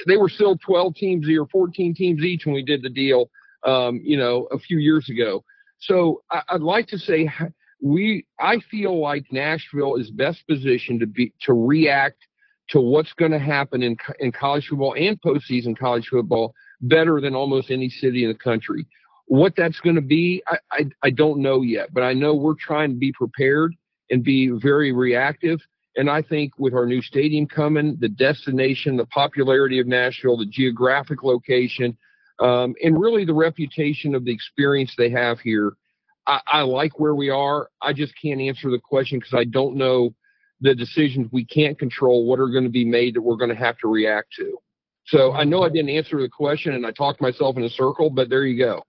They 0.06 0.16
were 0.16 0.28
still 0.28 0.56
12 0.58 0.94
teams 0.94 1.28
or 1.28 1.46
14 1.46 1.94
teams 1.94 2.22
each 2.22 2.44
when 2.44 2.54
we 2.54 2.62
did 2.62 2.82
the 2.82 2.90
deal, 2.90 3.30
um, 3.64 4.00
you 4.02 4.16
know, 4.16 4.48
a 4.50 4.58
few 4.58 4.78
years 4.78 5.08
ago. 5.08 5.44
So 5.78 6.22
I, 6.30 6.42
I'd 6.50 6.60
like 6.60 6.88
to 6.88 6.98
say 6.98 7.30
we, 7.80 8.26
I 8.40 8.58
feel 8.70 9.00
like 9.00 9.24
Nashville 9.30 9.96
is 9.96 10.10
best 10.10 10.46
positioned 10.48 11.00
to 11.00 11.06
be, 11.06 11.32
to 11.42 11.52
react 11.52 12.18
to 12.70 12.80
what's 12.80 13.12
going 13.12 13.32
to 13.32 13.38
happen 13.38 13.82
in, 13.82 13.96
in 14.20 14.32
college 14.32 14.66
football 14.68 14.94
and 14.98 15.20
postseason 15.20 15.78
college 15.78 16.08
football 16.08 16.54
better 16.80 17.20
than 17.20 17.34
almost 17.34 17.70
any 17.70 17.88
city 17.88 18.24
in 18.24 18.30
the 18.30 18.38
country. 18.38 18.86
What 19.26 19.54
that's 19.56 19.80
going 19.80 19.96
to 19.96 20.02
be, 20.02 20.42
I, 20.48 20.58
I, 20.70 20.84
I 21.04 21.10
don't 21.10 21.40
know 21.40 21.62
yet, 21.62 21.92
but 21.92 22.02
I 22.02 22.12
know 22.12 22.34
we're 22.34 22.54
trying 22.54 22.90
to 22.90 22.96
be 22.96 23.12
prepared 23.12 23.74
and 24.10 24.22
be 24.22 24.50
very 24.50 24.92
reactive. 24.92 25.60
And 25.96 26.10
I 26.10 26.22
think 26.22 26.58
with 26.58 26.74
our 26.74 26.86
new 26.86 27.00
stadium 27.00 27.46
coming, 27.46 27.96
the 28.00 28.08
destination, 28.08 28.96
the 28.96 29.06
popularity 29.06 29.78
of 29.78 29.86
Nashville, 29.86 30.36
the 30.36 30.46
geographic 30.46 31.22
location, 31.22 31.96
um, 32.40 32.74
and 32.82 33.00
really 33.00 33.24
the 33.24 33.34
reputation 33.34 34.14
of 34.14 34.24
the 34.24 34.32
experience 34.32 34.94
they 34.98 35.10
have 35.10 35.38
here, 35.40 35.74
I, 36.26 36.40
I 36.46 36.60
like 36.62 36.98
where 36.98 37.14
we 37.14 37.30
are. 37.30 37.70
I 37.80 37.92
just 37.92 38.12
can't 38.20 38.40
answer 38.40 38.70
the 38.70 38.80
question 38.80 39.18
because 39.18 39.34
I 39.34 39.44
don't 39.44 39.76
know 39.76 40.14
the 40.60 40.74
decisions 40.74 41.28
we 41.32 41.44
can't 41.44 41.78
control, 41.78 42.26
what 42.26 42.38
are 42.38 42.48
going 42.48 42.64
to 42.64 42.70
be 42.70 42.84
made 42.84 43.14
that 43.14 43.22
we're 43.22 43.36
going 43.36 43.50
to 43.50 43.56
have 43.56 43.76
to 43.78 43.88
react 43.88 44.32
to. 44.38 44.58
So 45.06 45.32
I 45.32 45.44
know 45.44 45.62
I 45.62 45.68
didn't 45.68 45.90
answer 45.90 46.20
the 46.20 46.28
question 46.28 46.74
and 46.74 46.86
I 46.86 46.90
talked 46.90 47.20
myself 47.20 47.56
in 47.56 47.64
a 47.64 47.70
circle, 47.70 48.08
but 48.10 48.30
there 48.30 48.46
you 48.46 48.58
go. 48.58 48.82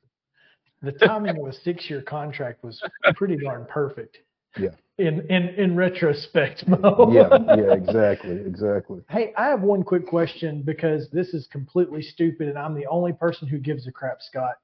The 0.81 0.93
timing 0.93 1.37
of 1.37 1.47
a 1.47 1.53
six-year 1.53 2.03
contract 2.03 2.63
was 2.63 2.81
pretty 3.15 3.37
darn 3.37 3.65
perfect. 3.65 4.19
Yeah. 4.57 4.69
In 4.97 5.25
in 5.29 5.49
in 5.57 5.75
retrospect, 5.75 6.65
Mo. 6.69 7.11
yeah, 7.11 7.55
yeah, 7.57 7.73
exactly, 7.73 8.31
exactly. 8.31 9.01
Hey, 9.09 9.33
I 9.37 9.47
have 9.47 9.61
one 9.61 9.83
quick 9.83 10.07
question 10.07 10.61
because 10.61 11.09
this 11.09 11.33
is 11.33 11.47
completely 11.47 12.01
stupid, 12.01 12.47
and 12.47 12.57
I'm 12.57 12.73
the 12.73 12.85
only 12.85 13.11
person 13.11 13.45
who 13.49 13.57
gives 13.57 13.87
a 13.87 13.91
crap, 13.91 14.21
Scott. 14.21 14.55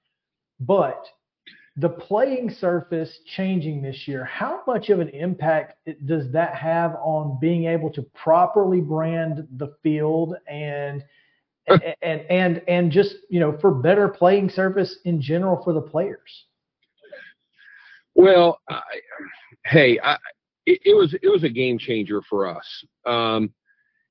But 0.62 1.06
the 1.78 1.90
playing 1.90 2.50
surface 2.50 3.20
changing 3.36 3.82
this 3.82 4.08
year, 4.08 4.26
how 4.26 4.62
much 4.68 4.90
of 4.90 5.00
an 5.00 5.10
impact 5.10 5.78
does 6.06 6.32
that 6.32 6.56
have 6.56 6.96
on 6.96 7.38
being 7.40 7.66
able 7.66 7.90
to 7.92 8.02
properly 8.14 8.82
brand 8.82 9.48
the 9.58 9.74
field 9.82 10.36
and 10.48 11.04
and 11.68 12.22
and 12.30 12.62
and 12.68 12.92
just 12.92 13.16
you 13.30 13.40
know 13.40 13.58
for 13.60 13.72
better 13.72 14.10
playing 14.10 14.50
surface 14.50 14.98
in 15.06 15.22
general 15.22 15.64
for 15.64 15.74
the 15.74 15.82
players? 15.82 16.46
Well, 18.16 18.60
I, 18.70 18.82
hey, 19.66 19.98
I, 20.04 20.18
it, 20.66 20.82
it, 20.84 20.94
was 20.96 21.14
it 21.14 21.30
was 21.30 21.44
a 21.44 21.50
game 21.50 21.78
changer 21.78 22.22
for 22.30 22.48
us, 22.48 22.84
um, 23.06 23.54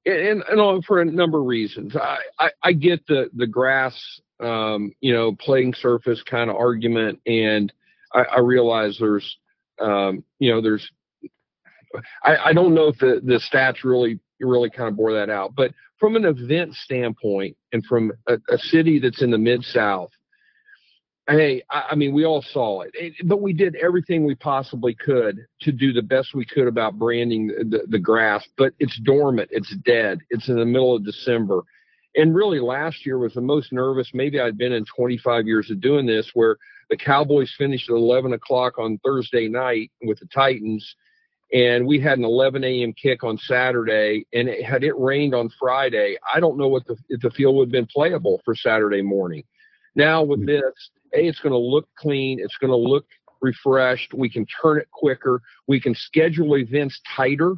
and, 0.06 0.42
and 0.48 0.84
for 0.84 1.02
a 1.02 1.04
number 1.04 1.38
of 1.38 1.46
reasons. 1.46 1.94
I, 1.94 2.18
I, 2.38 2.50
I 2.62 2.72
get 2.72 3.06
the 3.06 3.28
the 3.34 3.46
grass, 3.46 4.00
um, 4.40 4.92
you 5.00 5.12
know, 5.12 5.34
playing 5.34 5.74
surface 5.74 6.22
kind 6.22 6.50
of 6.50 6.56
argument, 6.56 7.20
and 7.26 7.72
I, 8.12 8.22
I 8.22 8.38
realize 8.40 8.96
there's, 8.98 9.36
um, 9.80 10.24
you 10.38 10.52
know, 10.52 10.60
there's. 10.60 10.88
I, 12.22 12.36
I 12.36 12.52
don't 12.52 12.74
know 12.74 12.88
if 12.88 12.98
the 12.98 13.20
the 13.24 13.40
stats 13.52 13.84
really 13.84 14.20
really 14.40 14.70
kind 14.70 14.88
of 14.88 14.96
bore 14.96 15.12
that 15.12 15.28
out, 15.28 15.54
but 15.54 15.72
from 15.98 16.16
an 16.16 16.24
event 16.24 16.74
standpoint, 16.74 17.56
and 17.72 17.84
from 17.84 18.12
a, 18.26 18.34
a 18.48 18.58
city 18.58 18.98
that's 18.98 19.22
in 19.22 19.30
the 19.30 19.38
mid 19.38 19.62
South 19.64 20.10
hey, 21.30 21.62
I, 21.70 21.88
I, 21.90 21.94
mean, 21.94 22.12
we 22.12 22.24
all 22.24 22.42
saw 22.42 22.82
it, 22.82 22.90
it, 22.94 23.14
but 23.24 23.40
we 23.40 23.52
did 23.52 23.76
everything 23.76 24.24
we 24.24 24.34
possibly 24.34 24.94
could 24.94 25.46
to 25.62 25.72
do 25.72 25.92
the 25.92 26.02
best 26.02 26.34
we 26.34 26.44
could 26.44 26.66
about 26.66 26.98
branding 26.98 27.48
the, 27.48 27.64
the, 27.64 27.86
the 27.88 27.98
grass. 27.98 28.46
But 28.56 28.74
it's 28.78 28.98
dormant, 29.00 29.48
it's 29.52 29.74
dead, 29.84 30.20
it's 30.30 30.48
in 30.48 30.56
the 30.56 30.64
middle 30.64 30.94
of 30.94 31.04
December. 31.04 31.62
And 32.16 32.34
really, 32.34 32.58
last 32.58 33.06
year 33.06 33.18
was 33.18 33.34
the 33.34 33.40
most 33.40 33.72
nervous 33.72 34.10
maybe 34.12 34.40
I'd 34.40 34.58
been 34.58 34.72
in 34.72 34.84
25 34.84 35.46
years 35.46 35.70
of 35.70 35.80
doing 35.80 36.06
this, 36.06 36.30
where 36.34 36.56
the 36.88 36.96
Cowboys 36.96 37.54
finished 37.56 37.88
at 37.88 37.94
11 37.94 38.32
o'clock 38.32 38.78
on 38.78 38.98
Thursday 39.04 39.48
night 39.48 39.92
with 40.02 40.18
the 40.18 40.26
Titans, 40.26 40.96
and 41.52 41.86
we 41.86 42.00
had 42.00 42.18
an 42.18 42.24
11 42.24 42.64
a.m. 42.64 42.92
kick 42.92 43.22
on 43.22 43.38
Saturday. 43.38 44.26
And 44.32 44.48
it, 44.48 44.64
had 44.64 44.82
it 44.82 44.98
rained 44.98 45.34
on 45.34 45.50
Friday, 45.58 46.16
I 46.32 46.40
don't 46.40 46.58
know 46.58 46.68
what 46.68 46.86
the 46.86 46.96
if 47.08 47.20
the 47.20 47.30
field 47.30 47.56
would 47.56 47.66
have 47.66 47.72
been 47.72 47.86
playable 47.86 48.40
for 48.44 48.54
Saturday 48.56 49.02
morning. 49.02 49.44
Now 49.94 50.22
with 50.22 50.40
hmm. 50.40 50.46
this, 50.46 50.90
a, 51.14 51.26
it's 51.26 51.40
going 51.40 51.52
to 51.52 51.58
look 51.58 51.88
clean. 51.96 52.40
It's 52.40 52.56
going 52.56 52.70
to 52.70 52.76
look 52.76 53.06
refreshed. 53.40 54.14
We 54.14 54.28
can 54.28 54.46
turn 54.46 54.78
it 54.78 54.90
quicker. 54.90 55.42
We 55.66 55.80
can 55.80 55.94
schedule 55.94 56.56
events 56.56 57.00
tighter 57.16 57.54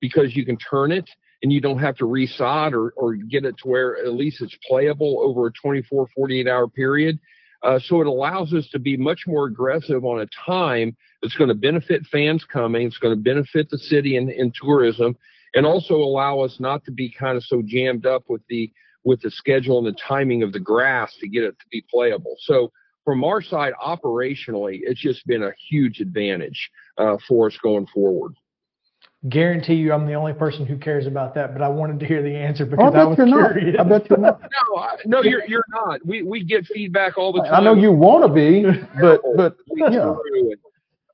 because 0.00 0.36
you 0.36 0.44
can 0.44 0.56
turn 0.58 0.92
it 0.92 1.08
and 1.42 1.52
you 1.52 1.60
don't 1.60 1.78
have 1.78 1.96
to 1.96 2.04
resod 2.04 2.72
or, 2.72 2.92
or 2.96 3.14
get 3.14 3.44
it 3.44 3.56
to 3.58 3.68
where 3.68 3.98
at 3.98 4.12
least 4.14 4.42
it's 4.42 4.56
playable 4.68 5.20
over 5.22 5.46
a 5.46 5.52
24, 5.52 6.08
48 6.14 6.48
hour 6.48 6.68
period. 6.68 7.18
Uh, 7.62 7.78
so 7.78 8.00
it 8.00 8.06
allows 8.06 8.52
us 8.52 8.68
to 8.70 8.78
be 8.78 8.96
much 8.96 9.20
more 9.26 9.46
aggressive 9.46 10.04
on 10.04 10.20
a 10.20 10.26
time 10.46 10.96
that's 11.20 11.36
going 11.36 11.48
to 11.48 11.54
benefit 11.54 12.02
fans 12.12 12.44
coming. 12.44 12.86
It's 12.86 12.98
going 12.98 13.16
to 13.16 13.22
benefit 13.22 13.70
the 13.70 13.78
city 13.78 14.16
and, 14.16 14.28
and 14.30 14.54
tourism 14.54 15.16
and 15.54 15.66
also 15.66 15.94
allow 15.94 16.40
us 16.40 16.56
not 16.60 16.84
to 16.84 16.92
be 16.92 17.10
kind 17.10 17.36
of 17.36 17.42
so 17.42 17.62
jammed 17.64 18.06
up 18.06 18.24
with 18.28 18.42
the 18.48 18.70
with 19.04 19.20
the 19.22 19.30
schedule 19.30 19.78
and 19.78 19.86
the 19.86 19.98
timing 20.06 20.42
of 20.42 20.52
the 20.52 20.60
grass 20.60 21.16
to 21.20 21.28
get 21.28 21.44
it 21.44 21.56
to 21.60 21.64
be 21.70 21.84
playable. 21.88 22.34
So 22.40 22.72
from 23.04 23.22
our 23.22 23.40
side, 23.40 23.72
operationally, 23.80 24.80
it's 24.82 25.00
just 25.00 25.24
been 25.28 25.44
a 25.44 25.52
huge 25.70 26.00
advantage 26.00 26.70
uh, 26.98 27.16
for 27.28 27.46
us 27.46 27.56
going 27.62 27.86
forward. 27.86 28.34
Guarantee 29.28 29.74
you, 29.74 29.92
I'm 29.92 30.06
the 30.06 30.14
only 30.14 30.34
person 30.34 30.66
who 30.66 30.76
cares 30.76 31.06
about 31.06 31.34
that, 31.34 31.52
but 31.52 31.62
I 31.62 31.68
wanted 31.68 31.98
to 32.00 32.06
hear 32.06 32.22
the 32.22 32.36
answer 32.36 32.64
because 32.64 32.94
I, 32.94 33.00
I 33.00 33.04
was 33.04 33.16
curious. 33.16 33.74
Not. 33.76 33.86
I 33.86 33.88
bet 33.88 34.10
you're 34.10 34.18
not. 34.18 34.40
no, 34.70 34.78
I, 34.78 34.96
no, 35.04 35.22
you're 35.22 35.44
you're 35.48 35.64
not. 35.70 36.04
We 36.06 36.22
we 36.22 36.44
get 36.44 36.66
feedback 36.66 37.18
all 37.18 37.32
the 37.32 37.42
time. 37.42 37.54
I 37.54 37.60
know 37.60 37.74
you 37.74 37.90
want 37.92 38.24
to 38.24 38.32
be, 38.32 38.62
but 39.00 39.22
but 39.36 39.56
yeah. 39.90 40.14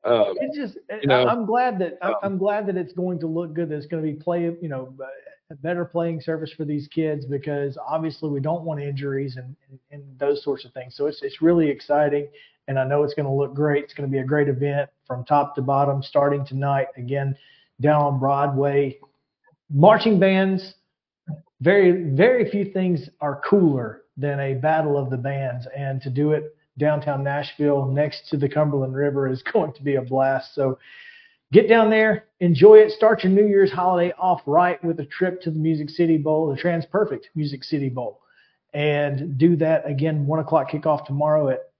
Um, 0.05 0.35
it 0.41 0.53
just, 0.53 0.79
you 1.01 1.07
know, 1.07 1.27
I'm 1.29 1.47
glad 1.47 1.79
that 1.79 1.97
um, 2.03 2.15
I'm 2.25 2.39
glad 2.39 2.67
that 2.67 2.77
it's 2.77 2.93
going 2.93 3.21
to 3.21 3.29
look 3.29 3.55
good. 3.55 3.69
That 3.69 3.77
it's 3.77 3.87
going 3.87 4.05
to 4.05 4.13
be 4.13 4.21
play, 4.21 4.43
you 4.61 4.69
know, 4.69 4.93
a 5.51 5.55
better 5.55 5.85
playing 5.85 6.21
surface 6.21 6.53
for 6.57 6.65
these 6.65 6.89
kids 6.89 7.25
because 7.25 7.79
obviously 7.87 8.29
we 8.31 8.41
don't 8.41 8.65
want 8.65 8.83
injuries 8.83 9.37
and, 9.37 9.55
and, 9.71 9.79
and 9.93 10.19
those 10.19 10.43
sorts 10.43 10.65
of 10.65 10.73
things. 10.73 10.97
So 10.97 11.07
it's 11.07 11.23
it's 11.23 11.41
really 11.41 11.69
exciting, 11.71 12.27
and 12.67 12.81
I 12.81 12.85
know 12.85 13.05
it's 13.05 13.15
going 13.15 13.27
to 13.27 13.33
look 13.33 13.55
great. 13.55 13.85
It's 13.85 13.95
going 13.95 14.09
to 14.09 14.13
be 14.13 14.19
a 14.19 14.25
great 14.25 14.49
event 14.49 14.91
from 15.07 15.25
top 15.25 15.55
to 15.55 15.63
bottom, 15.63 16.03
starting 16.03 16.45
tonight 16.45 16.89
again 16.97 17.37
down 17.83 18.03
on 18.03 18.19
Broadway. 18.19 18.99
Marching 19.71 20.19
bands, 20.19 20.75
very 21.61 22.15
very 22.15 22.51
few 22.51 22.73
things 22.73 23.09
are 23.21 23.43
cooler 23.49 24.03
than 24.17 24.41
a 24.41 24.55
battle 24.55 24.97
of 24.97 25.11
the 25.11 25.17
bands, 25.17 25.67
and 25.77 26.01
to 26.03 26.11
do 26.11 26.33
it 26.33 26.57
downtown 26.79 27.23
Nashville 27.23 27.87
next 27.87 28.29
to 28.31 28.37
the 28.37 28.49
Cumberland 28.49 28.95
River 28.95 29.29
is 29.29 29.43
going 29.53 29.73
to 29.75 29.83
be 29.83 29.97
a 29.97 30.03
blast. 30.03 30.55
So 30.55 30.79
Get 31.53 31.69
down 31.69 31.91
there, 31.91 32.25
enjoy 32.41 32.77
it. 32.77 32.93
Start 32.93 33.23
your 33.23 33.31
New 33.31 33.47
Year's 33.47 33.71
holiday 33.71 34.15
off 34.19 34.41
right 34.47 34.83
with 34.83 34.99
a 35.01 35.05
trip 35.05 35.43
to 35.43 35.51
the 35.51 35.59
Music 35.59 35.91
City 35.91 36.17
Bowl, 36.17 36.49
the 36.49 36.61
TransPerfect 36.61 37.25
Music 37.35 37.63
City 37.63 37.91
Bowl, 37.91 38.23
and 38.73 39.37
do 39.37 39.55
that 39.57 39.87
again. 39.87 40.27
One 40.27 40.39
o'clock 40.39 40.71
kickoff 40.71 41.05
tomorrow 41.05 41.51
at 41.51 41.72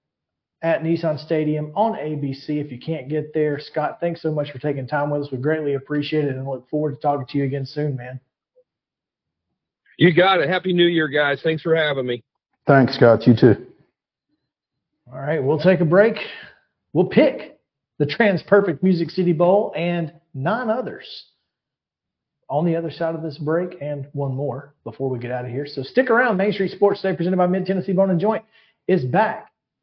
at 0.63 0.81
Nissan 0.81 1.19
Stadium 1.23 1.71
on 1.75 1.93
ABC. 1.93 2.49
If 2.49 2.71
you 2.71 2.79
can't 2.79 3.09
get 3.09 3.33
there, 3.33 3.59
Scott, 3.59 3.97
thanks 3.99 4.21
so 4.21 4.31
much 4.31 4.49
for 4.49 4.59
taking 4.59 4.87
time 4.87 5.09
with 5.09 5.23
us. 5.23 5.31
We 5.31 5.37
greatly 5.37 5.73
appreciate 5.73 6.25
it 6.25 6.35
and 6.35 6.47
look 6.47 6.67
forward 6.69 6.95
to 6.95 7.01
talking 7.01 7.27
to 7.27 7.37
you 7.37 7.43
again 7.43 7.65
soon, 7.65 7.97
man. 7.97 8.19
You 9.97 10.13
got 10.13 10.39
it. 10.39 10.49
Happy 10.49 10.73
New 10.73 10.87
Year, 10.87 11.07
guys. 11.09 11.41
Thanks 11.43 11.61
for 11.61 11.75
having 11.75 12.07
me. 12.07 12.23
Thanks, 12.65 12.95
Scott. 12.95 13.27
You 13.27 13.35
too. 13.35 13.67
All 15.11 15.19
right, 15.19 15.43
we'll 15.43 15.59
take 15.59 15.81
a 15.81 15.85
break. 15.85 16.15
We'll 16.93 17.05
pick 17.05 17.59
the 17.99 18.05
TransPerfect 18.05 18.81
Music 18.81 19.11
City 19.11 19.33
Bowl, 19.33 19.71
and 19.75 20.13
nine 20.33 20.69
others. 20.69 21.05
on 22.49 22.65
the 22.65 22.75
other 22.75 22.91
side 22.91 23.15
of 23.15 23.21
this 23.21 23.37
break 23.37 23.77
and 23.81 24.07
one 24.13 24.33
more 24.33 24.73
before 24.83 25.09
we 25.09 25.17
get 25.19 25.31
out 25.31 25.45
of 25.45 25.51
here. 25.51 25.65
So 25.65 25.81
stick 25.81 26.09
around. 26.09 26.37
Main 26.37 26.53
Street 26.53 26.71
Sports 26.71 27.01
Day, 27.01 27.15
presented 27.15 27.37
by 27.37 27.47
Mid 27.47 27.65
Tennessee 27.65 27.93
Bone 27.93 28.09
and 28.11 28.19
Joint, 28.19 28.43
is 28.87 29.05
back 29.05 29.52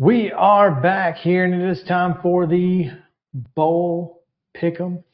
We 0.00 0.32
are 0.32 0.70
back 0.70 1.18
here, 1.18 1.44
and 1.44 1.52
it 1.52 1.60
is 1.60 1.82
time 1.82 2.20
for 2.22 2.46
the 2.46 2.90
Bowl 3.54 4.22
Pick'em 4.56 5.04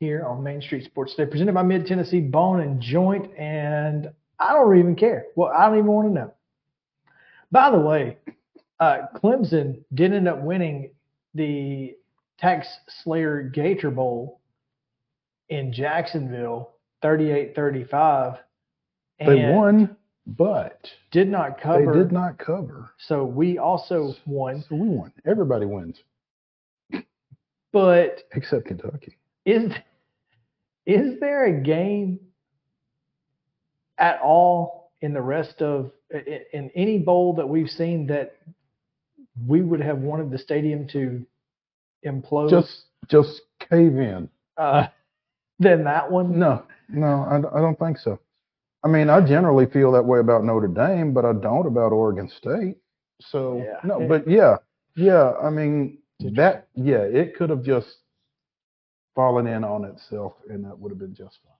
here 0.00 0.24
on 0.24 0.42
Main 0.42 0.60
Street 0.60 0.84
Sports 0.86 1.14
Day, 1.14 1.24
presented 1.24 1.54
by 1.54 1.62
Mid 1.62 1.86
Tennessee 1.86 2.18
Bone 2.18 2.60
and 2.60 2.80
Joint. 2.80 3.32
And 3.38 4.10
I 4.40 4.54
don't 4.54 4.76
even 4.76 4.96
care. 4.96 5.26
Well, 5.36 5.52
I 5.56 5.68
don't 5.68 5.78
even 5.78 5.86
want 5.92 6.08
to 6.08 6.14
know. 6.14 6.34
By 7.52 7.70
the 7.70 7.78
way, 7.78 8.18
uh, 8.80 9.02
Clemson 9.14 9.84
did 9.94 10.12
end 10.12 10.26
up 10.26 10.42
winning 10.42 10.90
the 11.34 11.94
Tax 12.40 12.66
Slayer 13.04 13.40
Gator 13.40 13.92
Bowl 13.92 14.40
in 15.48 15.72
Jacksonville, 15.72 16.72
38-35. 17.04 18.40
They 19.20 19.48
won, 19.52 19.96
but 20.26 20.90
Did 21.14 21.28
not 21.30 21.60
cover. 21.60 21.92
they 21.92 21.98
did 22.00 22.10
not 22.10 22.38
cover. 22.38 22.90
So 22.98 23.24
we 23.24 23.56
also 23.58 24.16
won. 24.26 24.64
So 24.68 24.74
we 24.74 24.88
won. 24.88 25.12
Everybody 25.24 25.64
wins 25.64 26.02
But 27.72 28.24
except 28.32 28.66
Kentucky. 28.66 29.16
is 29.46 29.72
is 30.86 31.20
there 31.20 31.44
a 31.46 31.60
game 31.62 32.18
at 33.96 34.20
all 34.20 34.90
in 35.02 35.12
the 35.14 35.22
rest 35.22 35.62
of 35.62 35.92
in, 36.52 36.70
any 36.74 36.98
bowl 36.98 37.34
that 37.34 37.48
we've 37.48 37.70
seen 37.70 38.08
that 38.08 38.36
we 39.46 39.62
would 39.62 39.80
have 39.80 39.98
wanted 39.98 40.32
the 40.32 40.38
stadium 40.38 40.86
to 40.88 41.24
implode 42.04 42.50
Just 42.50 42.86
just 43.08 43.42
cave 43.70 43.96
in. 43.98 44.28
uh, 44.56 44.88
than 45.60 45.84
that 45.84 46.10
one? 46.10 46.38
No, 46.40 46.64
no, 46.88 47.06
I, 47.06 47.36
I 47.36 47.60
don't 47.60 47.78
think 47.78 47.98
so. 47.98 48.18
I 48.84 48.88
mean, 48.88 49.08
I 49.08 49.20
generally 49.26 49.66
feel 49.66 49.92
that 49.92 50.04
way 50.04 50.18
about 50.18 50.44
Notre 50.44 50.68
Dame, 50.68 51.14
but 51.14 51.24
I 51.24 51.32
don't 51.32 51.66
about 51.66 51.92
Oregon 51.92 52.28
State. 52.28 52.76
So 53.20 53.58
Yeah. 53.64 53.80
no, 53.84 54.06
but 54.06 54.28
yeah, 54.28 54.58
yeah. 54.96 55.32
I 55.42 55.48
mean 55.50 55.98
that, 56.20 56.68
yeah, 56.74 56.98
it 57.02 57.34
could 57.36 57.50
have 57.50 57.62
just 57.62 57.88
fallen 59.14 59.46
in 59.46 59.64
on 59.64 59.84
itself, 59.84 60.34
and 60.50 60.64
that 60.64 60.78
would 60.78 60.90
have 60.90 60.98
been 60.98 61.14
just 61.14 61.38
fine. 61.42 61.52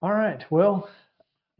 All 0.00 0.16
right. 0.16 0.44
Well, 0.50 0.88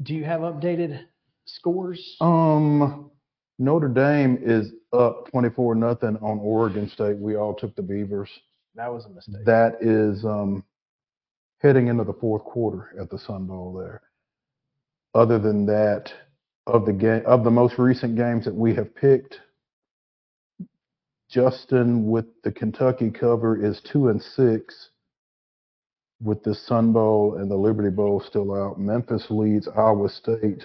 do 0.03 0.15
you 0.15 0.25
have 0.25 0.41
updated 0.43 1.01
scores? 1.45 2.17
Um, 2.21 3.11
Notre 3.59 3.89
Dame 3.89 4.39
is 4.41 4.73
up 4.93 5.29
twenty-four 5.31 5.75
nothing 5.75 6.17
on 6.19 6.39
Oregon 6.39 6.89
State. 6.89 7.19
We 7.19 7.37
all 7.37 7.53
took 7.53 7.75
the 7.75 7.83
Beavers. 7.83 8.31
That 8.77 8.93
was 8.93 9.05
a 9.07 9.09
mistake. 9.11 9.45
That 9.45 9.79
is 9.81 10.25
um, 10.25 10.65
heading 11.59 11.89
into 11.89 12.05
the 12.05 12.13
fourth 12.13 12.45
quarter 12.45 12.95
at 13.01 13.11
the 13.11 13.19
Sun 13.19 13.47
Bowl 13.47 13.73
there. 13.73 14.03
Other 15.15 15.39
than 15.39 15.67
that, 15.67 16.13
of 16.67 16.85
the 16.85 16.93
game 16.93 17.23
of 17.27 17.45
the 17.45 17.51
most 17.51 17.79
recent 17.79 18.15
games 18.17 18.45
that 18.45 18.55
we 18.55 18.75
have 18.75 18.95
picked, 18.95 19.41
Justin 21.31 22.11
with 22.11 22.27
the 22.43 22.53
Kentucky 22.53 23.11
cover 23.11 23.63
is 23.65 23.81
two 23.91 24.09
and 24.09 24.23
six. 24.23 24.91
With 26.21 26.43
the 26.43 26.55
Sun 26.55 26.93
Bowl 26.93 27.37
and 27.37 27.49
the 27.51 27.57
Liberty 27.57 27.91
Bowl 27.91 28.21
still 28.21 28.53
out, 28.53 28.79
Memphis 28.79 29.27
leads 29.31 29.69
Iowa 29.69 30.09
State 30.09 30.65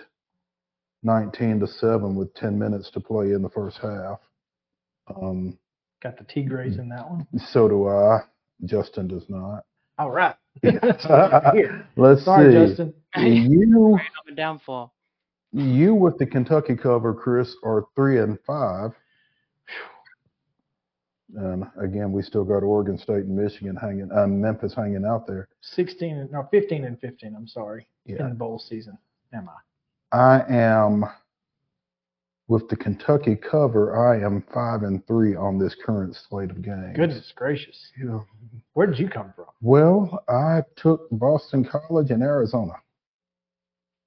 19 1.03 1.59
to 1.59 1.67
seven 1.67 2.15
with 2.15 2.33
10 2.33 2.57
minutes 2.57 2.89
to 2.91 2.99
play 2.99 3.33
in 3.33 3.41
the 3.41 3.49
first 3.49 3.77
half. 3.77 4.19
Um, 5.15 5.57
Got 6.01 6.17
the 6.17 6.23
Tigers 6.23 6.77
in 6.77 6.89
that 6.89 7.09
one. 7.09 7.27
so 7.51 7.67
do 7.67 7.87
I. 7.87 8.21
Justin 8.65 9.07
does 9.07 9.25
not. 9.29 9.63
All 9.97 10.11
right. 10.11 10.35
Let's 10.63 11.03
Sorry, 12.25 12.51
see. 12.51 12.67
Justin. 12.67 12.93
You 13.17 13.95
of 14.27 14.31
a 14.31 14.35
downfall. 14.35 14.93
You 15.51 15.93
with 15.93 16.17
the 16.17 16.25
Kentucky 16.25 16.75
cover, 16.75 17.13
Chris, 17.13 17.55
are 17.63 17.85
three 17.95 18.19
and 18.19 18.39
five. 18.45 18.91
And 21.35 21.65
again, 21.79 22.11
we 22.11 22.21
still 22.21 22.43
got 22.43 22.63
Oregon 22.63 22.97
State 22.97 23.25
and 23.25 23.35
Michigan 23.35 23.75
hanging, 23.75 24.09
uh, 24.15 24.27
Memphis 24.27 24.73
hanging 24.75 25.05
out 25.05 25.25
there. 25.25 25.47
16 25.61 26.29
no 26.31 26.47
15 26.51 26.85
and 26.85 26.99
15. 26.99 27.35
I'm 27.35 27.47
sorry. 27.47 27.87
Yeah. 28.05 28.21
In 28.21 28.29
the 28.29 28.35
bowl 28.35 28.59
season. 28.59 28.97
Am 29.33 29.49
I? 29.49 30.15
I 30.15 30.43
am 30.47 31.05
with 32.47 32.67
the 32.69 32.75
Kentucky 32.75 33.35
cover. 33.35 34.11
I 34.11 34.23
am 34.23 34.43
five 34.53 34.83
and 34.83 35.05
three 35.07 35.35
on 35.35 35.57
this 35.57 35.75
current 35.85 36.15
slate 36.15 36.51
of 36.51 36.61
games. 36.61 36.95
Goodness 36.95 37.31
gracious. 37.35 37.91
Yeah. 38.01 38.19
Where 38.73 38.87
did 38.87 38.99
you 38.99 39.07
come 39.07 39.33
from? 39.35 39.45
Well, 39.61 40.23
I 40.27 40.61
took 40.75 41.07
Boston 41.11 41.65
College 41.65 42.11
in 42.11 42.21
Arizona. 42.21 42.73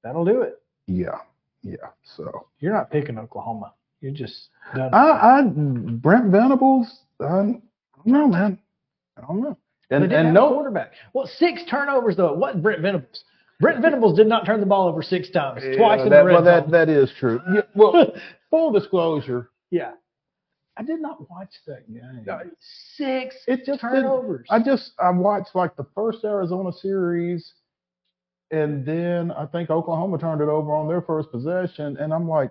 That'll 0.03 0.25
do 0.25 0.43
it. 0.43 0.63
Yeah, 0.87 1.19
yeah. 1.63 1.89
So 2.17 2.47
You're 2.61 2.73
not 2.73 2.91
picking 2.91 3.19
Oklahoma. 3.19 3.73
You're 4.01 4.13
just 4.13 4.51
done. 4.75 4.93
I, 4.93 5.39
I 5.39 5.43
Brent 5.43 6.31
Venables. 6.31 7.01
I 7.21 7.25
don't 7.25 7.63
know, 8.05 8.29
man. 8.29 8.59
I 9.17 9.23
don't 9.23 9.41
know. 9.41 9.57
And 9.91 10.13
and 10.13 10.35
no, 10.35 10.51
quarterback. 10.51 10.93
Well, 11.13 11.27
six 11.27 11.63
turnovers 11.71 12.17
though. 12.17 12.35
What 12.35 12.63
Brent 12.63 12.83
Venables. 12.83 13.25
Brent 13.61 13.81
Venables 13.81 14.17
did 14.17 14.27
not 14.27 14.45
turn 14.45 14.61
the 14.61 14.67
ball 14.67 14.89
over 14.89 15.03
six 15.03 15.31
times, 15.31 15.63
twice 15.77 15.99
Yeah, 15.99 16.05
in 16.05 16.11
that, 16.11 16.19
the 16.19 16.25
red 16.25 16.33
well, 16.35 16.45
that 16.45 16.71
that 16.71 16.89
is 16.89 17.11
true. 17.19 17.41
Yeah, 17.55 17.63
well, 17.75 18.13
full 18.51 18.71
disclosure, 18.71 19.51
yeah, 19.71 19.93
I 20.77 20.83
did 20.83 21.01
not 21.01 21.29
watch 21.31 21.55
that 21.67 21.91
game. 21.91 22.25
No, 22.27 22.41
six 22.97 23.37
It 23.47 23.65
just 23.65 23.81
turnovers. 23.81 24.47
I 24.51 24.63
just 24.63 24.93
I 24.99 25.11
watched 25.11 25.55
like 25.55 25.75
the 25.77 25.87
first 25.95 26.23
Arizona 26.25 26.71
series, 26.73 27.55
and 28.51 28.85
then 28.85 29.31
I 29.31 29.47
think 29.47 29.71
Oklahoma 29.71 30.19
turned 30.19 30.43
it 30.43 30.49
over 30.49 30.75
on 30.75 30.87
their 30.87 31.01
first 31.03 31.31
possession, 31.31 31.97
and 31.97 32.13
I'm 32.13 32.29
like, 32.29 32.51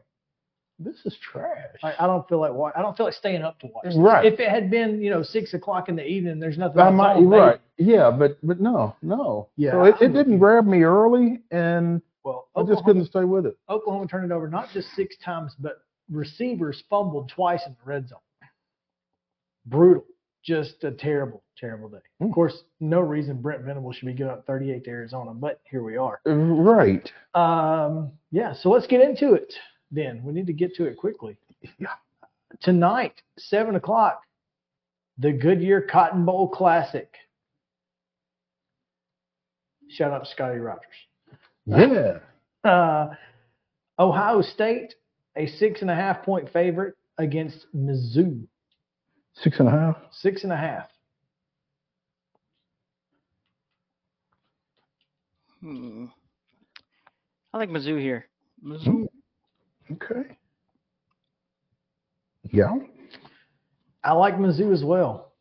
this 0.80 0.96
is 1.06 1.18
trash. 1.22 1.78
I, 1.84 1.94
I 2.00 2.08
don't 2.08 2.28
feel 2.28 2.40
like 2.40 2.52
I 2.76 2.82
don't 2.82 2.96
feel 2.98 3.06
like 3.06 3.16
staying 3.16 3.42
up 3.44 3.60
to 3.60 3.68
watch. 3.68 3.86
this. 3.86 3.96
Right. 3.98 4.26
If 4.26 4.40
it 4.40 4.50
had 4.50 4.70
been 4.70 5.02
you 5.02 5.10
know 5.10 5.24
six 5.24 5.54
o'clock 5.54 5.88
in 5.90 5.96
the 5.96 6.06
evening, 6.06 6.40
there's 6.40 6.58
nothing. 6.58 6.82
I 6.82 6.90
might, 6.90 7.14
on, 7.16 7.30
maybe. 7.30 7.40
right. 7.42 7.62
Yeah, 7.78 8.12
but 8.12 8.38
but 8.44 8.60
no, 8.60 8.96
no. 9.02 9.50
Yeah, 9.56 9.72
So 9.72 9.84
it, 9.86 9.96
it 10.02 10.14
didn't 10.14 10.40
grab 10.40 10.66
me 10.66 10.84
early, 10.84 11.42
and 11.52 12.02
Well, 12.24 12.48
I 12.56 12.64
just 12.64 12.84
couldn't 12.84 13.06
stay 13.06 13.24
with 13.24 13.46
it. 13.46 13.58
Oklahoma 13.70 14.08
turned 14.08 14.32
it 14.32 14.36
over 14.36 14.50
not 14.50 14.70
just 14.74 14.90
six 14.96 15.16
times, 15.24 15.54
but 15.60 15.78
receivers 16.12 16.84
fumbled 16.90 17.30
twice 17.30 17.62
in 17.66 17.74
the 17.74 17.90
red 17.90 18.08
zone. 18.10 18.20
Brutal. 19.66 20.06
Just 20.44 20.84
a 20.84 20.92
terrible, 20.92 21.42
terrible 21.58 21.90
day. 21.90 21.98
Hmm. 22.20 22.26
Of 22.28 22.32
course, 22.34 22.64
no 22.80 23.00
reason 23.00 23.42
Brent 23.42 23.64
Venables 23.64 23.96
should 23.96 24.06
be 24.06 24.14
giving 24.14 24.32
up 24.32 24.46
38 24.46 24.84
to 24.84 24.90
Arizona, 24.92 25.34
but 25.34 25.60
here 25.70 25.84
we 25.84 25.98
are. 25.98 26.20
Right. 26.26 27.12
Um, 27.34 28.12
yeah, 28.32 28.54
so 28.54 28.70
let's 28.70 28.86
get 28.86 29.02
into 29.02 29.34
it 29.34 29.52
then. 29.92 30.24
We 30.24 30.34
need 30.34 30.48
to 30.48 30.54
get 30.54 30.76
to 30.76 30.86
it 30.86 30.98
quickly. 30.98 31.38
Yeah. 31.80 31.88
Tonight, 32.62 33.22
7 33.38 33.76
o'clock, 33.76 34.22
the 35.18 35.32
Goodyear 35.32 35.82
Cotton 35.82 36.26
Bowl 36.26 36.50
Classic. 36.50 37.12
Shout 39.90 40.12
out 40.12 40.26
to 40.26 40.30
Scotty 40.30 40.58
Rogers. 40.60 40.84
Yeah. 41.66 42.20
Uh, 42.64 43.14
Ohio 44.00 44.42
State, 44.42 44.96
a 45.36 45.48
six 45.48 45.82
and 45.82 45.92
a 45.92 45.96
half 45.96 46.24
point 46.24 46.52
favorite 46.52 46.96
against 47.18 47.66
Mizzou. 47.76 48.46
Six 49.36 49.60
and 49.60 49.68
a 49.68 49.72
half. 49.72 49.98
Six 50.12 50.44
and 50.44 50.52
a 50.52 50.58
half. 50.58 50.88
Hmm. 55.62 56.06
I 57.54 57.58
like 57.58 57.70
Mizzou 57.70 58.00
here. 58.00 58.28
Mizzou. 58.64 59.08
Okay. 59.92 60.38
Yeah. 62.52 62.74
I 64.04 64.14
like 64.14 64.38
Mizzou 64.38 64.74
as 64.74 64.84
well. 64.84 65.34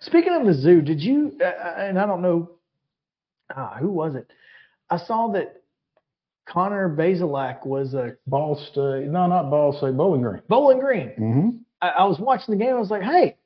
Speaking 0.00 0.32
of 0.32 0.42
Mizzou, 0.42 0.84
did 0.84 1.00
you, 1.00 1.32
uh, 1.40 1.44
and 1.76 1.98
I 1.98 2.06
don't 2.06 2.22
know, 2.22 2.52
ah, 3.54 3.76
who 3.78 3.90
was 3.90 4.14
it? 4.14 4.30
I 4.88 4.96
saw 4.96 5.30
that 5.32 5.62
Connor 6.48 6.88
Bazelak 6.88 7.66
was 7.66 7.94
a 7.94 8.16
Ball 8.26 8.56
State. 8.70 9.08
No, 9.08 9.26
not 9.26 9.50
Ball 9.50 9.76
State. 9.76 9.96
Bowling 9.96 10.22
Green. 10.22 10.42
Bowling 10.48 10.80
Green. 10.80 11.08
Mm-hmm. 11.18 11.48
I, 11.82 11.88
I 11.90 12.04
was 12.04 12.18
watching 12.18 12.56
the 12.56 12.64
game. 12.64 12.74
I 12.74 12.78
was 12.80 12.90
like, 12.90 13.02
hey, 13.02 13.36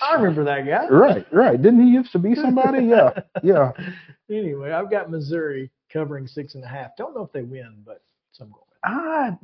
I 0.00 0.14
remember 0.14 0.44
that 0.44 0.66
guy. 0.66 0.86
Right, 0.88 1.26
right. 1.32 1.60
Didn't 1.60 1.84
he 1.84 1.92
used 1.92 2.12
to 2.12 2.18
be 2.18 2.34
somebody? 2.34 2.86
yeah, 2.86 3.10
yeah. 3.42 3.72
Anyway, 4.30 4.72
I've 4.72 4.90
got 4.90 5.10
Missouri 5.10 5.70
covering 5.92 6.26
six 6.26 6.54
and 6.54 6.64
a 6.64 6.68
half. 6.68 6.96
Don't 6.96 7.14
know 7.14 7.22
if 7.22 7.32
they 7.32 7.42
win, 7.42 7.82
but 7.84 8.02
some 8.32 8.50
goal. 8.50 8.66
I, 8.84 9.36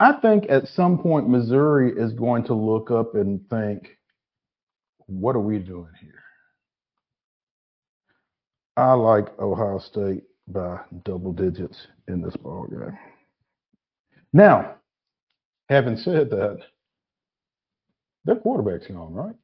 I 0.00 0.12
think 0.20 0.46
at 0.48 0.66
some 0.68 0.98
point 0.98 1.28
Missouri 1.28 1.92
is 1.96 2.12
going 2.12 2.44
to 2.44 2.54
look 2.54 2.90
up 2.90 3.14
and 3.14 3.40
think, 3.48 3.96
what 5.06 5.36
are 5.36 5.40
we 5.40 5.58
doing 5.58 5.92
here? 6.00 6.22
I 8.76 8.94
like 8.94 9.38
Ohio 9.38 9.78
State 9.78 10.24
by 10.48 10.80
double 11.04 11.32
digits 11.32 11.86
in 12.08 12.22
this 12.22 12.36
ball 12.36 12.66
game. 12.66 12.98
Now, 14.32 14.76
having 15.68 15.96
said 15.96 16.30
that, 16.30 16.58
their 18.24 18.36
quarterback's 18.36 18.86
gone, 18.86 19.12
right? 19.12 19.34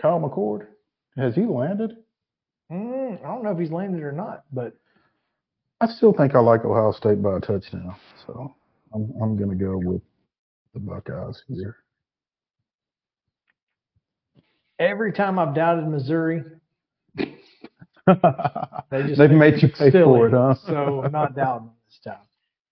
Kyle 0.00 0.20
McCord. 0.20 0.66
Has 1.16 1.34
he 1.34 1.42
landed? 1.42 1.96
Mm, 2.70 3.24
I 3.24 3.26
don't 3.26 3.42
know 3.44 3.52
if 3.52 3.58
he's 3.58 3.70
landed 3.70 4.02
or 4.02 4.12
not, 4.12 4.44
but 4.52 4.74
I 5.84 5.92
still 5.92 6.12
think 6.12 6.34
I 6.34 6.40
like 6.40 6.64
Ohio 6.64 6.92
State 6.92 7.22
by 7.22 7.36
a 7.36 7.40
touchdown. 7.40 7.94
So 8.26 8.54
I'm 8.94 9.12
I'm 9.22 9.36
gonna 9.36 9.54
go 9.54 9.76
with 9.78 10.02
the 10.72 10.80
Buckeyes 10.80 11.42
here. 11.48 11.76
every 14.78 15.12
time 15.12 15.38
I've 15.38 15.54
doubted 15.54 15.86
Missouri, 15.88 16.42
they 17.16 17.26
just 19.06 19.18
They've 19.18 19.30
made 19.30 19.62
you 19.62 19.68
pay 19.68 19.90
silly. 19.90 20.02
for 20.04 20.26
it, 20.28 20.32
huh? 20.32 20.54
so 20.66 21.02
I'm 21.04 21.12
not 21.12 21.36
doubting 21.36 21.70
this 21.86 22.00
time. 22.04 22.22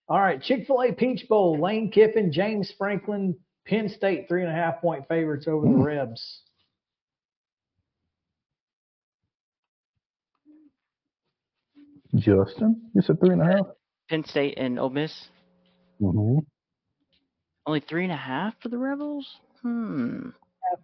All 0.08 0.20
right, 0.20 0.42
Chick 0.42 0.66
Fil 0.66 0.82
A 0.82 0.92
Peach 0.92 1.26
Bowl. 1.28 1.60
Lane 1.60 1.90
Kiffin, 1.90 2.32
James 2.32 2.72
Franklin, 2.76 3.36
Penn 3.66 3.88
State 3.88 4.26
three 4.28 4.42
and 4.42 4.50
a 4.50 4.54
half 4.54 4.80
point 4.80 5.06
favorites 5.08 5.46
over 5.48 5.66
the. 5.66 5.72
Rebs. 5.82 6.42
Justin, 12.14 12.82
you 12.94 13.02
said 13.02 13.18
three 13.20 13.32
and 13.32 13.42
a 13.42 13.46
half. 13.46 13.66
Penn 14.08 14.24
State 14.24 14.58
and 14.58 14.78
Ole 14.78 14.90
Miss. 14.90 15.28
Mm-hmm. 16.00 16.38
Only 17.66 17.80
three 17.80 18.04
and 18.04 18.12
a 18.12 18.16
half 18.16 18.54
for 18.60 18.68
the 18.68 18.78
Rebels. 18.78 19.26
Hmm. 19.62 20.30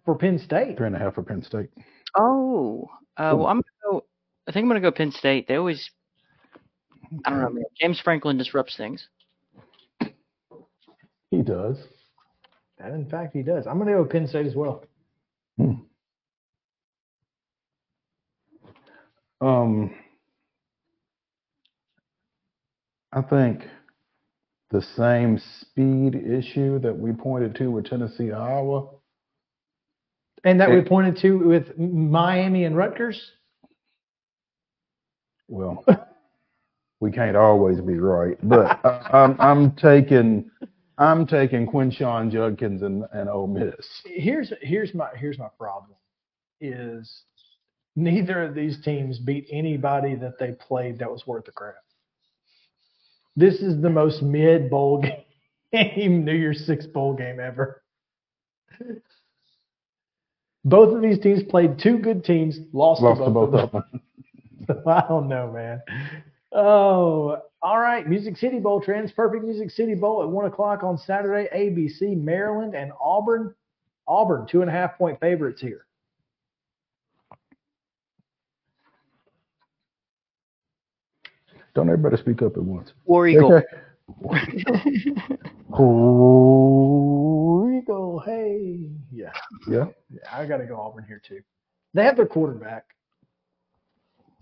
For 0.05 0.15
Penn 0.17 0.39
State, 0.39 0.77
Three 0.77 0.87
and 0.87 0.95
a 0.95 0.99
half 0.99 1.15
for 1.15 1.23
Penn 1.23 1.41
State. 1.43 1.69
Oh. 2.17 2.87
Uh, 3.17 3.33
well, 3.35 3.47
I'm 3.47 3.57
gonna 3.57 3.91
go. 3.91 4.05
I 4.47 4.51
think 4.51 4.63
I'm 4.63 4.69
gonna 4.69 4.79
go 4.79 4.91
Penn 4.91 5.11
State. 5.11 5.47
They 5.47 5.55
always. 5.55 5.89
I 7.25 7.29
don't 7.31 7.41
know. 7.41 7.49
Man. 7.49 7.63
James 7.79 7.99
Franklin 7.99 8.37
disrupts 8.37 8.77
things. 8.77 9.07
He 11.31 11.41
does. 11.43 11.77
that 12.77 12.91
in 12.91 13.09
fact 13.09 13.35
he 13.35 13.41
does. 13.43 13.67
I'm 13.67 13.77
going 13.77 13.87
to 13.87 13.93
go 13.93 14.01
with 14.03 14.11
Penn 14.11 14.27
State 14.27 14.45
as 14.47 14.55
well. 14.55 14.83
Um, 19.41 19.93
I 23.11 23.21
think 23.21 23.63
the 24.71 24.81
same 24.81 25.39
speed 25.61 26.15
issue 26.15 26.79
that 26.79 26.97
we 26.97 27.11
pointed 27.11 27.55
to 27.55 27.71
with 27.71 27.85
Tennessee, 27.85 28.31
Iowa. 28.31 28.89
And 30.43 30.59
that 30.61 30.69
we 30.69 30.81
pointed 30.81 31.17
to 31.17 31.39
with 31.39 31.77
Miami 31.77 32.63
and 32.63 32.77
Rutgers. 32.77 33.19
Well, 35.47 35.83
we 36.99 37.11
can't 37.11 37.35
always 37.35 37.81
be 37.81 37.95
right, 37.95 38.37
but 38.43 38.79
I'm 39.13 39.35
I'm 39.39 39.71
taking 39.73 40.49
I'm 40.97 41.25
taking 41.25 41.67
Quinshon 41.67 42.31
Judkins 42.31 42.83
and, 42.83 43.03
and 43.11 43.27
Ole 43.29 43.47
Miss. 43.47 43.85
here's 44.05 44.53
here's 44.61 44.93
my 44.93 45.09
here's 45.15 45.39
my 45.39 45.49
problem 45.57 45.95
is 46.61 47.23
neither 47.95 48.43
of 48.43 48.53
these 48.53 48.81
teams 48.83 49.17
beat 49.19 49.47
anybody 49.51 50.15
that 50.15 50.37
they 50.39 50.51
played 50.51 50.99
that 50.99 51.09
was 51.09 51.25
worth 51.25 51.45
the 51.45 51.51
crap. 51.51 51.75
This 53.39 53.61
is 53.61 53.81
the 53.81 53.89
most 53.89 54.21
mid 54.21 54.69
bowl 54.69 55.01
game, 55.73 56.25
New 56.25 56.33
Year's 56.33 56.65
Six 56.65 56.85
bowl 56.85 57.13
game 57.13 57.39
ever. 57.39 57.81
Both 60.65 60.93
of 60.93 61.01
these 61.01 61.19
teams 61.19 61.43
played 61.43 61.79
two 61.79 61.99
good 61.99 62.25
teams, 62.25 62.59
lost, 62.73 63.01
Lost 63.01 63.19
to 63.21 63.25
to 63.25 63.31
both, 63.31 63.51
both 63.51 63.61
of 63.61 63.71
them. 63.71 63.83
of 64.67 64.67
them. 64.67 64.83
I 64.87 65.05
don't 65.07 65.29
know, 65.29 65.49
man. 65.53 65.81
Oh, 66.51 67.37
all 67.61 67.79
right. 67.79 68.05
Music 68.05 68.35
City 68.35 68.59
Bowl, 68.59 68.81
TransPerfect 68.81 69.43
Music 69.45 69.71
City 69.71 69.95
Bowl 69.95 70.21
at 70.21 70.27
one 70.27 70.43
o'clock 70.45 70.83
on 70.83 70.97
Saturday. 70.97 71.47
ABC, 71.55 72.21
Maryland, 72.21 72.75
and 72.75 72.91
Auburn. 72.99 73.55
Auburn, 74.05 74.47
two 74.47 74.59
and 74.61 74.69
a 74.69 74.73
half 74.73 74.97
point 74.97 75.17
favorites 75.21 75.61
here. 75.61 75.85
Don't 81.75 81.87
everybody 81.89 82.17
speak 82.17 82.41
up 82.41 82.57
at 82.57 82.63
once. 82.63 82.93
War 83.05 83.27
Eagle. 83.27 83.53
Okay. 83.53 83.65
War 85.69 87.71
Eagle, 87.77 88.19
hey. 88.25 88.89
Yeah. 89.11 89.31
Yeah. 89.67 89.85
Yeah, 90.09 90.19
I 90.31 90.45
got 90.45 90.57
to 90.57 90.65
go 90.65 90.79
Auburn 90.79 91.05
here 91.07 91.21
too. 91.25 91.41
They 91.93 92.03
have 92.03 92.15
their 92.15 92.25
quarterback. 92.25 92.85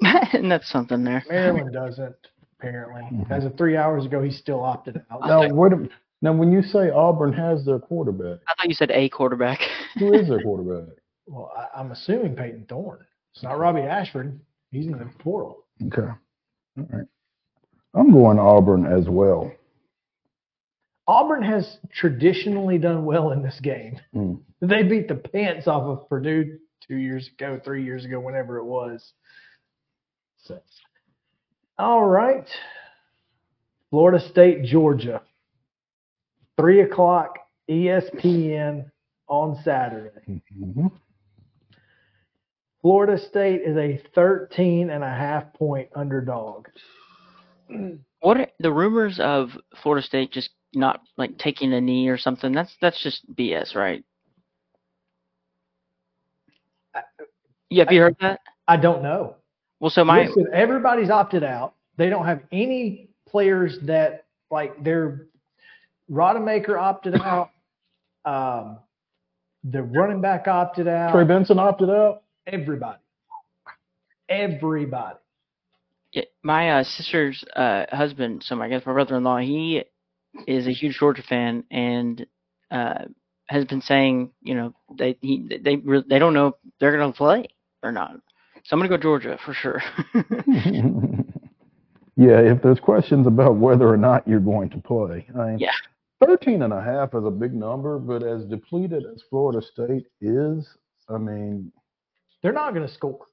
and 0.02 0.52
that's 0.52 0.70
something 0.70 1.04
there. 1.04 1.24
Maryland 1.30 1.74
doesn't, 1.74 2.16
apparently. 2.60 3.02
Mm-hmm. 3.04 3.32
As 3.34 3.46
of 3.46 3.58
three 3.58 3.78
hours 3.78 4.06
ago, 4.06 4.22
he 4.22 4.32
still 4.32 4.64
opted 4.64 5.02
out. 5.12 5.22
Now, 5.26 5.50
what? 5.54 5.74
a- 5.74 5.90
Now, 6.22 6.34
when 6.34 6.52
you 6.52 6.62
say 6.62 6.90
Auburn 6.90 7.34
has 7.34 7.66
their 7.66 7.80
quarterback, 7.80 8.40
I 8.48 8.54
thought 8.56 8.70
you 8.70 8.76
said 8.76 8.92
a 8.92 9.10
quarterback. 9.10 9.60
who 10.00 10.14
is 10.14 10.28
their 10.30 10.42
quarterback? 10.42 10.96
Well, 11.26 11.52
I, 11.58 11.80
I'm 11.80 11.92
assuming 11.92 12.36
Payton 12.36 12.66
Thorne. 12.70 13.06
It's 13.34 13.44
not 13.44 13.60
Robbie 13.60 13.82
Ashford. 13.82 14.40
He's 14.72 14.86
in 14.88 14.94
the 14.94 15.10
portal. 15.20 15.66
Okay. 15.88 16.02
All 16.78 16.86
right. 16.92 17.06
I'm 17.98 18.12
going 18.12 18.38
Auburn 18.38 18.86
as 18.86 19.10
well. 19.10 19.52
Auburn 21.08 21.42
has 21.42 21.78
traditionally 21.92 22.78
done 22.78 23.06
well 23.06 23.32
in 23.32 23.42
this 23.42 23.60
game. 23.62 24.00
Mm. 24.14 24.40
They 24.62 24.84
beat 24.84 25.08
the 25.08 25.16
pants 25.16 25.68
off 25.68 25.84
of 25.84 26.10
Purdue 26.10 26.60
two 26.88 26.98
years 26.98 27.30
ago, 27.34 27.60
three 27.64 27.84
years 27.84 28.06
ago, 28.06 28.20
whenever 28.20 28.58
it 28.58 28.66
was. 28.66 29.14
So, 30.44 30.60
all 31.80 32.06
right. 32.06 32.48
Florida 33.90 34.20
State, 34.30 34.64
Georgia. 34.64 35.22
Three 36.58 36.82
o'clock 36.82 37.38
ESPN 37.70 38.92
on 39.28 39.56
Saturday. 39.64 40.42
Mhm. 40.60 40.92
Florida 42.82 43.18
State 43.18 43.62
is 43.62 43.78
a 43.78 43.98
13 44.14 44.90
and 44.90 45.04
a 45.04 45.10
half 45.10 45.54
point 45.54 45.90
underdog. 45.96 46.68
What 48.20 48.38
are 48.38 48.48
the 48.60 48.72
rumors 48.72 49.20
of 49.20 49.52
Florida 49.84 50.06
State 50.06 50.32
just 50.32 50.50
not 50.74 51.02
like 51.18 51.38
taking 51.38 51.72
a 51.74 51.80
knee 51.80 52.08
or 52.08 52.18
something? 52.18 52.52
That's 52.52 52.76
that's 52.82 53.02
just 53.02 53.24
BS, 53.36 53.76
right? 53.76 54.04
Yeah, 57.70 57.84
have 57.84 57.94
you 57.94 58.02
heard 58.02 58.16
that? 58.22 58.40
I 58.68 58.78
don't 58.78 59.04
know. 59.04 59.36
Well, 59.80 59.92
so 59.92 60.04
my 60.04 60.26
Listen, 60.26 60.48
everybody's 60.52 61.10
opted 61.10 61.44
out. 61.44 61.76
They 61.98 62.10
don't 62.10 62.26
have 62.26 62.42
any 62.52 63.10
players 63.30 63.78
that 63.84 64.26
like 64.50 64.84
their 64.84 65.28
Rodemaker 66.10 66.80
opted 66.80 67.16
out. 67.22 67.52
Um, 68.26 68.80
the 69.64 69.84
running 69.84 70.22
back 70.22 70.48
opted 70.48 70.88
out. 70.88 71.12
Trey 71.12 71.24
Benson 71.26 71.60
opted 71.60 71.90
out. 71.90 72.24
Everybody. 72.48 73.00
Everybody. 74.30 75.18
Yeah, 76.48 76.54
my 76.54 76.80
uh, 76.80 76.84
sister's 76.84 77.44
uh, 77.56 77.86
husband, 77.92 78.44
so 78.44 78.62
I 78.62 78.70
guess 78.70 78.86
my 78.86 78.94
brother-in-law, 78.94 79.40
he 79.40 79.84
is 80.48 80.68
a 80.68 80.72
huge 80.74 80.98
Georgia 80.98 81.24
fan 81.24 81.64
and 81.72 82.26
uh, 82.72 83.06
has 83.48 83.66
been 83.66 83.82
saying, 83.82 84.32
you 84.42 84.56
know, 84.56 84.74
they 84.98 85.18
he, 85.22 85.60
they 85.64 85.78
re- 85.78 86.04
they 86.10 86.20
don't 86.20 86.34
know 86.34 86.48
if 86.48 86.56
they're 86.80 86.98
going 86.98 87.12
to 87.12 87.18
play 87.18 87.48
or 87.84 87.92
not. 87.92 88.14
So 88.66 88.76
I'm 88.76 88.80
going 88.80 88.92
to 88.92 88.98
go 88.98 89.02
Georgia 89.02 89.40
for 89.46 89.54
sure. 89.54 89.82
yeah, 92.18 92.40
if 92.42 92.62
there's 92.62 92.80
questions 92.80 93.28
about 93.28 93.56
whether 93.58 93.88
or 93.88 93.98
not 93.98 94.28
you're 94.28 94.40
going 94.40 94.70
to 94.72 94.80
play, 94.80 95.28
I 95.40 95.46
mean, 95.46 95.60
yeah. 95.60 95.72
13 96.26 96.64
and 96.64 96.74
a 96.74 96.82
half 96.82 97.16
is 97.16 97.26
a 97.26 97.32
big 97.32 97.54
number, 97.54 98.00
but 98.00 98.24
as 98.24 98.46
depleted 98.46 99.06
as 99.06 99.24
Florida 99.30 99.62
State 99.62 100.08
is, 100.22 100.68
I 101.10 101.18
mean, 101.18 101.72
They're 102.44 102.54
not 102.54 102.74
going 102.74 102.88
to 102.88 102.94
score. 102.94 103.28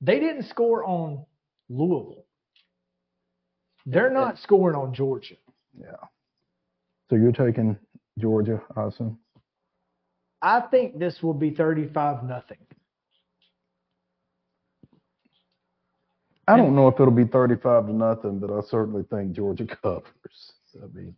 They 0.00 0.20
didn't 0.20 0.44
score 0.44 0.84
on 0.84 1.24
Louisville. 1.70 2.26
They're 3.86 4.10
not 4.10 4.38
scoring 4.38 4.76
on 4.76 4.92
Georgia. 4.92 5.36
yeah. 5.80 5.96
So 7.08 7.16
you're 7.16 7.32
taking 7.32 7.76
Georgia, 8.18 8.60
I 8.76 8.84
assume? 8.84 9.18
I 10.42 10.60
think 10.60 10.98
this 10.98 11.22
will 11.22 11.34
be 11.34 11.50
35 11.50 12.24
nothing. 12.24 12.58
I 16.48 16.56
don't 16.56 16.74
know 16.74 16.88
if 16.88 16.94
it'll 16.94 17.12
be 17.12 17.26
35 17.26 17.86
to 17.86 17.92
nothing, 17.92 18.38
but 18.40 18.50
I 18.50 18.60
certainly 18.68 19.04
think 19.10 19.32
Georgia 19.32 19.66
covers. 19.82 20.52
I 20.74 20.86
mean, 20.92 21.14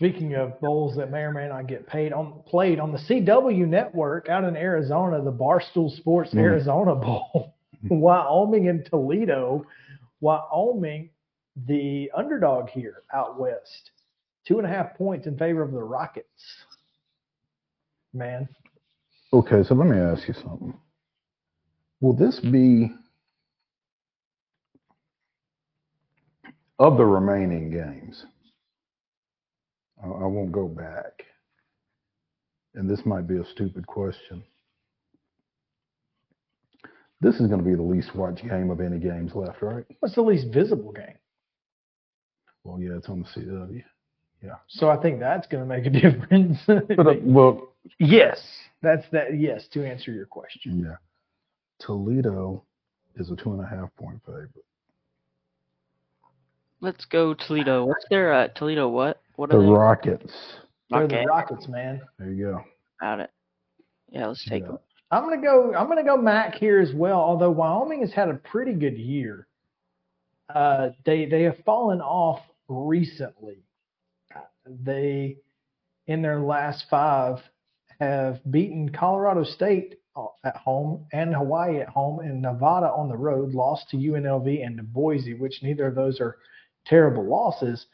Speaking 0.00 0.34
of 0.34 0.58
bowls 0.62 0.96
that 0.96 1.10
may 1.10 1.20
or 1.20 1.30
may 1.30 1.46
not 1.46 1.66
get 1.66 1.86
paid 1.86 2.14
on 2.14 2.42
played 2.46 2.80
on 2.80 2.90
the 2.90 2.96
CW 2.96 3.68
network 3.68 4.30
out 4.30 4.44
in 4.44 4.56
Arizona, 4.56 5.22
the 5.22 5.30
Barstool 5.30 5.94
Sports 5.94 6.32
Mm. 6.32 6.38
Arizona 6.38 6.94
Bowl, 6.94 7.54
Wyoming 7.90 8.68
and 8.68 8.82
Toledo. 8.86 9.66
Wyoming, 10.22 11.10
the 11.66 12.10
underdog 12.16 12.70
here 12.70 13.02
out 13.12 13.38
west, 13.38 13.90
two 14.48 14.56
and 14.56 14.66
a 14.66 14.70
half 14.70 14.94
points 14.94 15.26
in 15.26 15.36
favor 15.36 15.60
of 15.60 15.72
the 15.72 15.82
Rockets. 15.82 16.64
Man, 18.14 18.48
okay, 19.34 19.62
so 19.62 19.74
let 19.74 19.86
me 19.86 19.98
ask 19.98 20.26
you 20.26 20.32
something. 20.32 20.72
Will 22.00 22.14
this 22.14 22.40
be 22.40 22.90
of 26.78 26.96
the 26.96 27.04
remaining 27.04 27.70
games? 27.70 28.24
I, 30.02 30.06
I 30.06 30.26
won't 30.26 30.52
go 30.52 30.68
back. 30.68 31.24
And 32.74 32.88
this 32.88 33.00
might 33.04 33.26
be 33.26 33.36
a 33.36 33.44
stupid 33.52 33.86
question. 33.86 34.42
This 37.20 37.34
is 37.34 37.48
going 37.48 37.58
to 37.62 37.64
be 37.64 37.74
the 37.74 37.82
least 37.82 38.14
watched 38.14 38.42
game 38.48 38.70
of 38.70 38.80
any 38.80 38.98
games 38.98 39.32
left, 39.34 39.60
right? 39.60 39.84
what's 40.00 40.14
the 40.14 40.22
least 40.22 40.46
visible 40.52 40.92
game? 40.92 41.18
Well, 42.64 42.80
yeah, 42.80 42.96
it's 42.96 43.08
on 43.08 43.20
the 43.20 43.40
CW. 43.40 43.82
Yeah. 44.42 44.54
So 44.68 44.88
I 44.88 44.96
think 44.96 45.20
that's 45.20 45.46
going 45.46 45.62
to 45.62 45.68
make 45.68 45.86
a 45.86 45.90
difference. 46.10 46.58
But 46.66 47.06
uh, 47.06 47.14
well, 47.22 47.74
yes, 47.98 48.40
that's 48.82 49.04
that. 49.12 49.38
Yes, 49.38 49.66
to 49.72 49.86
answer 49.86 50.12
your 50.12 50.26
question. 50.26 50.80
yeah, 50.82 50.96
Toledo 51.78 52.64
is 53.16 53.30
a 53.30 53.36
two 53.36 53.52
and 53.52 53.62
a 53.62 53.66
half 53.66 53.94
point 53.96 54.20
favorite. 54.24 54.64
Let's 56.80 57.04
go 57.04 57.34
Toledo. 57.34 57.84
What's 57.84 58.06
their 58.08 58.32
uh, 58.32 58.48
Toledo? 58.48 58.88
What? 58.88 59.20
What 59.40 59.48
The 59.48 59.56
they? 59.58 59.64
Rockets. 59.64 60.58
They're 60.90 61.04
Okay. 61.04 61.22
the 61.22 61.26
Rockets, 61.26 61.66
man. 61.66 62.02
There 62.18 62.28
you 62.30 62.44
go. 62.44 62.64
Got 63.00 63.20
it. 63.20 63.30
Yeah, 64.10 64.26
let's 64.26 64.44
take 64.44 64.64
Yeah. 64.64 64.72
them. 64.72 64.78
I'm 65.10 65.24
gonna 65.24 65.40
go. 65.40 65.74
I'm 65.74 65.88
gonna 65.88 66.04
go 66.04 66.18
Mac 66.18 66.56
here 66.56 66.78
as 66.78 66.92
well. 66.92 67.18
Although 67.18 67.50
Wyoming 67.50 68.00
has 68.02 68.12
had 68.12 68.28
a 68.28 68.34
pretty 68.34 68.74
good 68.74 68.98
year, 68.98 69.46
uh, 70.50 70.90
they 71.06 71.24
they 71.24 71.44
have 71.44 71.56
fallen 71.60 72.02
off 72.02 72.42
recently. 72.68 73.64
They, 74.66 75.38
in 76.06 76.20
their 76.20 76.40
last 76.40 76.84
five, 76.90 77.42
have 77.98 78.42
beaten 78.50 78.90
Colorado 78.90 79.42
State 79.44 80.00
at 80.44 80.56
home 80.58 81.06
and 81.14 81.34
Hawaii 81.34 81.78
at 81.80 81.88
home, 81.88 82.20
and 82.20 82.42
Nevada 82.42 82.90
on 82.92 83.08
the 83.08 83.16
road. 83.16 83.54
Lost 83.54 83.88
to 83.88 83.96
UNLV 83.96 84.62
and 84.62 84.76
to 84.76 84.82
Boise, 84.82 85.32
which 85.32 85.62
neither 85.62 85.86
of 85.86 85.94
those 85.94 86.20
are 86.20 86.36
terrible 86.84 87.24
losses. 87.24 87.86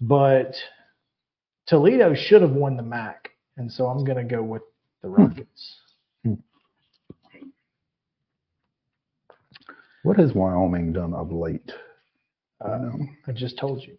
But 0.00 0.54
Toledo 1.66 2.14
should 2.14 2.42
have 2.42 2.52
won 2.52 2.76
the 2.76 2.82
MAC, 2.82 3.30
and 3.56 3.70
so 3.70 3.86
I'm 3.86 4.04
gonna 4.04 4.24
go 4.24 4.42
with 4.42 4.62
the 5.02 5.08
hmm. 5.08 5.22
Rockets. 5.22 5.76
Hmm. 6.22 6.34
What 10.02 10.18
has 10.18 10.32
Wyoming 10.32 10.92
done 10.92 11.14
of 11.14 11.32
late? 11.32 11.72
Uh, 12.64 12.78
know. 12.78 13.06
I 13.26 13.32
just 13.32 13.58
told 13.58 13.82
you. 13.82 13.96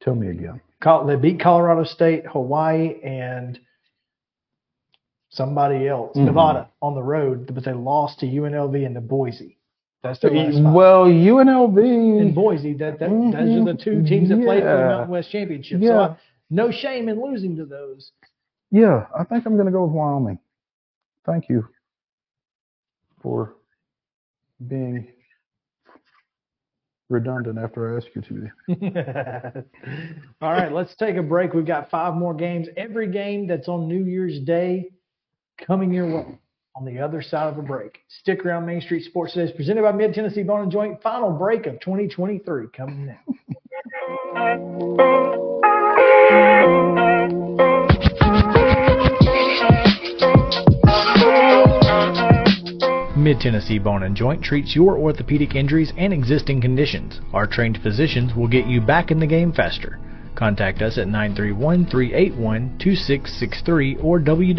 Tell 0.00 0.14
me 0.14 0.28
again. 0.28 0.60
They 1.06 1.16
beat 1.16 1.40
Colorado 1.40 1.84
State, 1.84 2.24
Hawaii, 2.26 3.00
and 3.02 3.58
somebody 5.30 5.88
else, 5.88 6.16
Mhm. 6.16 6.26
Nevada, 6.26 6.70
on 6.80 6.94
the 6.94 7.02
road, 7.02 7.52
but 7.54 7.64
they 7.64 7.72
lost 7.72 8.20
to 8.20 8.26
UNLV 8.26 8.84
and 8.84 8.94
to 8.94 9.00
Boise. 9.00 9.57
That's 10.02 10.18
their 10.20 10.30
last 10.30 10.62
five. 10.62 10.72
Well, 10.72 11.06
UNLV. 11.06 12.20
in 12.20 12.32
Boise. 12.34 12.74
That, 12.74 12.98
that 13.00 13.10
mm-hmm. 13.10 13.30
those 13.32 13.68
are 13.68 13.72
the 13.72 13.82
two 13.82 14.04
teams 14.04 14.28
that 14.28 14.40
played 14.40 14.62
for 14.62 14.68
the 14.68 14.82
Yeah. 14.82 14.88
Mountain 14.88 15.10
West 15.10 15.30
Championship. 15.30 15.80
So 15.80 15.86
Yeah. 15.86 16.00
I, 16.00 16.16
no 16.50 16.70
shame 16.70 17.08
in 17.08 17.22
losing 17.22 17.56
to 17.56 17.64
those. 17.64 18.12
Yeah, 18.70 19.06
I 19.18 19.24
think 19.24 19.44
I'm 19.46 19.54
going 19.54 19.66
to 19.66 19.72
go 19.72 19.84
with 19.84 19.92
Wyoming. 19.92 20.38
Thank 21.26 21.48
you 21.48 21.66
for 23.22 23.56
being 24.66 25.08
redundant 27.08 27.58
after 27.58 27.94
I 27.94 27.96
asked 27.96 28.10
you 28.14 28.22
to. 28.22 29.64
All 30.40 30.52
right, 30.52 30.72
let's 30.72 30.94
take 30.96 31.16
a 31.16 31.22
break. 31.22 31.54
We've 31.54 31.66
got 31.66 31.90
five 31.90 32.14
more 32.14 32.34
games. 32.34 32.68
Every 32.76 33.10
game 33.10 33.46
that's 33.46 33.68
on 33.68 33.88
New 33.88 34.04
Year's 34.04 34.38
Day 34.40 34.90
coming 35.66 35.92
your 35.92 36.16
way 36.16 36.38
on 36.76 36.84
the 36.84 36.98
other 36.98 37.22
side 37.22 37.52
of 37.52 37.58
a 37.58 37.62
break. 37.62 38.00
Stick 38.08 38.44
around 38.44 38.66
Main 38.66 38.80
Street 38.80 39.04
Sports 39.04 39.32
Today 39.32 39.50
is 39.50 39.56
presented 39.56 39.82
by 39.82 39.92
Mid 39.92 40.14
Tennessee 40.14 40.42
Bone 40.42 40.62
and 40.62 40.72
Joint. 40.72 41.02
Final 41.02 41.32
break 41.32 41.66
of 41.66 41.80
2023 41.80 42.66
coming 42.76 43.06
now. 43.06 43.18
Mid 53.16 53.40
Tennessee 53.40 53.78
Bone 53.78 54.04
and 54.04 54.16
Joint 54.16 54.42
treats 54.42 54.74
your 54.74 54.96
orthopedic 54.96 55.54
injuries 55.54 55.92
and 55.98 56.12
existing 56.12 56.60
conditions. 56.60 57.20
Our 57.34 57.46
trained 57.46 57.78
physicians 57.82 58.34
will 58.34 58.48
get 58.48 58.66
you 58.66 58.80
back 58.80 59.10
in 59.10 59.18
the 59.18 59.26
game 59.26 59.52
faster. 59.52 59.98
Contact 60.38 60.82
us 60.82 60.96
at 60.98 61.08
931 61.08 61.86
381 61.86 62.78
2663 62.78 63.96
or 63.96 64.20
www.mtbj.net. 64.20 64.58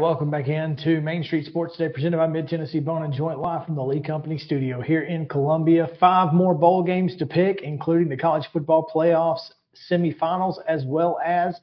welcome 0.00 0.30
back 0.30 0.48
into 0.48 0.98
Main 1.02 1.22
Street 1.22 1.44
Sports 1.44 1.76
Today, 1.76 1.92
presented 1.92 2.16
by 2.16 2.26
Mid 2.26 2.48
Tennessee 2.48 2.80
Bone 2.80 3.02
and 3.02 3.12
Joint, 3.12 3.38
live 3.38 3.66
from 3.66 3.74
the 3.74 3.82
Lee 3.82 4.00
Company 4.00 4.38
studio 4.38 4.80
here 4.80 5.02
in 5.02 5.28
Columbia. 5.28 5.88
Five 6.00 6.32
more 6.32 6.54
bowl 6.54 6.82
games 6.82 7.16
to 7.18 7.26
pick, 7.26 7.60
including 7.60 8.08
the 8.08 8.16
college 8.16 8.46
football 8.50 8.90
playoffs 8.94 9.50
semifinals, 9.90 10.54
as 10.66 10.84
well 10.86 11.18
as 11.22 11.54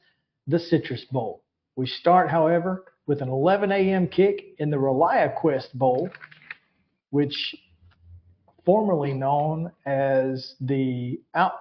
the 0.46 0.58
Citrus 0.58 1.04
Bowl. 1.10 1.42
We 1.74 1.88
start, 1.88 2.30
however, 2.30 2.84
with 3.08 3.22
an 3.22 3.28
11 3.28 3.72
a.m. 3.72 4.06
kick 4.06 4.54
in 4.58 4.70
the 4.70 4.76
ReliaQuest 4.76 5.74
Bowl, 5.74 6.08
which 7.10 7.56
formerly 8.64 9.14
known 9.14 9.72
as 9.84 10.54
the 10.60 11.20
Out 11.34 11.54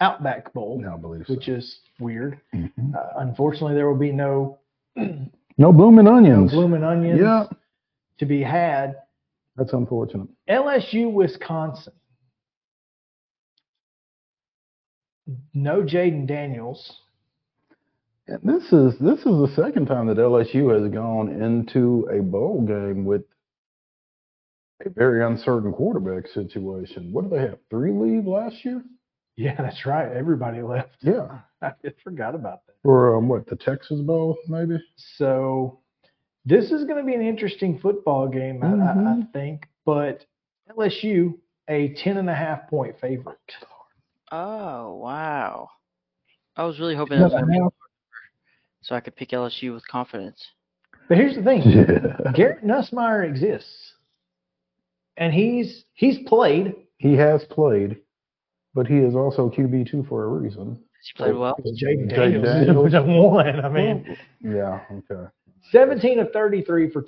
Outback 0.00 0.52
Bowl, 0.52 0.84
I 0.88 0.96
believe 0.96 1.24
so. 1.26 1.34
which 1.34 1.48
is 1.48 1.80
weird. 1.98 2.38
Mhm. 2.54 2.94
Uh, 2.94 3.08
unfortunately, 3.16 3.74
there 3.74 3.88
will 3.88 3.98
be 3.98 4.12
no 4.12 4.58
No 5.56 5.72
blooming 5.72 6.06
onions. 6.08 6.52
no 6.52 6.58
blooming 6.58 6.82
onions 6.84 7.20
Yeah, 7.20 7.44
to 8.18 8.26
be 8.26 8.42
had. 8.42 8.96
that's 9.56 9.72
unfortunate. 9.72 10.28
LSU, 10.48 11.12
Wisconsin. 11.12 11.92
No 15.54 15.82
Jayden 15.82 16.26
Daniels. 16.26 16.98
And 18.26 18.40
this 18.42 18.64
is 18.72 18.98
this 19.00 19.18
is 19.20 19.24
the 19.24 19.52
second 19.54 19.86
time 19.86 20.06
that 20.06 20.16
LSU 20.16 20.72
has 20.80 20.90
gone 20.92 21.28
into 21.42 22.08
a 22.12 22.22
bowl 22.22 22.62
game 22.66 23.04
with 23.04 23.22
a 24.84 24.88
very 24.90 25.24
uncertain 25.24 25.72
quarterback 25.72 26.26
situation. 26.28 27.12
What 27.12 27.22
did 27.28 27.32
they 27.32 27.42
have? 27.42 27.58
Three 27.70 27.92
leave 27.92 28.26
last 28.26 28.64
year? 28.64 28.82
Yeah, 29.36 29.54
that's 29.56 29.84
right. 29.86 30.10
Everybody 30.10 30.62
left. 30.62 30.96
Yeah. 31.00 31.40
I 31.62 31.72
forgot 32.02 32.34
about 32.34 32.60
that. 32.66 32.73
Or 32.84 33.16
um, 33.16 33.28
what? 33.28 33.46
The 33.46 33.56
Texas 33.56 34.00
Bowl, 34.00 34.36
maybe? 34.48 34.76
So 34.96 35.80
this 36.44 36.70
is 36.70 36.84
going 36.84 36.98
to 36.98 37.04
be 37.04 37.14
an 37.14 37.22
interesting 37.22 37.78
football 37.78 38.28
game, 38.28 38.62
I, 38.62 38.66
I, 38.66 38.70
I 38.70 38.74
Mhm. 38.74 39.32
think. 39.32 39.68
But 39.86 40.24
LSU, 40.70 41.34
a 41.68 41.94
10 41.94 42.18
and 42.18 42.28
a 42.30 42.34
half 42.34 42.68
point 42.68 42.98
favorite. 43.00 43.38
Oh 44.32 44.94
wow! 44.96 45.68
I 46.56 46.64
was 46.64 46.80
really 46.80 46.96
hoping 46.96 47.18
that 47.18 47.24
was 47.24 47.32
gonna 47.32 47.68
so 48.82 48.94
I 48.94 49.00
could 49.00 49.16
pick 49.16 49.30
LSU 49.30 49.72
with 49.72 49.86
confidence. 49.88 50.42
But 51.08 51.16
here's 51.18 51.36
the 51.36 51.42
thing 51.42 51.62
Yeah. 51.62 52.32
Garrett 52.32 52.64
Nussmeier 52.64 53.26
exists. 53.28 53.94
And 55.16 55.32
he's 55.32 55.84
he's 55.94 56.18
played. 56.26 56.74
He 56.98 57.14
has 57.14 57.44
played, 57.44 57.98
but 58.74 58.86
he 58.86 58.98
is 58.98 59.14
also 59.14 59.48
QB 59.48 59.90
two 59.90 60.02
for 60.04 60.24
a 60.24 60.28
reason. 60.28 60.83
He 61.04 61.12
played 61.16 61.34
well. 61.36 61.54
Jayden 61.64 62.08
Jayden 62.08 62.08
Daniels, 62.08 62.44
Daniels. 62.44 62.84
was 62.84 62.94
a 62.94 63.02
one. 63.02 63.64
I 63.64 63.68
mean, 63.68 64.16
Yeah. 64.40 64.80
Okay. 64.90 65.28
17 65.70 66.18
of 66.18 66.30
33 66.32 66.90
for 66.90 67.04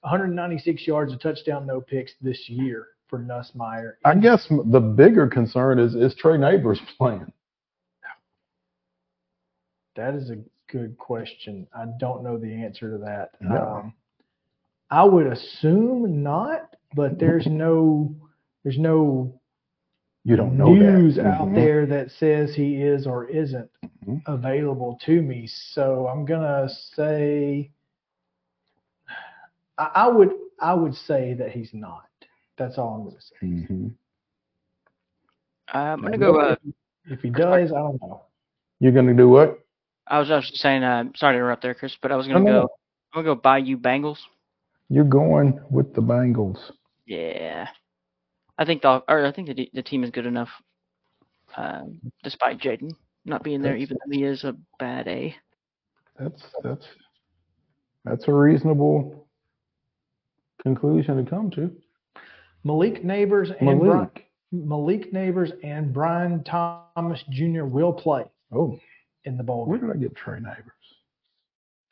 196 0.00 0.86
yards, 0.86 1.12
a 1.12 1.16
touchdown, 1.16 1.66
no 1.66 1.80
picks 1.80 2.12
this 2.20 2.48
year 2.48 2.88
for 3.08 3.18
Nussmeier. 3.18 3.94
I 4.04 4.14
guess 4.14 4.46
the 4.48 4.80
bigger 4.80 5.26
concern 5.26 5.78
is 5.78 5.94
is 5.94 6.14
Trey 6.14 6.36
Nabers 6.38 6.78
playing. 6.96 7.30
That 9.96 10.14
is 10.14 10.30
a 10.30 10.36
good 10.70 10.96
question. 10.96 11.66
I 11.74 11.86
don't 11.98 12.22
know 12.22 12.38
the 12.38 12.52
answer 12.52 12.90
to 12.90 12.98
that. 13.04 13.32
No. 13.40 13.56
Um, 13.56 13.94
I 14.90 15.04
would 15.04 15.26
assume 15.26 16.22
not, 16.22 16.76
but 16.94 17.18
there's 17.18 17.46
no 17.46 18.14
there's 18.64 18.78
no 18.78 19.39
You 20.24 20.36
don't 20.36 20.56
know 20.56 20.72
news 20.74 21.16
that. 21.16 21.26
out 21.26 21.48
Mhm. 21.48 21.54
there 21.54 21.86
that 21.86 22.10
says 22.10 22.54
he 22.54 22.82
is 22.82 23.06
or 23.06 23.26
isn't 23.28 23.70
Mhm. 24.06 24.22
available 24.26 24.98
to 25.06 25.22
me. 25.22 25.46
So 25.46 26.06
I'm 26.08 26.24
gonna 26.24 26.68
say 26.68 27.70
I, 29.78 29.90
I 29.94 30.08
would 30.08 30.30
I 30.60 30.74
would 30.74 30.94
say 30.94 31.34
that 31.34 31.50
he's 31.52 31.72
not. 31.72 32.04
That's 32.58 32.76
all 32.76 32.94
I'm 32.94 33.04
going 33.04 33.16
to 33.16 33.22
say. 33.22 33.36
hmm 33.66 33.88
Uh, 35.72 35.78
I'm 35.78 36.02
gonna 36.02 36.18
go. 36.18 36.38
Uh, 36.38 36.56
If 37.06 37.22
he 37.22 37.30
does, 37.30 37.72
I 37.72 37.78
don't 37.78 38.00
know. 38.02 38.22
You're 38.80 38.92
gonna 38.92 39.14
do 39.14 39.28
what? 39.28 39.60
I 40.06 40.18
was 40.18 40.28
just 40.28 40.56
saying. 40.56 40.82
Uh, 40.82 41.04
sorry 41.16 41.34
to 41.34 41.38
interrupt 41.38 41.62
there, 41.62 41.74
Chris, 41.74 41.96
but 42.02 42.12
I 42.12 42.16
was 42.16 42.26
gonna 42.26 42.40
no, 42.40 42.44
go. 42.46 42.52
no. 42.52 42.68
I'm 43.14 43.24
gonna 43.24 43.34
go 43.34 43.40
buy 43.40 43.58
you 43.58 43.78
Bengals. 43.78 44.18
You're 44.90 45.04
going 45.04 45.58
with 45.70 45.94
the 45.94 46.02
Bengals. 46.02 46.58
Yeah, 47.06 47.68
I 48.60 48.64
think 48.66 48.82
the 48.82 49.02
or 49.08 49.24
I 49.24 49.32
think 49.32 49.48
the 49.48 49.70
the 49.72 49.82
team 49.82 50.04
is 50.04 50.10
good 50.10 50.26
enough, 50.26 50.50
uh, 51.56 51.80
despite 52.22 52.58
Jayden 52.60 52.90
not 53.24 53.42
being 53.42 53.62
there, 53.62 53.72
That's- 53.72 53.82
even 53.90 53.96
though 54.04 54.12
he 54.16 54.22
is 54.24 54.44
a 54.44 54.54
bad 54.78 55.08
A. 55.08 55.34
That's 56.18 56.42
that's 56.62 56.86
that's 58.04 58.28
a 58.28 58.32
reasonable 58.32 59.26
conclusion 60.62 61.24
to 61.24 61.28
come 61.30 61.50
to. 61.52 61.74
Malik 62.64 63.02
Nabers 63.02 63.48
and 63.58 63.80
Bri- 63.80 63.88
Malik. 63.88 64.26
Malik 64.52 65.12
Nabers 65.12 65.52
and 65.64 65.94
Brian 65.94 66.44
Thomas 66.44 67.22
Jr. 67.30 67.64
will 67.64 67.94
play 67.94 68.24
Oh, 68.52 68.78
in 69.24 69.38
the 69.38 69.42
bowl. 69.42 69.64
where 69.64 69.78
game. 69.78 69.88
did 69.88 69.96
I 69.96 70.00
get 70.00 70.14
Trey 70.14 70.38
Nabers? 70.38 70.66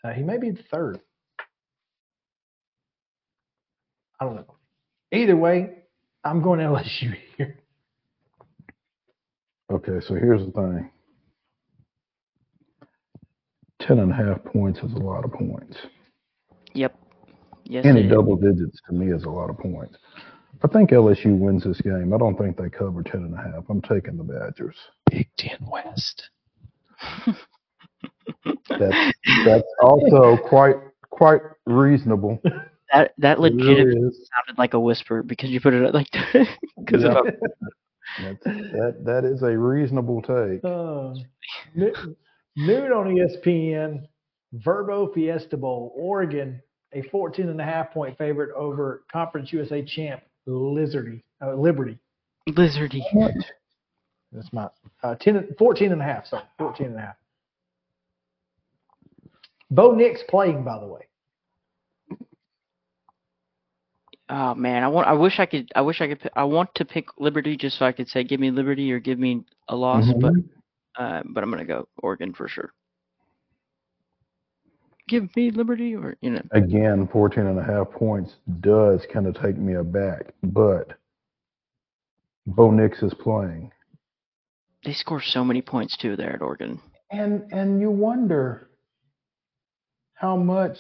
Uh, 0.05 0.13
he 0.13 0.23
may 0.23 0.37
be 0.37 0.51
the 0.51 0.63
third. 0.71 1.01
I 4.21 4.25
don't 4.27 4.35
know. 4.37 4.55
Either 5.13 5.37
way, 5.37 5.85
I'm 6.25 6.43
going 6.43 6.61
LSU 6.61 7.15
here. 7.37 7.59
Okay, 9.71 10.01
so 10.07 10.15
here's 10.15 10.45
the 10.45 10.53
thing. 10.53 10.91
Ten 13.81 13.99
and 13.99 14.11
a 14.11 14.15
half 14.15 14.43
points 14.45 14.81
is 14.81 14.93
a 14.95 14.99
lot 14.99 15.25
of 15.25 15.33
points. 15.33 15.77
Yep. 16.75 16.99
Yes. 17.65 17.85
Any 17.85 18.01
it 18.01 18.07
is. 18.07 18.13
double 18.13 18.37
digits 18.37 18.81
to 18.89 18.95
me 18.95 19.13
is 19.13 19.25
a 19.25 19.31
lot 19.31 19.51
of 19.51 19.59
points. 19.59 19.97
I 20.65 20.69
think 20.69 20.91
LSU 20.91 21.39
wins 21.39 21.65
this 21.65 21.81
game. 21.83 22.13
I 22.13 22.19
don't 22.19 22.37
think 22.37 22.57
they 22.57 22.69
cover 22.71 23.03
ten 23.03 23.23
and 23.23 23.35
a 23.35 23.37
half. 23.37 23.65
I'm 23.69 23.83
taking 23.83 24.17
the 24.17 24.25
Badgers. 24.25 24.77
Big 25.11 25.29
Ten 25.37 25.59
West. 25.71 26.31
That's 28.69 29.13
that's 29.45 29.69
also 29.83 30.37
quite 30.49 30.77
quite 31.11 31.41
reasonable. 31.67 32.41
That 32.93 33.13
that 33.19 33.39
It 33.39 33.55
really 33.55 33.93
sounded 33.93 34.59
like 34.59 34.75
a 34.75 34.81
whisper 34.81 35.23
because 35.23 35.51
you 35.51 35.61
put 35.61 35.75
it 35.75 35.95
like 35.95 36.11
because 36.77 37.03
Yeah. 37.03 37.19
of 37.19 37.27
That's, 38.21 38.43
that 38.45 38.97
that 39.05 39.25
is 39.25 39.43
a 39.43 39.57
reasonable 39.57 40.23
take. 40.23 40.65
Uh, 40.65 41.15
noon 42.57 42.93
on 42.93 43.15
ESPN, 43.15 44.07
Vrbo 44.57 45.13
Fiesta 45.13 45.57
Bowl, 45.57 45.93
Oregon, 45.95 46.61
a 46.95 47.03
14 47.11 47.49
and 47.49 47.61
a 47.61 47.65
half 47.65 47.93
point 47.93 48.17
favorite 48.17 48.55
over 48.57 49.05
Conference 49.13 49.53
USA 49.53 49.85
champ 49.85 50.23
Lizardy, 50.49 51.23
uh, 51.43 51.55
Liberty. 51.55 51.99
lizardy. 52.49 53.03
That's 54.33 54.53
my 54.53 54.69
uh, 55.03 55.15
10, 55.15 55.55
14 55.59 55.93
and 55.93 56.01
a 56.01 56.05
half. 56.05 56.27
Sorry, 56.27 56.43
14 56.59 56.87
and 56.87 56.97
a 56.97 57.01
half. 57.01 57.17
Bo 59.71 59.95
Nix 59.95 60.23
playing, 60.29 60.65
by 60.65 60.79
the 60.79 60.87
way. 60.87 61.08
Oh 64.31 64.55
man, 64.55 64.83
I 64.83 64.89
want. 64.89 65.09
I 65.09 65.15
wish 65.15 65.39
I 65.39 65.47
could. 65.47 65.71
I 65.75 65.81
wish 65.81 66.01
I 66.01 66.09
could. 66.09 66.31
I 66.37 66.45
want 66.45 66.75
to 66.75 66.85
pick 66.85 67.07
Liberty 67.19 67.57
just 67.57 67.79
so 67.79 67.87
I 67.87 67.93
could 67.93 68.09
say, 68.09 68.25
give 68.25 68.41
me 68.41 68.51
Liberty 68.51 68.93
or 68.93 68.99
give 69.01 69.19
me 69.19 69.45
a 69.69 69.77
loss. 69.77 70.05
But 70.21 70.35
Mhm. 70.35 70.49
uh, 70.99 71.23
but 71.31 71.43
I'm 71.43 71.51
gonna 71.51 71.65
go 71.65 71.89
Oregon 72.03 72.35
for 72.35 72.47
sure. 72.49 72.73
Give 75.09 75.35
me 75.35 75.51
Liberty 75.51 75.97
or 75.97 76.17
you 76.21 76.31
know. 76.31 76.43
Again, 76.51 77.09
14 77.09 77.47
and 77.47 77.59
a 77.59 77.63
half 77.63 77.91
points 77.91 78.37
does 78.61 79.07
kind 79.13 79.27
of 79.27 79.35
take 79.35 79.57
me 79.57 79.75
aback, 79.75 80.35
but 80.43 80.93
Bo 82.47 82.71
Nix 82.71 83.03
is 83.03 83.15
playing. 83.15 83.73
They 84.85 84.93
score 84.93 85.23
so 85.23 85.43
many 85.45 85.63
points 85.63 85.97
too 85.97 86.17
there 86.17 86.35
at 86.35 86.43
Oregon. 86.43 86.81
And 87.11 87.51
and 87.53 87.81
you 87.81 87.91
wonder 87.91 88.69
how 90.15 90.37
much 90.37 90.79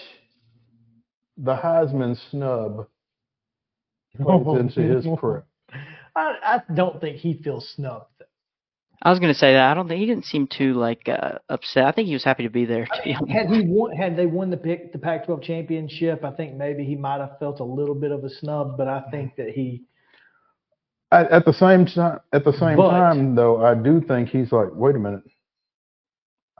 the 1.39 1.57
Heisman 1.57 2.16
snub 2.31 2.87
plays 4.16 4.60
into 4.60 4.80
his 4.82 5.06
prep. 5.18 5.47
I, 6.16 6.35
I 6.68 6.74
don't 6.74 7.01
think 7.01 7.16
he 7.18 7.35
feels 7.43 7.68
snubbed. 7.74 8.06
I 9.01 9.10
was 9.10 9.20
gonna 9.20 9.35
say 9.35 9.52
that. 9.52 9.70
I 9.70 9.74
don't 9.74 9.86
think 9.86 10.01
he 10.01 10.06
didn't 10.06 10.24
seem 10.24 10.48
too 10.48 10.74
like 10.74 11.09
uh, 11.09 11.39
upset. 11.48 11.85
I 11.85 11.93
think 11.93 12.09
he 12.09 12.14
was 12.14 12.24
happy 12.24 12.43
to 12.43 12.51
be 12.51 12.64
there. 12.64 12.86
To 12.86 13.01
be. 13.05 13.12
Had 13.32 13.48
he 13.48 13.62
won, 13.64 13.93
had 13.93 14.16
they 14.16 14.26
won 14.26 14.51
the 14.51 14.56
pick, 14.56 14.93
the 14.93 14.98
Pac-12 14.98 15.40
championship, 15.44 16.24
I 16.24 16.32
think 16.32 16.56
maybe 16.56 16.85
he 16.85 16.97
might 16.97 17.20
have 17.20 17.39
felt 17.39 17.60
a 17.60 17.64
little 17.64 17.94
bit 17.94 18.10
of 18.10 18.24
a 18.24 18.28
snub. 18.30 18.76
But 18.76 18.89
I 18.89 19.02
think 19.12 19.36
that 19.36 19.51
he, 19.51 19.85
At, 21.12 21.30
at 21.30 21.44
the 21.44 21.52
same 21.52 21.86
time, 21.86 22.18
at 22.32 22.44
the 22.44 22.52
same 22.55 22.76
But- 22.76 22.90
time, 22.90 23.36
though, 23.36 23.64
I 23.64 23.74
do 23.76 24.01
think 24.01 24.30
he's 24.30 24.51
like, 24.51 24.68
wait 24.72 24.97
a 24.97 24.98
minute, 24.98 25.22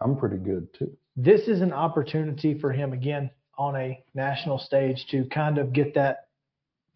I'm 0.01 0.17
pretty 0.17 0.37
good 0.37 0.69
too. 0.79 0.97
this 1.17 1.49
is 1.49 1.61
an 1.61 1.73
opportunity 1.73 2.57
for 2.57 2.71
him 2.71 2.93
again 2.93 3.31
on 3.57 3.75
a 3.75 3.99
national 4.15 4.61
stage 4.61 5.05
to 5.11 5.25
kind 5.25 5.59
of 5.59 5.73
get 5.73 5.93
that 5.97 6.28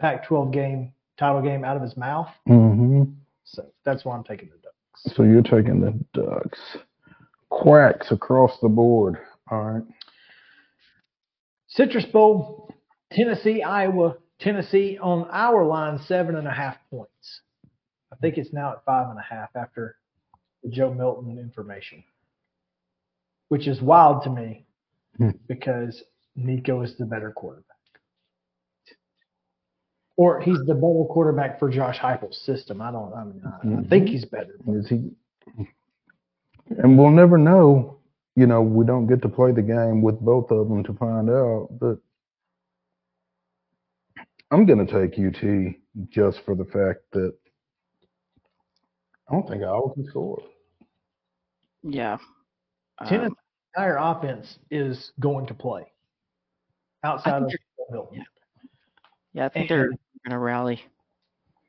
Pac-12 0.03 0.53
game 0.53 0.93
title 1.17 1.41
game 1.41 1.65
out 1.65 1.77
of 1.77 1.83
his 1.83 1.97
mouth. 1.97 2.29
Mm-hmm. 2.49 3.05
So 3.45 3.65
that's 3.85 4.05
why 4.05 4.17
I'm 4.17 4.25
taking 4.25 4.49
the 4.51 4.57
Ducks. 4.59 5.15
So 5.17 5.23
you're 5.23 5.43
taking 5.43 5.81
the 5.81 5.95
Ducks, 6.13 6.59
quacks 7.51 8.11
across 8.11 8.59
the 8.61 8.69
board. 8.69 9.17
All 9.51 9.63
right. 9.63 9.83
Citrus 11.69 12.05
Bowl, 12.07 12.75
Tennessee, 13.13 13.63
Iowa. 13.63 14.17
Tennessee 14.41 14.99
on 15.01 15.29
our 15.31 15.65
line, 15.65 16.01
seven 16.07 16.35
and 16.35 16.49
a 16.49 16.53
half 16.53 16.77
points. 16.91 17.41
I 18.13 18.17
think 18.17 18.39
it's 18.39 18.53
now 18.53 18.73
at 18.73 18.85
five 18.85 19.09
and 19.09 19.19
a 19.19 19.23
half 19.23 19.51
after 19.55 19.95
the 20.65 20.69
Joe 20.71 20.93
Milton 20.93 21.39
information, 21.39 22.03
which 23.49 23.69
is 23.69 23.81
wild 23.81 24.25
to 24.25 24.31
me 24.31 24.67
Hmm. 25.19 25.31
because 25.47 26.03
Nico 26.35 26.83
is 26.83 26.97
the 26.99 27.05
better 27.05 27.31
quarterback. 27.31 27.72
Or 30.17 30.41
he's 30.41 30.59
the 30.67 30.75
better 30.75 31.07
quarterback 31.07 31.59
for 31.59 31.71
Josh 31.71 31.99
Heupel's 31.99 32.39
system. 32.39 32.81
I 32.83 32.91
don't. 32.93 33.13
I 33.15 33.25
mean, 33.25 33.43
I, 33.79 33.81
I 33.81 33.89
think 33.89 34.09
he's 34.09 34.25
better. 34.27 34.57
Is 34.69 34.89
he? 34.89 35.11
And 36.69 36.99
we'll 36.99 37.11
never 37.11 37.39
know. 37.39 37.99
You 38.37 38.47
know, 38.47 38.63
we 38.63 38.85
don't 38.87 39.07
get 39.07 39.21
to 39.23 39.29
play 39.29 39.53
the 39.53 39.63
game 39.63 40.01
with 40.03 40.21
both 40.21 40.51
of 40.51 40.69
them 40.69 40.83
to 40.85 40.93
find 40.95 41.29
out. 41.31 41.69
But 41.81 41.99
I'm 44.51 44.67
going 44.67 44.87
to 44.87 44.93
take 44.93 45.19
UT 45.19 45.75
just 46.11 46.45
for 46.45 46.55
the 46.55 46.65
fact 46.65 47.01
that 47.13 47.35
I 49.29 49.33
don't 49.35 49.49
think 49.49 49.63
Iowa 49.63 49.93
can 49.95 50.05
score. 50.07 50.43
Yeah. 51.83 52.19
Tennessee's 53.07 53.31
Um, 53.31 53.37
entire 53.77 53.97
offense 53.97 54.59
is 54.71 55.13
going 55.21 55.47
to 55.47 55.55
play 55.55 55.85
outside 57.03 57.43
think 57.49 57.55
of 57.55 57.93
Milton. 57.93 58.25
yeah, 59.33 59.47
I 59.47 59.49
think 59.49 59.71
and- 59.71 59.81
they're 59.81 59.91
gonna 60.25 60.39
rally. 60.39 60.81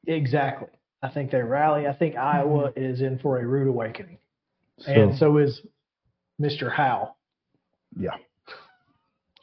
Exactly. 0.08 0.68
I 1.02 1.10
think 1.10 1.32
they 1.32 1.42
rally. 1.42 1.88
I 1.88 1.94
think 1.94 2.16
Iowa 2.16 2.72
is 2.76 3.02
in 3.02 3.20
for 3.20 3.40
a 3.40 3.46
rude 3.46 3.68
awakening, 3.68 4.18
So, 4.80 4.92
and 4.92 5.18
so 5.18 5.38
is 5.38 5.62
Mr. 6.42 6.72
Howe. 6.72 7.16
yeah. 7.98 8.12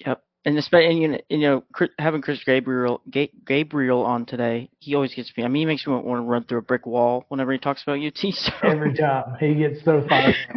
Yep. 0.06 0.22
And 0.46 0.56
especially, 0.56 0.86
and, 0.86 0.98
you 1.02 1.08
know, 1.08 1.18
you 1.28 1.38
know, 1.38 1.88
having 1.98 2.22
Chris 2.22 2.42
Gabriel 2.44 3.02
Gabriel 3.46 4.00
on 4.02 4.24
today, 4.24 4.70
he 4.78 4.94
always 4.94 5.14
gets 5.14 5.30
me. 5.36 5.44
I 5.44 5.48
mean, 5.48 5.60
he 5.60 5.66
makes 5.66 5.86
me 5.86 5.92
want 5.92 6.04
to 6.18 6.22
run 6.22 6.44
through 6.44 6.58
a 6.60 6.62
brick 6.62 6.86
wall 6.86 7.26
whenever 7.28 7.52
he 7.52 7.58
talks 7.58 7.82
about 7.82 7.98
UT. 8.00 8.16
So 8.32 8.50
Every 8.62 8.94
time 8.94 9.36
he 9.38 9.54
gets 9.54 9.84
so 9.84 10.02
fired. 10.08 10.34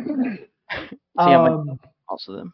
See 0.71 0.87
how 1.17 1.41
much- 1.43 1.51
um, 1.69 1.79
also 2.07 2.33
them. 2.33 2.53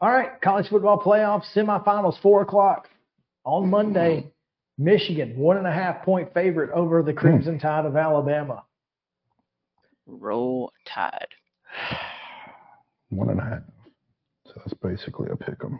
all 0.00 0.10
right, 0.10 0.38
college 0.42 0.68
football 0.68 1.00
playoffs 1.00 1.44
semifinals, 1.54 2.20
four 2.20 2.42
o'clock 2.42 2.88
on 3.44 3.70
Monday. 3.70 4.30
Michigan 4.78 5.36
one 5.36 5.56
and 5.56 5.66
a 5.66 5.72
half 5.72 6.04
point 6.04 6.32
favorite 6.34 6.70
over 6.70 7.02
the 7.02 7.12
hmm. 7.12 7.18
Crimson 7.18 7.58
Tide 7.58 7.86
of 7.86 7.96
Alabama. 7.96 8.64
Roll 10.06 10.72
Tide. 10.86 11.28
One 13.10 13.28
and 13.28 13.40
a 13.40 13.44
half. 13.44 13.62
So 14.46 14.52
that's 14.56 14.72
basically 14.74 15.28
a 15.30 15.36
pick 15.36 15.62
'em. 15.62 15.78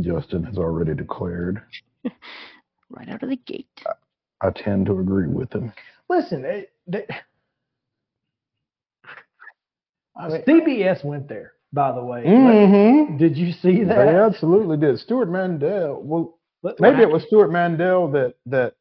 Justin 0.00 0.44
has 0.44 0.58
already 0.58 0.94
declared. 0.94 1.62
Right 2.92 3.08
out 3.08 3.22
of 3.22 3.28
the 3.28 3.36
gate. 3.36 3.68
I 4.40 4.50
tend 4.50 4.86
to 4.86 4.98
agree 4.98 5.28
with 5.28 5.52
him. 5.52 5.72
Listen, 6.08 6.44
it, 6.44 6.72
they, 6.88 7.06
CBS 10.18 11.04
went 11.04 11.28
there. 11.28 11.52
By 11.72 11.92
the 11.92 12.02
way, 12.02 12.24
Mm-hmm. 12.24 13.16
did 13.16 13.36
you 13.36 13.52
see 13.52 13.84
that? 13.84 13.96
They 14.06 14.16
absolutely 14.16 14.76
did. 14.76 14.98
Stewart 14.98 15.30
Mandel. 15.30 16.00
Well, 16.02 16.38
Let- 16.62 16.80
maybe 16.80 17.02
it 17.02 17.10
was 17.10 17.22
Stewart 17.24 17.52
Mandel 17.52 18.10
that 18.12 18.34
that 18.46 18.74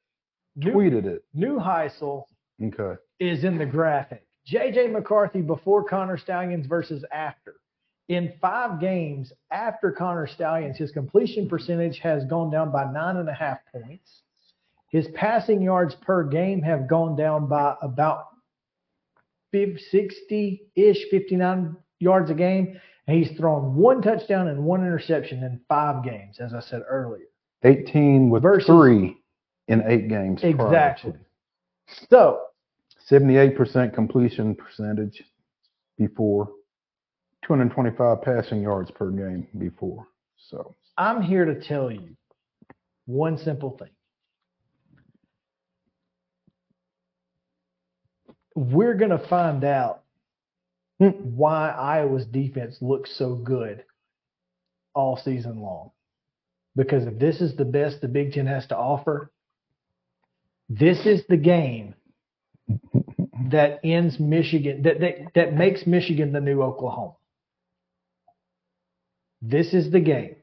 New, 0.56 0.74
tweeted 0.74 1.06
it. 1.06 1.24
New 1.34 1.60
Heisel 1.60 2.24
Okay. 2.64 3.00
is 3.20 3.44
in 3.44 3.58
the 3.58 3.66
graphic. 3.66 4.26
JJ 4.52 4.92
McCarthy 4.92 5.42
before 5.42 5.84
Connor 5.84 6.18
Stalions 6.18 6.66
versus 6.66 7.06
after. 7.12 7.56
in 8.08 8.34
five 8.42 8.80
games 8.80 9.32
after 9.52 9.92
Connor 9.92 10.26
Stalions, 10.26 10.76
his 10.78 10.92
completion 10.92 11.48
percentage 11.48 12.00
has 12.00 12.26
gone 12.26 12.50
down 12.50 12.72
by 12.72 12.92
nine 12.92 13.18
and 13.18 13.30
a 13.30 13.34
half 13.34 13.60
points. 13.72 14.24
His 14.90 15.08
passing 15.14 15.62
yards 15.62 15.94
per 16.02 16.24
game 16.24 16.64
have 16.64 16.88
gone 16.90 17.16
down 17.16 17.46
by 17.48 17.76
about 17.84 18.26
60 19.54 20.72
ish, 20.76 20.98
59 21.12 21.76
yards 22.00 22.30
a 22.30 22.34
game. 22.34 22.80
And 23.08 23.18
he's 23.24 23.36
thrown 23.38 23.76
one 23.76 24.02
touchdown 24.02 24.48
and 24.50 24.64
one 24.64 24.82
interception 24.82 25.44
in 25.44 25.60
five 25.68 26.04
games, 26.04 26.40
as 26.40 26.54
I 26.54 26.60
said 26.60 26.84
earlier. 26.88 27.26
18 27.64 28.30
with 28.30 28.44
Versus- 28.44 28.68
three 28.68 29.18
in 29.68 29.82
eight 29.88 30.08
games. 30.10 30.42
prior. 30.42 30.52
Exactly. 30.52 31.14
So 32.10 32.42
78% 33.10 33.94
completion 33.94 34.54
percentage 34.56 35.24
before, 35.98 36.52
225 37.46 38.22
passing 38.22 38.62
yards 38.62 38.92
per 38.92 39.10
game 39.10 39.48
before. 39.58 40.06
So 40.38 40.76
I'm 40.98 41.22
here 41.22 41.46
to 41.46 41.60
tell 41.60 41.92
you 41.92 42.16
one 43.08 43.38
simple 43.38 43.72
thing. 43.78 43.90
We're 48.56 48.94
going 48.96 49.12
to 49.12 49.28
find 49.28 49.64
out 49.64 50.04
Hmm. 51.00 51.10
why 51.36 51.70
Iowa's 51.70 52.26
defense 52.26 52.78
looks 52.82 53.18
so 53.18 53.36
good 53.36 53.84
all 54.94 55.18
season 55.18 55.62
long. 55.62 55.92
Because 56.76 57.06
if 57.06 57.18
this 57.18 57.40
is 57.42 57.56
the 57.56 57.66
best 57.66 58.02
the 58.02 58.08
Big 58.08 58.34
Ten 58.34 58.48
has 58.48 58.68
to 58.68 58.78
offer, 58.78 59.32
this 60.68 61.06
is 61.06 61.24
the 61.28 61.38
game 61.38 61.96
that 63.50 63.80
ends 63.84 64.20
Michigan, 64.20 64.84
that, 64.84 65.00
that, 65.00 65.16
that 65.36 65.54
makes 65.54 65.88
Michigan 65.88 66.32
the 66.32 66.42
new 66.42 66.62
Oklahoma. 66.62 67.14
This 69.42 69.74
is 69.74 69.92
the 69.92 70.02
game 70.02 70.36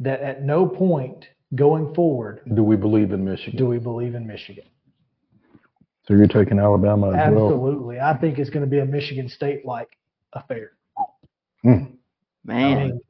that 0.00 0.20
at 0.20 0.42
no 0.42 0.66
point 0.66 1.26
going 1.54 1.94
forward 1.94 2.40
do 2.54 2.62
we 2.62 2.76
believe 2.76 3.12
in 3.12 3.24
Michigan? 3.24 3.58
do 3.58 3.66
we 3.66 3.78
believe 3.78 4.14
in 4.14 4.26
Michigan. 4.26 4.64
So 6.06 6.14
you're 6.14 6.26
taking 6.26 6.58
Alabama 6.58 7.08
as 7.08 7.32
well? 7.32 7.46
Absolutely. 7.46 8.00
I 8.00 8.16
think 8.16 8.38
it's 8.38 8.50
going 8.50 8.64
to 8.64 8.70
be 8.70 8.80
a 8.80 8.84
Michigan 8.84 9.28
State 9.28 9.64
like 9.64 9.88
affair. 10.32 10.72
I 11.64 11.88
Man, 12.44 12.78
mean, 12.78 13.00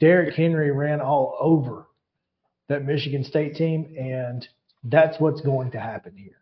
Derrick 0.00 0.34
Henry 0.34 0.70
ran 0.70 1.00
all 1.00 1.34
over 1.40 1.86
that 2.68 2.84
Michigan 2.84 3.24
State 3.24 3.54
team, 3.54 3.94
and 3.98 4.46
that's 4.84 5.18
what's 5.18 5.40
going 5.40 5.70
to 5.70 5.80
happen 5.80 6.14
here. 6.14 6.36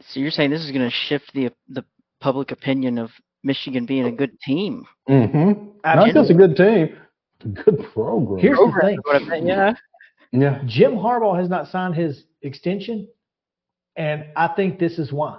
so 0.00 0.18
you're 0.20 0.30
saying 0.30 0.50
this 0.50 0.64
is 0.64 0.70
going 0.70 0.88
to 0.88 0.94
shift 0.94 1.30
the 1.34 1.50
the 1.68 1.84
public 2.20 2.50
opinion 2.52 2.96
of 2.96 3.10
Michigan 3.42 3.84
being 3.84 4.06
a 4.06 4.12
good 4.12 4.40
team? 4.40 4.86
Mm-hmm. 5.08 5.68
Not 5.84 6.14
just 6.14 6.30
a 6.30 6.34
good 6.34 6.56
team, 6.56 6.96
a 7.44 7.48
good 7.48 7.84
program. 7.92 8.40
Here's 8.40 8.56
the 8.56 8.72
thing. 8.80 8.98
What 9.02 9.16
I 9.16 9.24
meant, 9.26 9.46
yeah. 9.46 9.74
yeah. 10.32 10.62
Jim 10.64 10.92
Harbaugh 10.92 11.38
has 11.38 11.50
not 11.50 11.68
signed 11.68 11.94
his 11.94 12.24
extension, 12.40 13.06
and 13.96 14.26
I 14.36 14.48
think 14.48 14.78
this 14.78 14.98
is 14.98 15.12
why. 15.12 15.38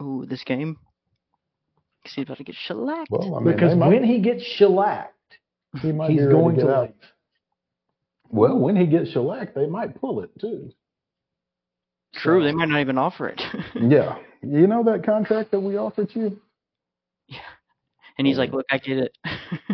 Ooh, 0.00 0.24
this 0.26 0.42
game. 0.44 0.76
'Cause 2.04 2.12
he's 2.14 2.24
about 2.24 2.36
to 2.38 2.44
get 2.44 2.54
shellacked. 2.54 3.10
Well, 3.10 3.36
I 3.36 3.38
mean, 3.40 3.54
Because 3.54 3.72
they 3.72 3.78
might- 3.78 3.88
when 3.88 4.04
he 4.04 4.20
gets 4.20 4.42
shellacked, 4.42 5.38
he 5.80 5.90
might 5.92 6.10
he's 6.10 6.26
going 6.26 6.56
get 6.56 6.66
to 6.66 6.80
leave. 6.82 6.94
Well, 8.28 8.58
when 8.58 8.76
he 8.76 8.86
gets 8.86 9.10
shellacked, 9.10 9.54
they 9.54 9.66
might 9.66 9.98
pull 10.00 10.20
it 10.20 10.30
too. 10.38 10.70
True, 12.14 12.44
they 12.44 12.52
might 12.52 12.68
not 12.68 12.80
even 12.80 12.98
offer 12.98 13.28
it. 13.28 13.40
Yeah. 13.74 14.18
You 14.42 14.66
know 14.66 14.82
that 14.84 15.04
contract 15.04 15.50
that 15.52 15.60
we 15.60 15.78
offered 15.78 16.14
you? 16.14 16.38
Yeah. 17.28 17.38
And 18.18 18.26
he's 18.26 18.36
like, 18.36 18.52
"Look, 18.52 18.66
I 18.70 18.76
get 18.78 18.98
it." 18.98 19.16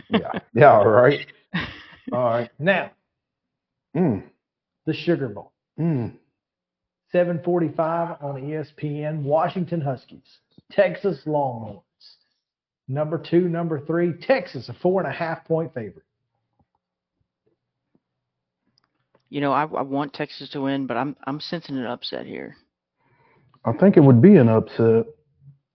Yeah. 0.09 0.31
Yeah, 0.55 0.72
all 0.72 0.86
right. 0.89 1.27
All 2.12 2.24
right. 2.24 2.51
Now, 2.59 2.93
Mm. 3.97 4.22
the 4.86 4.93
Sugar 4.94 5.28
Bowl. 5.28 5.52
Mm. 5.78 6.16
745 7.12 8.23
on 8.23 8.43
ESPN, 8.43 9.23
Washington 9.23 9.81
Huskies, 9.81 10.39
Texas 10.70 11.20
Longhorns. 11.27 11.82
Number 12.89 13.19
two, 13.19 13.49
number 13.49 13.81
three, 13.85 14.12
Texas, 14.12 14.69
a 14.69 14.74
four 14.74 15.01
and 15.01 15.11
a 15.11 15.15
half 15.15 15.45
point 15.45 15.73
favorite. 15.74 16.05
you 19.31 19.41
know, 19.41 19.53
I, 19.53 19.62
I 19.62 19.82
want 19.82 20.12
Texas 20.12 20.51
to 20.51 20.61
win, 20.61 20.87
but 20.87 20.97
I'm 20.97 21.16
I'm 21.24 21.41
sensing 21.41 21.78
an 21.78 21.87
upset 21.87 22.27
here. 22.27 22.57
I 23.65 23.73
think 23.73 23.97
it 23.97 24.01
would 24.01 24.20
be 24.20 24.37
an 24.37 24.49
upset. 24.49 25.07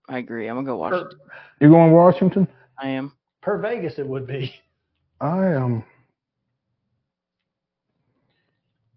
I 0.08 0.18
agree. 0.18 0.46
I'm 0.46 0.56
gonna 0.56 0.66
go 0.66 0.76
Washington. 0.76 1.18
You're 1.60 1.70
going 1.70 1.92
Washington? 1.92 2.46
I 2.80 2.88
am. 2.88 3.12
Per 3.42 3.58
Vegas, 3.58 3.98
it 3.98 4.06
would 4.06 4.26
be. 4.26 4.54
I 5.20 5.46
am. 5.46 5.82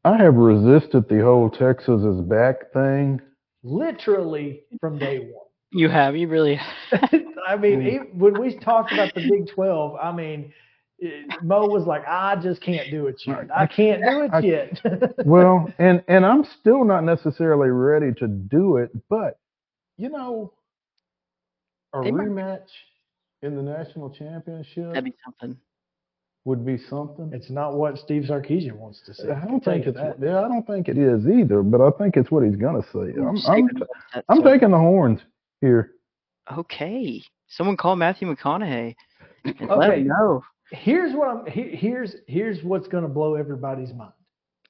I 0.10 0.18
have 0.24 0.36
resisted 0.36 1.08
the 1.08 1.22
whole 1.22 1.52
Texas 1.52 2.02
is 2.02 2.22
back 2.22 2.74
thing. 2.74 3.22
Literally 3.62 4.64
from 4.80 4.98
day 4.98 5.20
one. 5.20 5.46
You 5.72 5.88
have. 5.88 6.16
You 6.16 6.28
really. 6.28 6.60
I 7.48 7.56
mean, 7.56 7.82
mm. 7.82 7.88
even 7.94 8.08
when 8.18 8.40
we 8.40 8.58
talked 8.58 8.92
about 8.92 9.14
the 9.14 9.30
Big 9.30 9.50
12, 9.54 9.98
I 10.02 10.12
mean, 10.12 10.52
it- 10.98 11.44
Mo 11.44 11.68
was 11.68 11.86
like, 11.86 12.04
I 12.08 12.36
just 12.38 12.60
can't 12.60 12.90
do 12.90 13.06
it 13.06 13.22
yet. 13.26 13.50
I 13.56 13.68
can't 13.68 14.02
do 14.02 14.22
it 14.24 14.32
I- 14.34 14.40
yet. 14.40 14.82
well, 15.26 15.72
and 15.78 16.04
and 16.08 16.26
I'm 16.26 16.44
still 16.60 16.84
not 16.84 17.04
necessarily 17.04 17.70
ready 17.70 18.12
to 18.20 18.28
do 18.28 18.78
it, 18.78 18.90
but 19.10 19.38
you 19.98 20.10
know, 20.10 20.54
a 21.94 22.02
They 22.02 22.10
might- 22.10 22.30
rematch 22.30 22.70
in 23.44 23.56
the 23.56 23.62
national 23.62 24.10
championship 24.10 24.88
That'd 24.94 25.06
be 25.06 25.14
something. 25.24 25.56
Would 26.50 26.66
be 26.66 26.80
something. 26.90 27.30
it's 27.32 27.52
not 27.52 27.76
what 27.76 28.00
Steve 28.00 28.24
Sarkisian 28.24 28.74
wants 28.76 29.02
to 29.06 29.14
say. 29.14 29.30
I 29.30 29.46
don't 29.46 29.64
think 29.64 29.86
it's 29.86 29.96
that. 29.98 30.16
yeah, 30.20 30.40
I 30.40 30.48
don't 30.48 30.66
think 30.66 30.88
it 30.88 30.98
is 30.98 31.28
either, 31.28 31.62
but 31.62 31.80
I 31.80 31.92
think 31.92 32.18
it's 32.18 32.32
what 32.32 32.44
he's 32.44 32.56
gonna 32.56 32.82
say. 32.92 33.14
I'm 33.20 33.28
I'm, 33.28 33.38
Speaking 33.38 33.82
I'm 34.28 34.42
taking 34.42 34.72
the 34.72 34.78
horns 34.80 35.20
here. 35.62 35.92
Okay. 36.52 37.22
Someone 37.50 37.78
call 37.78 37.96
Matthew 37.96 38.36
McConaughey 38.36 38.96
and 39.46 39.70
let 39.70 39.92
Okay. 39.92 40.00
him 40.02 40.08
know. 40.08 40.44
Here's 40.72 41.16
what 41.16 41.28
I'm. 41.28 41.46
Here, 41.46 41.70
here's 41.70 42.16
here's 42.28 42.64
what's 42.64 42.88
going 42.88 43.04
to 43.04 43.10
blow 43.10 43.36
everybody's 43.36 43.94
mind. 43.94 44.14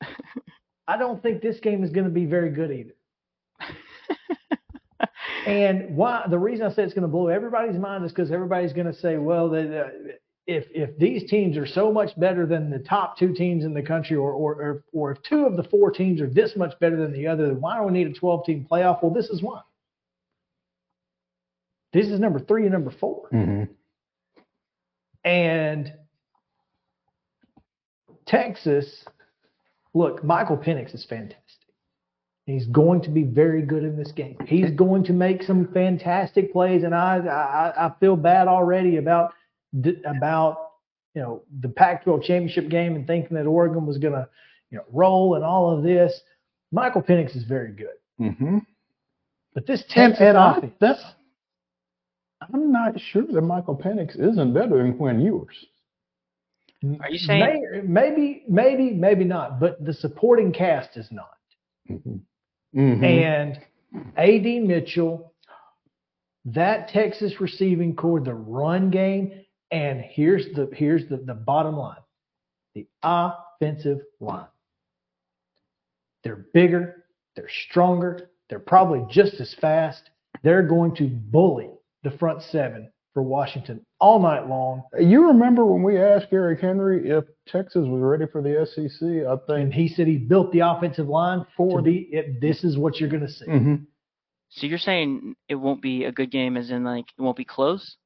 I 0.90 0.98
don't 0.98 1.24
think 1.24 1.42
this 1.42 1.62
game 1.62 1.82
is 1.82 1.92
going 1.92 2.08
to 2.08 2.12
be 2.12 2.26
very 2.26 2.50
good 2.50 2.72
either. 2.74 2.96
and 5.48 5.96
why? 5.96 6.26
The 6.30 6.38
reason 6.40 6.66
I 6.66 6.74
say 6.74 6.84
it's 6.84 6.94
going 6.94 7.04
to 7.04 7.08
blow 7.08 7.28
everybody's 7.28 7.78
mind 7.78 8.04
is 8.04 8.12
because 8.12 8.32
everybody's 8.34 8.74
going 8.74 8.88
to 8.88 8.94
say, 8.94 9.18
well, 9.18 9.50
the, 9.50 9.62
the, 9.62 10.14
if 10.50 10.66
if 10.74 10.98
these 10.98 11.30
teams 11.30 11.58
are 11.58 11.68
so 11.68 11.94
much 11.94 12.20
better 12.20 12.48
than 12.48 12.72
the 12.72 12.80
top 12.80 13.18
two 13.18 13.34
teams 13.34 13.64
in 13.64 13.74
the 13.74 13.84
country, 13.84 14.18
or 14.18 14.32
or 14.32 14.54
or, 14.56 14.84
or 14.92 15.12
if 15.12 15.22
two 15.22 15.46
of 15.46 15.56
the 15.56 15.64
four 15.64 15.92
teams 15.92 16.20
are 16.22 16.30
this 16.30 16.56
much 16.56 16.78
better 16.80 16.98
than 16.98 17.14
the 17.14 17.28
other, 17.28 17.48
then 17.48 17.62
why 17.62 17.78
do 17.78 17.84
we 17.84 17.92
need 17.92 18.08
a 18.08 18.14
12 18.14 18.46
team 18.46 18.68
playoff? 18.70 19.04
Well, 19.04 19.14
this 19.14 19.30
is 19.30 19.44
why. 19.44 19.62
This 21.94 22.08
is 22.08 22.20
number 22.20 22.40
three 22.40 22.64
and 22.64 22.74
number 22.74 22.92
4 22.92 23.30
Mm-hmm. 23.34 23.64
And 25.24 25.94
Texas, 28.26 29.04
look, 29.94 30.24
Michael 30.24 30.58
Penix 30.58 30.94
is 30.96 31.06
fantastic. 31.06 31.44
He's 32.46 32.68
going 32.68 33.02
to 33.02 33.10
be 33.10 33.24
very 33.24 33.62
good 33.62 33.84
in 33.84 33.98
this 33.98 34.12
game. 34.12 34.38
He's 34.46 34.72
going 34.72 35.04
to 35.06 35.14
make 35.14 35.44
some 35.44 35.68
fantastic 35.74 36.52
plays, 36.52 36.84
and 36.84 36.96
I 36.96 37.18
I, 37.20 37.88
I 37.88 37.94
feel 38.00 38.16
bad 38.16 38.48
already 38.48 38.98
about 38.98 39.34
th- 39.84 39.98
about 40.06 40.58
you 41.16 41.22
know 41.22 41.44
the 41.62 41.70
Pac-12 41.70 42.24
championship 42.24 42.70
game 42.70 42.96
and 42.96 43.06
thinking 43.08 43.36
that 43.38 43.46
Oregon 43.48 43.86
was 43.86 43.98
going 43.98 44.14
to 44.14 44.28
you 44.70 44.78
know 44.78 44.84
roll 44.92 45.36
and 45.36 45.44
all 45.44 45.76
of 45.76 45.84
this. 45.84 46.20
Michael 46.72 47.02
Penix 47.02 47.36
is 47.36 47.44
very 47.44 47.72
good, 47.72 47.98
Mm-hmm. 48.22 48.60
but 49.56 49.66
this 49.66 49.82
And, 49.96 50.14
Texas 50.14 50.22
and 50.22 50.38
I, 50.38 50.58
offense, 50.58 50.74
that's, 50.80 51.04
I'm 52.42 52.72
not 52.72 53.00
sure 53.00 53.24
that 53.26 53.42
Michael 53.42 53.76
Penix 53.76 54.20
isn't 54.20 54.54
better 54.54 54.78
than 54.78 54.96
Quinn 54.98 55.20
Ewers. 55.20 55.56
Are 57.02 57.10
you 57.10 57.18
saying 57.18 57.84
maybe 57.86 58.44
maybe 58.48 58.92
maybe 58.92 59.26
not, 59.26 59.60
but 59.60 59.84
the 59.84 59.94
supporting 59.94 60.54
cast 60.54 60.96
is 60.96 61.10
not. 61.12 61.28
Mm-hmm. 61.90 63.04
And 63.04 63.60
AD 64.16 64.64
Mitchell, 64.66 65.34
that 66.46 66.88
Texas 66.88 67.42
receiving 67.42 67.96
core, 67.96 68.22
the 68.22 68.34
run 68.34 68.92
game, 68.92 69.44
and 69.72 70.02
here's 70.02 70.46
the 70.56 70.70
here's 70.74 71.08
the, 71.10 71.18
the 71.18 71.34
bottom 71.34 71.76
line. 71.78 71.98
The 72.76 72.88
offensive 73.04 74.00
line. 74.20 74.48
They're 76.24 76.46
bigger, 76.54 77.06
they're 77.36 77.50
stronger, 77.70 78.30
they're 78.50 78.60
probably 78.60 79.06
just 79.10 79.36
as 79.40 79.54
fast. 79.62 80.10
They're 80.44 80.64
going 80.64 80.96
to 80.98 81.08
bully 81.08 81.70
the 82.04 82.12
front 82.12 82.42
seven 82.44 82.92
for 83.14 83.24
Washington 83.24 83.86
all 84.00 84.20
night 84.20 84.48
long. 84.48 84.84
You 85.00 85.28
remember 85.28 85.66
when 85.66 85.82
we 85.82 85.98
asked 85.98 86.28
Eric 86.32 86.60
Henry 86.62 87.10
if 87.10 87.26
Texas 87.48 87.86
was 87.88 88.02
ready 88.02 88.26
for 88.32 88.42
the 88.42 88.66
SEC? 88.66 89.02
I 89.02 89.32
And 89.60 89.72
think. 89.72 89.74
he 89.74 89.88
said 89.88 90.08
he 90.08 90.18
built 90.18 90.52
the 90.52 90.60
offensive 90.60 91.08
line 91.08 91.46
for 91.58 91.82
the. 91.82 91.98
it, 92.12 92.40
this 92.42 92.64
is 92.64 92.78
what 92.78 93.00
you're 93.00 93.10
going 93.10 93.26
to 93.26 93.32
see. 93.32 93.46
hmm 93.46 93.76
so? 94.50 94.66
You're 94.68 94.78
saying 94.78 95.36
it 95.48 95.56
won't 95.56 95.82
be 95.82 96.06
a 96.06 96.12
good 96.12 96.32
game, 96.32 96.58
as 96.58 96.70
in 96.72 96.84
like 96.84 97.06
it 97.18 97.22
won't 97.22 97.38
be 97.38 97.46
close. 97.46 97.98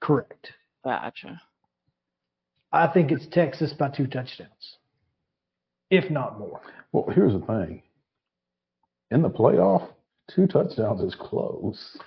Correct. 0.00 0.52
Gotcha. 0.88 1.38
I 2.72 2.86
think 2.86 3.10
it's 3.12 3.26
Texas 3.30 3.74
by 3.78 3.90
two 3.90 4.06
touchdowns, 4.06 4.78
if 5.90 6.10
not 6.10 6.38
more. 6.38 6.62
Well, 6.92 7.12
here's 7.14 7.34
the 7.34 7.44
thing. 7.46 7.82
In 9.10 9.20
the 9.20 9.28
playoff, 9.28 9.86
two 10.34 10.46
touchdowns 10.46 11.02
is 11.02 11.14
close. 11.14 11.98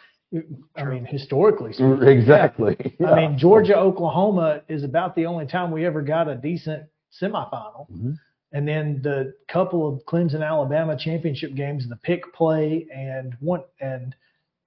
I 0.75 0.83
mean, 0.83 1.05
historically 1.05 1.73
speaking. 1.73 2.01
Exactly. 2.01 2.75
I 2.79 2.93
Yeah. 3.03 3.15
mean, 3.15 3.37
Georgia 3.37 3.77
Oklahoma 3.77 4.61
is 4.67 4.83
about 4.83 5.13
the 5.13 5.27
only 5.27 5.45
time 5.45 5.69
we 5.69 5.85
ever 5.85 6.01
got 6.01 6.27
a 6.27 6.33
decent 6.35 6.89
semifinal. 7.21 7.87
Mhm. 7.91 8.17
And 8.51 8.67
then 8.67 8.99
the 9.03 9.35
couple 9.47 9.87
of 9.87 10.03
Clemson 10.05 10.43
Alabama 10.43 10.97
championship 10.97 11.53
games, 11.53 11.87
the 11.87 11.97
pick 11.97 12.33
play 12.33 12.87
and 12.91 13.35
one 13.41 13.61
and 13.79 14.15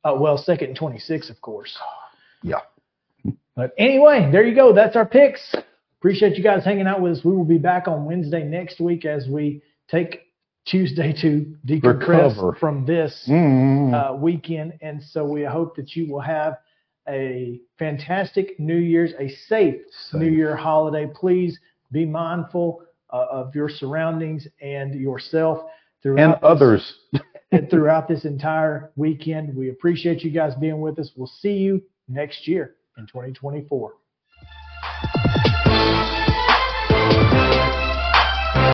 uh, 0.04 0.14
well, 0.16 0.36
second 0.38 0.68
and 0.68 0.76
26, 0.76 1.30
of 1.30 1.40
course. 1.40 1.76
Yeah. 2.42 2.60
But 3.56 3.72
anyway, 3.78 4.30
there 4.32 4.44
you 4.44 4.54
go. 4.54 4.72
That's 4.72 4.96
our 4.96 5.06
picks. 5.06 5.54
Appreciate 5.98 6.36
you 6.36 6.42
guys 6.42 6.64
hanging 6.64 6.86
out 6.86 7.00
with 7.00 7.18
us. 7.18 7.24
We 7.24 7.32
will 7.32 7.44
be 7.44 7.58
back 7.58 7.86
on 7.88 8.04
Wednesday 8.04 8.44
next 8.44 8.80
week 8.80 9.04
as 9.04 9.26
we 9.28 9.62
take 9.88 10.20
Tuesday 10.66 11.12
to 11.20 11.54
decompress 11.66 12.30
Recover. 12.30 12.54
from 12.58 12.84
this 12.86 13.26
Mm. 13.28 13.92
uh, 13.94 14.14
weekend. 14.16 14.74
And 14.80 15.02
so 15.02 15.24
we 15.24 15.44
hope 15.44 15.76
that 15.76 15.94
you 15.94 16.10
will 16.12 16.20
have 16.20 16.58
a 17.08 17.60
fantastic 17.78 18.58
New 18.58 18.76
Year's, 18.76 19.12
a 19.18 19.28
safe, 19.28 19.82
Safe. 19.90 20.20
New 20.20 20.30
Year 20.30 20.56
holiday. 20.56 21.06
Please 21.14 21.58
be 21.92 22.04
mindful 22.06 22.82
uh, 23.10 23.26
of 23.30 23.54
your 23.54 23.68
surroundings 23.68 24.48
and 24.60 24.94
yourself 24.94 25.60
throughout 26.02 26.18
and 26.24 26.32
this- 26.34 26.40
others. 26.42 26.94
and 27.52 27.70
throughout 27.70 28.08
this 28.08 28.24
entire 28.24 28.90
weekend. 28.96 29.54
We 29.54 29.68
appreciate 29.68 30.24
you 30.24 30.30
guys 30.32 30.54
being 30.56 30.80
with 30.80 30.98
us. 30.98 31.12
We'll 31.14 31.28
see 31.28 31.52
you 31.58 31.82
next 32.08 32.48
year 32.48 32.74
in 32.98 33.06
2024. 33.06 33.94